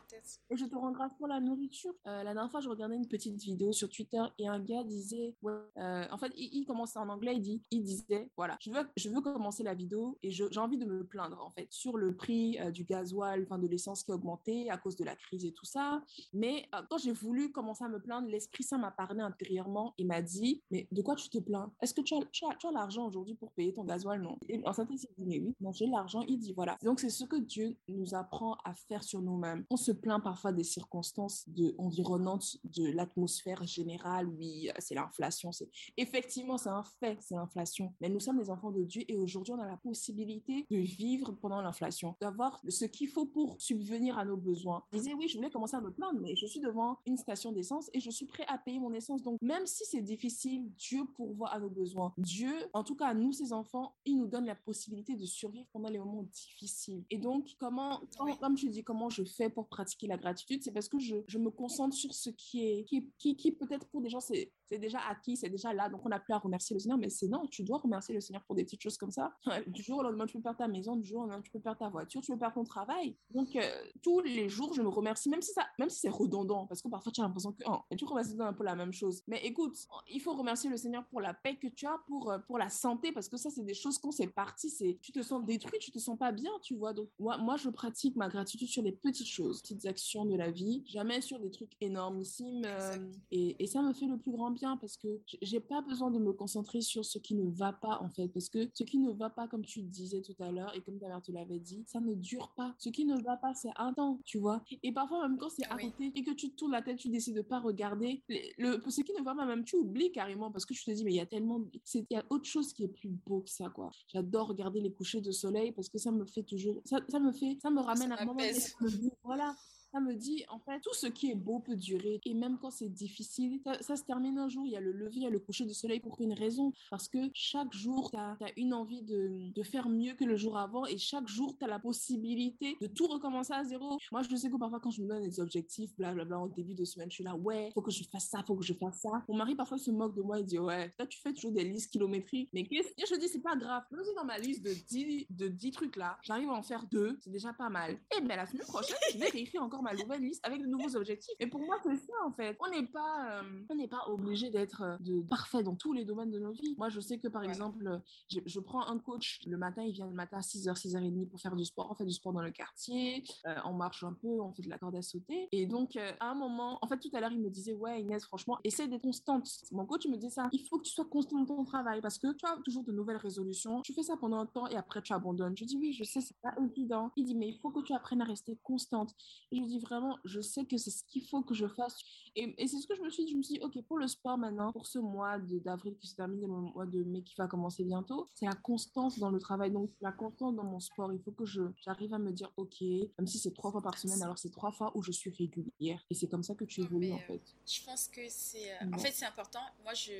et 0.49 0.57
je 0.57 0.65
te 0.65 0.75
rends 0.75 0.91
grâce 0.91 1.13
pour 1.17 1.27
la 1.27 1.39
nourriture. 1.39 1.93
Euh, 2.07 2.23
la 2.23 2.33
dernière 2.33 2.51
fois, 2.51 2.61
je 2.61 2.69
regardais 2.69 2.95
une 2.95 3.07
petite 3.07 3.35
vidéo 3.41 3.71
sur 3.71 3.89
Twitter 3.89 4.21
et 4.37 4.47
un 4.47 4.59
gars 4.59 4.83
disait, 4.83 5.35
euh, 5.45 6.05
en 6.09 6.17
fait, 6.17 6.31
il, 6.35 6.65
commençait 6.65 6.99
en 6.99 7.09
anglais, 7.09 7.35
il 7.35 7.41
dit, 7.41 7.63
il 7.71 7.83
disait, 7.83 8.29
voilà, 8.35 8.57
je 8.61 8.71
veux, 8.71 8.87
je 8.95 9.09
veux 9.09 9.21
commencer 9.21 9.63
la 9.63 9.73
vidéo 9.73 10.17
et 10.23 10.31
j'ai 10.31 10.57
envie 10.57 10.77
de 10.77 10.85
me 10.85 11.03
plaindre 11.03 11.41
en 11.43 11.49
fait 11.51 11.67
sur 11.71 11.97
le 11.97 12.15
prix 12.15 12.57
euh, 12.59 12.71
du 12.71 12.83
gasoil, 12.83 13.43
enfin 13.43 13.57
de 13.57 13.67
l'essence 13.67 14.03
qui 14.03 14.11
a 14.11 14.15
augmenté 14.15 14.69
à 14.69 14.77
cause 14.77 14.95
de 14.95 15.03
la 15.03 15.15
crise 15.19 15.45
et 15.45 15.51
tout 15.51 15.65
ça. 15.65 16.03
Mais 16.33 16.67
quand 16.89 16.97
j'ai 16.97 17.11
voulu 17.11 17.51
commencer 17.51 17.83
à 17.83 17.89
me 17.89 17.99
plaindre, 17.99 18.27
l'esprit 18.27 18.63
saint 18.63 18.77
m'a 18.77 18.91
parlé 18.91 19.21
intérieurement 19.21 19.93
et 19.97 20.03
m'a 20.03 20.21
dit, 20.21 20.63
mais 20.71 20.87
de 20.91 21.01
quoi 21.01 21.15
tu 21.15 21.29
te 21.29 21.37
plains? 21.37 21.71
Est-ce 21.81 21.93
que 21.93 22.01
tu 22.01 22.13
as, 22.15 22.71
l'argent 22.71 23.05
aujourd'hui 23.05 23.35
pour 23.35 23.51
payer 23.51 23.73
ton 23.73 23.83
gasoil? 23.83 24.21
Non. 24.21 24.37
En 24.65 24.73
synthèse, 24.73 25.07
il 25.17 25.23
dit, 25.23 25.29
mais 25.29 25.39
oui, 25.39 25.55
non, 25.61 25.71
j'ai 25.71 25.87
l'argent. 25.87 26.21
Il 26.27 26.39
dit, 26.39 26.53
voilà. 26.53 26.77
Donc 26.83 26.99
c'est 26.99 27.09
ce 27.09 27.25
que 27.25 27.35
Dieu 27.35 27.77
nous 27.87 28.15
apprend 28.15 28.55
à 28.63 28.73
faire 28.73 29.03
sur 29.03 29.21
nous-mêmes. 29.21 29.65
On 29.69 29.77
se 29.77 29.91
plaint 29.91 30.21
parfois 30.23 30.51
des 30.51 30.63
circonstances 30.63 31.45
environnantes, 31.77 32.57
de 32.63 32.91
l'atmosphère 32.91 33.63
générale. 33.65 34.27
Oui, 34.27 34.69
c'est 34.79 34.95
l'inflation. 34.95 35.51
C'est 35.51 35.69
effectivement 35.97 36.57
c'est 36.57 36.69
un 36.69 36.83
fait, 36.83 37.17
c'est 37.21 37.35
l'inflation. 37.35 37.93
Mais 38.01 38.09
nous 38.09 38.19
sommes 38.19 38.39
des 38.39 38.49
enfants 38.49 38.71
de 38.71 38.83
Dieu 38.83 39.03
et 39.07 39.15
aujourd'hui 39.15 39.53
on 39.53 39.59
a 39.59 39.67
la 39.67 39.77
possibilité 39.77 40.65
de 40.69 40.77
vivre 40.77 41.31
pendant 41.33 41.61
l'inflation, 41.61 42.15
d'avoir 42.21 42.61
ce 42.67 42.85
qu'il 42.85 43.07
faut 43.07 43.25
pour 43.25 43.59
subvenir 43.59 44.17
à 44.17 44.25
nos 44.25 44.37
besoins. 44.37 44.83
Disais 45.09 45.19
oui, 45.19 45.27
je 45.27 45.37
voulais 45.37 45.49
commencer 45.49 45.75
à 45.75 45.81
me 45.81 45.91
plaindre, 45.91 46.19
mais 46.19 46.35
je 46.35 46.45
suis 46.45 46.59
devant 46.59 46.99
une 47.05 47.17
station 47.17 47.51
d'essence 47.51 47.89
et 47.93 47.99
je 47.99 48.11
suis 48.11 48.25
prêt 48.25 48.45
à 48.47 48.57
payer 48.57 48.79
mon 48.79 48.93
essence. 48.93 49.23
Donc 49.23 49.41
même 49.41 49.65
si 49.65 49.85
c'est 49.85 50.01
difficile, 50.01 50.69
Dieu 50.77 51.03
pourvoit 51.15 51.49
à 51.49 51.59
nos 51.59 51.69
besoins. 51.69 52.13
Dieu, 52.17 52.53
en 52.73 52.83
tout 52.83 52.95
cas 52.95 53.07
à 53.07 53.13
nous 53.13 53.31
ses 53.31 53.51
enfants, 53.53 53.95
il 54.05 54.17
nous 54.17 54.27
donne 54.27 54.45
la 54.45 54.55
possibilité 54.55 55.15
de 55.15 55.25
survivre 55.25 55.67
pendant 55.73 55.89
les 55.89 55.99
moments 55.99 56.23
difficiles. 56.23 57.03
Et 57.09 57.17
donc 57.17 57.55
comment 57.59 58.01
comme 58.39 58.55
tu 58.55 58.69
dis, 58.69 58.83
comment 58.83 59.09
je 59.09 59.23
fais 59.23 59.49
pour 59.49 59.67
pratiquer 59.67 60.07
la 60.07 60.17
gratitude, 60.17 60.63
c'est 60.63 60.71
parce 60.71 60.89
que 60.89 60.99
je, 60.99 61.17
je, 61.27 61.37
me 61.37 61.49
concentre 61.49 61.95
sur 61.95 62.13
ce 62.13 62.29
qui 62.29 62.65
est, 62.65 62.83
qui, 62.83 63.09
qui, 63.17 63.35
qui 63.35 63.51
peut-être 63.51 63.87
pour 63.87 64.01
des 64.01 64.09
gens, 64.09 64.19
c'est 64.19 64.51
déjà 64.77 64.99
acquis, 65.09 65.35
c'est 65.35 65.49
déjà 65.49 65.73
là, 65.73 65.89
donc 65.89 66.05
on 66.05 66.09
n'a 66.09 66.19
plus 66.19 66.33
à 66.33 66.37
remercier 66.37 66.73
le 66.73 66.79
Seigneur, 66.79 66.97
mais 66.97 67.09
c'est 67.09 67.27
non, 67.27 67.45
tu 67.47 67.63
dois 67.63 67.77
remercier 67.77 68.13
le 68.13 68.21
Seigneur 68.21 68.43
pour 68.43 68.55
des 68.55 68.63
petites 68.63 68.81
choses 68.81 68.97
comme 68.97 69.11
ça. 69.11 69.35
Du 69.67 69.83
jour 69.83 69.99
au 69.99 70.03
lendemain, 70.03 70.25
tu 70.25 70.37
peux 70.37 70.43
perdre 70.43 70.57
ta 70.57 70.67
maison, 70.67 70.95
du 70.95 71.07
jour 71.07 71.19
au 71.19 71.21
lendemain, 71.23 71.41
tu 71.41 71.51
peux 71.51 71.59
perdre 71.59 71.79
ta 71.79 71.89
voiture, 71.89 72.21
tu 72.21 72.31
peux 72.31 72.37
perdre 72.37 72.55
ton 72.55 72.63
travail. 72.63 73.15
Donc, 73.31 73.55
euh, 73.55 73.61
tous 74.01 74.21
les 74.21 74.49
jours, 74.49 74.73
je 74.73 74.81
me 74.81 74.87
remercie, 74.87 75.29
même 75.29 75.41
si, 75.41 75.51
ça, 75.53 75.65
même 75.77 75.89
si 75.89 75.99
c'est 75.99 76.09
redondant, 76.09 76.65
parce 76.65 76.81
que 76.81 76.87
parfois, 76.87 77.11
tu 77.11 77.21
as 77.21 77.23
l'impression 77.23 77.51
que 77.51 77.63
oh, 77.67 77.79
tu 77.95 78.05
remercies 78.05 78.35
un 78.39 78.53
peu 78.53 78.63
la 78.63 78.75
même 78.75 78.91
chose. 78.91 79.23
Mais 79.27 79.41
écoute, 79.45 79.77
il 80.09 80.21
faut 80.21 80.33
remercier 80.33 80.69
le 80.69 80.77
Seigneur 80.77 81.05
pour 81.07 81.21
la 81.21 81.33
paix 81.33 81.55
que 81.55 81.67
tu 81.67 81.85
as, 81.85 81.97
pour, 82.07 82.31
euh, 82.31 82.39
pour 82.39 82.57
la 82.57 82.69
santé, 82.69 83.11
parce 83.11 83.29
que 83.29 83.37
ça, 83.37 83.49
c'est 83.49 83.63
des 83.63 83.73
choses 83.73 83.97
quand 83.97 84.11
c'est 84.11 84.27
parti, 84.27 84.69
c'est 84.69 84.97
tu 85.01 85.11
te 85.11 85.21
sens 85.21 85.43
détruit, 85.43 85.79
tu 85.79 85.91
te 85.91 85.99
sens 85.99 86.17
pas 86.17 86.31
bien, 86.31 86.51
tu 86.61 86.75
vois. 86.75 86.93
Donc, 86.93 87.09
moi, 87.19 87.37
moi, 87.37 87.57
je 87.57 87.69
pratique 87.69 88.15
ma 88.15 88.27
gratitude 88.27 88.67
sur 88.67 88.83
les 88.83 88.91
petites 88.91 89.27
choses, 89.27 89.61
petites 89.61 89.85
actions 89.85 90.25
de 90.25 90.35
la 90.35 90.51
vie, 90.51 90.83
jamais 90.85 91.21
sur 91.21 91.39
des 91.39 91.49
trucs 91.49 91.75
énormissimes. 91.81 92.63
Euh, 92.65 92.97
et, 93.31 93.63
et, 93.63 93.67
ça 93.67 93.81
me 93.81 93.93
fait 93.93 94.07
le 94.07 94.17
plus 94.17 94.31
grand 94.31 94.51
bien 94.51 94.58
bien 94.59 94.77
parce 94.77 94.97
que 94.97 95.07
j'ai 95.41 95.59
pas 95.59 95.81
besoin 95.81 96.11
de 96.11 96.19
me 96.19 96.33
concentrer 96.33 96.81
sur 96.81 97.05
ce 97.05 97.17
qui 97.17 97.35
ne 97.35 97.49
va 97.49 97.73
pas 97.73 97.99
en 98.01 98.09
fait. 98.09 98.27
Parce 98.27 98.49
que 98.49 98.69
ce 98.73 98.83
qui 98.83 98.97
ne 98.97 99.11
va 99.11 99.29
pas, 99.29 99.47
comme 99.47 99.65
tu 99.65 99.81
disais 99.81 100.21
tout 100.21 100.35
à 100.39 100.51
l'heure 100.51 100.75
et 100.75 100.81
comme 100.81 100.99
ta 100.99 101.07
mère 101.07 101.21
te 101.21 101.31
l'avait 101.31 101.59
dit, 101.59 101.83
ça 101.87 101.99
ne 101.99 102.13
dure 102.13 102.53
pas. 102.55 102.75
Ce 102.77 102.89
qui 102.89 103.05
ne 103.05 103.19
va 103.21 103.37
pas, 103.37 103.53
c'est 103.53 103.71
un 103.77 103.93
temps, 103.93 104.19
tu 104.25 104.37
vois. 104.37 104.63
Et 104.83 104.91
parfois, 104.91 105.27
même 105.27 105.37
quand 105.37 105.49
c'est 105.49 105.65
à 105.67 105.77
côté 105.77 106.11
et 106.15 106.23
que 106.23 106.31
tu 106.31 106.51
tournes 106.51 106.73
la 106.73 106.81
tête, 106.81 106.97
tu 106.97 107.09
décides 107.09 107.35
de 107.35 107.41
pas 107.41 107.59
regarder. 107.59 108.21
Le, 108.57 108.81
ce 108.89 109.01
qui 109.01 109.13
ne 109.13 109.23
va 109.23 109.35
pas, 109.35 109.45
même 109.45 109.63
tu 109.63 109.77
oublies 109.77 110.11
carrément 110.11 110.51
parce 110.51 110.65
que 110.65 110.73
tu 110.73 110.83
te 110.83 110.91
dis, 110.91 111.03
mais 111.03 111.11
il 111.11 111.17
y 111.17 111.21
a 111.21 111.25
tellement. 111.25 111.61
Il 111.93 112.05
y 112.09 112.15
a 112.15 112.25
autre 112.29 112.45
chose 112.45 112.73
qui 112.73 112.83
est 112.83 112.87
plus 112.87 113.09
beau 113.09 113.41
que 113.41 113.49
ça, 113.49 113.69
quoi. 113.69 113.91
J'adore 114.07 114.49
regarder 114.49 114.81
les 114.81 114.91
couchers 114.91 115.21
de 115.21 115.31
soleil 115.31 115.71
parce 115.71 115.89
que 115.89 115.97
ça 115.97 116.11
me 116.11 116.25
fait 116.25 116.43
toujours. 116.43 116.81
Ça, 116.85 116.99
ça 117.07 117.19
me 117.19 117.31
fait. 117.31 117.57
Ça 117.61 117.69
me 117.69 117.81
ramène 117.81 118.11
à 118.11 118.21
un 118.21 118.25
moment. 118.25 118.39
Voilà 119.23 119.55
ça 119.91 119.99
me 119.99 120.13
dit, 120.13 120.43
en 120.49 120.59
fait, 120.59 120.79
tout 120.81 120.93
ce 120.93 121.07
qui 121.07 121.31
est 121.31 121.35
beau 121.35 121.59
peut 121.59 121.75
durer. 121.75 122.21
Et 122.25 122.33
même 122.33 122.57
quand 122.59 122.71
c'est 122.71 122.89
difficile, 122.89 123.59
ça, 123.81 123.95
se 123.95 124.03
termine 124.03 124.37
un 124.37 124.49
jour. 124.49 124.65
Il 124.65 124.71
y 124.71 124.77
a 124.77 124.81
le 124.81 124.91
lever, 124.91 125.17
il 125.17 125.23
y 125.23 125.27
a 125.27 125.29
le 125.29 125.39
coucher 125.39 125.65
du 125.65 125.73
soleil 125.73 125.99
pour 125.99 126.19
une 126.21 126.33
raison. 126.33 126.73
Parce 126.89 127.07
que 127.07 127.17
chaque 127.33 127.73
jour, 127.73 128.11
tu 128.11 128.17
as, 128.17 128.37
une 128.57 128.73
envie 128.73 129.01
de, 129.01 129.51
de, 129.53 129.63
faire 129.63 129.89
mieux 129.89 130.13
que 130.13 130.23
le 130.23 130.35
jour 130.35 130.57
avant. 130.57 130.85
Et 130.85 130.97
chaque 130.97 131.27
jour, 131.27 131.55
tu 131.57 131.65
as 131.65 131.67
la 131.67 131.79
possibilité 131.79 132.77
de 132.81 132.87
tout 132.87 133.07
recommencer 133.07 133.53
à 133.53 133.63
zéro. 133.63 133.97
Moi, 134.11 134.21
je 134.23 134.35
sais 134.35 134.49
que 134.49 134.57
parfois, 134.57 134.79
quand 134.79 134.91
je 134.91 135.01
me 135.01 135.07
donne 135.07 135.23
des 135.23 135.39
objectifs, 135.39 135.95
blablabla, 135.97 136.39
au 136.39 136.49
début 136.49 136.75
de 136.75 136.85
semaine, 136.85 137.09
je 137.09 137.15
suis 137.15 137.23
là, 137.23 137.35
ouais, 137.35 137.71
faut 137.73 137.81
que 137.81 137.91
je 137.91 138.03
fasse 138.03 138.27
ça, 138.27 138.43
faut 138.43 138.55
que 138.55 138.63
je 138.63 138.73
fasse 138.73 139.01
ça. 139.01 139.23
Mon 139.27 139.35
mari, 139.35 139.55
parfois, 139.55 139.77
se 139.77 139.91
moque 139.91 140.15
de 140.15 140.21
moi. 140.21 140.39
Il 140.39 140.45
dit, 140.45 140.59
ouais, 140.59 140.91
toi, 140.97 141.05
tu 141.07 141.19
fais 141.19 141.33
toujours 141.33 141.51
des 141.51 141.63
listes 141.63 141.91
kilométriques. 141.91 142.49
Mais 142.53 142.63
qu'est-ce 142.63 142.89
que 142.89 143.15
je 143.15 143.19
dis, 143.19 143.27
c'est 143.27 143.41
pas 143.41 143.55
grave. 143.55 143.83
Même 143.91 144.03
si 144.03 144.13
dans 144.15 144.25
ma 144.25 144.37
liste 144.37 144.63
de 144.63 144.73
10, 144.73 145.27
de 145.29 145.47
10 145.47 145.71
trucs 145.71 145.95
là, 145.95 146.17
j'arrive 146.21 146.49
à 146.49 146.53
en 146.53 146.63
faire 146.63 146.85
deux, 146.85 147.17
c'est 147.21 147.31
déjà 147.31 147.53
pas 147.53 147.69
mal. 147.69 147.99
Et 148.15 148.21
bien, 148.21 148.35
la 148.35 148.45
semaine 148.45 148.65
prochaine, 148.65 148.97
je 149.13 149.17
vais 149.17 149.29
réécrire 149.29 149.63
encore 149.63 149.78
ma 149.81 149.93
nouvelle 149.93 150.21
liste 150.21 150.45
avec 150.45 150.61
de 150.61 150.67
nouveaux 150.67 150.95
objectifs. 150.95 151.35
Et 151.39 151.47
pour 151.47 151.61
moi, 151.61 151.77
c'est 151.83 151.95
ça 151.95 152.13
en 152.25 152.31
fait. 152.31 152.57
On 152.59 152.69
n'est 152.69 152.87
pas, 152.87 153.41
euh, 153.41 153.61
on 153.69 153.75
n'est 153.75 153.87
pas 153.87 154.07
obligé 154.07 154.49
d'être 154.49 154.81
euh, 154.81 154.97
de 154.99 155.21
parfait 155.21 155.63
dans 155.63 155.75
tous 155.75 155.93
les 155.93 156.05
domaines 156.05 156.31
de 156.31 156.39
nos 156.39 156.51
vies. 156.51 156.75
Moi, 156.77 156.89
je 156.89 156.99
sais 156.99 157.19
que 157.19 157.27
par 157.27 157.43
exemple, 157.43 158.01
je, 158.27 158.59
prends 158.59 158.87
un 158.87 158.99
coach 158.99 159.39
le 159.45 159.57
matin, 159.57 159.83
il 159.83 159.93
vient 159.93 160.07
le 160.07 160.13
matin 160.13 160.37
à 160.37 160.41
6h, 160.41 160.73
6h30 160.75 161.27
pour 161.27 161.39
faire 161.39 161.55
du 161.55 161.65
sport. 161.65 161.89
On 161.91 161.95
fait 161.95 162.05
du 162.05 162.13
sport 162.13 162.33
dans 162.33 162.41
le 162.41 162.51
quartier, 162.51 163.23
euh, 163.47 163.55
on 163.65 163.73
marche 163.73 164.03
un 164.03 164.13
peu, 164.13 164.41
on 164.41 164.51
fait 164.51 164.63
de 164.63 164.69
la 164.69 164.77
corde 164.77 164.95
à 164.95 165.01
sauter. 165.01 165.47
Et 165.51 165.65
donc, 165.65 165.95
à 165.95 166.29
un 166.29 166.35
moment, 166.35 166.79
en 166.81 166.87
fait, 166.87 166.99
tout 166.99 167.09
à 167.13 167.19
l'heure, 167.19 167.31
il 167.31 167.41
me 167.41 167.49
disait, 167.49 167.73
ouais, 167.73 168.01
Inès, 168.01 168.23
franchement, 168.25 168.57
essaie 168.63 168.87
d'être 168.87 169.01
constante. 169.01 169.49
Mon 169.71 169.85
coach 169.85 170.05
me 170.07 170.17
dit 170.17 170.29
ça. 170.29 170.49
Il 170.51 170.65
faut 170.67 170.77
que 170.77 170.83
tu 170.83 170.91
sois 170.91 171.05
constante 171.05 171.47
dans 171.47 171.55
ton 171.55 171.63
travail 171.63 172.01
parce 172.01 172.17
que 172.17 172.31
tu 172.33 172.45
as 172.45 172.57
toujours 172.63 172.83
de 172.83 172.91
nouvelles 172.91 173.17
résolutions. 173.17 173.81
Tu 173.81 173.93
fais 173.93 174.03
ça 174.03 174.17
pendant 174.17 174.39
un 174.39 174.45
temps 174.45 174.67
et 174.67 174.75
après, 174.75 175.01
tu 175.01 175.13
abandonnes. 175.13 175.55
Je 175.57 175.65
dis, 175.65 175.77
oui, 175.77 175.93
je 175.93 176.03
sais, 176.03 176.21
c'est 176.21 176.37
pas 176.41 176.53
évident. 176.61 177.11
Il 177.15 177.25
dit, 177.25 177.35
mais 177.35 177.47
il 177.47 177.57
faut 177.57 177.71
que 177.71 177.81
tu 177.81 177.93
apprennes 177.93 178.21
à 178.21 178.25
rester 178.25 178.57
constante. 178.63 179.15
Et 179.51 179.57
je 179.57 179.63
dis, 179.69 179.79
vraiment, 179.79 180.17
je 180.25 180.41
sais 180.41 180.65
que 180.65 180.77
c'est 180.77 180.91
ce 180.91 181.03
qu'il 181.03 181.25
faut 181.27 181.41
que 181.41 181.53
je 181.53 181.67
fasse. 181.67 181.97
Et, 182.35 182.53
et 182.57 182.67
c'est 182.67 182.79
ce 182.79 182.87
que 182.87 182.95
je 182.95 183.01
me 183.01 183.09
suis 183.09 183.25
dit. 183.25 183.31
Je 183.31 183.37
me 183.37 183.43
suis 183.43 183.55
dit, 183.55 183.61
OK, 183.63 183.81
pour 183.83 183.97
le 183.97 184.07
sport 184.07 184.37
maintenant, 184.37 184.71
pour 184.71 184.85
ce 184.85 184.99
mois 184.99 185.37
d'avril 185.39 185.95
qui 185.97 186.07
se 186.07 186.15
termine 186.15 186.43
et 186.43 186.47
le 186.47 186.53
mois 186.53 186.85
de 186.85 187.03
mai 187.03 187.21
qui 187.21 187.35
va 187.37 187.47
commencer 187.47 187.83
bientôt, 187.83 188.27
c'est 188.35 188.45
la 188.45 188.55
constance 188.55 189.19
dans 189.19 189.29
le 189.29 189.39
travail. 189.39 189.71
Donc, 189.71 189.91
la 190.01 190.11
constance 190.11 190.55
dans 190.55 190.63
mon 190.63 190.79
sport, 190.79 191.13
il 191.13 191.19
faut 191.19 191.31
que 191.31 191.45
j'arrive 191.45 192.13
à 192.13 192.19
me 192.19 192.31
dire, 192.31 192.51
OK, 192.57 192.81
même 192.81 193.27
si 193.27 193.39
c'est 193.39 193.53
trois 193.53 193.71
fois 193.71 193.81
par 193.81 193.97
semaine, 193.97 194.21
alors 194.21 194.37
c'est 194.37 194.51
trois 194.51 194.71
fois 194.71 194.91
où 194.95 195.01
je 195.01 195.11
suis 195.11 195.31
régulière. 195.31 196.03
Et 196.09 196.13
c'est 196.13 196.27
comme 196.27 196.43
ça 196.43 196.55
que 196.55 196.65
tu 196.65 196.81
évolues, 196.81 197.11
en 197.11 197.17
euh, 197.17 197.27
fait. 197.27 197.41
Je 197.65 197.83
pense 197.83 198.07
que 198.07 198.21
c'est. 198.29 198.71
Euh, 198.73 198.91
en 198.93 198.97
fait, 198.97 199.11
c'est 199.11 199.25
important. 199.25 199.61
Moi, 199.83 199.93
je. 199.93 200.11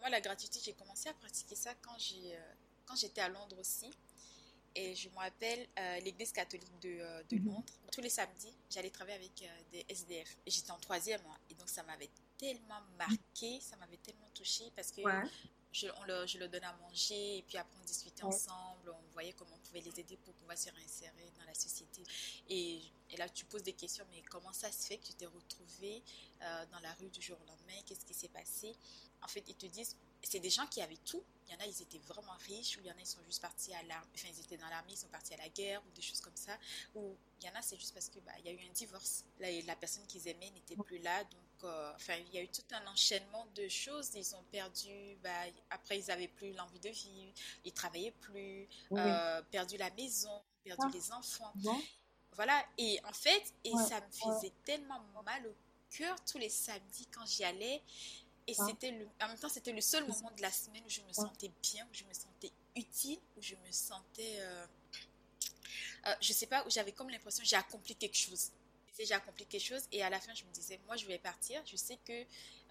Moi, 0.00 0.10
la 0.10 0.20
gratitude, 0.20 0.60
j'ai 0.64 0.72
commencé 0.72 1.08
à 1.08 1.14
pratiquer 1.14 1.54
ça 1.54 1.70
quand 1.80 1.96
j'ai, 1.96 2.34
euh, 2.34 2.54
quand 2.86 2.96
j'étais 2.96 3.20
à 3.20 3.28
Londres 3.28 3.56
aussi. 3.60 3.86
Et 4.74 4.94
je 4.94 5.08
me 5.10 5.16
rappelle 5.16 5.66
euh, 5.78 6.00
l'église 6.00 6.32
catholique 6.32 6.78
de, 6.80 6.96
euh, 7.00 7.22
de 7.28 7.36
mhm. 7.36 7.46
Londres. 7.46 7.72
Tous 7.90 8.00
les 8.00 8.08
samedis, 8.08 8.54
j'allais 8.70 8.90
travailler 8.90 9.16
avec 9.16 9.42
euh, 9.42 9.62
des 9.72 9.84
SDF. 9.88 10.36
J'étais 10.46 10.70
en 10.70 10.78
troisième. 10.78 11.20
Hein. 11.26 11.38
et 11.50 11.54
donc, 11.54 11.68
ça 11.68 11.82
m'avait 11.82 12.10
tellement 12.38 12.80
marqué, 12.98 13.60
ça 13.60 13.76
m'avait 13.76 13.98
tellement 13.98 14.28
touché 14.34 14.64
parce 14.74 14.90
que 14.90 15.02
je, 15.70 15.86
on 16.00 16.04
le, 16.04 16.26
je 16.26 16.38
le 16.38 16.48
donnais 16.48 16.66
à 16.66 16.76
manger 16.88 17.38
et 17.38 17.42
puis 17.42 17.56
après 17.56 17.78
on 17.80 17.84
discutait 17.84 18.24
ensemble, 18.24 18.90
on 18.90 19.12
voyait 19.12 19.32
comment 19.32 19.54
on 19.54 19.66
pouvait 19.66 19.80
les 19.80 20.00
aider 20.00 20.16
pour 20.16 20.34
pouvoir 20.34 20.58
se 20.58 20.68
réinsérer 20.70 21.30
dans 21.38 21.44
la 21.44 21.54
société. 21.54 22.02
Et, 22.48 22.82
et 23.10 23.16
là, 23.16 23.28
tu 23.28 23.44
poses 23.44 23.62
des 23.62 23.72
questions, 23.74 24.04
mais 24.10 24.22
comment 24.22 24.52
ça 24.52 24.72
se 24.72 24.86
fait 24.86 24.98
que 24.98 25.06
tu 25.06 25.14
t'es 25.14 25.26
retrouvé 25.26 26.02
dans 26.72 26.80
la 26.80 26.92
rue 26.94 27.08
du 27.10 27.22
jour 27.22 27.38
au 27.40 27.44
lendemain? 27.46 27.80
Qu'est-ce 27.86 28.04
qui 28.04 28.14
s'est 28.14 28.28
passé? 28.28 28.74
En 29.22 29.28
fait, 29.28 29.44
ils 29.46 29.54
te 29.54 29.66
disent, 29.66 29.96
c'est 30.22 30.40
des 30.40 30.50
gens 30.50 30.66
qui 30.66 30.80
avaient 30.80 30.98
tout. 31.04 31.22
Il 31.46 31.52
y 31.52 31.56
en 31.56 31.60
a, 31.60 31.66
ils 31.66 31.82
étaient 31.82 31.98
vraiment 31.98 32.32
riches, 32.46 32.78
ou 32.78 32.80
il 32.80 32.86
y 32.86 32.90
en 32.90 32.94
a, 32.94 33.00
ils 33.00 33.06
sont 33.06 33.22
juste 33.24 33.42
partis 33.42 33.74
à 33.74 33.82
l'armée, 33.82 34.08
enfin, 34.14 34.28
ils 34.30 34.40
étaient 34.40 34.56
dans 34.56 34.68
l'armée, 34.68 34.92
ils 34.92 34.96
sont 34.96 35.08
partis 35.08 35.34
à 35.34 35.36
la 35.36 35.48
guerre, 35.48 35.82
ou 35.86 35.90
des 35.90 36.00
choses 36.00 36.20
comme 36.20 36.36
ça. 36.36 36.56
Ou 36.94 37.14
il 37.40 37.46
y 37.46 37.50
en 37.50 37.54
a, 37.54 37.62
c'est 37.62 37.76
juste 37.76 37.92
parce 37.92 38.08
que 38.08 38.20
bah, 38.20 38.32
il 38.38 38.46
y 38.46 38.48
a 38.48 38.52
eu 38.52 38.66
un 38.66 38.72
divorce. 38.72 39.24
La 39.40 39.76
personne 39.76 40.06
qu'ils 40.06 40.26
aimaient 40.28 40.50
n'était 40.50 40.76
plus 40.76 40.98
là, 40.98 41.24
donc 41.24 41.64
euh, 41.64 41.92
enfin, 41.94 42.14
il 42.14 42.34
y 42.34 42.38
a 42.38 42.42
eu 42.42 42.48
tout 42.48 42.62
un 42.70 42.86
enchaînement 42.86 43.46
de 43.54 43.68
choses. 43.68 44.10
Ils 44.14 44.34
ont 44.34 44.42
perdu, 44.50 45.16
bah, 45.22 45.30
après, 45.70 45.98
ils 45.98 46.06
n'avaient 46.06 46.28
plus 46.28 46.52
l'envie 46.52 46.80
de 46.80 46.88
vivre, 46.88 47.32
ils 47.64 47.72
travaillaient 47.72 48.12
plus, 48.12 48.68
euh, 48.92 49.42
perdu 49.50 49.76
la 49.76 49.90
maison, 49.90 50.42
perdu 50.64 50.86
ah. 50.86 50.90
les 50.94 51.12
enfants. 51.12 51.52
Voilà, 52.34 52.64
et 52.78 52.98
en 53.04 53.12
fait, 53.12 53.52
et 53.62 53.72
ça 53.72 54.00
me 54.00 54.10
faisait 54.10 54.52
tellement 54.64 55.00
mal 55.22 55.46
au 55.46 55.54
cœur 55.90 56.16
tous 56.24 56.38
les 56.38 56.48
samedis 56.48 57.06
quand 57.06 57.26
j'y 57.26 57.44
allais. 57.44 57.82
Et 58.46 58.54
c'était 58.54 58.90
le, 58.90 59.08
en 59.20 59.28
même 59.28 59.38
temps, 59.38 59.48
c'était 59.48 59.72
le 59.72 59.80
seul 59.80 60.06
moment 60.06 60.30
de 60.36 60.42
la 60.42 60.50
semaine 60.50 60.82
où 60.84 60.90
je 60.90 61.00
me 61.02 61.12
sentais 61.12 61.50
bien, 61.62 61.84
où 61.84 61.94
je 61.94 62.04
me 62.04 62.12
sentais 62.12 62.50
utile, 62.74 63.18
où 63.36 63.42
je 63.42 63.54
me 63.54 63.70
sentais, 63.70 64.40
euh, 64.40 64.66
euh, 66.06 66.14
je 66.20 66.32
sais 66.32 66.46
pas, 66.46 66.64
où 66.66 66.70
j'avais 66.70 66.92
comme 66.92 67.08
l'impression 67.08 67.44
j'ai 67.44 67.56
accompli 67.56 67.94
quelque 67.94 68.16
chose. 68.16 68.50
J'ai 68.98 69.14
accompli 69.14 69.46
quelque 69.46 69.64
chose 69.64 69.82
et 69.90 70.02
à 70.02 70.10
la 70.10 70.20
fin, 70.20 70.34
je 70.34 70.44
me 70.44 70.50
disais, 70.50 70.78
moi, 70.86 70.96
je 70.96 71.06
vais 71.06 71.18
partir. 71.18 71.62
Je 71.66 71.76
sais 71.76 71.98
que 72.04 72.24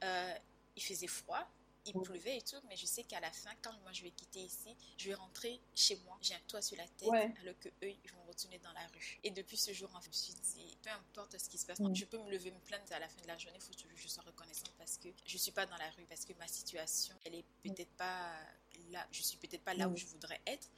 euh, 0.04 0.36
il 0.76 0.84
faisait 0.84 1.08
froid, 1.08 1.48
il 1.86 1.94
pleuvait 1.94 2.38
et 2.38 2.42
tout, 2.42 2.58
mais 2.68 2.76
je 2.76 2.86
sais 2.86 3.04
qu'à 3.04 3.20
la 3.20 3.32
fin, 3.32 3.52
quand 3.62 3.74
moi 3.82 3.92
je 3.92 4.04
vais 4.04 4.12
quitter 4.12 4.40
ici, 4.40 4.76
je 4.98 5.10
vais 5.10 5.16
rentrer 5.16 5.60
chez 5.76 5.96
moi, 6.06 6.18
j'ai 6.22 6.34
un 6.34 6.42
toit 6.48 6.62
sur 6.62 6.78
la 6.78 6.88
tête, 6.88 7.10
alors 7.10 7.58
que 7.60 7.70
eux, 7.70 7.90
ils 7.90 8.12
vont 8.12 8.24
retourner 8.28 8.60
dans 8.60 8.74
la 8.74 8.86
rue. 8.88 9.20
Et 9.24 9.32
depuis 9.32 9.58
ce 9.58 9.74
jour, 9.74 9.90
je 10.02 10.08
me 10.08 10.14
suis 10.14 10.34
dit, 10.34 10.78
peu 10.82 10.90
importe 10.90 11.38
ce 11.38 11.50
qui 11.50 11.58
se 11.58 11.66
passe, 11.66 11.80
mm. 11.80 11.96
je 11.96 12.06
peux 12.06 12.18
me 12.18 12.32
lever, 12.32 12.52
me 12.52 12.60
plaindre 12.60 12.92
à 12.92 13.00
la 13.00 13.08
fin 13.10 13.22
de 13.22 13.28
la 13.28 13.38
journée, 13.38 13.58
il 13.58 13.64
faut 13.64 13.74
que 13.74 13.96
je 13.96 14.08
sois 14.08 14.24
reconnaissante 14.24 14.74
parce 14.78 14.98
que 14.98 15.10
je 15.26 15.38
suis 15.38 15.52
pas 15.52 15.66
dans 15.66 15.78
la 15.78 15.90
rue, 15.92 16.06
parce 16.06 16.26
que 16.26 16.34
ma 16.34 16.48
situation, 16.48 17.16
elle 17.26 17.36
est 17.36 17.46
peut-être 17.64 17.92
pas 17.98 18.36
là, 18.92 19.08
je 19.12 19.22
suis 19.22 19.38
peut-être 19.38 19.64
pas 19.64 19.74
là 19.74 19.88
où 19.88 19.96
je 19.96 20.06
voudrais 20.06 20.40
être, 20.46 20.70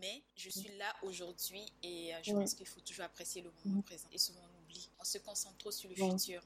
mais 0.00 0.22
je 0.36 0.50
suis 0.50 0.76
là 0.76 0.94
aujourd'hui 1.02 1.64
et 1.82 2.14
euh, 2.14 2.18
je 2.22 2.32
pense 2.32 2.54
qu'il 2.54 2.66
faut 2.66 2.80
toujours 2.80 3.04
apprécier 3.04 3.42
le 3.42 3.52
moment 3.64 3.82
présent. 3.82 4.08
Et 4.12 4.18
souvent 4.18 4.40
on 4.42 4.62
oublie, 4.62 4.90
on 4.98 5.04
se 5.04 5.18
concentre 5.18 5.58
trop 5.58 5.70
sur 5.70 5.88
le 5.88 5.96
futur. 5.96 6.42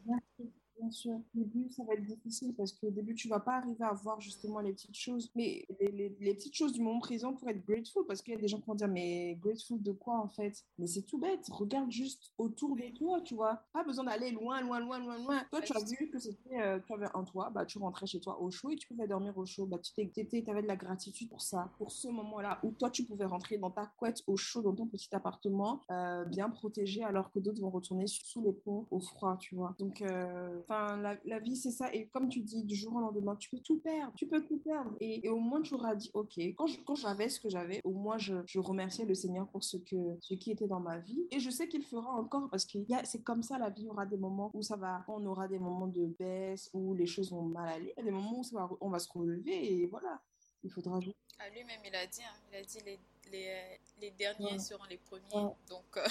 Bien 0.85 0.91
sûr. 0.91 1.13
Au 1.13 1.23
début, 1.35 1.71
ça 1.71 1.83
va 1.85 1.95
être 1.95 2.05
difficile 2.05 2.55
parce 2.55 2.73
qu'au 2.73 2.91
début, 2.91 3.15
tu 3.15 3.27
vas 3.29 3.41
pas 3.41 3.57
arriver 3.57 3.85
à 3.85 3.95
voir 3.95 4.21
justement 4.21 4.61
les 4.61 4.73
petites 4.73 4.97
choses. 4.97 5.31
Mais 5.35 5.67
les, 5.81 6.35
petites 6.35 6.55
choses 6.55 6.73
du 6.73 6.83
moment 6.83 7.01
présent 7.01 7.33
pour 7.33 7.49
être 7.49 7.65
grateful 7.65 8.05
parce 8.07 8.21
qu'il 8.21 8.35
y 8.35 8.37
a 8.37 8.41
des 8.41 8.49
gens 8.49 8.59
qui 8.59 8.67
vont 8.67 8.75
dire, 8.75 8.89
mais 8.89 9.39
grateful 9.41 9.83
de 9.83 9.93
quoi 9.93 10.19
en 10.19 10.29
fait? 10.29 10.63
Mais 10.79 10.87
c'est 10.87 11.03
tout 11.03 11.19
bête. 11.19 11.47
Regarde 11.49 11.91
juste 11.91 12.33
autour 12.37 12.77
de 12.77 12.95
toi, 12.95 13.23
tu 13.23 13.35
vois. 13.35 13.63
Pas 13.73 13.83
besoin 13.83 14.05
d'aller 14.05 14.31
loin, 14.31 14.61
loin, 14.61 14.79
loin, 14.79 14.99
loin, 14.99 15.19
loin. 15.19 15.43
Toi, 15.51 15.63
tu 15.63 15.73
as 15.75 15.85
vu 15.85 16.11
que 16.11 16.19
c'était, 16.19 16.61
euh, 16.61 16.79
tu 16.87 16.93
avais 16.93 17.09
un 17.15 17.25
toit, 17.25 17.49
bah, 17.49 17.65
tu 17.65 17.79
rentrais 17.79 18.07
chez 18.07 18.21
toi 18.21 18.41
au 18.43 18.51
chaud 18.51 18.71
et 18.71 18.77
tu 18.77 18.87
pouvais 18.87 19.09
dormir 19.09 19.37
au 19.39 19.47
chaud. 19.47 19.65
Bah, 19.65 19.79
tu 19.79 19.93
avais 19.99 20.63
de 20.63 20.67
la 20.67 20.77
gratitude 20.77 21.31
pour 21.31 21.41
ça, 21.41 21.71
pour 21.79 21.93
ce 21.93 22.09
moment-là 22.09 22.61
où 22.63 22.73
toi, 22.73 22.91
tu 22.91 23.05
pouvais 23.05 23.25
rentrer 23.25 23.57
dans 23.57 23.71
ta 23.71 23.87
couette 23.87 24.23
au 24.27 24.37
chaud, 24.37 24.61
dans 24.61 24.75
ton 24.75 24.87
petit 24.87 25.09
appartement, 25.15 25.81
euh, 25.91 26.27
bien 26.27 26.51
protégé, 26.51 27.03
alors 27.03 27.31
que 27.31 27.39
d'autres 27.39 27.63
vont 27.63 27.71
retourner 27.71 28.07
sous 28.07 28.43
les 28.43 28.53
ponts 28.53 28.87
au 28.91 29.01
froid, 29.01 29.39
tu 29.41 29.55
vois. 29.55 29.75
Donc, 29.79 30.03
euh, 30.03 30.61
Enfin, 30.75 31.17
la, 31.25 31.39
vie, 31.39 31.57
c'est 31.57 31.71
ça. 31.71 31.93
Et 31.93 32.07
comme 32.07 32.29
tu 32.29 32.41
dis, 32.41 32.65
du 32.65 32.75
jour 32.75 32.95
au 32.95 33.01
lendemain, 33.01 33.37
tu 33.37 33.49
peux 33.49 33.59
tout 33.59 33.79
perdre. 33.79 34.13
Tu 34.17 34.27
peux 34.27 34.43
tout 34.45 34.59
perdre. 34.59 34.93
Et, 35.01 35.29
au 35.29 35.39
moins, 35.39 35.63
tu 35.63 35.75
auras 35.75 35.95
dit, 35.95 36.11
OK, 36.15 36.39
quand, 36.57 36.67
quand 36.85 36.95
j'avais 36.95 37.29
ce 37.29 37.41
que 37.41 37.49
j'avais, 37.49 37.81
au 37.85 37.93
moins, 37.93 38.19
je, 38.19 38.35
je, 38.47 38.59
remerciais 38.59 39.05
le 39.05 39.15
Seigneur 39.15 39.47
pour 39.49 39.63
ce, 39.63 39.77
que, 39.77 40.17
ce 40.21 40.35
qui 40.35 40.51
était 40.51 40.67
dans 40.67 40.81
ma 40.81 40.99
vie. 40.99 41.27
Et 41.31 41.41
je 41.41 41.51
sais 41.51 41.69
qu'il 41.69 41.83
fera 41.83 42.11
encore 42.13 42.49
parce 42.51 42.65
que 42.65 42.79
c'est 43.05 43.23
comme 43.23 43.43
ça, 43.43 43.59
la 43.59 43.71
vie. 43.71 43.83
Il 43.83 43.87
y 43.87 43.91
aura 43.91 44.07
des 44.07 44.17
moments 44.17 44.51
où 44.55 44.63
ça 44.63 44.77
va, 44.77 45.05
on 45.09 45.25
aura 45.27 45.47
des 45.49 45.59
moments 45.59 45.87
de 45.87 46.07
baisse, 46.19 46.71
où 46.73 46.95
les 46.95 47.07
choses 47.07 47.31
vont 47.31 47.43
mal 47.43 47.69
aller. 47.69 47.95
Il 47.97 48.01
y 48.01 48.03
a 48.03 48.05
des 48.05 48.11
moments 48.11 48.39
où 48.39 48.45
ça 48.45 48.57
va, 48.57 48.71
on 48.81 48.89
va 48.89 48.99
se 48.99 49.13
relever 49.13 49.81
et 49.81 49.87
voilà. 49.87 50.21
Il 50.63 50.71
faudra 50.71 50.99
jouer. 51.01 51.15
Ah, 51.39 51.51
lui-même, 51.51 51.81
il 51.85 51.95
a 51.95 52.07
dit, 52.07 52.23
hein, 52.23 52.35
il 52.51 52.57
a 52.57 52.63
dit 52.63 52.79
les, 52.87 52.99
les, 53.31 53.81
les 54.01 54.11
derniers 54.13 54.59
seront 54.59 54.85
les 54.89 54.97
premiers. 54.97 55.53
Donc, 55.69 55.85
euh, 55.99 56.07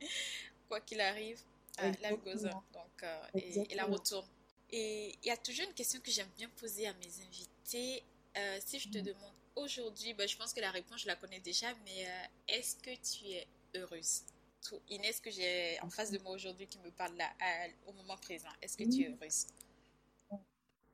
quoi 0.68 0.80
qu'il 0.80 1.00
arrive, 1.00 1.40
euh, 1.82 1.92
life 2.02 2.22
goes 2.24 2.46
on. 2.46 2.62
Donc, 2.72 3.02
euh, 3.02 3.26
et, 3.34 3.74
la 3.74 3.84
retourne. 3.84 4.26
Et 4.70 5.16
il 5.22 5.26
y 5.26 5.30
a 5.30 5.36
toujours 5.36 5.66
une 5.66 5.74
question 5.74 6.00
que 6.00 6.10
j'aime 6.10 6.30
bien 6.36 6.48
poser 6.56 6.86
à 6.86 6.94
mes 6.94 7.20
invités. 7.26 8.02
Euh, 8.36 8.58
si 8.64 8.78
je 8.78 8.88
te 8.88 8.98
mm. 8.98 9.02
demande 9.02 9.34
aujourd'hui, 9.56 10.14
bah, 10.14 10.26
je 10.26 10.36
pense 10.36 10.52
que 10.52 10.60
la 10.60 10.70
réponse, 10.70 11.02
je 11.02 11.06
la 11.06 11.16
connais 11.16 11.40
déjà, 11.40 11.68
mais 11.84 12.06
est-ce 12.48 12.76
que 12.76 12.94
tu 12.96 13.30
es 13.30 13.46
heureuse? 13.74 14.22
Inès, 14.88 15.20
que 15.20 15.30
j'ai 15.30 15.78
en 15.82 15.90
face 15.90 16.10
de 16.10 16.18
moi 16.18 16.32
aujourd'hui, 16.32 16.66
qui 16.66 16.78
me 16.78 16.90
parle 16.90 17.14
là, 17.16 17.30
au 17.86 17.92
moment 17.92 18.16
présent, 18.16 18.48
est-ce 18.62 18.76
que 18.76 18.84
tu 18.84 19.02
es 19.02 19.10
heureuse? 19.10 19.46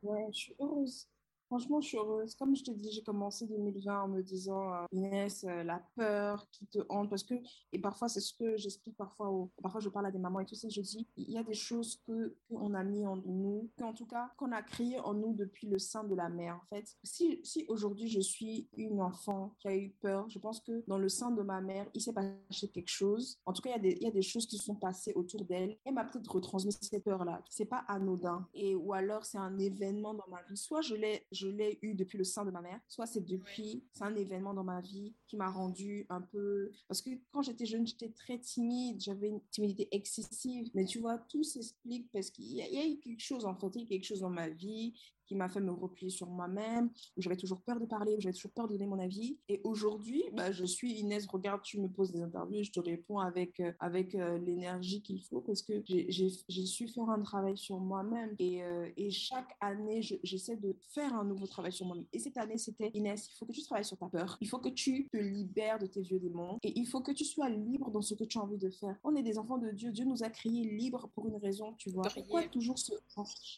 Ouais, 0.02 0.26
je 0.32 0.36
suis 0.36 0.54
heureuse. 0.58 1.06
Franchement, 1.50 1.80
je 1.80 1.88
suis 1.88 1.96
heureuse. 1.96 2.36
Comme 2.36 2.54
je 2.54 2.62
te 2.62 2.70
dis, 2.70 2.92
j'ai 2.92 3.02
commencé 3.02 3.44
2020 3.44 4.02
en 4.02 4.06
me 4.06 4.22
disant, 4.22 4.72
euh, 4.72 4.86
Inès, 4.92 5.42
euh, 5.42 5.64
la 5.64 5.82
peur 5.96 6.48
qui 6.52 6.64
te 6.68 6.78
hante, 6.88 7.10
parce 7.10 7.24
que, 7.24 7.34
et 7.72 7.80
parfois, 7.80 8.08
c'est 8.08 8.20
ce 8.20 8.32
que 8.32 8.56
j'explique 8.56 8.96
parfois, 8.96 9.30
au, 9.30 9.50
parfois 9.60 9.80
je 9.80 9.88
parle 9.88 10.06
à 10.06 10.12
des 10.12 10.20
mamans 10.20 10.38
et 10.38 10.46
tout 10.46 10.54
ça, 10.54 10.68
je 10.68 10.80
dis, 10.80 11.08
il 11.16 11.28
y 11.28 11.38
a 11.38 11.42
des 11.42 11.54
choses 11.54 12.00
que 12.06 12.36
qu'on 12.48 12.72
a 12.74 12.84
mis 12.84 13.04
en 13.04 13.16
nous, 13.16 13.68
qu'en 13.76 13.92
tout 13.92 14.06
cas, 14.06 14.30
qu'on 14.36 14.52
a 14.52 14.62
créé 14.62 15.00
en 15.00 15.12
nous 15.12 15.34
depuis 15.34 15.66
le 15.66 15.80
sein 15.80 16.04
de 16.04 16.14
la 16.14 16.28
mère, 16.28 16.54
en 16.54 16.66
fait. 16.68 16.86
Si, 17.02 17.40
si 17.42 17.64
aujourd'hui 17.66 18.06
je 18.06 18.20
suis 18.20 18.68
une 18.76 19.00
enfant 19.00 19.56
qui 19.58 19.66
a 19.66 19.76
eu 19.76 19.90
peur, 20.00 20.28
je 20.30 20.38
pense 20.38 20.60
que 20.60 20.84
dans 20.86 20.98
le 20.98 21.08
sein 21.08 21.32
de 21.32 21.42
ma 21.42 21.60
mère, 21.60 21.90
il 21.94 22.00
s'est 22.00 22.12
passé 22.12 22.68
quelque 22.68 22.86
chose. 22.86 23.40
En 23.44 23.52
tout 23.52 23.62
cas, 23.62 23.70
il 23.70 23.72
y 23.72 23.76
a 23.76 23.80
des, 23.80 23.96
il 24.00 24.04
y 24.04 24.06
a 24.06 24.12
des 24.12 24.22
choses 24.22 24.46
qui 24.46 24.56
sont 24.56 24.76
passées 24.76 25.14
autour 25.16 25.44
d'elle. 25.44 25.76
Elle 25.84 25.94
m'a 25.94 26.04
peut-être 26.04 26.30
retransmis 26.30 26.70
cette 26.80 27.02
peur-là. 27.02 27.42
C'est 27.50 27.64
pas 27.64 27.84
anodin. 27.88 28.46
Et, 28.54 28.76
ou 28.76 28.92
alors, 28.92 29.24
c'est 29.24 29.38
un 29.38 29.58
événement 29.58 30.14
dans 30.14 30.28
ma 30.28 30.42
vie. 30.44 30.56
Soit 30.56 30.82
je 30.82 30.94
l'ai, 30.94 31.26
je 31.40 31.48
l'ai 31.48 31.78
eu 31.82 31.94
depuis 31.94 32.18
le 32.18 32.24
sein 32.24 32.44
de 32.44 32.50
ma 32.50 32.60
mère, 32.60 32.80
soit 32.86 33.06
c'est 33.06 33.24
depuis, 33.24 33.82
c'est 33.92 34.04
un 34.04 34.14
événement 34.14 34.54
dans 34.54 34.64
ma 34.64 34.80
vie 34.80 35.14
qui 35.26 35.36
m'a 35.36 35.50
rendu 35.50 36.06
un 36.10 36.20
peu, 36.20 36.70
parce 36.88 37.00
que 37.00 37.10
quand 37.32 37.42
j'étais 37.42 37.66
jeune, 37.66 37.86
j'étais 37.86 38.10
très 38.10 38.38
timide, 38.38 39.00
j'avais 39.00 39.28
une 39.28 39.40
timidité 39.50 39.88
excessive, 39.92 40.70
mais 40.74 40.84
tu 40.84 40.98
vois, 40.98 41.18
tout 41.18 41.42
s'explique 41.42 42.10
parce 42.12 42.30
qu'il 42.30 42.44
y, 42.44 42.62
a 42.62 42.86
eu 42.86 42.98
quelque 42.98 43.22
chose, 43.22 43.46
en 43.46 43.54
fait, 43.54 43.68
il 43.74 43.82
y 43.82 43.84
a 43.84 43.88
quelque 43.88 44.04
chose 44.04 44.20
dans 44.20 44.30
ma 44.30 44.48
vie 44.48 44.94
qui 45.30 45.36
m'a 45.36 45.48
fait 45.48 45.60
me 45.60 45.70
replier 45.70 46.10
sur 46.10 46.26
moi-même, 46.26 46.90
où 47.16 47.22
j'avais 47.22 47.36
toujours 47.36 47.60
peur 47.60 47.78
de 47.78 47.86
parler, 47.86 48.16
où 48.16 48.20
j'avais 48.20 48.32
toujours 48.32 48.50
peur 48.50 48.66
de 48.66 48.72
donner 48.72 48.86
mon 48.86 48.98
avis. 48.98 49.38
Et 49.48 49.60
aujourd'hui, 49.62 50.24
bah, 50.32 50.50
je 50.50 50.64
suis 50.64 50.94
Inès, 50.94 51.24
regarde, 51.28 51.62
tu 51.62 51.78
me 51.80 51.86
poses 51.86 52.10
des 52.10 52.20
interviews, 52.20 52.64
je 52.64 52.72
te 52.72 52.80
réponds 52.80 53.20
avec, 53.20 53.60
euh, 53.60 53.70
avec 53.78 54.16
euh, 54.16 54.38
l'énergie 54.38 55.02
qu'il 55.02 55.22
faut 55.22 55.40
parce 55.40 55.62
que 55.62 55.84
j'ai 55.86 56.66
su 56.66 56.88
faire 56.88 57.08
un 57.10 57.22
travail 57.22 57.56
sur 57.56 57.78
moi-même. 57.78 58.34
Et, 58.40 58.64
euh, 58.64 58.88
et, 58.96 59.10
chaque 59.10 59.56
année, 59.60 60.02
j'essaie 60.02 60.56
de 60.56 60.74
faire 60.88 61.14
un 61.14 61.24
nouveau 61.24 61.46
travail 61.46 61.72
sur 61.72 61.86
moi-même. 61.86 62.06
Et 62.12 62.18
cette 62.18 62.36
année, 62.36 62.58
c'était 62.58 62.90
Inès, 62.94 63.28
il 63.32 63.36
faut 63.38 63.46
que 63.46 63.52
tu 63.52 63.62
travailles 63.62 63.84
sur 63.84 63.98
ta 63.98 64.08
peur. 64.08 64.36
Il 64.40 64.48
faut 64.48 64.58
que 64.58 64.70
tu 64.70 65.06
te 65.12 65.16
libères 65.16 65.78
de 65.78 65.86
tes 65.86 66.00
vieux 66.00 66.18
démons. 66.18 66.58
Et 66.64 66.76
il 66.76 66.86
faut 66.86 67.02
que 67.02 67.12
tu 67.12 67.24
sois 67.24 67.48
libre 67.48 67.92
dans 67.92 68.02
ce 68.02 68.14
que 68.14 68.24
tu 68.24 68.38
as 68.38 68.42
envie 68.42 68.58
de 68.58 68.70
faire. 68.70 68.96
On 69.04 69.14
est 69.14 69.22
des 69.22 69.38
enfants 69.38 69.58
de 69.58 69.70
Dieu. 69.70 69.92
Dieu 69.92 70.04
nous 70.04 70.24
a 70.24 70.28
créés 70.28 70.64
libres 70.64 71.08
pour 71.14 71.28
une 71.28 71.36
raison, 71.36 71.74
tu 71.78 71.88
vois. 71.90 72.08
Pourquoi 72.12 72.42
toujours 72.48 72.80
se... 72.80 72.94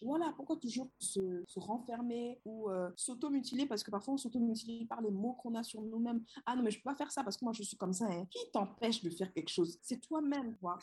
Voilà, 0.02 0.34
pourquoi 0.36 0.56
toujours 0.56 0.90
se, 0.98 1.44
se 1.46 1.60
renfermer 1.62 2.40
ou 2.44 2.70
euh, 2.70 2.90
s'auto-mutiler 2.96 3.66
parce 3.66 3.82
que 3.82 3.90
parfois 3.90 4.14
on 4.14 4.16
s'auto-mutile 4.16 4.86
par 4.86 5.00
les 5.00 5.10
mots 5.10 5.34
qu'on 5.34 5.54
a 5.54 5.62
sur 5.62 5.82
nous-mêmes. 5.82 6.22
Ah 6.46 6.56
non, 6.56 6.62
mais 6.62 6.70
je 6.70 6.78
peux 6.78 6.90
pas 6.90 6.96
faire 6.96 7.10
ça 7.10 7.22
parce 7.22 7.36
que 7.36 7.44
moi 7.44 7.52
je 7.52 7.62
suis 7.62 7.76
comme 7.76 7.92
ça. 7.92 8.06
Hein. 8.06 8.26
Qui 8.30 8.50
t'empêche 8.52 9.02
de 9.02 9.10
faire 9.10 9.32
quelque 9.32 9.50
chose? 9.50 9.78
C'est 9.82 10.00
toi-même, 10.00 10.56
quoi. 10.56 10.78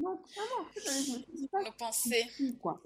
Non, 0.00 0.18
vraiment, 0.34 0.70
je 0.74 1.12
me 1.12 1.36
dis 1.36 1.48
pas. 1.48 1.62
Nos 1.62 2.56
Quoi. 2.60 2.80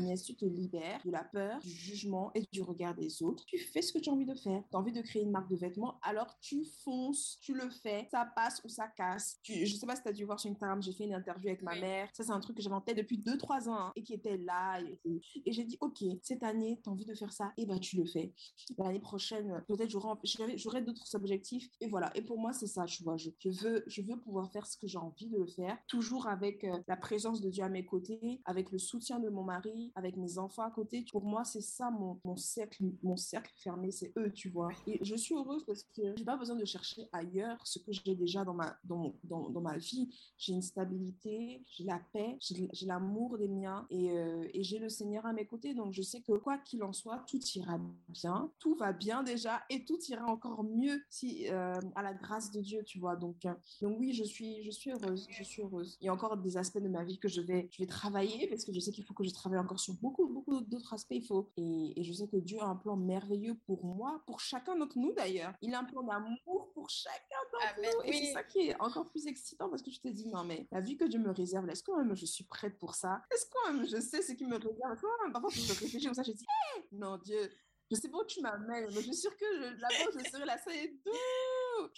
Mais 0.00 0.16
tu 0.18 0.36
te 0.36 0.44
libères 0.44 1.00
de 1.04 1.10
la 1.10 1.24
peur, 1.24 1.58
du 1.60 1.70
jugement 1.70 2.30
et 2.34 2.42
du 2.52 2.60
regard 2.60 2.94
des 2.94 3.22
autres. 3.22 3.44
Tu 3.46 3.58
fais 3.58 3.80
ce 3.80 3.92
que 3.92 3.98
tu 3.98 4.10
as 4.10 4.12
envie 4.12 4.26
de 4.26 4.34
faire. 4.34 4.62
Tu 4.70 4.76
as 4.76 4.78
envie 4.78 4.92
de 4.92 5.00
créer 5.00 5.22
une 5.22 5.30
marque 5.30 5.48
de 5.48 5.56
vêtements, 5.56 5.98
alors 6.02 6.38
tu 6.40 6.64
fonces, 6.84 7.38
tu 7.40 7.54
le 7.54 7.70
fais. 7.70 8.06
Ça 8.10 8.30
passe 8.36 8.60
ou 8.64 8.68
ça 8.68 8.86
casse. 8.88 9.38
Tu, 9.42 9.66
je 9.66 9.76
sais 9.76 9.86
pas 9.86 9.96
si 9.96 10.02
tu 10.02 10.08
as 10.08 10.12
dû 10.12 10.24
voir 10.24 10.38
sur 10.38 10.50
Instagram, 10.50 10.82
j'ai 10.82 10.92
fait 10.92 11.04
une 11.04 11.14
interview 11.14 11.48
avec 11.48 11.62
ma 11.62 11.74
mère. 11.74 12.08
Ça, 12.12 12.22
c'est 12.22 12.32
un 12.32 12.40
truc 12.40 12.56
que 12.56 12.62
j'avais 12.62 12.74
en 12.74 12.82
tête 12.82 12.98
depuis 12.98 13.18
2-3 13.18 13.68
ans 13.68 13.78
hein, 13.78 13.92
et 13.96 14.02
qui 14.02 14.12
était 14.12 14.36
là. 14.36 14.78
Et, 15.04 15.20
j'ai 15.46 15.64
dit, 15.64 15.78
OK, 15.80 16.04
cette 16.22 16.42
année, 16.42 16.80
tu 16.82 16.90
as 16.90 16.92
envie 16.92 17.06
de 17.06 17.14
faire 17.14 17.32
ça, 17.32 17.52
et 17.56 17.64
ben 17.64 17.78
tu 17.78 17.96
le 17.96 18.04
fais. 18.04 18.34
L'année 18.76 19.00
prochaine, 19.00 19.64
peut-être 19.66 19.90
j'aurai 19.90 20.82
d'autres 20.82 21.14
objectifs. 21.14 21.70
Et 21.80 21.88
voilà. 21.88 22.10
Et 22.14 22.22
pour 22.22 22.38
moi, 22.38 22.52
c'est 22.52 22.66
ça, 22.66 22.84
tu 22.84 23.02
vois. 23.02 23.16
Je, 23.16 23.30
je, 23.38 23.50
veux, 23.50 23.84
je 23.86 24.02
veux 24.02 24.18
pouvoir 24.18 24.50
faire 24.52 24.66
ce 24.66 24.76
que 24.76 24.86
j'ai 24.86 24.98
envie 24.98 25.28
de 25.28 25.38
le 25.38 25.46
faire, 25.46 25.78
toujours 25.86 26.26
avec 26.26 26.57
euh, 26.64 26.78
la 26.86 26.96
présence 26.96 27.40
de 27.40 27.50
Dieu 27.50 27.64
à 27.64 27.68
mes 27.68 27.84
côtés, 27.84 28.40
avec 28.44 28.70
le 28.70 28.78
soutien 28.78 29.18
de 29.18 29.28
mon 29.28 29.44
mari, 29.44 29.92
avec 29.94 30.16
mes 30.16 30.38
enfants 30.38 30.62
à 30.62 30.70
côté. 30.70 31.04
Pour 31.10 31.24
moi, 31.24 31.44
c'est 31.44 31.60
ça 31.60 31.90
mon, 31.90 32.20
mon, 32.24 32.36
cercle, 32.36 32.84
mon 33.02 33.16
cercle 33.16 33.52
fermé, 33.56 33.90
c'est 33.90 34.12
eux, 34.16 34.32
tu 34.32 34.48
vois. 34.48 34.68
Et 34.86 34.98
je 35.02 35.14
suis 35.14 35.34
heureuse 35.34 35.64
parce 35.64 35.82
que 35.82 36.14
j'ai 36.16 36.24
pas 36.24 36.36
besoin 36.36 36.56
de 36.56 36.64
chercher 36.64 37.08
ailleurs 37.12 37.56
ce 37.64 37.78
que 37.78 37.92
j'ai 37.92 38.14
déjà 38.14 38.44
dans 38.44 38.54
ma, 38.54 38.76
dans, 38.84 39.14
dans, 39.24 39.50
dans 39.50 39.60
ma 39.60 39.76
vie. 39.76 40.08
J'ai 40.36 40.52
une 40.52 40.62
stabilité, 40.62 41.62
j'ai 41.66 41.84
la 41.84 42.00
paix, 42.12 42.36
j'ai 42.40 42.86
l'amour 42.86 43.38
des 43.38 43.48
miens 43.48 43.86
et, 43.90 44.10
euh, 44.10 44.48
et 44.52 44.62
j'ai 44.62 44.78
le 44.78 44.88
Seigneur 44.88 45.26
à 45.26 45.32
mes 45.32 45.46
côtés. 45.46 45.74
Donc 45.74 45.92
je 45.92 46.02
sais 46.02 46.20
que 46.20 46.32
quoi 46.32 46.58
qu'il 46.58 46.82
en 46.82 46.92
soit, 46.92 47.24
tout 47.28 47.40
ira 47.54 47.78
bien, 48.08 48.50
tout 48.58 48.74
va 48.74 48.92
bien 48.92 49.22
déjà 49.22 49.62
et 49.70 49.84
tout 49.84 49.98
ira 50.08 50.26
encore 50.26 50.64
mieux 50.64 51.00
si 51.10 51.48
euh, 51.48 51.74
à 51.94 52.02
la 52.02 52.14
grâce 52.14 52.50
de 52.50 52.60
Dieu, 52.60 52.82
tu 52.84 52.98
vois. 52.98 53.16
Donc, 53.16 53.46
donc 53.80 53.98
oui, 53.98 54.12
je 54.12 54.24
suis, 54.24 54.62
je 54.64 54.70
suis 54.70 54.90
heureuse, 54.90 55.26
je 55.30 55.42
suis 55.42 55.62
heureuse. 55.62 55.98
Il 56.00 56.06
y 56.06 56.08
a 56.08 56.14
encore 56.14 56.36
des 56.36 56.47
aspects 56.56 56.78
de 56.78 56.88
ma 56.88 57.04
vie 57.04 57.18
que 57.18 57.28
je 57.28 57.40
vais, 57.40 57.68
je 57.70 57.82
vais 57.82 57.86
travailler 57.86 58.46
parce 58.48 58.64
que 58.64 58.72
je 58.72 58.80
sais 58.80 58.92
qu'il 58.92 59.04
faut 59.04 59.14
que 59.14 59.24
je 59.24 59.30
travaille 59.30 59.58
encore 59.58 59.80
sur 59.80 59.94
beaucoup, 59.94 60.26
beaucoup 60.26 60.60
d'autres 60.60 60.94
aspects. 60.94 61.14
Il 61.14 61.26
faut, 61.26 61.50
et, 61.56 62.00
et, 62.00 62.02
je 62.02 62.12
sais 62.12 62.28
que 62.28 62.36
Dieu 62.36 62.58
a 62.60 62.66
un 62.66 62.76
plan 62.76 62.96
merveilleux 62.96 63.56
pour 63.66 63.84
moi, 63.84 64.22
pour 64.26 64.40
chacun 64.40 64.76
d'entre 64.76 64.98
nous 64.98 65.12
d'ailleurs. 65.12 65.52
Il 65.62 65.74
a 65.74 65.80
un 65.80 65.84
plan 65.84 66.02
d'amour 66.02 66.70
pour 66.74 66.88
chacun 66.90 67.36
d'entre 67.52 67.80
nous. 67.80 68.04
Et 68.04 68.12
c'est 68.12 68.32
ça 68.32 68.42
qui 68.42 68.68
est 68.68 68.80
encore 68.80 69.08
plus 69.10 69.26
excitant 69.26 69.68
parce 69.68 69.82
que 69.82 69.90
je 69.90 70.00
te 70.00 70.08
dis, 70.08 70.28
non, 70.28 70.44
mais 70.44 70.66
la 70.70 70.80
vie 70.80 70.96
que 70.96 71.04
Dieu 71.04 71.18
me 71.18 71.30
réserve, 71.30 71.68
est-ce 71.68 71.82
quand 71.82 71.96
même 71.96 72.14
je 72.14 72.26
suis 72.26 72.44
prête 72.44 72.78
pour 72.78 72.94
ça? 72.94 73.22
Est-ce 73.30 73.46
quand 73.50 73.72
même 73.72 73.86
je 73.86 74.00
sais 74.00 74.22
ce 74.22 74.32
qui 74.32 74.46
me 74.46 74.56
réserve? 74.56 75.00
Quand 75.00 75.32
parfois, 75.32 75.50
je 75.50 75.68
réfléchis 75.68 76.04
comme 76.04 76.14
ça, 76.14 76.22
je 76.22 76.32
dis, 76.32 76.46
hey, 76.74 76.84
non, 76.92 77.18
Dieu, 77.18 77.50
je 77.90 77.96
sais 77.96 78.08
pas 78.08 78.18
où 78.18 78.24
tu 78.24 78.40
m'amènes, 78.40 78.86
mais 78.86 78.90
je 78.90 79.00
suis 79.00 79.14
sûre 79.14 79.36
que 79.36 79.80
là-bas, 79.80 80.10
je 80.14 80.30
serai 80.30 80.44
là, 80.44 80.58
ça 80.58 80.74
est 80.74 80.88
doux 81.04 81.88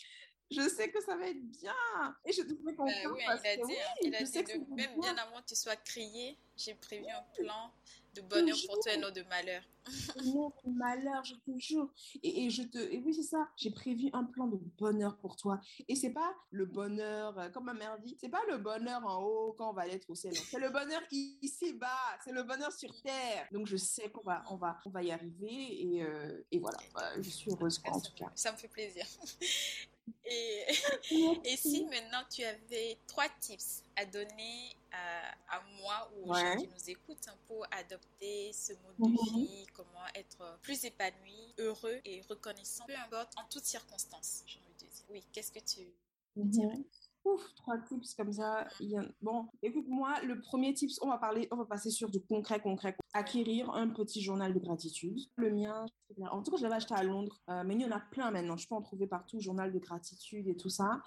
je 0.50 0.68
sais 0.68 0.90
que 0.90 1.00
ça 1.02 1.16
va 1.16 1.28
être 1.28 1.50
bien. 1.50 1.74
Et 2.24 2.32
je 2.32 2.42
te 2.42 2.48
fais 2.48 2.74
confiance. 2.74 3.04
Bah 3.04 3.10
oui, 3.14 3.22
il 3.24 3.46
a 3.46 3.56
dit, 3.56 3.72
hein, 3.72 3.94
il 4.02 4.14
a 4.14 4.22
dit 4.22 4.42
de, 4.42 4.74
même 4.74 5.00
bien 5.00 5.16
avant 5.16 5.40
que 5.40 5.46
tu 5.46 5.54
sois 5.54 5.76
crié, 5.76 6.36
j'ai 6.56 6.74
prévu 6.74 7.06
un 7.08 7.42
plan 7.42 7.72
de 8.14 8.22
bonheur 8.22 8.56
pour 8.66 8.80
toi 8.80 8.92
et 8.92 8.98
non 8.98 9.10
de 9.10 9.22
malheur. 9.22 9.62
non, 10.24 10.52
de 10.64 10.70
malheur, 10.70 11.24
je 11.24 11.34
te 11.34 11.56
jure. 11.58 11.92
Et, 12.22 12.44
et 12.44 12.50
je 12.50 12.62
te, 12.62 12.78
et 12.78 12.98
oui, 12.98 13.14
c'est 13.14 13.22
ça. 13.22 13.48
J'ai 13.56 13.70
prévu 13.70 14.10
un 14.12 14.24
plan 14.24 14.48
de 14.48 14.56
bonheur 14.78 15.16
pour 15.18 15.36
toi. 15.36 15.60
Et 15.88 15.94
c'est 15.94 16.10
pas 16.10 16.34
le 16.50 16.66
bonheur, 16.66 17.38
euh, 17.38 17.48
comme 17.50 17.64
ma 17.64 17.74
mère 17.74 17.98
dit, 18.00 18.16
c'est 18.20 18.28
pas 18.28 18.42
le 18.48 18.58
bonheur 18.58 19.04
en 19.06 19.22
haut 19.22 19.52
quand 19.52 19.70
on 19.70 19.72
va 19.72 19.86
être 19.86 20.10
au 20.10 20.14
ciel. 20.14 20.34
C'est 20.34 20.58
le 20.58 20.70
bonheur 20.70 21.02
ici 21.10 21.72
bas. 21.74 22.18
C'est 22.24 22.32
le 22.32 22.42
bonheur 22.42 22.72
sur 22.72 23.00
terre. 23.02 23.46
Donc 23.52 23.66
je 23.66 23.76
sais 23.76 24.10
qu'on 24.10 24.22
va, 24.22 24.42
on 24.50 24.56
va, 24.56 24.78
on 24.84 24.90
va 24.90 25.02
y 25.02 25.12
arriver. 25.12 25.96
Et, 25.96 26.02
euh, 26.02 26.42
et 26.50 26.58
voilà. 26.58 26.78
je 27.20 27.30
suis 27.30 27.50
heureuse 27.50 27.80
en 27.86 28.00
tout 28.00 28.14
cas. 28.14 28.30
Ça 28.34 28.52
me 28.52 28.56
fait 28.56 28.68
plaisir. 28.68 29.06
Et, 30.24 30.66
et 31.44 31.56
si 31.56 31.84
maintenant 31.86 32.22
tu 32.30 32.44
avais 32.44 32.96
trois 33.06 33.28
tips 33.40 33.82
à 33.96 34.04
donner 34.04 34.76
à, 34.92 35.56
à 35.56 35.62
moi 35.80 36.10
ou 36.16 36.30
aux 36.30 36.34
gens 36.34 36.56
qui 36.56 36.68
nous 36.68 36.90
écoutent 36.90 37.28
hein, 37.28 37.36
pour 37.46 37.66
adopter 37.70 38.52
ce 38.52 38.72
mode 38.72 38.96
de 38.98 39.08
mhm. 39.08 39.46
vie, 39.46 39.66
comment 39.74 40.06
être 40.14 40.58
plus 40.62 40.84
épanoui, 40.84 41.54
heureux 41.58 42.00
et 42.04 42.22
reconnaissant, 42.28 42.84
peu 42.86 42.94
importe, 42.96 43.32
en 43.38 43.44
toutes 43.50 43.64
circonstances, 43.64 44.42
j'ai 44.46 44.58
envie 44.58 44.74
de 44.74 44.78
dire. 44.78 45.04
Oui, 45.10 45.24
qu'est-ce 45.32 45.52
que 45.52 45.60
tu 45.60 45.86
mhm. 46.36 46.50
dirais? 46.50 46.78
Ouf, 47.24 47.54
trois 47.54 47.78
tips 47.78 48.14
comme 48.14 48.32
ça. 48.32 48.66
Bon, 49.20 49.46
écoute, 49.62 49.86
moi, 49.88 50.14
le 50.22 50.40
premier 50.40 50.72
tips, 50.72 50.98
on 51.02 51.08
va 51.08 51.18
parler, 51.18 51.48
on 51.50 51.56
va 51.56 51.66
passer 51.66 51.90
sur 51.90 52.10
du 52.10 52.20
concret, 52.20 52.60
concret. 52.60 52.96
Acquérir 53.12 53.70
un 53.70 53.88
petit 53.88 54.22
journal 54.22 54.54
de 54.54 54.58
gratitude. 54.58 55.18
Le 55.36 55.50
mien, 55.50 55.86
en 56.30 56.42
tout 56.42 56.50
cas, 56.50 56.56
je 56.56 56.62
l'avais 56.62 56.76
acheté 56.76 56.94
à 56.94 57.02
Londres, 57.02 57.40
euh, 57.48 57.62
mais 57.64 57.74
il 57.74 57.80
y 57.80 57.84
en 57.84 57.90
a 57.90 58.00
plein 58.00 58.30
maintenant. 58.30 58.56
Je 58.56 58.66
peux 58.68 58.74
en 58.74 58.82
trouver 58.82 59.06
partout, 59.06 59.40
journal 59.40 59.72
de 59.72 59.78
gratitude 59.78 60.48
et 60.48 60.56
tout 60.56 60.68
ça. 60.68 61.00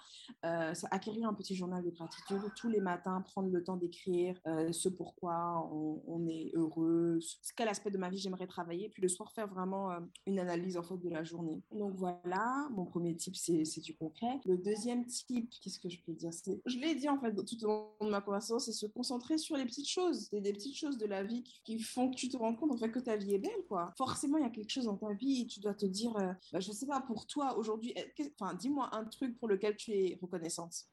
Euh, 0.45 0.73
acquérir 0.91 1.27
un 1.27 1.33
petit 1.33 1.55
journal 1.55 1.83
de 1.83 1.89
gratitude 1.89 2.41
tous 2.55 2.69
les 2.69 2.79
matins, 2.79 3.21
prendre 3.21 3.49
le 3.49 3.63
temps 3.63 3.77
d'écrire 3.77 4.39
euh, 4.47 4.71
ce 4.71 4.89
pourquoi 4.89 5.69
on, 5.71 6.27
est 6.27 6.51
heureux, 6.53 7.19
quel 7.57 7.67
aspect 7.67 7.91
de 7.91 7.97
ma 7.97 8.09
vie 8.09 8.17
j'aimerais 8.17 8.47
travailler, 8.47 8.89
puis 8.89 9.01
le 9.01 9.07
soir 9.07 9.31
faire 9.33 9.47
vraiment 9.47 9.89
une 10.25 10.39
analyse 10.39 10.77
en 10.77 10.83
fait 10.83 10.97
de 10.97 11.09
la 11.09 11.23
journée. 11.23 11.61
Donc 11.71 11.95
voilà, 11.95 12.67
mon 12.71 12.85
premier 12.85 13.15
tip, 13.15 13.35
c'est 13.35 13.81
du 13.81 13.95
concret. 13.95 14.39
Le 14.45 14.57
deuxième 14.57 15.05
tip, 15.05 15.49
qu'est-ce 15.61 15.79
que 15.79 15.89
je 15.89 16.01
peux 16.05 16.13
dire 16.13 16.31
Je 16.65 16.77
l'ai 16.77 16.95
dit 16.95 17.09
en 17.09 17.19
fait 17.19 17.33
tout 17.33 17.63
au 17.65 17.67
long 17.67 17.93
de 18.01 18.09
ma 18.09 18.21
conversation, 18.21 18.59
c'est 18.59 18.71
se 18.71 18.85
concentrer 18.85 19.37
sur 19.37 19.57
les 19.57 19.65
petites 19.65 19.89
choses, 19.89 20.29
des, 20.29 20.41
des 20.41 20.53
petites 20.53 20.77
choses 20.77 20.97
de 20.97 21.05
la 21.05 21.23
vie 21.23 21.43
qui, 21.63 21.79
font 21.79 22.09
que 22.09 22.15
tu 22.15 22.29
te 22.29 22.37
rends 22.37 22.55
compte 22.55 22.71
en 22.71 22.77
fait 22.77 22.91
que 22.91 22.99
ta 22.99 23.15
vie 23.15 23.35
est 23.35 23.39
belle, 23.39 23.65
quoi. 23.67 23.93
Forcément, 23.97 24.37
il 24.37 24.43
y 24.43 24.47
a 24.47 24.49
quelque 24.49 24.71
chose 24.71 24.87
ta 24.97 25.13
vie, 25.13 25.47
tu 25.47 25.59
dois 25.59 25.73
te 25.73 25.85
dire, 25.85 26.15
euh, 26.17 26.33
bah, 26.51 26.59
je 26.59 26.71
sais 26.71 26.85
pas, 26.85 27.01
pour 27.01 27.25
toi 27.25 27.57
aujourd'hui, 27.57 27.93
enfin, 28.39 28.53
dis-moi 28.55 28.89
un 28.95 29.05
truc 29.05 29.37
pour 29.37 29.47
lequel 29.47 29.75
tu 29.75 29.91
es 29.91 30.17
reconnaissante. 30.21 30.87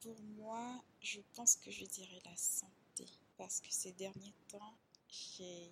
Pour 0.00 0.16
moi, 0.36 0.82
je 1.00 1.20
pense 1.34 1.56
que 1.56 1.70
je 1.70 1.84
dirais 1.84 2.20
la 2.24 2.36
santé. 2.36 3.06
Parce 3.36 3.60
que 3.60 3.68
ces 3.70 3.92
derniers 3.92 4.34
temps, 4.48 4.74
j'ai 5.08 5.70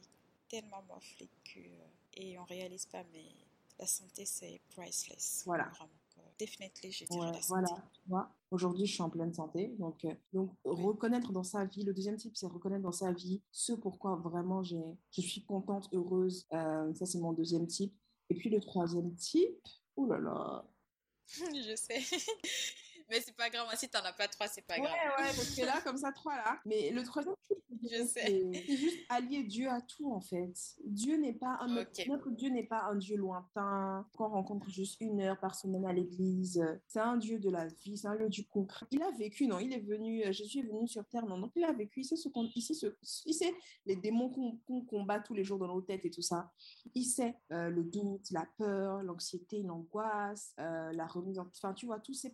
tellement 0.48 0.82
morflé 0.82 1.28
que. 1.44 1.60
Et 2.14 2.38
on 2.38 2.44
réalise 2.44 2.86
pas, 2.86 3.04
mais 3.12 3.26
la 3.78 3.86
santé, 3.86 4.24
c'est 4.24 4.60
priceless. 4.70 5.42
Voilà. 5.44 5.70
Definitely, 6.38 6.92
je 6.92 7.04
dirais 7.04 7.40
santé. 7.40 7.72
Voilà. 8.06 8.30
Aujourd'hui, 8.50 8.86
je 8.86 8.92
suis 8.92 9.02
en 9.02 9.10
pleine 9.10 9.32
santé. 9.32 9.74
Donc, 9.78 10.04
euh, 10.04 10.14
donc 10.32 10.50
reconnaître 10.64 11.32
dans 11.32 11.42
sa 11.42 11.64
vie, 11.64 11.82
le 11.82 11.94
deuxième 11.94 12.16
type, 12.16 12.36
c'est 12.36 12.46
reconnaître 12.46 12.82
dans 12.82 12.92
sa 12.92 13.12
vie 13.12 13.42
ce 13.50 13.72
pourquoi 13.72 14.16
vraiment 14.16 14.62
j'ai, 14.62 14.82
je 15.12 15.20
suis 15.22 15.44
contente, 15.44 15.88
heureuse. 15.92 16.46
Euh, 16.52 16.92
ça, 16.94 17.06
c'est 17.06 17.18
mon 17.18 17.32
deuxième 17.32 17.66
type. 17.66 17.94
Et 18.28 18.34
puis 18.34 18.50
le 18.50 18.60
troisième 18.60 19.14
type, 19.14 19.66
oh 19.96 20.06
là 20.06 20.18
là. 20.18 20.64
je 21.28 21.74
sais. 21.76 22.02
Mais 23.08 23.20
c'est 23.20 23.36
pas 23.36 23.50
grave, 23.50 23.68
si 23.76 23.88
t'en 23.88 24.00
as 24.00 24.12
pas 24.12 24.28
trois, 24.28 24.48
c'est 24.48 24.66
pas 24.66 24.78
grave. 24.78 24.90
Ouais, 24.90 25.24
ouais, 25.24 25.32
parce 25.36 25.54
que 25.54 25.64
là, 25.64 25.80
comme 25.82 25.96
ça, 25.96 26.12
trois 26.12 26.36
là. 26.36 26.58
Mais 26.64 26.90
le 26.90 27.02
troisième, 27.04 27.34
je 27.82 28.04
sais. 28.04 28.44
C'est 28.52 28.76
juste 28.76 28.98
allier 29.08 29.44
Dieu 29.44 29.68
à 29.68 29.80
tout, 29.80 30.12
en 30.12 30.20
fait. 30.20 30.52
Dieu 30.84 31.16
n'est 31.16 31.32
pas 31.32 31.58
un. 31.60 31.68
Notre 32.08 32.30
Dieu 32.30 32.50
n'est 32.50 32.64
pas 32.64 32.84
un 32.84 32.96
Dieu 32.96 33.16
lointain, 33.16 34.06
qu'on 34.16 34.28
rencontre 34.28 34.68
juste 34.70 35.00
une 35.00 35.20
heure 35.20 35.38
par 35.38 35.54
semaine 35.54 35.86
à 35.86 35.92
l'église. 35.92 36.64
C'est 36.86 37.00
un 37.00 37.16
Dieu 37.16 37.38
de 37.38 37.50
la 37.50 37.66
vie, 37.66 37.96
c'est 37.96 38.08
un 38.08 38.16
Dieu 38.16 38.28
du 38.28 38.46
concret. 38.46 38.86
Il 38.90 39.02
a 39.02 39.10
vécu, 39.12 39.46
non 39.46 39.58
Il 39.58 39.72
est 39.72 39.80
venu, 39.80 40.24
euh, 40.24 40.32
Jésus 40.32 40.60
est 40.60 40.62
venu 40.62 40.88
sur 40.88 41.04
terre, 41.06 41.26
non 41.26 41.38
Donc 41.38 41.52
il 41.54 41.64
a 41.64 41.72
vécu, 41.72 42.00
il 42.00 42.04
sait, 42.04 42.16
ce 42.16 42.28
qu'on, 42.28 42.48
il 42.54 42.62
sait, 42.62 42.74
ce, 42.74 42.86
il 43.24 43.34
sait 43.34 43.54
les 43.84 43.96
démons 43.96 44.30
qu'on, 44.30 44.80
combat 44.82 45.20
tous 45.20 45.34
les 45.34 45.44
jours 45.44 45.58
dans 45.58 45.68
nos 45.68 45.80
têtes 45.80 46.04
et 46.04 46.10
tout 46.10 46.22
ça. 46.22 46.52
Il 46.94 47.04
sait 47.04 47.36
euh, 47.52 47.68
le 47.68 47.84
doute, 47.84 48.30
la 48.30 48.46
peur, 48.58 49.02
l'anxiété, 49.02 49.62
l'angoisse, 49.62 50.54
euh, 50.58 50.92
la 50.92 51.06
remise 51.06 51.38
en. 51.38 51.46
Enfin, 51.56 51.72
tu 51.74 51.86
vois, 51.86 52.00
tous 52.00 52.14
ces 52.14 52.32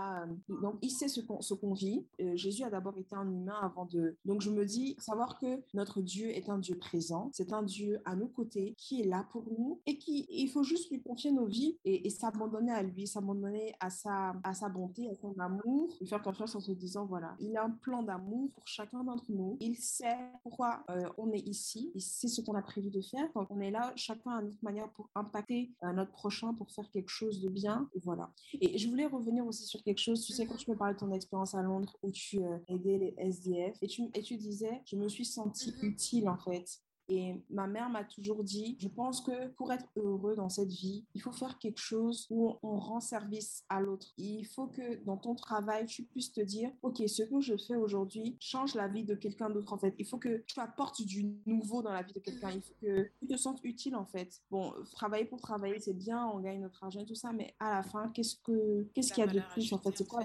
problèmes-là. 0.00 0.60
donc 0.62 0.78
il 0.82 0.90
sait 0.90 1.08
ce 1.08 1.20
qu'on, 1.20 1.72
vit. 1.72 2.04
Jésus 2.34 2.64
a 2.64 2.70
d'abord 2.70 2.96
été 2.98 3.14
un 3.14 3.30
humain 3.30 3.58
avant 3.62 3.84
de. 3.84 4.16
Donc 4.24 4.40
je 4.40 4.50
me 4.50 4.64
dis, 4.64 4.96
savoir 4.98 5.38
que 5.38 5.62
notre 5.74 6.00
Dieu 6.00 6.28
est 6.30 6.48
un 6.48 6.58
Dieu 6.58 6.76
présent, 6.76 7.30
c'est 7.32 7.52
un 7.52 7.62
Dieu 7.62 8.00
à 8.04 8.16
nos 8.16 8.26
côtés 8.28 8.74
qui 8.76 9.02
est 9.02 9.06
là 9.06 9.26
pour 9.30 9.44
nous 9.44 9.80
et 9.86 9.98
qui, 9.98 10.26
il 10.28 10.48
faut 10.48 10.62
juste 10.62 10.90
lui 10.90 11.02
confier 11.02 11.32
nos 11.32 11.46
vies 11.46 11.78
et, 11.84 12.08
s'abandonner 12.10 12.72
à 12.72 12.82
lui, 12.82 13.06
s'abandonner 13.06 13.74
à 13.80 13.90
sa, 13.90 14.34
à 14.42 14.54
sa 14.54 14.68
bonté, 14.68 15.08
à 15.10 15.14
son 15.14 15.38
amour, 15.38 15.96
lui 16.00 16.06
faire 16.06 16.22
confiance 16.22 16.54
en 16.54 16.60
se 16.60 16.72
disant, 16.72 17.06
voilà, 17.06 17.36
il 17.40 17.56
a 17.56 17.64
un 17.64 17.70
plan 17.70 18.02
d'amour 18.02 18.50
pour 18.52 18.66
chacun 18.66 19.04
d'entre 19.04 19.24
nous. 19.28 19.56
Il 19.60 19.76
sait 19.76 20.16
pourquoi 20.42 20.82
euh, 20.90 21.08
on 21.18 21.32
est 21.32 21.46
ici, 21.46 21.90
il 21.94 22.00
sait 22.00 22.28
ce 22.28 22.40
qu'on 22.40 22.54
a 22.54 22.62
prévu 22.62 22.90
de 22.90 23.00
faire. 23.00 23.30
Donc, 23.34 23.48
on 23.50 23.60
est 23.60 23.70
là, 23.70 23.92
chacun 23.96 24.30
à 24.30 24.42
notre 24.42 24.62
manière 24.62 24.90
pour 24.90 25.10
impacter 25.14 25.72
euh, 25.84 25.92
notre 25.92 26.12
prochain, 26.12 26.54
pour 26.54 26.70
faire 26.70 26.90
quelque 26.90 27.10
chose 27.10 27.40
de 27.40 27.48
bien. 27.48 27.88
Et 27.94 28.00
voilà. 28.00 28.30
Et 28.60 28.78
je 28.78 28.88
voulais 28.88 29.06
revenir 29.06 29.46
aussi 29.46 29.64
sur 29.64 29.82
chose. 29.98 30.24
Tu 30.24 30.32
sais, 30.32 30.46
quand 30.46 30.56
tu 30.56 30.70
me 30.70 30.76
parlais 30.76 30.94
de 30.94 30.98
ton 30.98 31.12
expérience 31.12 31.54
à 31.54 31.62
Londres 31.62 31.96
où 32.02 32.10
tu 32.10 32.38
euh, 32.38 32.58
aidais 32.68 32.98
les 32.98 33.14
SDF 33.18 33.76
et 33.82 33.86
tu, 33.86 34.02
et 34.14 34.22
tu 34.22 34.36
disais, 34.36 34.82
je 34.86 34.96
me 34.96 35.08
suis 35.08 35.24
sentie 35.24 35.70
mm-hmm. 35.70 35.86
utile 35.86 36.28
en 36.28 36.38
fait. 36.38 36.80
Et 37.10 37.34
ma 37.50 37.66
mère 37.66 37.90
m'a 37.90 38.04
toujours 38.04 38.44
dit, 38.44 38.76
je 38.78 38.86
pense 38.88 39.20
que 39.20 39.48
pour 39.48 39.72
être 39.72 39.86
heureux 39.96 40.36
dans 40.36 40.48
cette 40.48 40.70
vie, 40.70 41.04
il 41.14 41.20
faut 41.20 41.32
faire 41.32 41.58
quelque 41.58 41.80
chose 41.80 42.28
où 42.30 42.56
on 42.62 42.78
rend 42.78 43.00
service 43.00 43.64
à 43.68 43.80
l'autre. 43.80 44.06
Il 44.16 44.44
faut 44.46 44.68
que 44.68 45.02
dans 45.04 45.16
ton 45.16 45.34
travail, 45.34 45.86
tu 45.86 46.04
puisses 46.04 46.32
te 46.32 46.40
dire, 46.40 46.70
OK, 46.82 47.02
ce 47.08 47.24
que 47.24 47.40
je 47.40 47.56
fais 47.56 47.74
aujourd'hui 47.74 48.36
change 48.38 48.74
la 48.74 48.86
vie 48.86 49.04
de 49.04 49.16
quelqu'un 49.16 49.50
d'autre 49.50 49.72
en 49.72 49.78
fait. 49.78 49.94
Il 49.98 50.06
faut 50.06 50.18
que 50.18 50.44
tu 50.46 50.60
apportes 50.60 51.02
du 51.02 51.34
nouveau 51.46 51.82
dans 51.82 51.92
la 51.92 52.02
vie 52.02 52.12
de 52.12 52.20
quelqu'un. 52.20 52.50
Il 52.52 52.62
faut 52.62 52.74
que 52.80 53.10
tu 53.20 53.26
te 53.26 53.36
sentes 53.36 53.60
utile 53.64 53.96
en 53.96 54.06
fait. 54.06 54.40
Bon, 54.50 54.72
travailler 54.92 55.24
pour 55.24 55.40
travailler, 55.40 55.80
c'est 55.80 55.94
bien, 55.94 56.26
on 56.28 56.38
gagne 56.38 56.60
notre 56.60 56.84
argent 56.84 57.00
et 57.00 57.06
tout 57.06 57.16
ça, 57.16 57.32
mais 57.32 57.54
à 57.58 57.74
la 57.74 57.82
fin, 57.82 58.08
qu'est-ce 58.10 58.36
que 58.36 58.84
qu'est-ce 58.94 59.12
qu'il 59.12 59.24
y 59.24 59.28
a 59.28 59.32
de 59.32 59.40
plus 59.52 59.72
en 59.72 59.78
fait? 59.78 59.96
C'est 59.96 60.06
quoi 60.06 60.22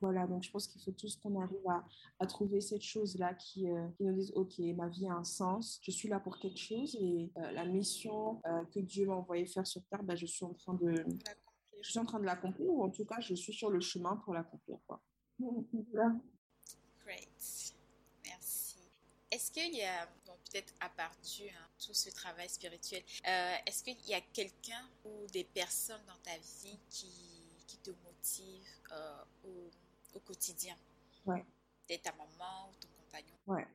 voilà, 0.00 0.26
donc 0.26 0.42
je 0.42 0.50
pense 0.50 0.66
qu'il 0.66 0.80
faut 0.82 0.92
tous 0.92 1.16
qu'on 1.16 1.40
arrive 1.40 1.66
à, 2.18 2.26
trouver 2.26 2.60
cette 2.60 2.82
chose-là 2.82 3.34
qui, 3.34 3.70
euh, 3.70 3.88
qui, 3.96 4.04
nous 4.04 4.14
dise, 4.14 4.32
OK, 4.34 4.58
ma 4.58 4.88
vie 4.88 5.06
a 5.06 5.12
un 5.12 5.24
sens, 5.24 5.78
je 5.82 5.90
suis 5.90 6.08
là 6.08 6.20
pour 6.20 6.38
quelque 6.38 6.58
chose 6.58 6.96
et 6.98 7.30
euh, 7.36 7.50
la 7.52 7.66
mission 7.66 8.40
euh, 8.46 8.64
que 8.74 8.80
Dieu 8.80 9.06
m'a 9.06 9.14
envoyé 9.14 9.44
faire 9.46 9.66
sur 9.66 9.82
Terre, 9.84 10.02
ben, 10.02 10.16
je 10.16 10.26
suis 10.26 10.44
en 10.44 10.54
train 10.54 10.74
de... 10.74 11.04
Je 11.82 11.90
suis 11.90 11.98
en 11.98 12.04
train 12.04 12.20
de 12.20 12.26
l'accomplir, 12.26 12.68
ou 12.68 12.84
en 12.84 12.90
tout 12.90 13.06
cas, 13.06 13.20
je 13.20 13.34
suis 13.34 13.54
sur 13.54 13.70
le 13.70 13.80
chemin 13.80 14.16
pour 14.16 14.34
l'accomplir. 14.34 14.76
Great. 17.06 17.74
Merci. 18.26 18.76
Est-ce 19.30 19.50
qu'il 19.50 19.74
y 19.74 19.82
a, 19.82 20.06
bon, 20.26 20.34
peut-être 20.44 20.74
à 20.80 20.90
part 20.90 21.16
Dieu, 21.22 21.46
hein, 21.48 21.68
tout 21.78 21.94
ce 21.94 22.10
travail 22.10 22.50
spirituel, 22.50 23.02
est-ce 23.66 23.82
qu'il 23.82 23.96
y 24.06 24.12
a 24.12 24.20
quelqu'un 24.20 24.86
ou 25.06 25.26
des 25.32 25.44
personnes 25.44 26.04
dans 26.06 26.20
ta 26.22 26.36
vie 26.36 26.78
qui, 26.90 27.08
qui 27.66 27.78
te 27.78 27.90
motivent 28.04 28.80
au 30.14 30.20
quotidien. 30.20 30.74
Ouais. 31.26 31.44
Peut-être 31.86 32.02
ta 32.02 32.12
maman 32.12 32.70
ou 32.70 32.74
ton 32.80 32.88
compagnon. 33.04 33.34
Ouais. 33.46 33.66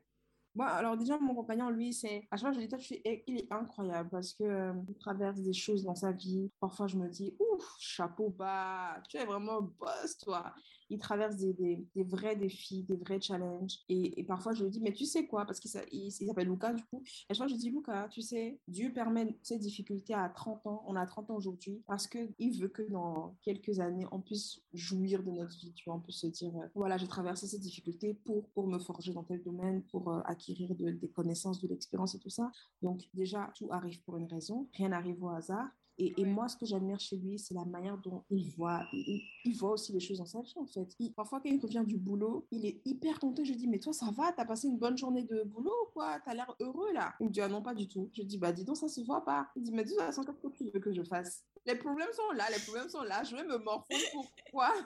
Moi, 0.55 0.67
alors 0.67 0.95
déjà, 0.95 1.17
mon 1.17 1.36
compagnon, 1.36 1.69
lui, 1.69 1.93
c'est... 1.93 2.27
À 2.31 2.38
chaque 2.38 2.47
fois, 2.47 2.51
je 2.53 2.59
dis, 2.59 2.69
toi, 2.69 2.79
tu 2.79 2.95
il 3.03 3.39
est 3.39 3.51
incroyable 3.51 4.09
parce 4.09 4.33
que 4.33 4.43
euh, 4.43 4.73
il 4.88 4.97
traverse 4.97 5.39
des 5.41 5.53
choses 5.53 5.83
dans 5.83 5.95
sa 5.95 6.13
vie. 6.13 6.49
Parfois, 6.61 6.88
je 6.88 6.95
me 6.95 7.09
dis, 7.09 7.36
ouf, 7.39 7.75
chapeau 7.77 8.29
bas, 8.29 9.01
tu 9.09 9.17
es 9.17 9.25
vraiment 9.25 9.61
boss, 9.61 10.17
toi 10.17 10.53
il 10.89 10.99
traverse 10.99 11.36
des, 11.36 11.88
vrais 11.95 12.36
défis, 12.36 12.83
des 12.83 12.95
vrais 12.95 13.19
challenges. 13.21 13.79
Et, 13.89 14.23
parfois, 14.23 14.53
je 14.53 14.63
lui 14.63 14.71
dis, 14.71 14.79
mais 14.81 14.93
tu 14.93 15.05
sais 15.05 15.25
quoi? 15.27 15.45
Parce 15.45 15.59
qu'il 15.59 15.71
il, 15.91 16.11
s'appelle 16.11 16.47
Lucas, 16.47 16.73
du 16.73 16.83
coup. 16.86 17.03
Et 17.29 17.33
je 17.33 17.45
je 17.47 17.55
dis, 17.55 17.69
Lucas, 17.69 18.09
tu 18.09 18.21
sais, 18.21 18.59
Dieu 18.67 18.91
permet 18.91 19.38
ces 19.41 19.57
difficultés 19.57 20.13
à 20.13 20.29
30 20.29 20.65
ans. 20.67 20.83
On 20.88 20.95
a 20.95 21.05
30 21.05 21.31
ans 21.31 21.36
aujourd'hui 21.36 21.83
parce 21.88 22.07
qu'il 22.07 22.59
veut 22.59 22.67
que 22.67 22.81
dans 22.83 23.36
quelques 23.41 23.79
années, 23.79 24.07
on 24.11 24.21
puisse 24.21 24.61
jouir 24.73 25.23
de 25.23 25.31
notre 25.31 25.55
vie. 25.57 25.73
Tu 25.73 25.86
vois, 25.86 25.95
on 25.95 25.99
peut 25.99 26.11
se 26.11 26.27
dire, 26.27 26.55
euh, 26.57 26.67
voilà, 26.75 26.97
j'ai 26.97 27.07
traversé 27.07 27.47
ces 27.47 27.59
difficultés 27.59 28.13
pour, 28.25 28.49
pour 28.49 28.67
me 28.67 28.79
forger 28.79 29.13
dans 29.13 29.23
tel 29.23 29.43
domaine, 29.43 29.83
pour 29.83 30.11
euh, 30.11 30.21
acquérir 30.25 30.75
des 30.75 31.09
connaissances, 31.09 31.61
de 31.61 31.67
l'expérience 31.67 32.15
et 32.15 32.19
tout 32.19 32.29
ça. 32.29 32.51
Donc, 32.81 33.07
déjà, 33.13 33.51
tout 33.55 33.67
arrive 33.71 34.01
pour 34.03 34.17
une 34.17 34.25
raison. 34.25 34.67
Rien 34.73 34.89
n'arrive 34.89 35.23
au 35.23 35.29
hasard. 35.29 35.69
Et, 35.98 36.26
moi, 36.26 36.50
ce 36.50 36.58
que 36.58 36.66
j'admire 36.66 37.00
chez 37.00 37.16
lui, 37.16 37.39
c'est 37.39 37.54
la 37.54 37.64
manière 37.64 37.98
dont 37.98 38.24
il 38.30 38.50
voit. 38.52 38.86
Il, 38.91 39.56
voit 39.58 39.72
aussi 39.72 39.93
les 39.93 40.00
choses 40.00 40.18
dans 40.18 40.26
sa 40.26 40.41
vie, 40.41 40.54
en 40.58 40.66
fait. 40.66 40.89
parfois, 41.16 41.39
quand 41.39 41.50
il 41.50 41.60
revient 41.60 41.84
du 41.86 41.98
boulot, 41.98 42.46
il 42.52 42.66
est 42.66 42.82
hyper 42.86 43.20
content. 43.20 43.43
Je 43.46 43.54
dis, 43.54 43.68
mais 43.68 43.80
toi, 43.80 43.93
ça 43.93 44.12
va? 44.12 44.34
T'as 44.34 44.46
passé 44.46 44.68
une 44.68 44.78
bonne 44.78 44.98
journée 44.98 45.24
de 45.24 45.43
boulot 45.43 45.74
ou 45.84 45.91
quoi? 45.93 46.20
T'as 46.26 46.34
l'air 46.34 46.54
heureux, 46.60 46.91
là? 46.91 47.14
Il 47.20 47.28
me 47.28 47.32
dit, 47.32 47.39
ah 47.39 47.48
non, 47.48 47.62
pas 47.62 47.74
du 47.74 47.88
tout. 47.88 48.10
Je 48.14 48.24
dis, 48.24 48.38
bah 48.38 48.52
dis 48.52 48.66
donc, 48.66 48.78
ça 48.78 48.89
se 48.89 49.02
voit 49.02 49.24
pas. 49.24 49.48
Il 49.56 49.64
dit, 49.64 49.72
mais 49.72 49.84
de 49.84 49.89
toute 49.89 50.00
façon, 50.00 50.24
qu'est-ce 50.24 50.41
que 50.41 50.48
tu 50.48 50.70
veux 50.70 50.80
que 50.80 50.93
je 50.93 51.04
fasse? 51.04 51.46
Les 51.66 51.76
problèmes 51.76 52.12
sont 52.14 52.32
là, 52.36 52.46
les 52.50 52.62
problèmes 52.62 52.89
sont 52.89 53.04
là. 53.04 53.24
Je 53.24 53.36
vais 53.36 53.43
me 53.43 53.58
morfondre 53.58 54.04
pourquoi? 54.12 54.72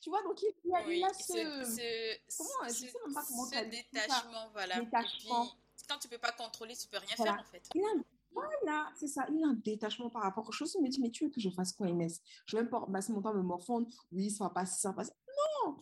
Tu 0.00 0.10
vois, 0.10 0.22
donc 0.24 0.40
il, 0.42 0.70
y 0.70 0.74
a, 0.74 0.84
oui, 0.84 1.04
ce, 1.16 1.32
ce, 1.32 2.36
comment, 2.36 2.68
je 2.68 2.72
sais 2.72 2.86
même 2.86 3.14
pas 3.14 3.22
comment 3.24 3.46
ce 3.46 3.70
détachement, 3.70 4.48
voilà. 4.52 4.80
Détachement. 4.80 5.48
quand 5.88 5.98
tu 5.98 6.08
peux 6.08 6.18
pas 6.18 6.32
contrôler, 6.32 6.74
tu 6.74 6.88
peux 6.88 6.98
rien 6.98 7.14
faire 7.14 7.38
en 7.40 7.44
fait. 7.44 7.68
Il 7.72 7.84
a 7.84 8.02
voilà, 8.32 8.90
c'est 8.94 9.06
ça. 9.06 9.26
Il 9.30 9.42
a 9.44 9.48
un 9.48 9.54
détachement 9.54 10.10
par 10.10 10.22
rapport 10.22 10.48
aux 10.48 10.52
choses. 10.52 10.74
Il 10.78 10.82
me 10.82 10.88
dit, 10.88 11.00
mais 11.00 11.10
tu 11.10 11.24
veux 11.24 11.30
que 11.30 11.40
je 11.40 11.50
fasse 11.50 11.72
quoi, 11.72 11.88
Inès? 11.88 12.20
Je 12.46 12.56
vais 12.56 12.64
pas 12.64 12.84
passer 12.92 13.12
mon 13.12 13.20
temps 13.20 13.30
à 13.30 13.34
me 13.34 13.42
morfondre. 13.42 13.88
Oui, 14.12 14.30
ça 14.30 14.44
va 14.44 14.50
passer, 14.50 14.80
ça 14.80 14.88
va 14.90 14.94
passer 14.94 15.12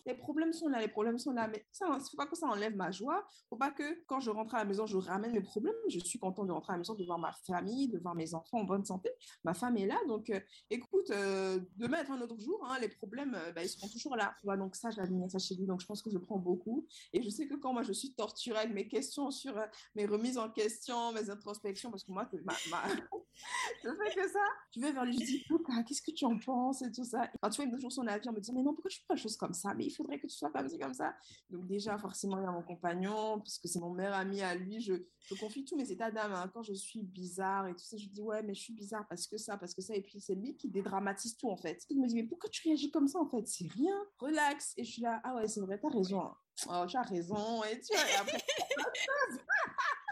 les 0.05 0.15
problèmes 0.15 0.53
sont 0.53 0.67
là, 0.67 0.79
les 0.79 0.87
problèmes 0.87 1.17
sont 1.17 1.31
là, 1.31 1.47
mais 1.47 1.65
ça, 1.71 1.85
faut 2.09 2.17
pas 2.17 2.25
que 2.25 2.35
ça 2.35 2.47
enlève 2.47 2.75
ma 2.75 2.91
joie. 2.91 3.25
Faut 3.49 3.57
pas 3.57 3.71
que 3.71 4.03
quand 4.05 4.19
je 4.19 4.29
rentre 4.29 4.55
à 4.55 4.59
la 4.59 4.65
maison, 4.65 4.85
je 4.85 4.97
ramène 4.97 5.31
mes 5.31 5.41
problèmes. 5.41 5.75
Je 5.87 5.99
suis 5.99 6.19
contente 6.19 6.47
de 6.47 6.51
rentrer 6.51 6.73
à 6.73 6.75
la 6.75 6.79
maison, 6.79 6.95
de 6.95 7.05
voir 7.05 7.19
ma 7.19 7.31
famille, 7.45 7.89
de 7.89 7.99
voir 7.99 8.15
mes 8.15 8.33
enfants 8.33 8.59
en 8.59 8.63
bonne 8.63 8.85
santé. 8.85 9.09
Ma 9.43 9.53
femme 9.53 9.77
est 9.77 9.87
là, 9.87 9.97
donc 10.07 10.29
euh, 10.29 10.39
écoute, 10.69 11.09
euh, 11.11 11.59
demain 11.77 12.03
est 12.03 12.09
un 12.09 12.21
autre 12.21 12.39
jour, 12.39 12.65
hein, 12.69 12.77
les 12.79 12.89
problèmes, 12.89 13.35
euh, 13.35 13.51
bah, 13.53 13.63
ils 13.63 13.69
seront 13.69 13.87
toujours 13.87 14.15
là. 14.15 14.33
Tu 14.39 14.45
vois, 14.45 14.57
donc 14.57 14.75
ça, 14.75 14.91
j'admire 14.91 15.29
ça 15.29 15.39
chez 15.39 15.55
lui, 15.55 15.65
donc 15.65 15.81
je 15.81 15.85
pense 15.85 16.01
que 16.01 16.09
je 16.09 16.17
prends 16.17 16.39
beaucoup. 16.39 16.87
Et 17.13 17.21
je 17.21 17.29
sais 17.29 17.47
que 17.47 17.55
quand 17.55 17.73
moi, 17.73 17.83
je 17.83 17.93
suis 17.93 18.13
torturée 18.13 18.59
avec 18.59 18.73
mes 18.73 18.87
questions 18.87 19.31
sur 19.31 19.53
mes 19.95 20.05
remises 20.05 20.37
en 20.37 20.49
question, 20.49 21.11
mes 21.13 21.29
introspections, 21.29 21.91
parce 21.91 22.03
que 22.03 22.11
moi, 22.11 22.29
ma, 22.43 22.53
ma... 22.69 22.83
fais 23.81 24.15
que 24.15 24.27
ça, 24.27 24.39
je 24.75 24.81
vais 24.81 24.91
vers 24.91 25.05
lui, 25.05 25.13
je 25.13 25.25
dis, 25.25 25.45
qu'est-ce 25.87 26.01
que 26.01 26.11
tu 26.11 26.25
en 26.25 26.37
penses 26.37 26.81
et 26.81 26.91
tout 26.91 27.03
ça. 27.03 27.27
Quand 27.41 27.49
tu 27.49 27.57
vois, 27.57 27.65
il 27.65 27.71
me 27.71 27.75
toujours 27.75 27.91
son 27.91 28.07
avis 28.07 28.27
en 28.29 28.33
me 28.33 28.39
disant, 28.39 28.53
mais 28.53 28.63
non, 28.63 28.73
pourquoi 28.73 28.89
tu 28.89 28.99
fais 28.99 29.05
pas 29.07 29.15
des 29.15 29.21
choses 29.21 29.37
comme 29.37 29.53
ça? 29.53 29.70
Mais 29.73 29.85
il 29.85 29.89
faudrait 29.91 30.19
que 30.19 30.27
tu 30.27 30.35
sois 30.35 30.51
comme 30.51 30.67
ci, 30.67 30.77
comme 30.77 30.93
ça. 30.93 31.15
Donc 31.49 31.65
déjà, 31.67 31.97
forcément, 31.97 32.37
il 32.39 32.43
y 32.43 32.47
a 32.47 32.51
mon 32.51 32.63
compagnon, 32.63 33.39
puisque 33.39 33.67
c'est 33.67 33.79
mon 33.79 33.91
meilleur 33.91 34.15
ami 34.15 34.41
à 34.41 34.55
lui, 34.55 34.81
je, 34.81 34.93
confie 35.39 35.65
tous 35.65 35.75
mes 35.75 35.91
états 35.91 36.11
d'âme. 36.11 36.33
Hein. 36.33 36.49
Quand 36.53 36.63
je 36.63 36.73
suis 36.73 37.03
bizarre 37.03 37.67
et 37.67 37.73
tout 37.73 37.83
ça, 37.83 37.97
je 37.97 38.07
dis, 38.07 38.21
ouais, 38.21 38.43
mais 38.43 38.53
je 38.53 38.61
suis 38.61 38.73
bizarre 38.73 39.07
parce 39.07 39.27
que 39.27 39.37
ça, 39.37 39.57
parce 39.57 39.73
que 39.73 39.81
ça. 39.81 39.95
Et 39.95 40.01
puis 40.01 40.19
c'est 40.19 40.35
lui 40.35 40.55
qui 40.55 40.69
dédramatise 40.69 41.37
tout, 41.37 41.49
en 41.49 41.57
fait. 41.57 41.85
Il 41.89 41.99
me 42.01 42.07
dit, 42.07 42.15
mais 42.15 42.23
pourquoi 42.23 42.49
tu 42.49 42.67
réagis 42.67 42.91
comme 42.91 43.07
ça, 43.07 43.19
en 43.19 43.29
fait? 43.29 43.47
C'est 43.47 43.67
rien, 43.67 43.95
relax. 44.19 44.73
Et 44.77 44.83
je 44.83 44.91
suis 44.91 45.01
là, 45.01 45.21
ah 45.23 45.35
ouais, 45.35 45.47
c'est 45.47 45.61
vrai, 45.61 45.79
t'as 45.79 45.89
raison. 45.89 46.21
Hein. 46.21 46.35
Oh, 46.67 46.85
tu 46.87 46.97
as 46.97 47.01
raison. 47.01 47.63
Et 47.63 47.79
tu 47.79 47.93
vois, 47.93 48.09
et 48.09 48.15
après, 48.15 48.37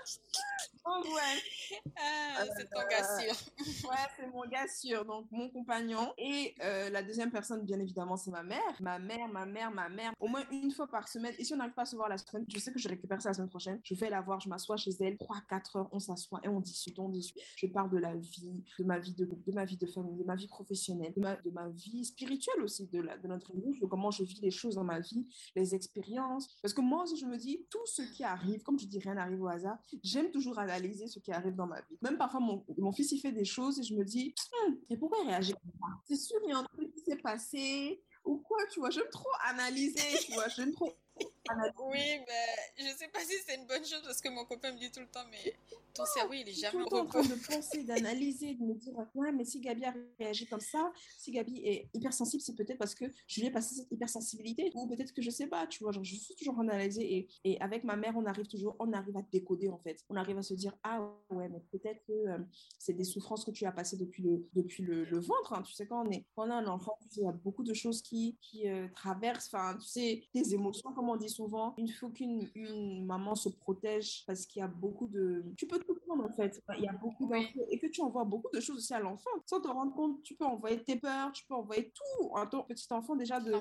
ouais. 1.04 1.80
Ah, 2.02 2.46
c'est 2.58 2.70
ton 2.70 2.80
gars 2.90 3.20
sûr. 3.20 3.90
ouais, 3.90 3.98
c'est 4.18 4.28
mon 4.28 4.48
gars 4.48 4.68
sûr. 4.68 5.06
Donc, 5.06 5.28
mon 5.32 5.50
compagnon. 5.50 6.14
Et 6.18 6.56
euh, 6.64 6.90
la 6.90 7.04
deuxième 7.04 7.32
personne, 7.32 7.64
bien 7.64 7.80
évidemment, 7.80 8.16
c'est 8.16 8.32
ma 8.32 8.44
mère. 8.44 8.60
Ma 8.80 8.98
mère, 8.98 9.28
ma 9.28 9.46
mère, 9.46 9.72
ma 9.72 9.90
mère. 9.90 10.14
Au 10.20 10.28
moins 10.28 10.44
une 10.52 10.72
fois 10.72 10.88
par 10.88 11.08
semaine. 11.08 11.34
Et 11.38 11.44
si 11.44 11.54
on 11.54 11.58
n'arrive 11.58 11.74
pas 11.74 11.82
à 11.84 11.86
se 11.86 11.96
voir 11.96 12.10
la 12.10 12.18
semaine, 12.18 12.46
je 12.48 12.58
sais 12.58 12.72
que 12.72 12.80
je 12.80 12.88
récupère 12.88 13.22
ça 13.22 13.30
la 13.30 13.34
semaine 13.34 13.50
prochaine. 13.50 13.80
Je 13.84 13.94
vais 13.96 14.10
la 14.10 14.22
voir, 14.22 14.40
je 14.40 14.50
m'assois 14.50 14.78
chez 14.78 14.92
elle. 15.02 15.16
3-4 15.16 15.78
heures, 15.78 15.90
on 15.92 16.00
s'assoit 16.00 16.40
et 16.44 16.48
on 16.48 16.60
discute, 16.60 16.98
on 17.00 17.10
discute. 17.10 17.42
Je 17.56 17.68
parle 17.68 17.92
de 17.92 17.98
la 17.98 18.16
vie, 18.16 18.64
de 18.80 18.84
ma 18.84 18.98
vie 18.98 19.14
de 19.14 19.26
de 19.26 19.52
ma 19.52 19.66
vie 19.66 19.78
de 19.78 19.86
famille, 19.86 20.18
de 20.18 20.24
ma 20.24 20.36
vie 20.36 20.48
professionnelle, 20.48 21.14
de 21.16 21.22
ma, 21.22 21.36
de 21.36 21.52
ma 21.52 21.68
vie 21.70 22.06
spirituelle 22.06 22.62
aussi, 22.64 22.88
de, 22.88 23.02
la, 23.02 23.18
de 23.18 23.28
notre 23.28 23.54
vie, 23.56 23.80
de 23.80 23.86
comment 23.86 24.12
je 24.12 24.24
vis 24.24 24.40
les 24.42 24.52
choses 24.52 24.76
dans 24.76 24.84
ma 24.84 25.00
vie, 25.00 25.28
les 25.56 25.76
expériences. 25.76 26.58
Parce 26.62 26.74
que 26.74 26.82
moi 26.82 27.04
aussi, 27.04 27.18
je 27.18 27.26
me 27.26 27.38
dis, 27.38 27.66
tout 27.70 27.86
ce 27.86 28.02
qui 28.02 28.24
arrive, 28.24 28.62
comme 28.64 28.80
je 28.80 28.86
dis, 28.86 29.00
rien 29.00 29.16
n'arrive 29.16 29.42
au 29.42 29.48
hasard, 29.48 29.78
j'aime 30.04 30.32
toujours 30.32 30.58
analyser 30.60 30.79
ce 31.08 31.20
qui 31.20 31.32
arrive 31.32 31.56
dans 31.56 31.68
ma 31.68 31.82
vie. 31.82 31.98
Même 32.02 32.18
parfois, 32.18 32.40
mon, 32.40 32.66
mon 32.78 32.92
fils, 32.92 33.12
il 33.12 33.20
fait 33.20 33.32
des 33.32 33.46
choses 33.46 33.80
et 33.80 33.84
je 33.84 33.94
me 33.96 34.04
dis, 34.04 34.34
hum, 34.66 34.78
et 34.90 34.98
pourquoi 34.98 35.20
il 35.24 35.28
réagit 35.28 35.54
C'est 36.06 36.16
sûr, 36.16 36.38
il 36.44 36.50
y 36.50 36.54
a 36.54 36.58
un 36.58 36.64
truc 36.64 36.92
qui 36.94 37.02
s'est 37.02 37.18
passé 37.18 38.02
ou 38.26 38.38
quoi, 38.38 38.60
tu 38.72 38.80
vois? 38.80 38.90
J'aime 38.90 39.10
trop 39.12 39.30
analyser, 39.50 40.18
tu 40.26 40.34
vois? 40.34 40.48
J'aime 40.50 40.74
trop 40.74 40.94
oui, 41.80 42.20
mais 42.28 42.76
je 42.78 42.95
sais 42.95 43.07
pas 43.07 43.20
si 43.22 43.34
c'est 43.45 43.55
une 43.55 43.65
bonne 43.65 43.86
chose 43.86 44.01
parce 44.03 44.22
que 44.22 44.30
mon 44.30 44.45
copain 44.45 44.72
me 44.72 44.78
dit 44.78 44.91
tout 44.91 44.99
le 44.99 45.07
temps, 45.07 45.26
mais 45.32 45.55
ton 45.93 46.05
cerveau, 46.05 46.34
il 46.34 46.47
est 46.47 46.53
jamais 46.53 46.84
en 46.93 47.05
train 47.05 47.22
de 47.24 47.36
penser, 47.47 47.84
d'analyser, 47.84 48.53
de 48.55 48.63
me 48.63 48.74
dire, 48.76 48.93
ouais, 49.15 49.32
mais 49.32 49.43
si 49.43 49.59
Gabi 49.59 49.86
a 49.86 49.93
réagi 50.20 50.45
comme 50.47 50.59
ça, 50.59 50.91
si 51.17 51.32
Gabi 51.32 51.61
est 51.63 51.89
hypersensible, 51.93 52.41
c'est 52.41 52.55
peut-être 52.55 52.78
parce 52.78 52.95
que 52.95 53.05
je 53.28 53.41
lui 53.41 53.47
ai 53.47 53.51
passé 53.51 53.76
cette 53.76 53.91
hypersensibilité, 53.91 54.72
ou 54.76 54.88
peut-être 54.88 55.13
que 55.13 55.22
je 55.22 55.30
sais 55.30 55.47
pas, 55.47 55.67
tu 55.67 55.84
vois, 55.84 55.91
genre, 55.91 56.03
je 56.03 56.15
suis 56.15 56.36
toujours 56.36 56.57
en 56.59 56.67
analyser, 56.67 57.13
et, 57.13 57.28
et 57.43 57.61
avec 57.61 57.84
ma 57.84 57.95
mère, 57.95 58.15
on 58.15 58.26
arrive 58.26 58.47
toujours, 58.47 58.76
on 58.80 58.93
arrive 58.93 59.17
à 59.17 59.22
décoder, 59.32 59.70
en 59.70 59.80
fait. 59.80 60.03
On 60.09 60.15
arrive 60.15 60.38
à 60.38 60.43
se 60.43 60.53
dire, 60.53 60.78
ah 60.84 61.11
ouais, 61.32 61.49
mais 61.49 61.59
peut-être 61.72 62.03
que 62.05 62.13
euh, 62.13 62.38
c'est 62.78 62.93
des 62.93 63.03
souffrances 63.03 63.43
que 63.43 63.51
tu 63.51 63.65
as 63.65 63.72
passées 63.72 63.97
depuis 63.97 64.24
le, 64.24 64.47
depuis 64.53 64.84
le, 64.84 65.20
ventre, 65.20 65.53
hein. 65.53 65.63
tu 65.63 65.74
sais, 65.74 65.86
quand 65.86 66.05
on 66.05 66.11
est, 66.11 66.26
quand 66.36 66.47
on 66.47 66.51
a 66.51 66.55
un 66.55 66.67
enfant, 66.67 66.97
il 67.17 67.24
y 67.24 67.28
a 67.28 67.32
beaucoup 67.32 67.63
de 67.63 67.74
choses 67.74 68.01
qui, 68.01 68.38
qui 68.41 68.70
euh, 68.70 68.88
traversent, 68.95 69.49
enfin, 69.53 69.78
tu 69.78 69.88
sais, 69.88 70.24
des 70.34 70.53
émotions, 70.53 70.93
comme 70.93 71.09
on 71.12 71.18
dit 71.18 71.30
souvent, 71.30 71.74
il 71.78 71.91
faut 71.91 72.10
qu'une 72.10 72.49
une 72.55 73.05
maman 73.05 73.36
se 73.36 73.49
protège 73.49 74.24
parce 74.26 74.45
qu'il 74.45 74.62
y 74.62 74.64
a 74.64 74.68
beaucoup 74.68 75.07
de, 75.07 75.43
tu 75.57 75.68
peux 75.68 75.80
tout 75.80 75.95
prendre, 76.05 76.26
en 76.26 76.32
fait, 76.32 76.62
il 76.78 76.84
y 76.84 76.88
a 76.88 76.93
beaucoup 76.93 77.28
d'infos, 77.28 77.66
et 77.70 77.80
que 77.80 77.88
tu 77.88 78.01
envoies 78.01 78.26
beaucoup 78.26 78.49
de 78.53 78.60
choses 78.60 78.78
aussi 78.78 78.93
à 78.93 78.99
l'enfant, 78.99 79.30
sans 79.45 79.62
te 79.62 79.68
rendre 79.68 79.93
compte, 79.93 80.22
tu 80.24 80.36
peux 80.36 80.45
envoyer 80.45 80.82
tes 80.84 80.95
peurs, 80.95 81.32
tu 81.32 81.45
peux 81.45 81.55
envoyer 81.55 81.91
tout 81.91 82.36
à 82.36 82.45
ton 82.45 82.64
petit 82.64 82.88
enfant 82.91 83.16
déjà 83.16 83.39
de, 83.39 83.53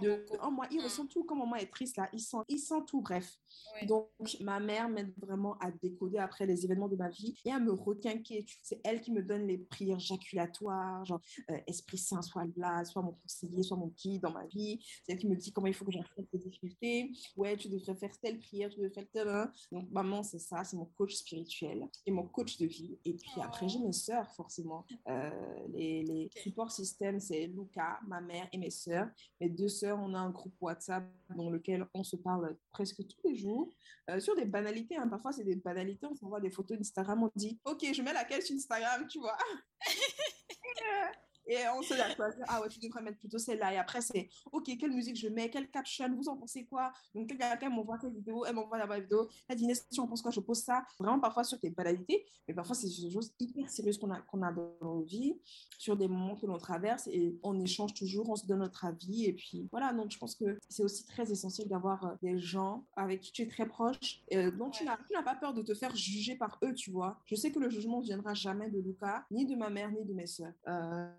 de, 0.00 0.24
oh, 0.42 0.50
moi, 0.50 0.66
il 0.70 0.80
mm. 0.80 0.84
ressent 0.84 1.06
tout, 1.06 1.24
comme 1.24 1.38
maman 1.38 1.56
est 1.56 1.70
triste 1.70 1.96
là, 1.96 2.08
il 2.12 2.20
sent, 2.20 2.38
il 2.48 2.58
sent 2.58 2.82
tout, 2.86 3.00
bref. 3.00 3.38
Donc, 3.86 4.08
ma 4.40 4.60
mère 4.60 4.88
m'aide 4.88 5.12
vraiment 5.18 5.56
à 5.58 5.70
décoder 5.70 6.18
après 6.18 6.46
les 6.46 6.64
événements 6.64 6.88
de 6.88 6.96
ma 6.96 7.08
vie 7.08 7.34
et 7.44 7.50
à 7.50 7.58
me 7.58 7.72
requinquer. 7.72 8.46
C'est 8.62 8.80
elle 8.84 9.00
qui 9.00 9.12
me 9.12 9.22
donne 9.22 9.46
les 9.46 9.58
prières 9.58 9.98
jaculatoires, 9.98 11.04
genre 11.04 11.20
euh, 11.50 11.58
Esprit 11.66 11.98
Saint, 11.98 12.22
soit 12.22 12.44
là, 12.56 12.84
soit 12.84 13.02
mon 13.02 13.12
conseiller, 13.12 13.62
soit 13.62 13.76
mon 13.76 13.88
guide 13.88 14.22
dans 14.22 14.32
ma 14.32 14.46
vie. 14.46 14.78
C'est 15.02 15.12
elle 15.12 15.18
qui 15.18 15.28
me 15.28 15.36
dit 15.36 15.52
comment 15.52 15.66
il 15.66 15.74
faut 15.74 15.84
que 15.84 15.92
j'affronte 15.92 16.26
les 16.32 16.38
difficultés. 16.38 16.93
Ouais, 17.36 17.56
tu 17.56 17.68
devrais 17.68 17.94
faire 17.94 18.16
telle 18.18 18.38
prière, 18.38 18.70
tu 18.70 18.76
devrais 18.76 18.92
faire 18.92 19.08
telle. 19.10 19.28
Hein. 19.28 19.52
Donc, 19.72 19.90
maman, 19.90 20.22
c'est 20.22 20.38
ça, 20.38 20.64
c'est 20.64 20.76
mon 20.76 20.86
coach 20.86 21.14
spirituel 21.14 21.88
et 22.06 22.10
mon 22.10 22.26
coach 22.26 22.58
de 22.58 22.66
vie. 22.66 22.98
Et 23.04 23.14
puis 23.14 23.40
après, 23.42 23.68
j'ai 23.68 23.78
mes 23.78 23.92
sœurs, 23.92 24.30
forcément. 24.34 24.86
Euh, 25.08 25.30
les, 25.72 26.02
les 26.02 26.30
supports 26.36 26.70
systèmes, 26.70 27.20
c'est 27.20 27.46
Luca, 27.46 28.00
ma 28.06 28.20
mère 28.20 28.48
et 28.52 28.58
mes 28.58 28.70
sœurs. 28.70 29.08
Mes 29.40 29.48
deux 29.48 29.68
sœurs, 29.68 29.98
on 30.00 30.14
a 30.14 30.18
un 30.18 30.30
groupe 30.30 30.54
WhatsApp 30.60 31.04
dans 31.36 31.50
lequel 31.50 31.86
on 31.94 32.04
se 32.04 32.16
parle 32.16 32.56
presque 32.70 33.06
tous 33.06 33.28
les 33.28 33.36
jours 33.36 33.70
euh, 34.10 34.20
sur 34.20 34.36
des 34.36 34.44
banalités. 34.44 34.96
Hein. 34.96 35.08
Parfois, 35.08 35.32
c'est 35.32 35.44
des 35.44 35.56
banalités. 35.56 36.06
On 36.06 36.14
s'envoie 36.14 36.40
des 36.40 36.50
photos 36.50 36.78
d'Instagram. 36.78 37.22
On 37.22 37.30
dit, 37.34 37.58
OK, 37.64 37.84
je 37.92 38.02
mets 38.02 38.12
laquelle 38.12 38.42
sur 38.42 38.54
Instagram, 38.54 39.06
tu 39.08 39.18
vois. 39.18 39.38
Et 41.46 41.56
on 41.76 41.82
se 41.82 41.94
dit, 41.94 42.00
ah 42.48 42.60
ouais, 42.60 42.68
tu 42.68 42.78
devrais 42.80 43.02
mettre 43.02 43.18
plutôt 43.18 43.38
celle-là. 43.38 43.74
Et 43.74 43.76
après, 43.76 44.00
c'est, 44.00 44.28
ok, 44.50 44.64
quelle 44.78 44.92
musique 44.92 45.16
je 45.16 45.28
mets, 45.28 45.50
quelle 45.50 45.70
caption, 45.70 46.12
vous 46.14 46.28
en 46.28 46.36
pensez 46.36 46.64
quoi? 46.64 46.92
Donc, 47.14 47.28
quelqu'un 47.28 47.68
m'envoie 47.68 47.98
telle 47.98 48.12
vidéo, 48.12 48.44
elle 48.44 48.54
m'envoie 48.54 48.78
la 48.78 49.00
vidéo, 49.00 49.28
elle 49.48 49.56
dit, 49.56 49.68
si 49.90 50.00
on 50.00 50.06
pense 50.06 50.22
quoi, 50.22 50.30
je 50.30 50.40
pose 50.40 50.58
ça. 50.58 50.84
Vraiment, 50.98 51.20
parfois 51.20 51.44
sur 51.44 51.58
des 51.58 51.70
banalités, 51.70 52.24
mais 52.48 52.54
parfois, 52.54 52.74
c'est 52.74 52.88
des 52.88 53.10
choses 53.10 53.32
hyper 53.38 53.68
sérieuses 53.68 53.98
qu'on 53.98 54.10
a, 54.10 54.20
qu'on 54.20 54.42
a 54.42 54.52
dans 54.52 54.76
nos 54.80 55.02
vies, 55.02 55.38
sur 55.78 55.96
des 55.96 56.08
moments 56.08 56.36
que 56.36 56.46
l'on 56.46 56.58
traverse, 56.58 57.06
et 57.08 57.38
on 57.42 57.58
échange 57.60 57.94
toujours, 57.94 58.28
on 58.30 58.36
se 58.36 58.46
donne 58.46 58.60
notre 58.60 58.84
avis. 58.84 59.26
Et 59.26 59.32
puis, 59.32 59.68
voilà, 59.70 59.92
donc 59.92 60.10
je 60.10 60.18
pense 60.18 60.34
que 60.34 60.58
c'est 60.68 60.82
aussi 60.82 61.04
très 61.04 61.30
essentiel 61.30 61.68
d'avoir 61.68 62.04
euh, 62.04 62.14
des 62.22 62.38
gens 62.38 62.84
avec 62.96 63.20
qui 63.20 63.32
tu 63.32 63.42
es 63.42 63.46
très 63.46 63.66
proche, 63.66 64.22
euh, 64.32 64.50
dont 64.50 64.70
tu 64.70 64.84
n'as 64.84 65.22
pas 65.22 65.34
peur 65.34 65.54
de 65.54 65.62
te 65.62 65.74
faire 65.74 65.94
juger 65.94 66.36
par 66.36 66.58
eux, 66.64 66.74
tu 66.74 66.90
vois. 66.90 67.20
Je 67.26 67.34
sais 67.34 67.52
que 67.52 67.58
le 67.58 67.70
jugement 67.70 68.00
ne 68.00 68.04
viendra 68.04 68.34
jamais 68.34 68.70
de 68.70 68.78
Lucas, 68.78 69.24
ni 69.30 69.46
de 69.46 69.54
ma 69.54 69.70
mère, 69.70 69.90
ni 69.90 70.04
de 70.04 70.12
mes 70.12 70.26
soeurs. 70.26 70.52
Euh, 70.68 71.10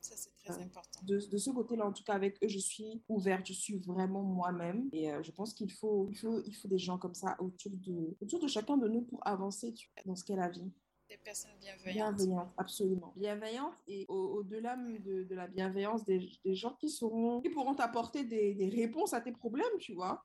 ça, 0.00 0.16
c'est 0.16 0.30
très 0.44 0.62
important. 0.62 1.00
De, 1.02 1.18
de 1.18 1.38
ce 1.38 1.50
côté-là, 1.50 1.86
en 1.86 1.92
tout 1.92 2.04
cas, 2.04 2.14
avec 2.14 2.42
eux, 2.42 2.48
je 2.48 2.58
suis 2.58 3.02
ouverte, 3.08 3.46
je 3.46 3.52
suis 3.52 3.78
vraiment 3.78 4.22
moi-même. 4.22 4.88
Et 4.92 5.12
euh, 5.12 5.22
je 5.22 5.30
pense 5.32 5.52
qu'il 5.54 5.72
faut, 5.72 6.08
il 6.10 6.16
faut, 6.16 6.42
il 6.44 6.54
faut 6.54 6.68
des 6.68 6.78
gens 6.78 6.98
comme 6.98 7.14
ça 7.14 7.36
autour 7.40 7.72
de, 7.72 8.16
autour 8.20 8.40
de 8.40 8.48
chacun 8.48 8.76
de 8.76 8.88
nous 8.88 9.02
pour 9.02 9.26
avancer 9.26 9.74
dans 10.04 10.14
ce 10.14 10.24
qu'est 10.24 10.36
la 10.36 10.48
vie. 10.48 10.70
Des 11.08 11.16
personnes 11.16 11.50
bienveillantes. 11.60 12.16
Bienveillantes, 12.16 12.52
absolument. 12.58 13.12
Bienveillantes 13.16 13.74
et 13.86 14.04
au-delà 14.08 14.76
de, 14.76 15.24
de, 15.24 15.34
la 15.34 15.46
bienveillance, 15.46 16.04
des, 16.04 16.30
des, 16.44 16.54
gens 16.54 16.74
qui, 16.74 16.90
seront, 16.90 17.40
qui 17.40 17.48
pourront 17.48 17.74
t'apporter 17.74 18.24
des, 18.24 18.54
des 18.54 18.68
réponses 18.68 19.14
à 19.14 19.20
tes 19.22 19.32
problèmes, 19.32 19.64
tu 19.80 19.94
vois. 19.94 20.22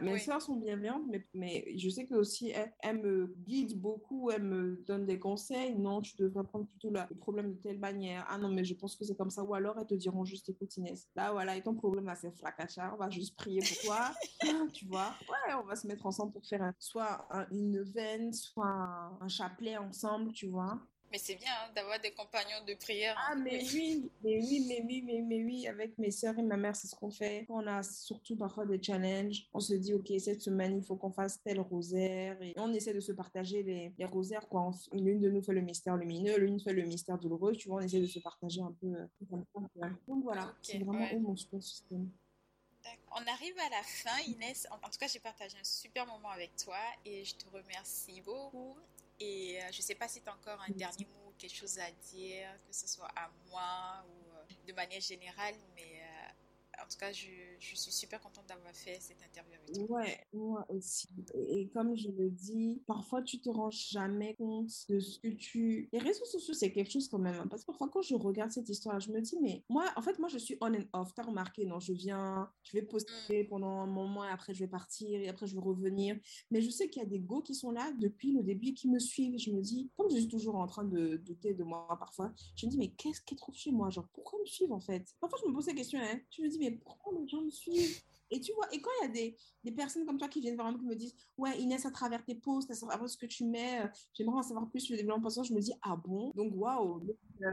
Mes 0.00 0.18
soeurs 0.18 0.42
sont 0.42 0.56
bienveillantes, 0.56 1.04
mais, 1.08 1.24
mais 1.34 1.78
je 1.78 1.88
sais 1.88 2.04
que 2.04 2.14
aussi 2.14 2.52
elles, 2.80 2.98
me 2.98 3.32
guident 3.46 3.78
beaucoup, 3.80 4.30
elles 4.30 4.42
me 4.42 4.82
donnent 4.86 5.06
des 5.06 5.18
conseils. 5.18 5.76
Non, 5.76 6.00
tu 6.00 6.16
devrais 6.16 6.42
prendre 6.42 6.66
plutôt 6.66 6.90
le 6.90 7.14
problème 7.16 7.52
de 7.52 7.58
telle 7.58 7.78
manière. 7.78 8.26
Ah 8.28 8.36
non, 8.36 8.48
mais 8.48 8.64
je 8.64 8.74
pense 8.74 8.96
que 8.96 9.04
c'est 9.04 9.16
comme 9.16 9.30
ça. 9.30 9.44
Ou 9.44 9.54
alors 9.54 9.78
elles 9.78 9.86
te 9.86 9.94
diront 9.94 10.24
juste, 10.24 10.48
écoute 10.48 10.76
Inès, 10.76 11.08
là 11.14 11.32
voilà, 11.32 11.56
et 11.56 11.62
ton 11.62 11.74
problème 11.74 12.06
là, 12.06 12.16
c'est 12.16 12.32
flacacha, 12.32 12.92
on 12.94 12.96
va 12.96 13.08
juste 13.08 13.36
prier 13.36 13.60
pour 13.60 13.78
toi. 13.84 14.10
tu 14.72 14.86
vois 14.86 15.14
Ouais, 15.28 15.54
on 15.54 15.64
va 15.64 15.76
se 15.76 15.86
mettre 15.86 16.06
ensemble 16.06 16.32
pour 16.32 16.44
faire 16.44 16.72
soit 16.78 17.28
une 17.50 17.82
veine, 17.82 18.32
soit 18.32 19.16
un 19.20 19.28
chapelet 19.28 19.76
ensemble, 19.76 20.32
tu 20.32 20.48
vois. 20.48 20.80
Mais 21.14 21.20
c'est 21.20 21.36
bien 21.36 21.52
hein, 21.52 21.70
d'avoir 21.76 22.00
des 22.00 22.10
compagnons 22.10 22.64
de 22.66 22.74
prière. 22.74 23.14
Ah, 23.30 23.36
mais 23.36 23.62
oui. 23.72 24.10
mais 24.24 24.36
oui, 24.36 24.64
mais 24.68 24.82
oui, 24.84 25.02
mais, 25.06 25.22
mais 25.22 25.44
oui, 25.44 25.68
avec 25.68 25.96
mes 25.96 26.10
soeurs 26.10 26.36
et 26.36 26.42
ma 26.42 26.56
mère, 26.56 26.74
c'est 26.74 26.88
ce 26.88 26.96
qu'on 26.96 27.12
fait. 27.12 27.46
On 27.50 27.64
a 27.68 27.84
surtout 27.84 28.34
parfois 28.34 28.66
des 28.66 28.82
challenges. 28.82 29.46
On 29.52 29.60
se 29.60 29.74
dit, 29.74 29.94
OK, 29.94 30.12
cette 30.18 30.40
semaine, 30.40 30.76
il 30.76 30.84
faut 30.84 30.96
qu'on 30.96 31.12
fasse 31.12 31.40
tel 31.40 31.60
rosaire. 31.60 32.42
Et 32.42 32.52
on 32.56 32.74
essaie 32.74 32.92
de 32.92 32.98
se 32.98 33.12
partager 33.12 33.62
les, 33.62 33.94
les 33.96 34.04
rosaires. 34.06 34.48
Quoi. 34.48 34.72
L'une 34.90 35.20
de 35.20 35.30
nous 35.30 35.40
fait 35.40 35.52
le 35.52 35.60
mystère 35.60 35.96
lumineux, 35.96 36.36
l'une 36.36 36.58
fait 36.58 36.72
le 36.72 36.82
mystère 36.82 37.16
douloureux. 37.16 37.52
Tu 37.52 37.68
vois, 37.68 37.76
on 37.76 37.84
essaie 37.84 38.00
de 38.00 38.06
se 38.06 38.18
partager 38.18 38.60
un 38.60 38.74
peu. 38.80 38.88
Euh, 38.88 39.38
Donc 40.08 40.24
voilà, 40.24 40.52
c'est 40.62 40.78
vraiment 40.78 41.20
mon 41.20 41.36
super 41.36 41.62
système. 41.62 42.10
On 43.12 43.24
arrive 43.28 43.56
à 43.60 43.70
la 43.70 43.82
fin, 43.84 44.18
Inès. 44.26 44.66
En 44.72 44.88
tout 44.90 44.98
cas, 44.98 45.06
j'ai 45.06 45.20
partagé 45.20 45.56
un 45.56 45.64
super 45.64 46.08
moment 46.08 46.30
avec 46.30 46.56
toi 46.56 46.80
et 47.04 47.24
je 47.24 47.36
te 47.36 47.48
remercie 47.50 48.20
beaucoup. 48.22 48.76
Et 49.20 49.58
euh, 49.60 49.72
je 49.72 49.78
ne 49.78 49.82
sais 49.82 49.94
pas 49.94 50.08
si 50.08 50.20
tu 50.20 50.28
as 50.28 50.34
encore 50.34 50.60
un 50.68 50.72
dernier 50.72 51.06
mot, 51.06 51.32
quelque 51.38 51.54
chose 51.54 51.78
à 51.78 51.90
dire, 52.12 52.48
que 52.66 52.74
ce 52.74 52.88
soit 52.88 53.10
à 53.16 53.30
moi 53.48 54.04
ou 54.08 54.32
euh, 54.32 54.44
de 54.66 54.72
manière 54.72 55.00
générale, 55.00 55.54
mais 55.74 56.02
en 56.82 56.88
tout 56.88 56.98
cas, 56.98 57.12
je, 57.12 57.26
je 57.58 57.74
suis 57.74 57.92
super 57.92 58.20
contente 58.20 58.46
d'avoir 58.48 58.74
fait 58.74 58.98
cette 59.00 59.22
interview 59.22 59.54
avec 59.54 59.74
toi. 59.74 59.96
Ouais, 59.96 60.26
moi 60.32 60.64
aussi. 60.68 61.08
Et, 61.34 61.68
comme 61.68 61.96
je 61.96 62.08
le 62.08 62.30
dis, 62.30 62.82
parfois 62.86 63.22
tu 63.22 63.40
te 63.40 63.50
rends 63.50 63.70
jamais 63.70 64.34
compte 64.36 64.70
de 64.88 65.00
ce 65.00 65.18
que 65.18 65.28
tu. 65.28 65.88
Les 65.92 65.98
réseaux 65.98 66.24
sociaux, 66.24 66.54
c'est 66.54 66.72
quelque 66.72 66.90
chose 66.90 67.08
quand 67.08 67.18
même. 67.18 67.34
Hein, 67.34 67.46
parce 67.48 67.62
que 67.62 67.66
parfois, 67.66 67.88
quand 67.92 68.02
je 68.02 68.14
regarde 68.14 68.50
cette 68.50 68.68
histoire, 68.68 68.98
je 69.00 69.10
me 69.10 69.20
dis, 69.20 69.36
mais 69.40 69.64
moi, 69.68 69.86
en 69.96 70.02
fait, 70.02 70.18
moi, 70.18 70.28
je 70.28 70.38
suis 70.38 70.56
on 70.60 70.74
and 70.74 70.84
off. 70.92 71.12
T'as 71.14 71.24
remarqué, 71.24 71.66
non 71.66 71.80
Je 71.80 71.92
viens, 71.92 72.50
je 72.62 72.72
vais 72.72 72.82
poster 72.82 73.44
mm. 73.44 73.48
pendant 73.48 73.80
un 73.80 73.86
moment 73.86 74.24
et 74.24 74.30
après, 74.30 74.54
je 74.54 74.60
vais 74.60 74.68
partir 74.68 75.20
et 75.20 75.28
après, 75.28 75.46
je 75.46 75.54
vais 75.54 75.62
revenir. 75.62 76.16
Mais 76.50 76.60
je 76.60 76.70
sais 76.70 76.88
qu'il 76.88 77.02
y 77.02 77.04
a 77.04 77.08
des 77.08 77.20
go 77.20 77.42
qui 77.42 77.54
sont 77.54 77.70
là 77.70 77.92
depuis 77.98 78.32
le 78.32 78.42
début 78.42 78.68
et 78.68 78.74
qui 78.74 78.88
me 78.88 78.98
suivent. 78.98 79.38
Je 79.38 79.50
me 79.50 79.60
dis, 79.60 79.90
comme 79.96 80.10
je 80.10 80.16
suis 80.16 80.28
toujours 80.28 80.56
en 80.56 80.66
train 80.66 80.84
de 80.84 81.16
douter 81.16 81.54
de 81.54 81.64
moi 81.64 81.86
parfois, 81.98 82.32
je 82.56 82.66
me 82.66 82.70
dis, 82.70 82.78
mais 82.78 82.90
qu'est-ce 82.90 83.20
est 83.32 83.36
trop 83.36 83.52
chez 83.52 83.70
moi? 83.70 83.90
Genre, 83.90 84.08
pourquoi 84.12 84.38
me 84.40 84.46
suivre 84.46 84.74
en 84.74 84.80
fait? 84.80 85.14
Parfois, 85.20 85.38
je 85.42 85.48
me 85.48 85.54
pose 85.54 85.66
la 85.66 85.74
question, 85.74 85.98
hein. 86.00 86.20
Je 86.30 86.42
me 86.42 86.48
dis, 86.48 86.58
pourquoi 86.70 87.12
les 87.18 87.28
gens 87.28 87.42
me 87.42 87.50
suivent? 87.50 88.02
Et 88.30 88.40
tu 88.40 88.52
vois, 88.54 88.66
et 88.72 88.80
quand 88.80 88.90
il 89.00 89.06
y 89.06 89.08
a 89.08 89.12
des, 89.12 89.36
des, 89.62 89.72
personnes 89.72 90.06
comme 90.06 90.18
toi 90.18 90.28
qui 90.28 90.40
viennent 90.40 90.56
vraiment 90.56 90.76
qui 90.76 90.84
me 90.84 90.96
disent 90.96 91.14
Ouais, 91.36 91.58
Inès, 91.60 91.84
à 91.86 91.90
travers 91.90 92.24
tes 92.24 92.34
posts, 92.34 92.70
à 92.70 92.74
travers 92.74 93.08
ce 93.08 93.16
que 93.16 93.26
tu 93.26 93.44
mets, 93.44 93.82
euh, 93.82 93.88
j'aimerais 94.14 94.38
en 94.38 94.42
savoir 94.42 94.68
plus 94.68 94.80
sur 94.80 94.92
le 94.92 94.98
développement 94.98 95.22
personnel, 95.22 95.48
je 95.48 95.54
me 95.54 95.60
dis 95.60 95.72
Ah 95.82 95.96
bon? 95.96 96.32
Donc, 96.34 96.52
waouh! 96.56 97.00
Ce 97.38 97.44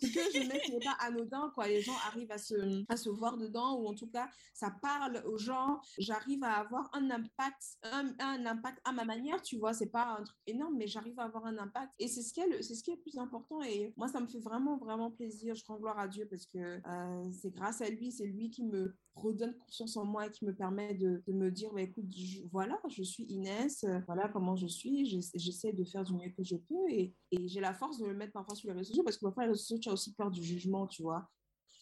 que 0.00 0.20
je 0.34 0.46
mets 0.46 0.60
n'est 0.70 0.84
pas 0.84 0.96
anodin, 1.00 1.50
quoi. 1.54 1.68
Les 1.68 1.80
gens 1.80 1.96
arrivent 2.06 2.30
à 2.30 2.38
se, 2.38 2.84
à 2.88 2.96
se 2.96 3.10
voir 3.10 3.36
dedans, 3.36 3.76
ou 3.76 3.86
en 3.86 3.94
tout 3.94 4.08
cas, 4.08 4.28
ça 4.54 4.70
parle 4.82 5.22
aux 5.26 5.38
gens. 5.38 5.80
J'arrive 5.98 6.42
à 6.44 6.54
avoir 6.54 6.90
un 6.92 7.10
impact, 7.10 7.78
un, 7.82 8.14
un, 8.18 8.46
impact 8.46 8.80
à 8.84 8.92
ma 8.92 9.04
manière, 9.04 9.42
tu 9.42 9.56
vois. 9.56 9.72
C'est 9.72 9.90
pas 9.90 10.16
un 10.18 10.22
truc 10.22 10.38
énorme, 10.46 10.76
mais 10.76 10.86
j'arrive 10.86 11.18
à 11.18 11.24
avoir 11.24 11.46
un 11.46 11.58
impact. 11.58 11.92
Et 11.98 12.08
c'est 12.08 12.22
ce 12.22 12.32
qui 12.32 12.40
est 12.40 12.62
c'est 12.62 12.74
ce 12.74 12.82
qui 12.82 12.90
est 12.90 12.96
le 12.96 13.00
plus 13.00 13.18
important. 13.18 13.62
Et 13.62 13.92
moi, 13.96 14.08
ça 14.08 14.20
me 14.20 14.26
fait 14.26 14.40
vraiment, 14.40 14.76
vraiment 14.76 15.10
plaisir. 15.10 15.54
Je 15.54 15.64
rends 15.66 15.78
gloire 15.78 15.98
à 15.98 16.08
Dieu 16.08 16.26
parce 16.28 16.46
que 16.46 16.58
euh, 16.58 17.30
c'est 17.32 17.50
grâce 17.50 17.80
à 17.80 17.88
lui, 17.88 18.12
c'est 18.12 18.26
lui 18.26 18.50
qui 18.50 18.64
me 18.64 18.94
redonne 19.18 19.54
confiance 19.58 19.96
en 19.96 20.04
moi 20.04 20.26
et 20.26 20.30
qui 20.30 20.44
me 20.44 20.54
permet 20.54 20.94
de, 20.94 21.22
me 21.28 21.50
dire, 21.50 21.72
bah, 21.72 21.82
écoute, 21.82 22.04
voilà, 22.52 22.80
je 22.88 23.02
suis 23.02 23.24
Inès, 23.24 23.84
voilà 24.06 24.28
comment 24.28 24.56
je 24.56 24.66
suis, 24.66 25.06
j'essaie 25.34 25.72
de 25.72 25.84
faire 25.84 26.04
du 26.04 26.14
mieux 26.14 26.30
que 26.30 26.44
je 26.44 26.56
peux 26.56 26.88
et, 26.88 27.14
et 27.32 27.48
j'ai 27.48 27.60
la 27.60 27.74
force 27.74 27.98
de 27.98 28.06
me 28.06 28.14
mettre 28.14 28.32
parfois 28.32 28.54
sur 28.54 28.68
les 28.68 28.74
réseaux 28.74 28.88
sociaux 28.88 29.02
parce 29.02 29.16
que 29.16 29.24
parfois 29.24 29.44
les 29.44 29.50
réseaux 29.50 29.60
sociaux, 29.60 29.78
tu 29.88 29.90
as 29.90 29.94
aussi 29.94 30.12
peur 30.12 30.30
du 30.30 30.42
jugement, 30.42 30.86
tu 30.86 31.02
vois. 31.02 31.28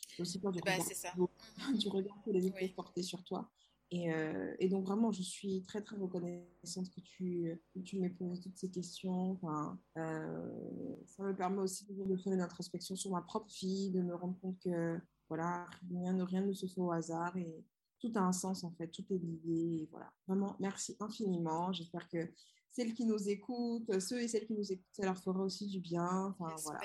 Tu 0.09 0.21
as 0.21 0.23
aussi 0.23 0.39
peur 0.39 0.53
du, 0.53 0.61
bah, 0.61 0.73
regard, 0.73 0.87
ça. 0.87 1.13
du 1.75 1.89
regard 1.89 2.23
que 2.25 2.31
les 2.31 2.47
autres 2.47 2.59
peuvent 2.59 2.75
porter 2.75 3.03
sur 3.03 3.23
toi. 3.25 3.51
Et, 3.91 4.13
euh, 4.13 4.55
et, 4.59 4.69
donc 4.69 4.85
vraiment, 4.85 5.13
je 5.13 5.23
suis 5.23 5.63
très 5.63 5.81
très 5.81 5.97
reconnaissante 5.97 6.91
que 6.91 7.01
tu, 7.01 7.57
que 7.73 7.79
tu 7.81 8.01
me 8.01 8.09
poses 8.13 8.41
toutes 8.41 8.57
ces 8.57 8.71
questions. 8.71 9.33
Enfin, 9.33 9.79
euh, 9.97 10.97
ça 11.07 11.23
me 11.23 11.35
permet 11.35 11.59
aussi 11.59 11.87
de 11.89 12.17
faire 12.17 12.33
une 12.33 12.41
introspection 12.41 12.97
sur 12.97 13.11
ma 13.13 13.23
propre 13.23 13.49
vie, 13.61 13.91
de 13.91 14.03
me 14.03 14.15
rendre 14.15 14.37
compte 14.41 14.59
que 14.59 14.99
voilà, 15.29 15.69
rien, 15.89 16.25
rien 16.25 16.41
ne 16.41 16.53
se 16.53 16.67
fait 16.67 16.81
au 16.81 16.91
hasard 16.91 17.37
et 17.37 17.65
tout 18.01 18.13
a 18.15 18.21
un 18.21 18.33
sens 18.33 18.65
en 18.65 18.71
fait, 18.73 18.89
tout 18.89 19.05
est 19.11 19.19
lié. 19.19 19.89
voilà, 19.91 20.13
vraiment, 20.27 20.57
merci 20.59 20.97
infiniment. 21.01 21.73
J'espère 21.73 22.09
que 22.09 22.29
celles 22.73 22.93
qui 22.93 23.07
nous 23.07 23.29
écoutent, 23.29 24.01
ceux 24.01 24.21
et 24.21 24.29
celles 24.29 24.47
qui 24.47 24.55
nous 24.55 24.73
écoutent, 24.73 24.85
ça 24.93 25.05
leur 25.05 25.19
fera 25.19 25.41
aussi 25.41 25.67
du 25.67 25.81
bien. 25.81 26.35
Enfin, 26.39 26.55
voilà. 26.65 26.81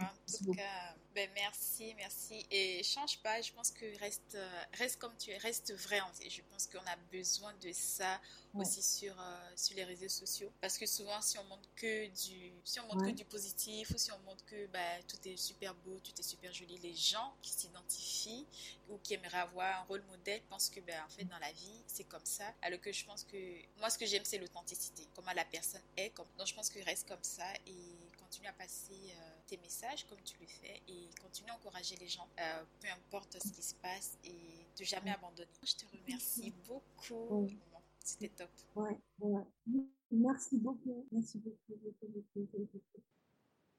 En 0.00 0.44
tout 0.44 0.52
cas, 0.52 0.94
Ben 1.16 1.30
merci, 1.34 1.94
merci. 1.94 2.46
Et 2.50 2.82
change 2.82 3.18
pas, 3.20 3.40
je 3.40 3.50
pense 3.50 3.70
que 3.70 3.98
reste, 4.00 4.36
reste 4.74 4.98
comme 4.98 5.16
tu 5.16 5.30
es, 5.30 5.38
reste 5.38 5.72
vrai. 5.72 5.98
Je 6.28 6.42
pense 6.50 6.66
qu'on 6.66 6.78
a 6.80 6.96
besoin 7.10 7.54
de 7.54 7.72
ça 7.72 8.20
aussi 8.52 8.82
sur, 8.82 9.16
sur 9.56 9.76
les 9.76 9.84
réseaux 9.84 10.10
sociaux. 10.10 10.52
Parce 10.60 10.76
que 10.76 10.84
souvent, 10.84 11.22
si 11.22 11.38
on 11.38 11.44
montre 11.44 11.68
que 11.74 12.06
du, 12.08 12.52
si 12.64 12.80
on 12.80 12.86
montre 12.86 13.06
que 13.06 13.12
du 13.12 13.24
positif 13.24 13.90
ou 13.90 13.96
si 13.96 14.12
on 14.12 14.18
montre 14.20 14.44
que 14.44 14.66
bah, 14.66 14.78
tout 15.08 15.16
est 15.26 15.38
super 15.38 15.74
beau, 15.74 15.98
tout 16.00 16.12
est 16.18 16.22
super 16.22 16.52
joli, 16.52 16.76
les 16.78 16.94
gens 16.94 17.34
qui 17.40 17.50
s'identifient 17.50 18.46
ou 18.90 18.98
qui 18.98 19.14
aimeraient 19.14 19.38
avoir 19.38 19.80
un 19.80 19.84
rôle 19.84 20.02
modèle 20.10 20.42
pensent 20.50 20.68
que 20.68 20.80
ben, 20.80 21.02
en 21.02 21.08
fait, 21.08 21.24
dans 21.24 21.38
la 21.38 21.52
vie, 21.52 21.82
c'est 21.86 22.04
comme 22.04 22.26
ça. 22.26 22.44
Alors 22.60 22.80
que 22.82 22.92
je 22.92 23.04
pense 23.06 23.24
que 23.24 23.38
moi, 23.78 23.88
ce 23.88 23.96
que 23.96 24.04
j'aime, 24.04 24.24
c'est 24.26 24.38
l'authenticité. 24.38 25.08
Comment 25.14 25.32
la 25.32 25.46
personne 25.46 25.82
est. 25.96 26.10
Comme... 26.10 26.28
Donc, 26.36 26.46
je 26.46 26.54
pense 26.54 26.68
que 26.68 26.78
reste 26.84 27.08
comme 27.08 27.24
ça 27.24 27.46
et 27.66 27.96
continue 28.26 28.48
à 28.48 28.52
passer 28.52 28.94
euh, 28.94 29.30
tes 29.46 29.56
messages 29.58 30.04
comme 30.06 30.20
tu 30.24 30.36
le 30.40 30.46
fais 30.46 30.82
et 30.88 31.08
continue 31.22 31.50
à 31.50 31.54
encourager 31.54 31.94
les 31.96 32.08
gens, 32.08 32.28
euh, 32.40 32.64
peu 32.80 32.88
importe 32.88 33.38
ce 33.40 33.52
qui 33.52 33.62
se 33.62 33.74
passe 33.76 34.18
et 34.24 34.66
de 34.78 34.84
jamais 34.84 35.12
abandonner. 35.12 35.48
Je 35.62 35.74
te 35.74 35.84
remercie 35.96 36.52
beaucoup. 36.66 37.48
C'était 38.00 38.28
top. 38.28 38.50
Ouais, 38.74 38.98
ouais. 39.20 39.44
Merci 40.10 40.56
beaucoup. 40.58 41.06
Merci 41.12 41.38
beaucoup. 41.38 41.78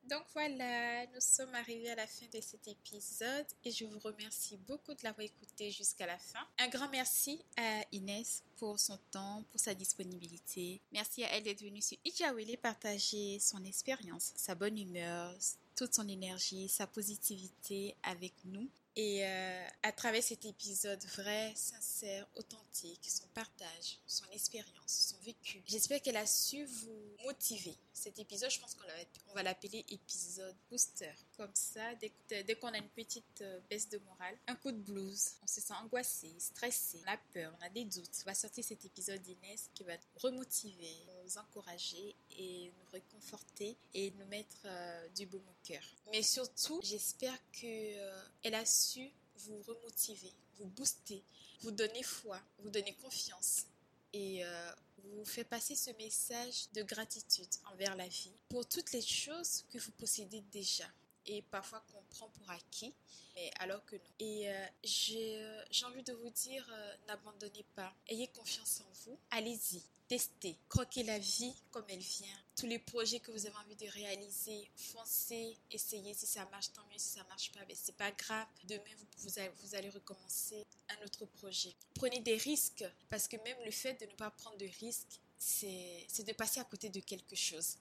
Donc 0.09 0.23
voilà, 0.33 1.05
nous 1.07 1.19
sommes 1.19 1.53
arrivés 1.53 1.89
à 1.89 1.95
la 1.95 2.07
fin 2.07 2.27
de 2.33 2.39
cet 2.39 2.65
épisode 2.65 3.45
et 3.65 3.71
je 3.71 3.83
vous 3.83 3.99
remercie 3.99 4.55
beaucoup 4.65 4.93
de 4.93 5.03
l'avoir 5.03 5.25
écouté 5.25 5.69
jusqu'à 5.69 6.05
la 6.05 6.17
fin. 6.17 6.39
Un 6.59 6.69
grand 6.69 6.87
merci 6.89 7.43
à 7.57 7.81
Inès 7.91 8.41
pour 8.55 8.79
son 8.79 8.97
temps, 9.11 9.43
pour 9.51 9.59
sa 9.59 9.73
disponibilité. 9.73 10.79
Merci 10.93 11.25
à 11.25 11.35
elle 11.35 11.43
d'être 11.43 11.61
venue 11.61 11.81
sur 11.81 11.97
Ijawele 12.05 12.57
partager 12.57 13.37
son 13.41 13.65
expérience, 13.65 14.31
sa 14.37 14.55
bonne 14.55 14.77
humeur, 14.77 15.35
toute 15.75 15.93
son 15.93 16.07
énergie, 16.07 16.69
sa 16.69 16.87
positivité 16.87 17.97
avec 18.03 18.33
nous. 18.45 18.69
Et 18.99 19.23
euh, 19.23 19.67
à 19.83 19.91
travers 19.91 20.23
cet 20.23 20.43
épisode 20.43 21.03
vrai, 21.17 21.53
sincère, 21.55 22.27
authentique, 22.35 23.07
son 23.07 23.27
partage, 23.27 23.99
son 24.07 24.25
expérience, 24.31 25.13
son 25.13 25.23
vécu, 25.23 25.61
j'espère 25.67 26.01
qu'elle 26.01 26.17
a 26.17 26.25
su 26.25 26.65
vous 26.65 27.15
motiver. 27.23 27.75
Cet 27.93 28.17
épisode, 28.17 28.49
je 28.49 28.59
pense 28.59 28.73
qu'on 28.73 29.33
va 29.35 29.43
l'appeler 29.43 29.85
épisode 29.89 30.55
booster. 30.71 31.13
Comme 31.37 31.53
ça, 31.53 31.93
dès, 32.01 32.55
qu'on 32.55 32.73
a 32.73 32.79
une 32.79 32.89
petite 32.89 33.41
euh, 33.41 33.59
baisse 33.69 33.87
de 33.87 33.99
morale, 33.99 34.35
un 34.47 34.55
coup 34.55 34.71
de 34.71 34.81
blues, 34.81 35.33
on 35.43 35.47
se 35.47 35.61
sent 35.61 35.75
angoissé, 35.75 36.33
stressé, 36.39 36.99
on 37.05 37.11
a 37.11 37.17
peur, 37.35 37.55
on 37.61 37.65
a 37.67 37.69
des 37.69 37.85
doutes, 37.85 38.09
on 38.23 38.25
va 38.25 38.33
sortir 38.33 38.63
cet 38.63 38.83
épisode 38.83 39.21
d'Inès 39.21 39.69
qui 39.75 39.83
va 39.83 39.93
remotiver, 40.23 40.97
encourager 41.35 42.15
et 42.37 42.71
nous 42.77 42.91
réconforter 42.91 43.75
et 43.93 44.11
nous 44.11 44.25
mettre 44.27 44.57
euh, 44.65 45.07
du 45.09 45.25
baume 45.25 45.47
au 45.49 45.67
cœur. 45.67 45.83
Mais 46.11 46.23
surtout, 46.23 46.79
j'espère 46.83 47.37
qu'elle 47.51 48.53
a 48.53 48.65
su 48.65 49.09
vous 49.37 49.61
remotiver, 49.63 50.31
vous 50.57 50.67
booster, 50.67 51.23
vous 51.61 51.71
donner 51.71 52.03
foi, 52.03 52.39
vous 52.59 52.69
donner 52.69 52.93
confiance 52.93 53.65
et 54.13 54.43
euh, 54.45 54.71
vous 55.03 55.25
fait 55.25 55.43
passer 55.43 55.75
ce 55.75 55.91
message 55.91 56.69
de 56.73 56.83
gratitude 56.83 57.49
envers 57.71 57.95
la 57.95 58.07
vie 58.07 58.31
pour 58.49 58.67
toutes 58.67 58.91
les 58.93 59.01
choses 59.01 59.63
que 59.69 59.77
vous 59.77 59.91
possédez 59.91 60.41
déjà 60.51 60.85
et 61.25 61.41
parfois 61.41 61.83
prend 62.09 62.27
pour 62.29 62.49
acquis, 62.49 62.93
mais 63.35 63.51
alors 63.59 63.83
que 63.85 63.95
non. 63.95 64.01
Et 64.19 64.49
euh, 64.49 64.53
euh, 64.53 65.63
j'ai 65.71 65.85
envie 65.85 66.03
de 66.03 66.13
vous 66.13 66.29
dire, 66.29 66.65
n'abandonnez 67.07 67.65
pas, 67.75 67.93
ayez 68.07 68.27
confiance 68.27 68.81
en 68.81 68.93
vous, 69.05 69.19
allez-y, 69.31 69.81
testez, 70.07 70.57
croquez 70.69 71.03
la 71.03 71.19
vie 71.19 71.53
comme 71.71 71.85
elle 71.89 71.99
vient, 71.99 72.43
tous 72.57 72.65
les 72.65 72.79
projets 72.79 73.19
que 73.19 73.29
vous 73.31 73.45
avez 73.45 73.55
envie 73.55 73.75
de 73.75 73.87
réaliser, 73.87 74.67
foncez, 74.75 75.55
essayez. 75.69 76.13
Si 76.15 76.25
ça 76.25 76.43
marche, 76.49 76.71
tant 76.73 76.81
mieux. 76.91 76.97
Si 76.97 77.09
ça 77.09 77.23
marche 77.25 77.51
pas, 77.51 77.63
ben 77.65 77.75
c'est 77.79 77.95
pas 77.95 78.11
grave. 78.11 78.47
Demain, 78.63 78.81
vous, 78.97 79.29
vous, 79.61 79.75
allez, 79.75 79.89
recommencer 79.89 80.65
un 80.89 81.05
autre 81.05 81.25
projet. 81.25 81.75
Prenez 81.93 82.19
des 82.19 82.35
risques 82.35 82.83
parce 83.09 83.27
que 83.27 83.37
même 83.37 83.57
le 83.63 83.71
fait 83.71 83.93
de 84.01 84.05
ne 84.05 84.15
pas 84.15 84.31
prendre 84.31 84.57
de 84.57 84.65
risques, 84.79 85.19
c'est 85.37 86.25
de 86.25 86.33
passer 86.33 86.59
à 86.59 86.63
côté 86.63 86.89
de 86.89 86.99
quelque 86.99 87.35
chose. 87.35 87.77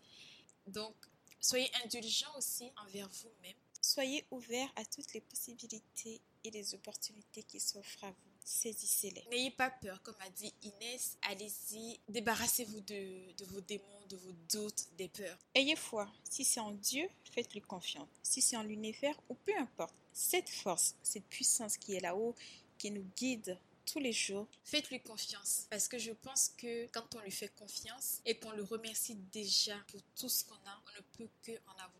Donc, 0.66 0.95
soyez 1.41 1.70
indulgents 1.83 2.37
aussi 2.37 2.70
envers 2.77 3.09
vous-même. 3.09 3.57
Soyez 3.97 4.26
ouverts 4.30 4.70
à 4.76 4.84
toutes 4.84 5.14
les 5.14 5.22
possibilités 5.22 6.20
et 6.44 6.51
les 6.51 6.74
opportunités 6.74 7.42
qui 7.44 7.59
s'offrent 7.59 8.05
à 8.05 8.11
vous 8.11 8.30
saisissez-les. 8.44 9.24
N'ayez 9.30 9.51
pas 9.51 9.70
peur, 9.70 10.03
comme 10.03 10.20
a 10.20 10.28
dit 10.28 10.53
Inès, 10.62 11.16
allez-y, 11.22 11.99
débarrassez-vous 12.07 12.82
de, 12.82 13.32
de, 13.32 13.44
vos 13.47 13.62
démons, 13.62 14.07
de 14.11 14.16
vos 14.16 14.32
doutes, 14.51 14.84
des 14.99 15.09
peurs. 15.09 15.38
Ayez 15.55 15.76
foi, 15.76 16.12
si 16.28 16.44
c'est 16.44 16.61
en 16.61 16.72
Dieu, 16.72 17.09
faites-lui 17.32 17.62
confiance. 17.62 18.07
Si 18.22 18.42
c'est 18.42 18.59
en 18.59 18.64
l'univers, 18.64 19.18
ou 19.30 19.34
peu 19.34 19.57
importe, 19.59 19.94
cette 20.12 20.51
force, 20.51 20.94
cette 21.03 21.24
puissance 21.24 21.78
qui 21.78 21.94
est 21.94 22.01
là-haut, 22.01 22.34
qui 22.76 22.90
nous 22.90 23.07
guide 23.16 23.59
tous 23.86 23.99
les 23.99 24.12
jours, 24.12 24.47
faites-lui 24.64 25.01
confiance. 25.01 25.68
Parce 25.70 25.88
que 25.88 25.97
je 25.97 26.12
pense 26.12 26.53
que 26.59 26.86
quand 26.88 27.14
on 27.14 27.20
lui 27.20 27.30
fait 27.30 27.49
confiance 27.49 28.20
et 28.26 28.36
qu'on 28.36 28.51
le 28.51 28.62
remercie 28.62 29.14
déjà 29.32 29.78
pour 29.88 30.03
tout 30.16 30.28
ce 30.28 30.44
qu'on 30.44 30.55
a, 30.55 30.82
on 30.86 30.97
ne 30.97 31.03
peut 31.16 31.30
que 31.42 31.53
en 31.66 31.72
avoir 31.72 31.95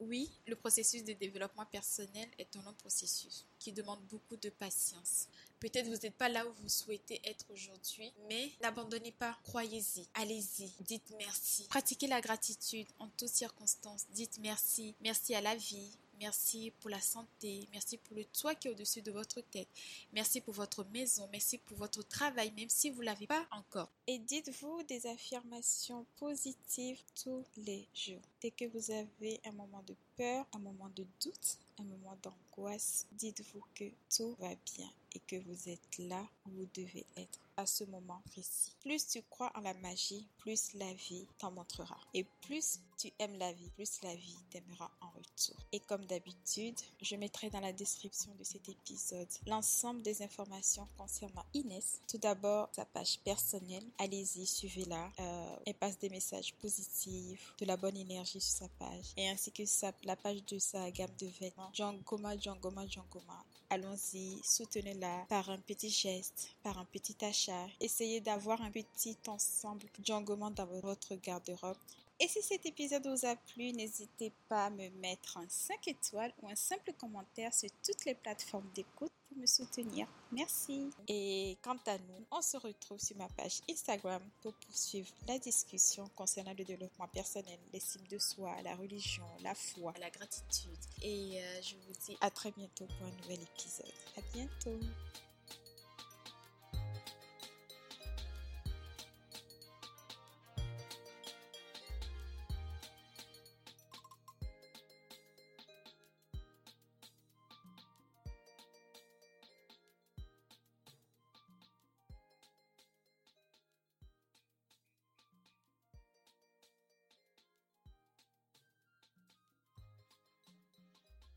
Oui, 0.00 0.30
le 0.46 0.56
processus 0.56 1.04
de 1.04 1.12
développement 1.12 1.66
personnel 1.66 2.28
est 2.38 2.56
un 2.56 2.62
long 2.62 2.74
processus 2.74 3.46
qui 3.58 3.72
demande 3.72 4.00
beaucoup 4.10 4.36
de 4.36 4.50
patience. 4.50 5.28
Peut-être 5.58 5.86
vous 5.86 5.96
n'êtes 5.96 6.16
pas 6.16 6.28
là 6.28 6.46
où 6.46 6.52
vous 6.60 6.68
souhaitez 6.68 7.20
être 7.24 7.46
aujourd'hui, 7.50 8.12
mais 8.28 8.52
n'abandonnez 8.60 9.12
pas, 9.12 9.38
croyez-y, 9.44 10.06
allez-y, 10.14 10.70
dites 10.80 11.14
merci. 11.18 11.66
Pratiquez 11.68 12.06
la 12.06 12.20
gratitude 12.20 12.86
en 12.98 13.08
toutes 13.08 13.28
circonstances, 13.28 14.04
dites 14.10 14.38
merci, 14.40 14.94
merci 15.00 15.34
à 15.34 15.40
la 15.40 15.56
vie, 15.56 15.90
Merci 16.20 16.72
pour 16.80 16.90
la 16.90 17.00
santé. 17.00 17.68
Merci 17.72 17.98
pour 17.98 18.16
le 18.16 18.24
toit 18.24 18.54
qui 18.54 18.68
est 18.68 18.70
au-dessus 18.70 19.02
de 19.02 19.10
votre 19.10 19.40
tête. 19.40 19.68
Merci 20.12 20.40
pour 20.40 20.54
votre 20.54 20.84
maison. 20.92 21.28
Merci 21.32 21.58
pour 21.58 21.76
votre 21.76 22.06
travail, 22.06 22.52
même 22.56 22.68
si 22.68 22.90
vous 22.90 23.00
ne 23.00 23.06
l'avez 23.06 23.26
pas 23.26 23.46
encore. 23.50 23.90
Et 24.06 24.18
dites-vous 24.18 24.82
des 24.84 25.06
affirmations 25.06 26.06
positives 26.16 27.00
tous 27.22 27.44
les 27.56 27.88
jours. 27.94 28.22
Dès 28.40 28.50
que 28.50 28.66
vous 28.66 28.90
avez 28.90 29.40
un 29.44 29.52
moment 29.52 29.82
de 29.86 29.94
peur, 30.16 30.46
un 30.52 30.58
moment 30.58 30.90
de 30.94 31.06
doute, 31.20 31.58
un 31.78 31.84
moment 31.84 32.16
d'angoisse, 32.22 33.06
dites-vous 33.12 33.64
que 33.74 33.84
tout 34.14 34.36
va 34.38 34.54
bien 34.76 34.90
et 35.14 35.20
que 35.20 35.36
vous 35.36 35.68
êtes 35.68 35.98
là 35.98 36.26
où 36.46 36.50
vous 36.50 36.68
devez 36.74 37.06
être 37.16 37.40
à 37.56 37.66
ce 37.66 37.84
moment 37.84 38.20
précis. 38.30 38.72
Plus 38.80 39.06
tu 39.06 39.22
crois 39.30 39.52
en 39.54 39.60
la 39.60 39.74
magie, 39.74 40.26
plus 40.38 40.74
la 40.74 40.92
vie 40.94 41.26
t'en 41.38 41.52
montrera. 41.52 41.96
Et 42.12 42.24
plus 42.42 42.80
tu 42.98 43.12
aimes 43.18 43.38
la 43.38 43.52
vie, 43.52 43.70
plus 43.70 44.00
la 44.02 44.14
vie 44.14 44.36
t'aimera 44.50 44.90
en 45.00 45.10
retour. 45.10 45.56
Et 45.72 45.80
comme 45.80 46.04
d'habitude, 46.06 46.78
je 47.00 47.16
mettrai 47.16 47.50
dans 47.50 47.60
la 47.60 47.72
description 47.72 48.34
de 48.38 48.44
cet 48.44 48.68
épisode 48.68 49.28
l'ensemble 49.46 50.02
des 50.02 50.22
informations 50.22 50.88
concernant 50.96 51.44
Inès. 51.54 52.00
Tout 52.08 52.18
d'abord, 52.18 52.68
sa 52.72 52.84
page 52.84 53.20
personnelle. 53.20 53.84
Allez-y, 53.98 54.46
suivez-la. 54.46 55.12
Euh, 55.20 55.56
elle 55.66 55.74
passe 55.74 55.98
des 55.98 56.10
messages 56.10 56.54
positifs, 56.54 57.54
de 57.58 57.66
la 57.66 57.76
bonne 57.76 57.96
énergie 57.96 58.40
sur 58.40 58.58
sa 58.58 58.68
page. 58.68 59.12
Et 59.16 59.28
ainsi 59.28 59.52
que 59.52 59.64
sa, 59.64 59.92
la 60.06 60.16
page 60.16 60.44
de 60.44 60.58
sa 60.58 60.90
gamme 60.90 61.14
de 61.18 61.26
vêtements. 61.40 61.70
Jangoma, 61.72 62.36
Jangoma, 62.36 62.86
Jangoma. 62.86 63.44
Allons-y, 63.70 64.40
soutenez-la 64.42 65.24
par 65.28 65.50
un 65.50 65.58
petit 65.58 65.90
geste, 65.90 66.50
par 66.62 66.78
un 66.78 66.84
petit 66.84 67.16
achat. 67.24 67.66
Essayez 67.80 68.20
d'avoir 68.20 68.60
un 68.62 68.70
petit 68.70 69.16
ensemble 69.26 69.86
Django 70.02 70.36
dans 70.36 70.66
votre 70.66 71.14
garde-robe. 71.16 71.76
Et 72.20 72.28
si 72.28 72.42
cet 72.42 72.64
épisode 72.64 73.06
vous 73.06 73.26
a 73.26 73.34
plu, 73.34 73.72
n'hésitez 73.72 74.32
pas 74.48 74.66
à 74.66 74.70
me 74.70 74.88
mettre 75.00 75.36
un 75.38 75.48
5 75.48 75.88
étoiles 75.88 76.32
ou 76.42 76.48
un 76.48 76.54
simple 76.54 76.92
commentaire 76.92 77.52
sur 77.52 77.68
toutes 77.84 78.04
les 78.04 78.14
plateformes 78.14 78.70
d'écoute 78.74 79.10
me 79.36 79.46
soutenir. 79.46 80.06
Merci. 80.32 80.90
Et 81.08 81.56
quant 81.62 81.78
à 81.86 81.98
nous, 81.98 82.26
on 82.30 82.42
se 82.42 82.56
retrouve 82.56 83.00
sur 83.00 83.16
ma 83.16 83.28
page 83.28 83.60
Instagram 83.70 84.22
pour 84.42 84.54
poursuivre 84.54 85.08
la 85.26 85.38
discussion 85.38 86.08
concernant 86.14 86.54
le 86.56 86.64
développement 86.64 87.08
personnel, 87.08 87.58
l'estime 87.72 88.06
de 88.08 88.18
soi, 88.18 88.54
la 88.62 88.74
religion, 88.76 89.26
la 89.42 89.54
foi, 89.54 89.92
la 90.00 90.10
gratitude. 90.10 90.78
Et 91.02 91.40
euh, 91.40 91.62
je 91.62 91.74
vous 91.76 91.92
dis 92.06 92.16
à 92.20 92.30
très 92.30 92.50
bientôt 92.52 92.86
pour 92.86 93.06
un 93.06 93.22
nouvel 93.22 93.42
épisode. 93.42 93.92
À 94.16 94.20
bientôt. 94.32 94.80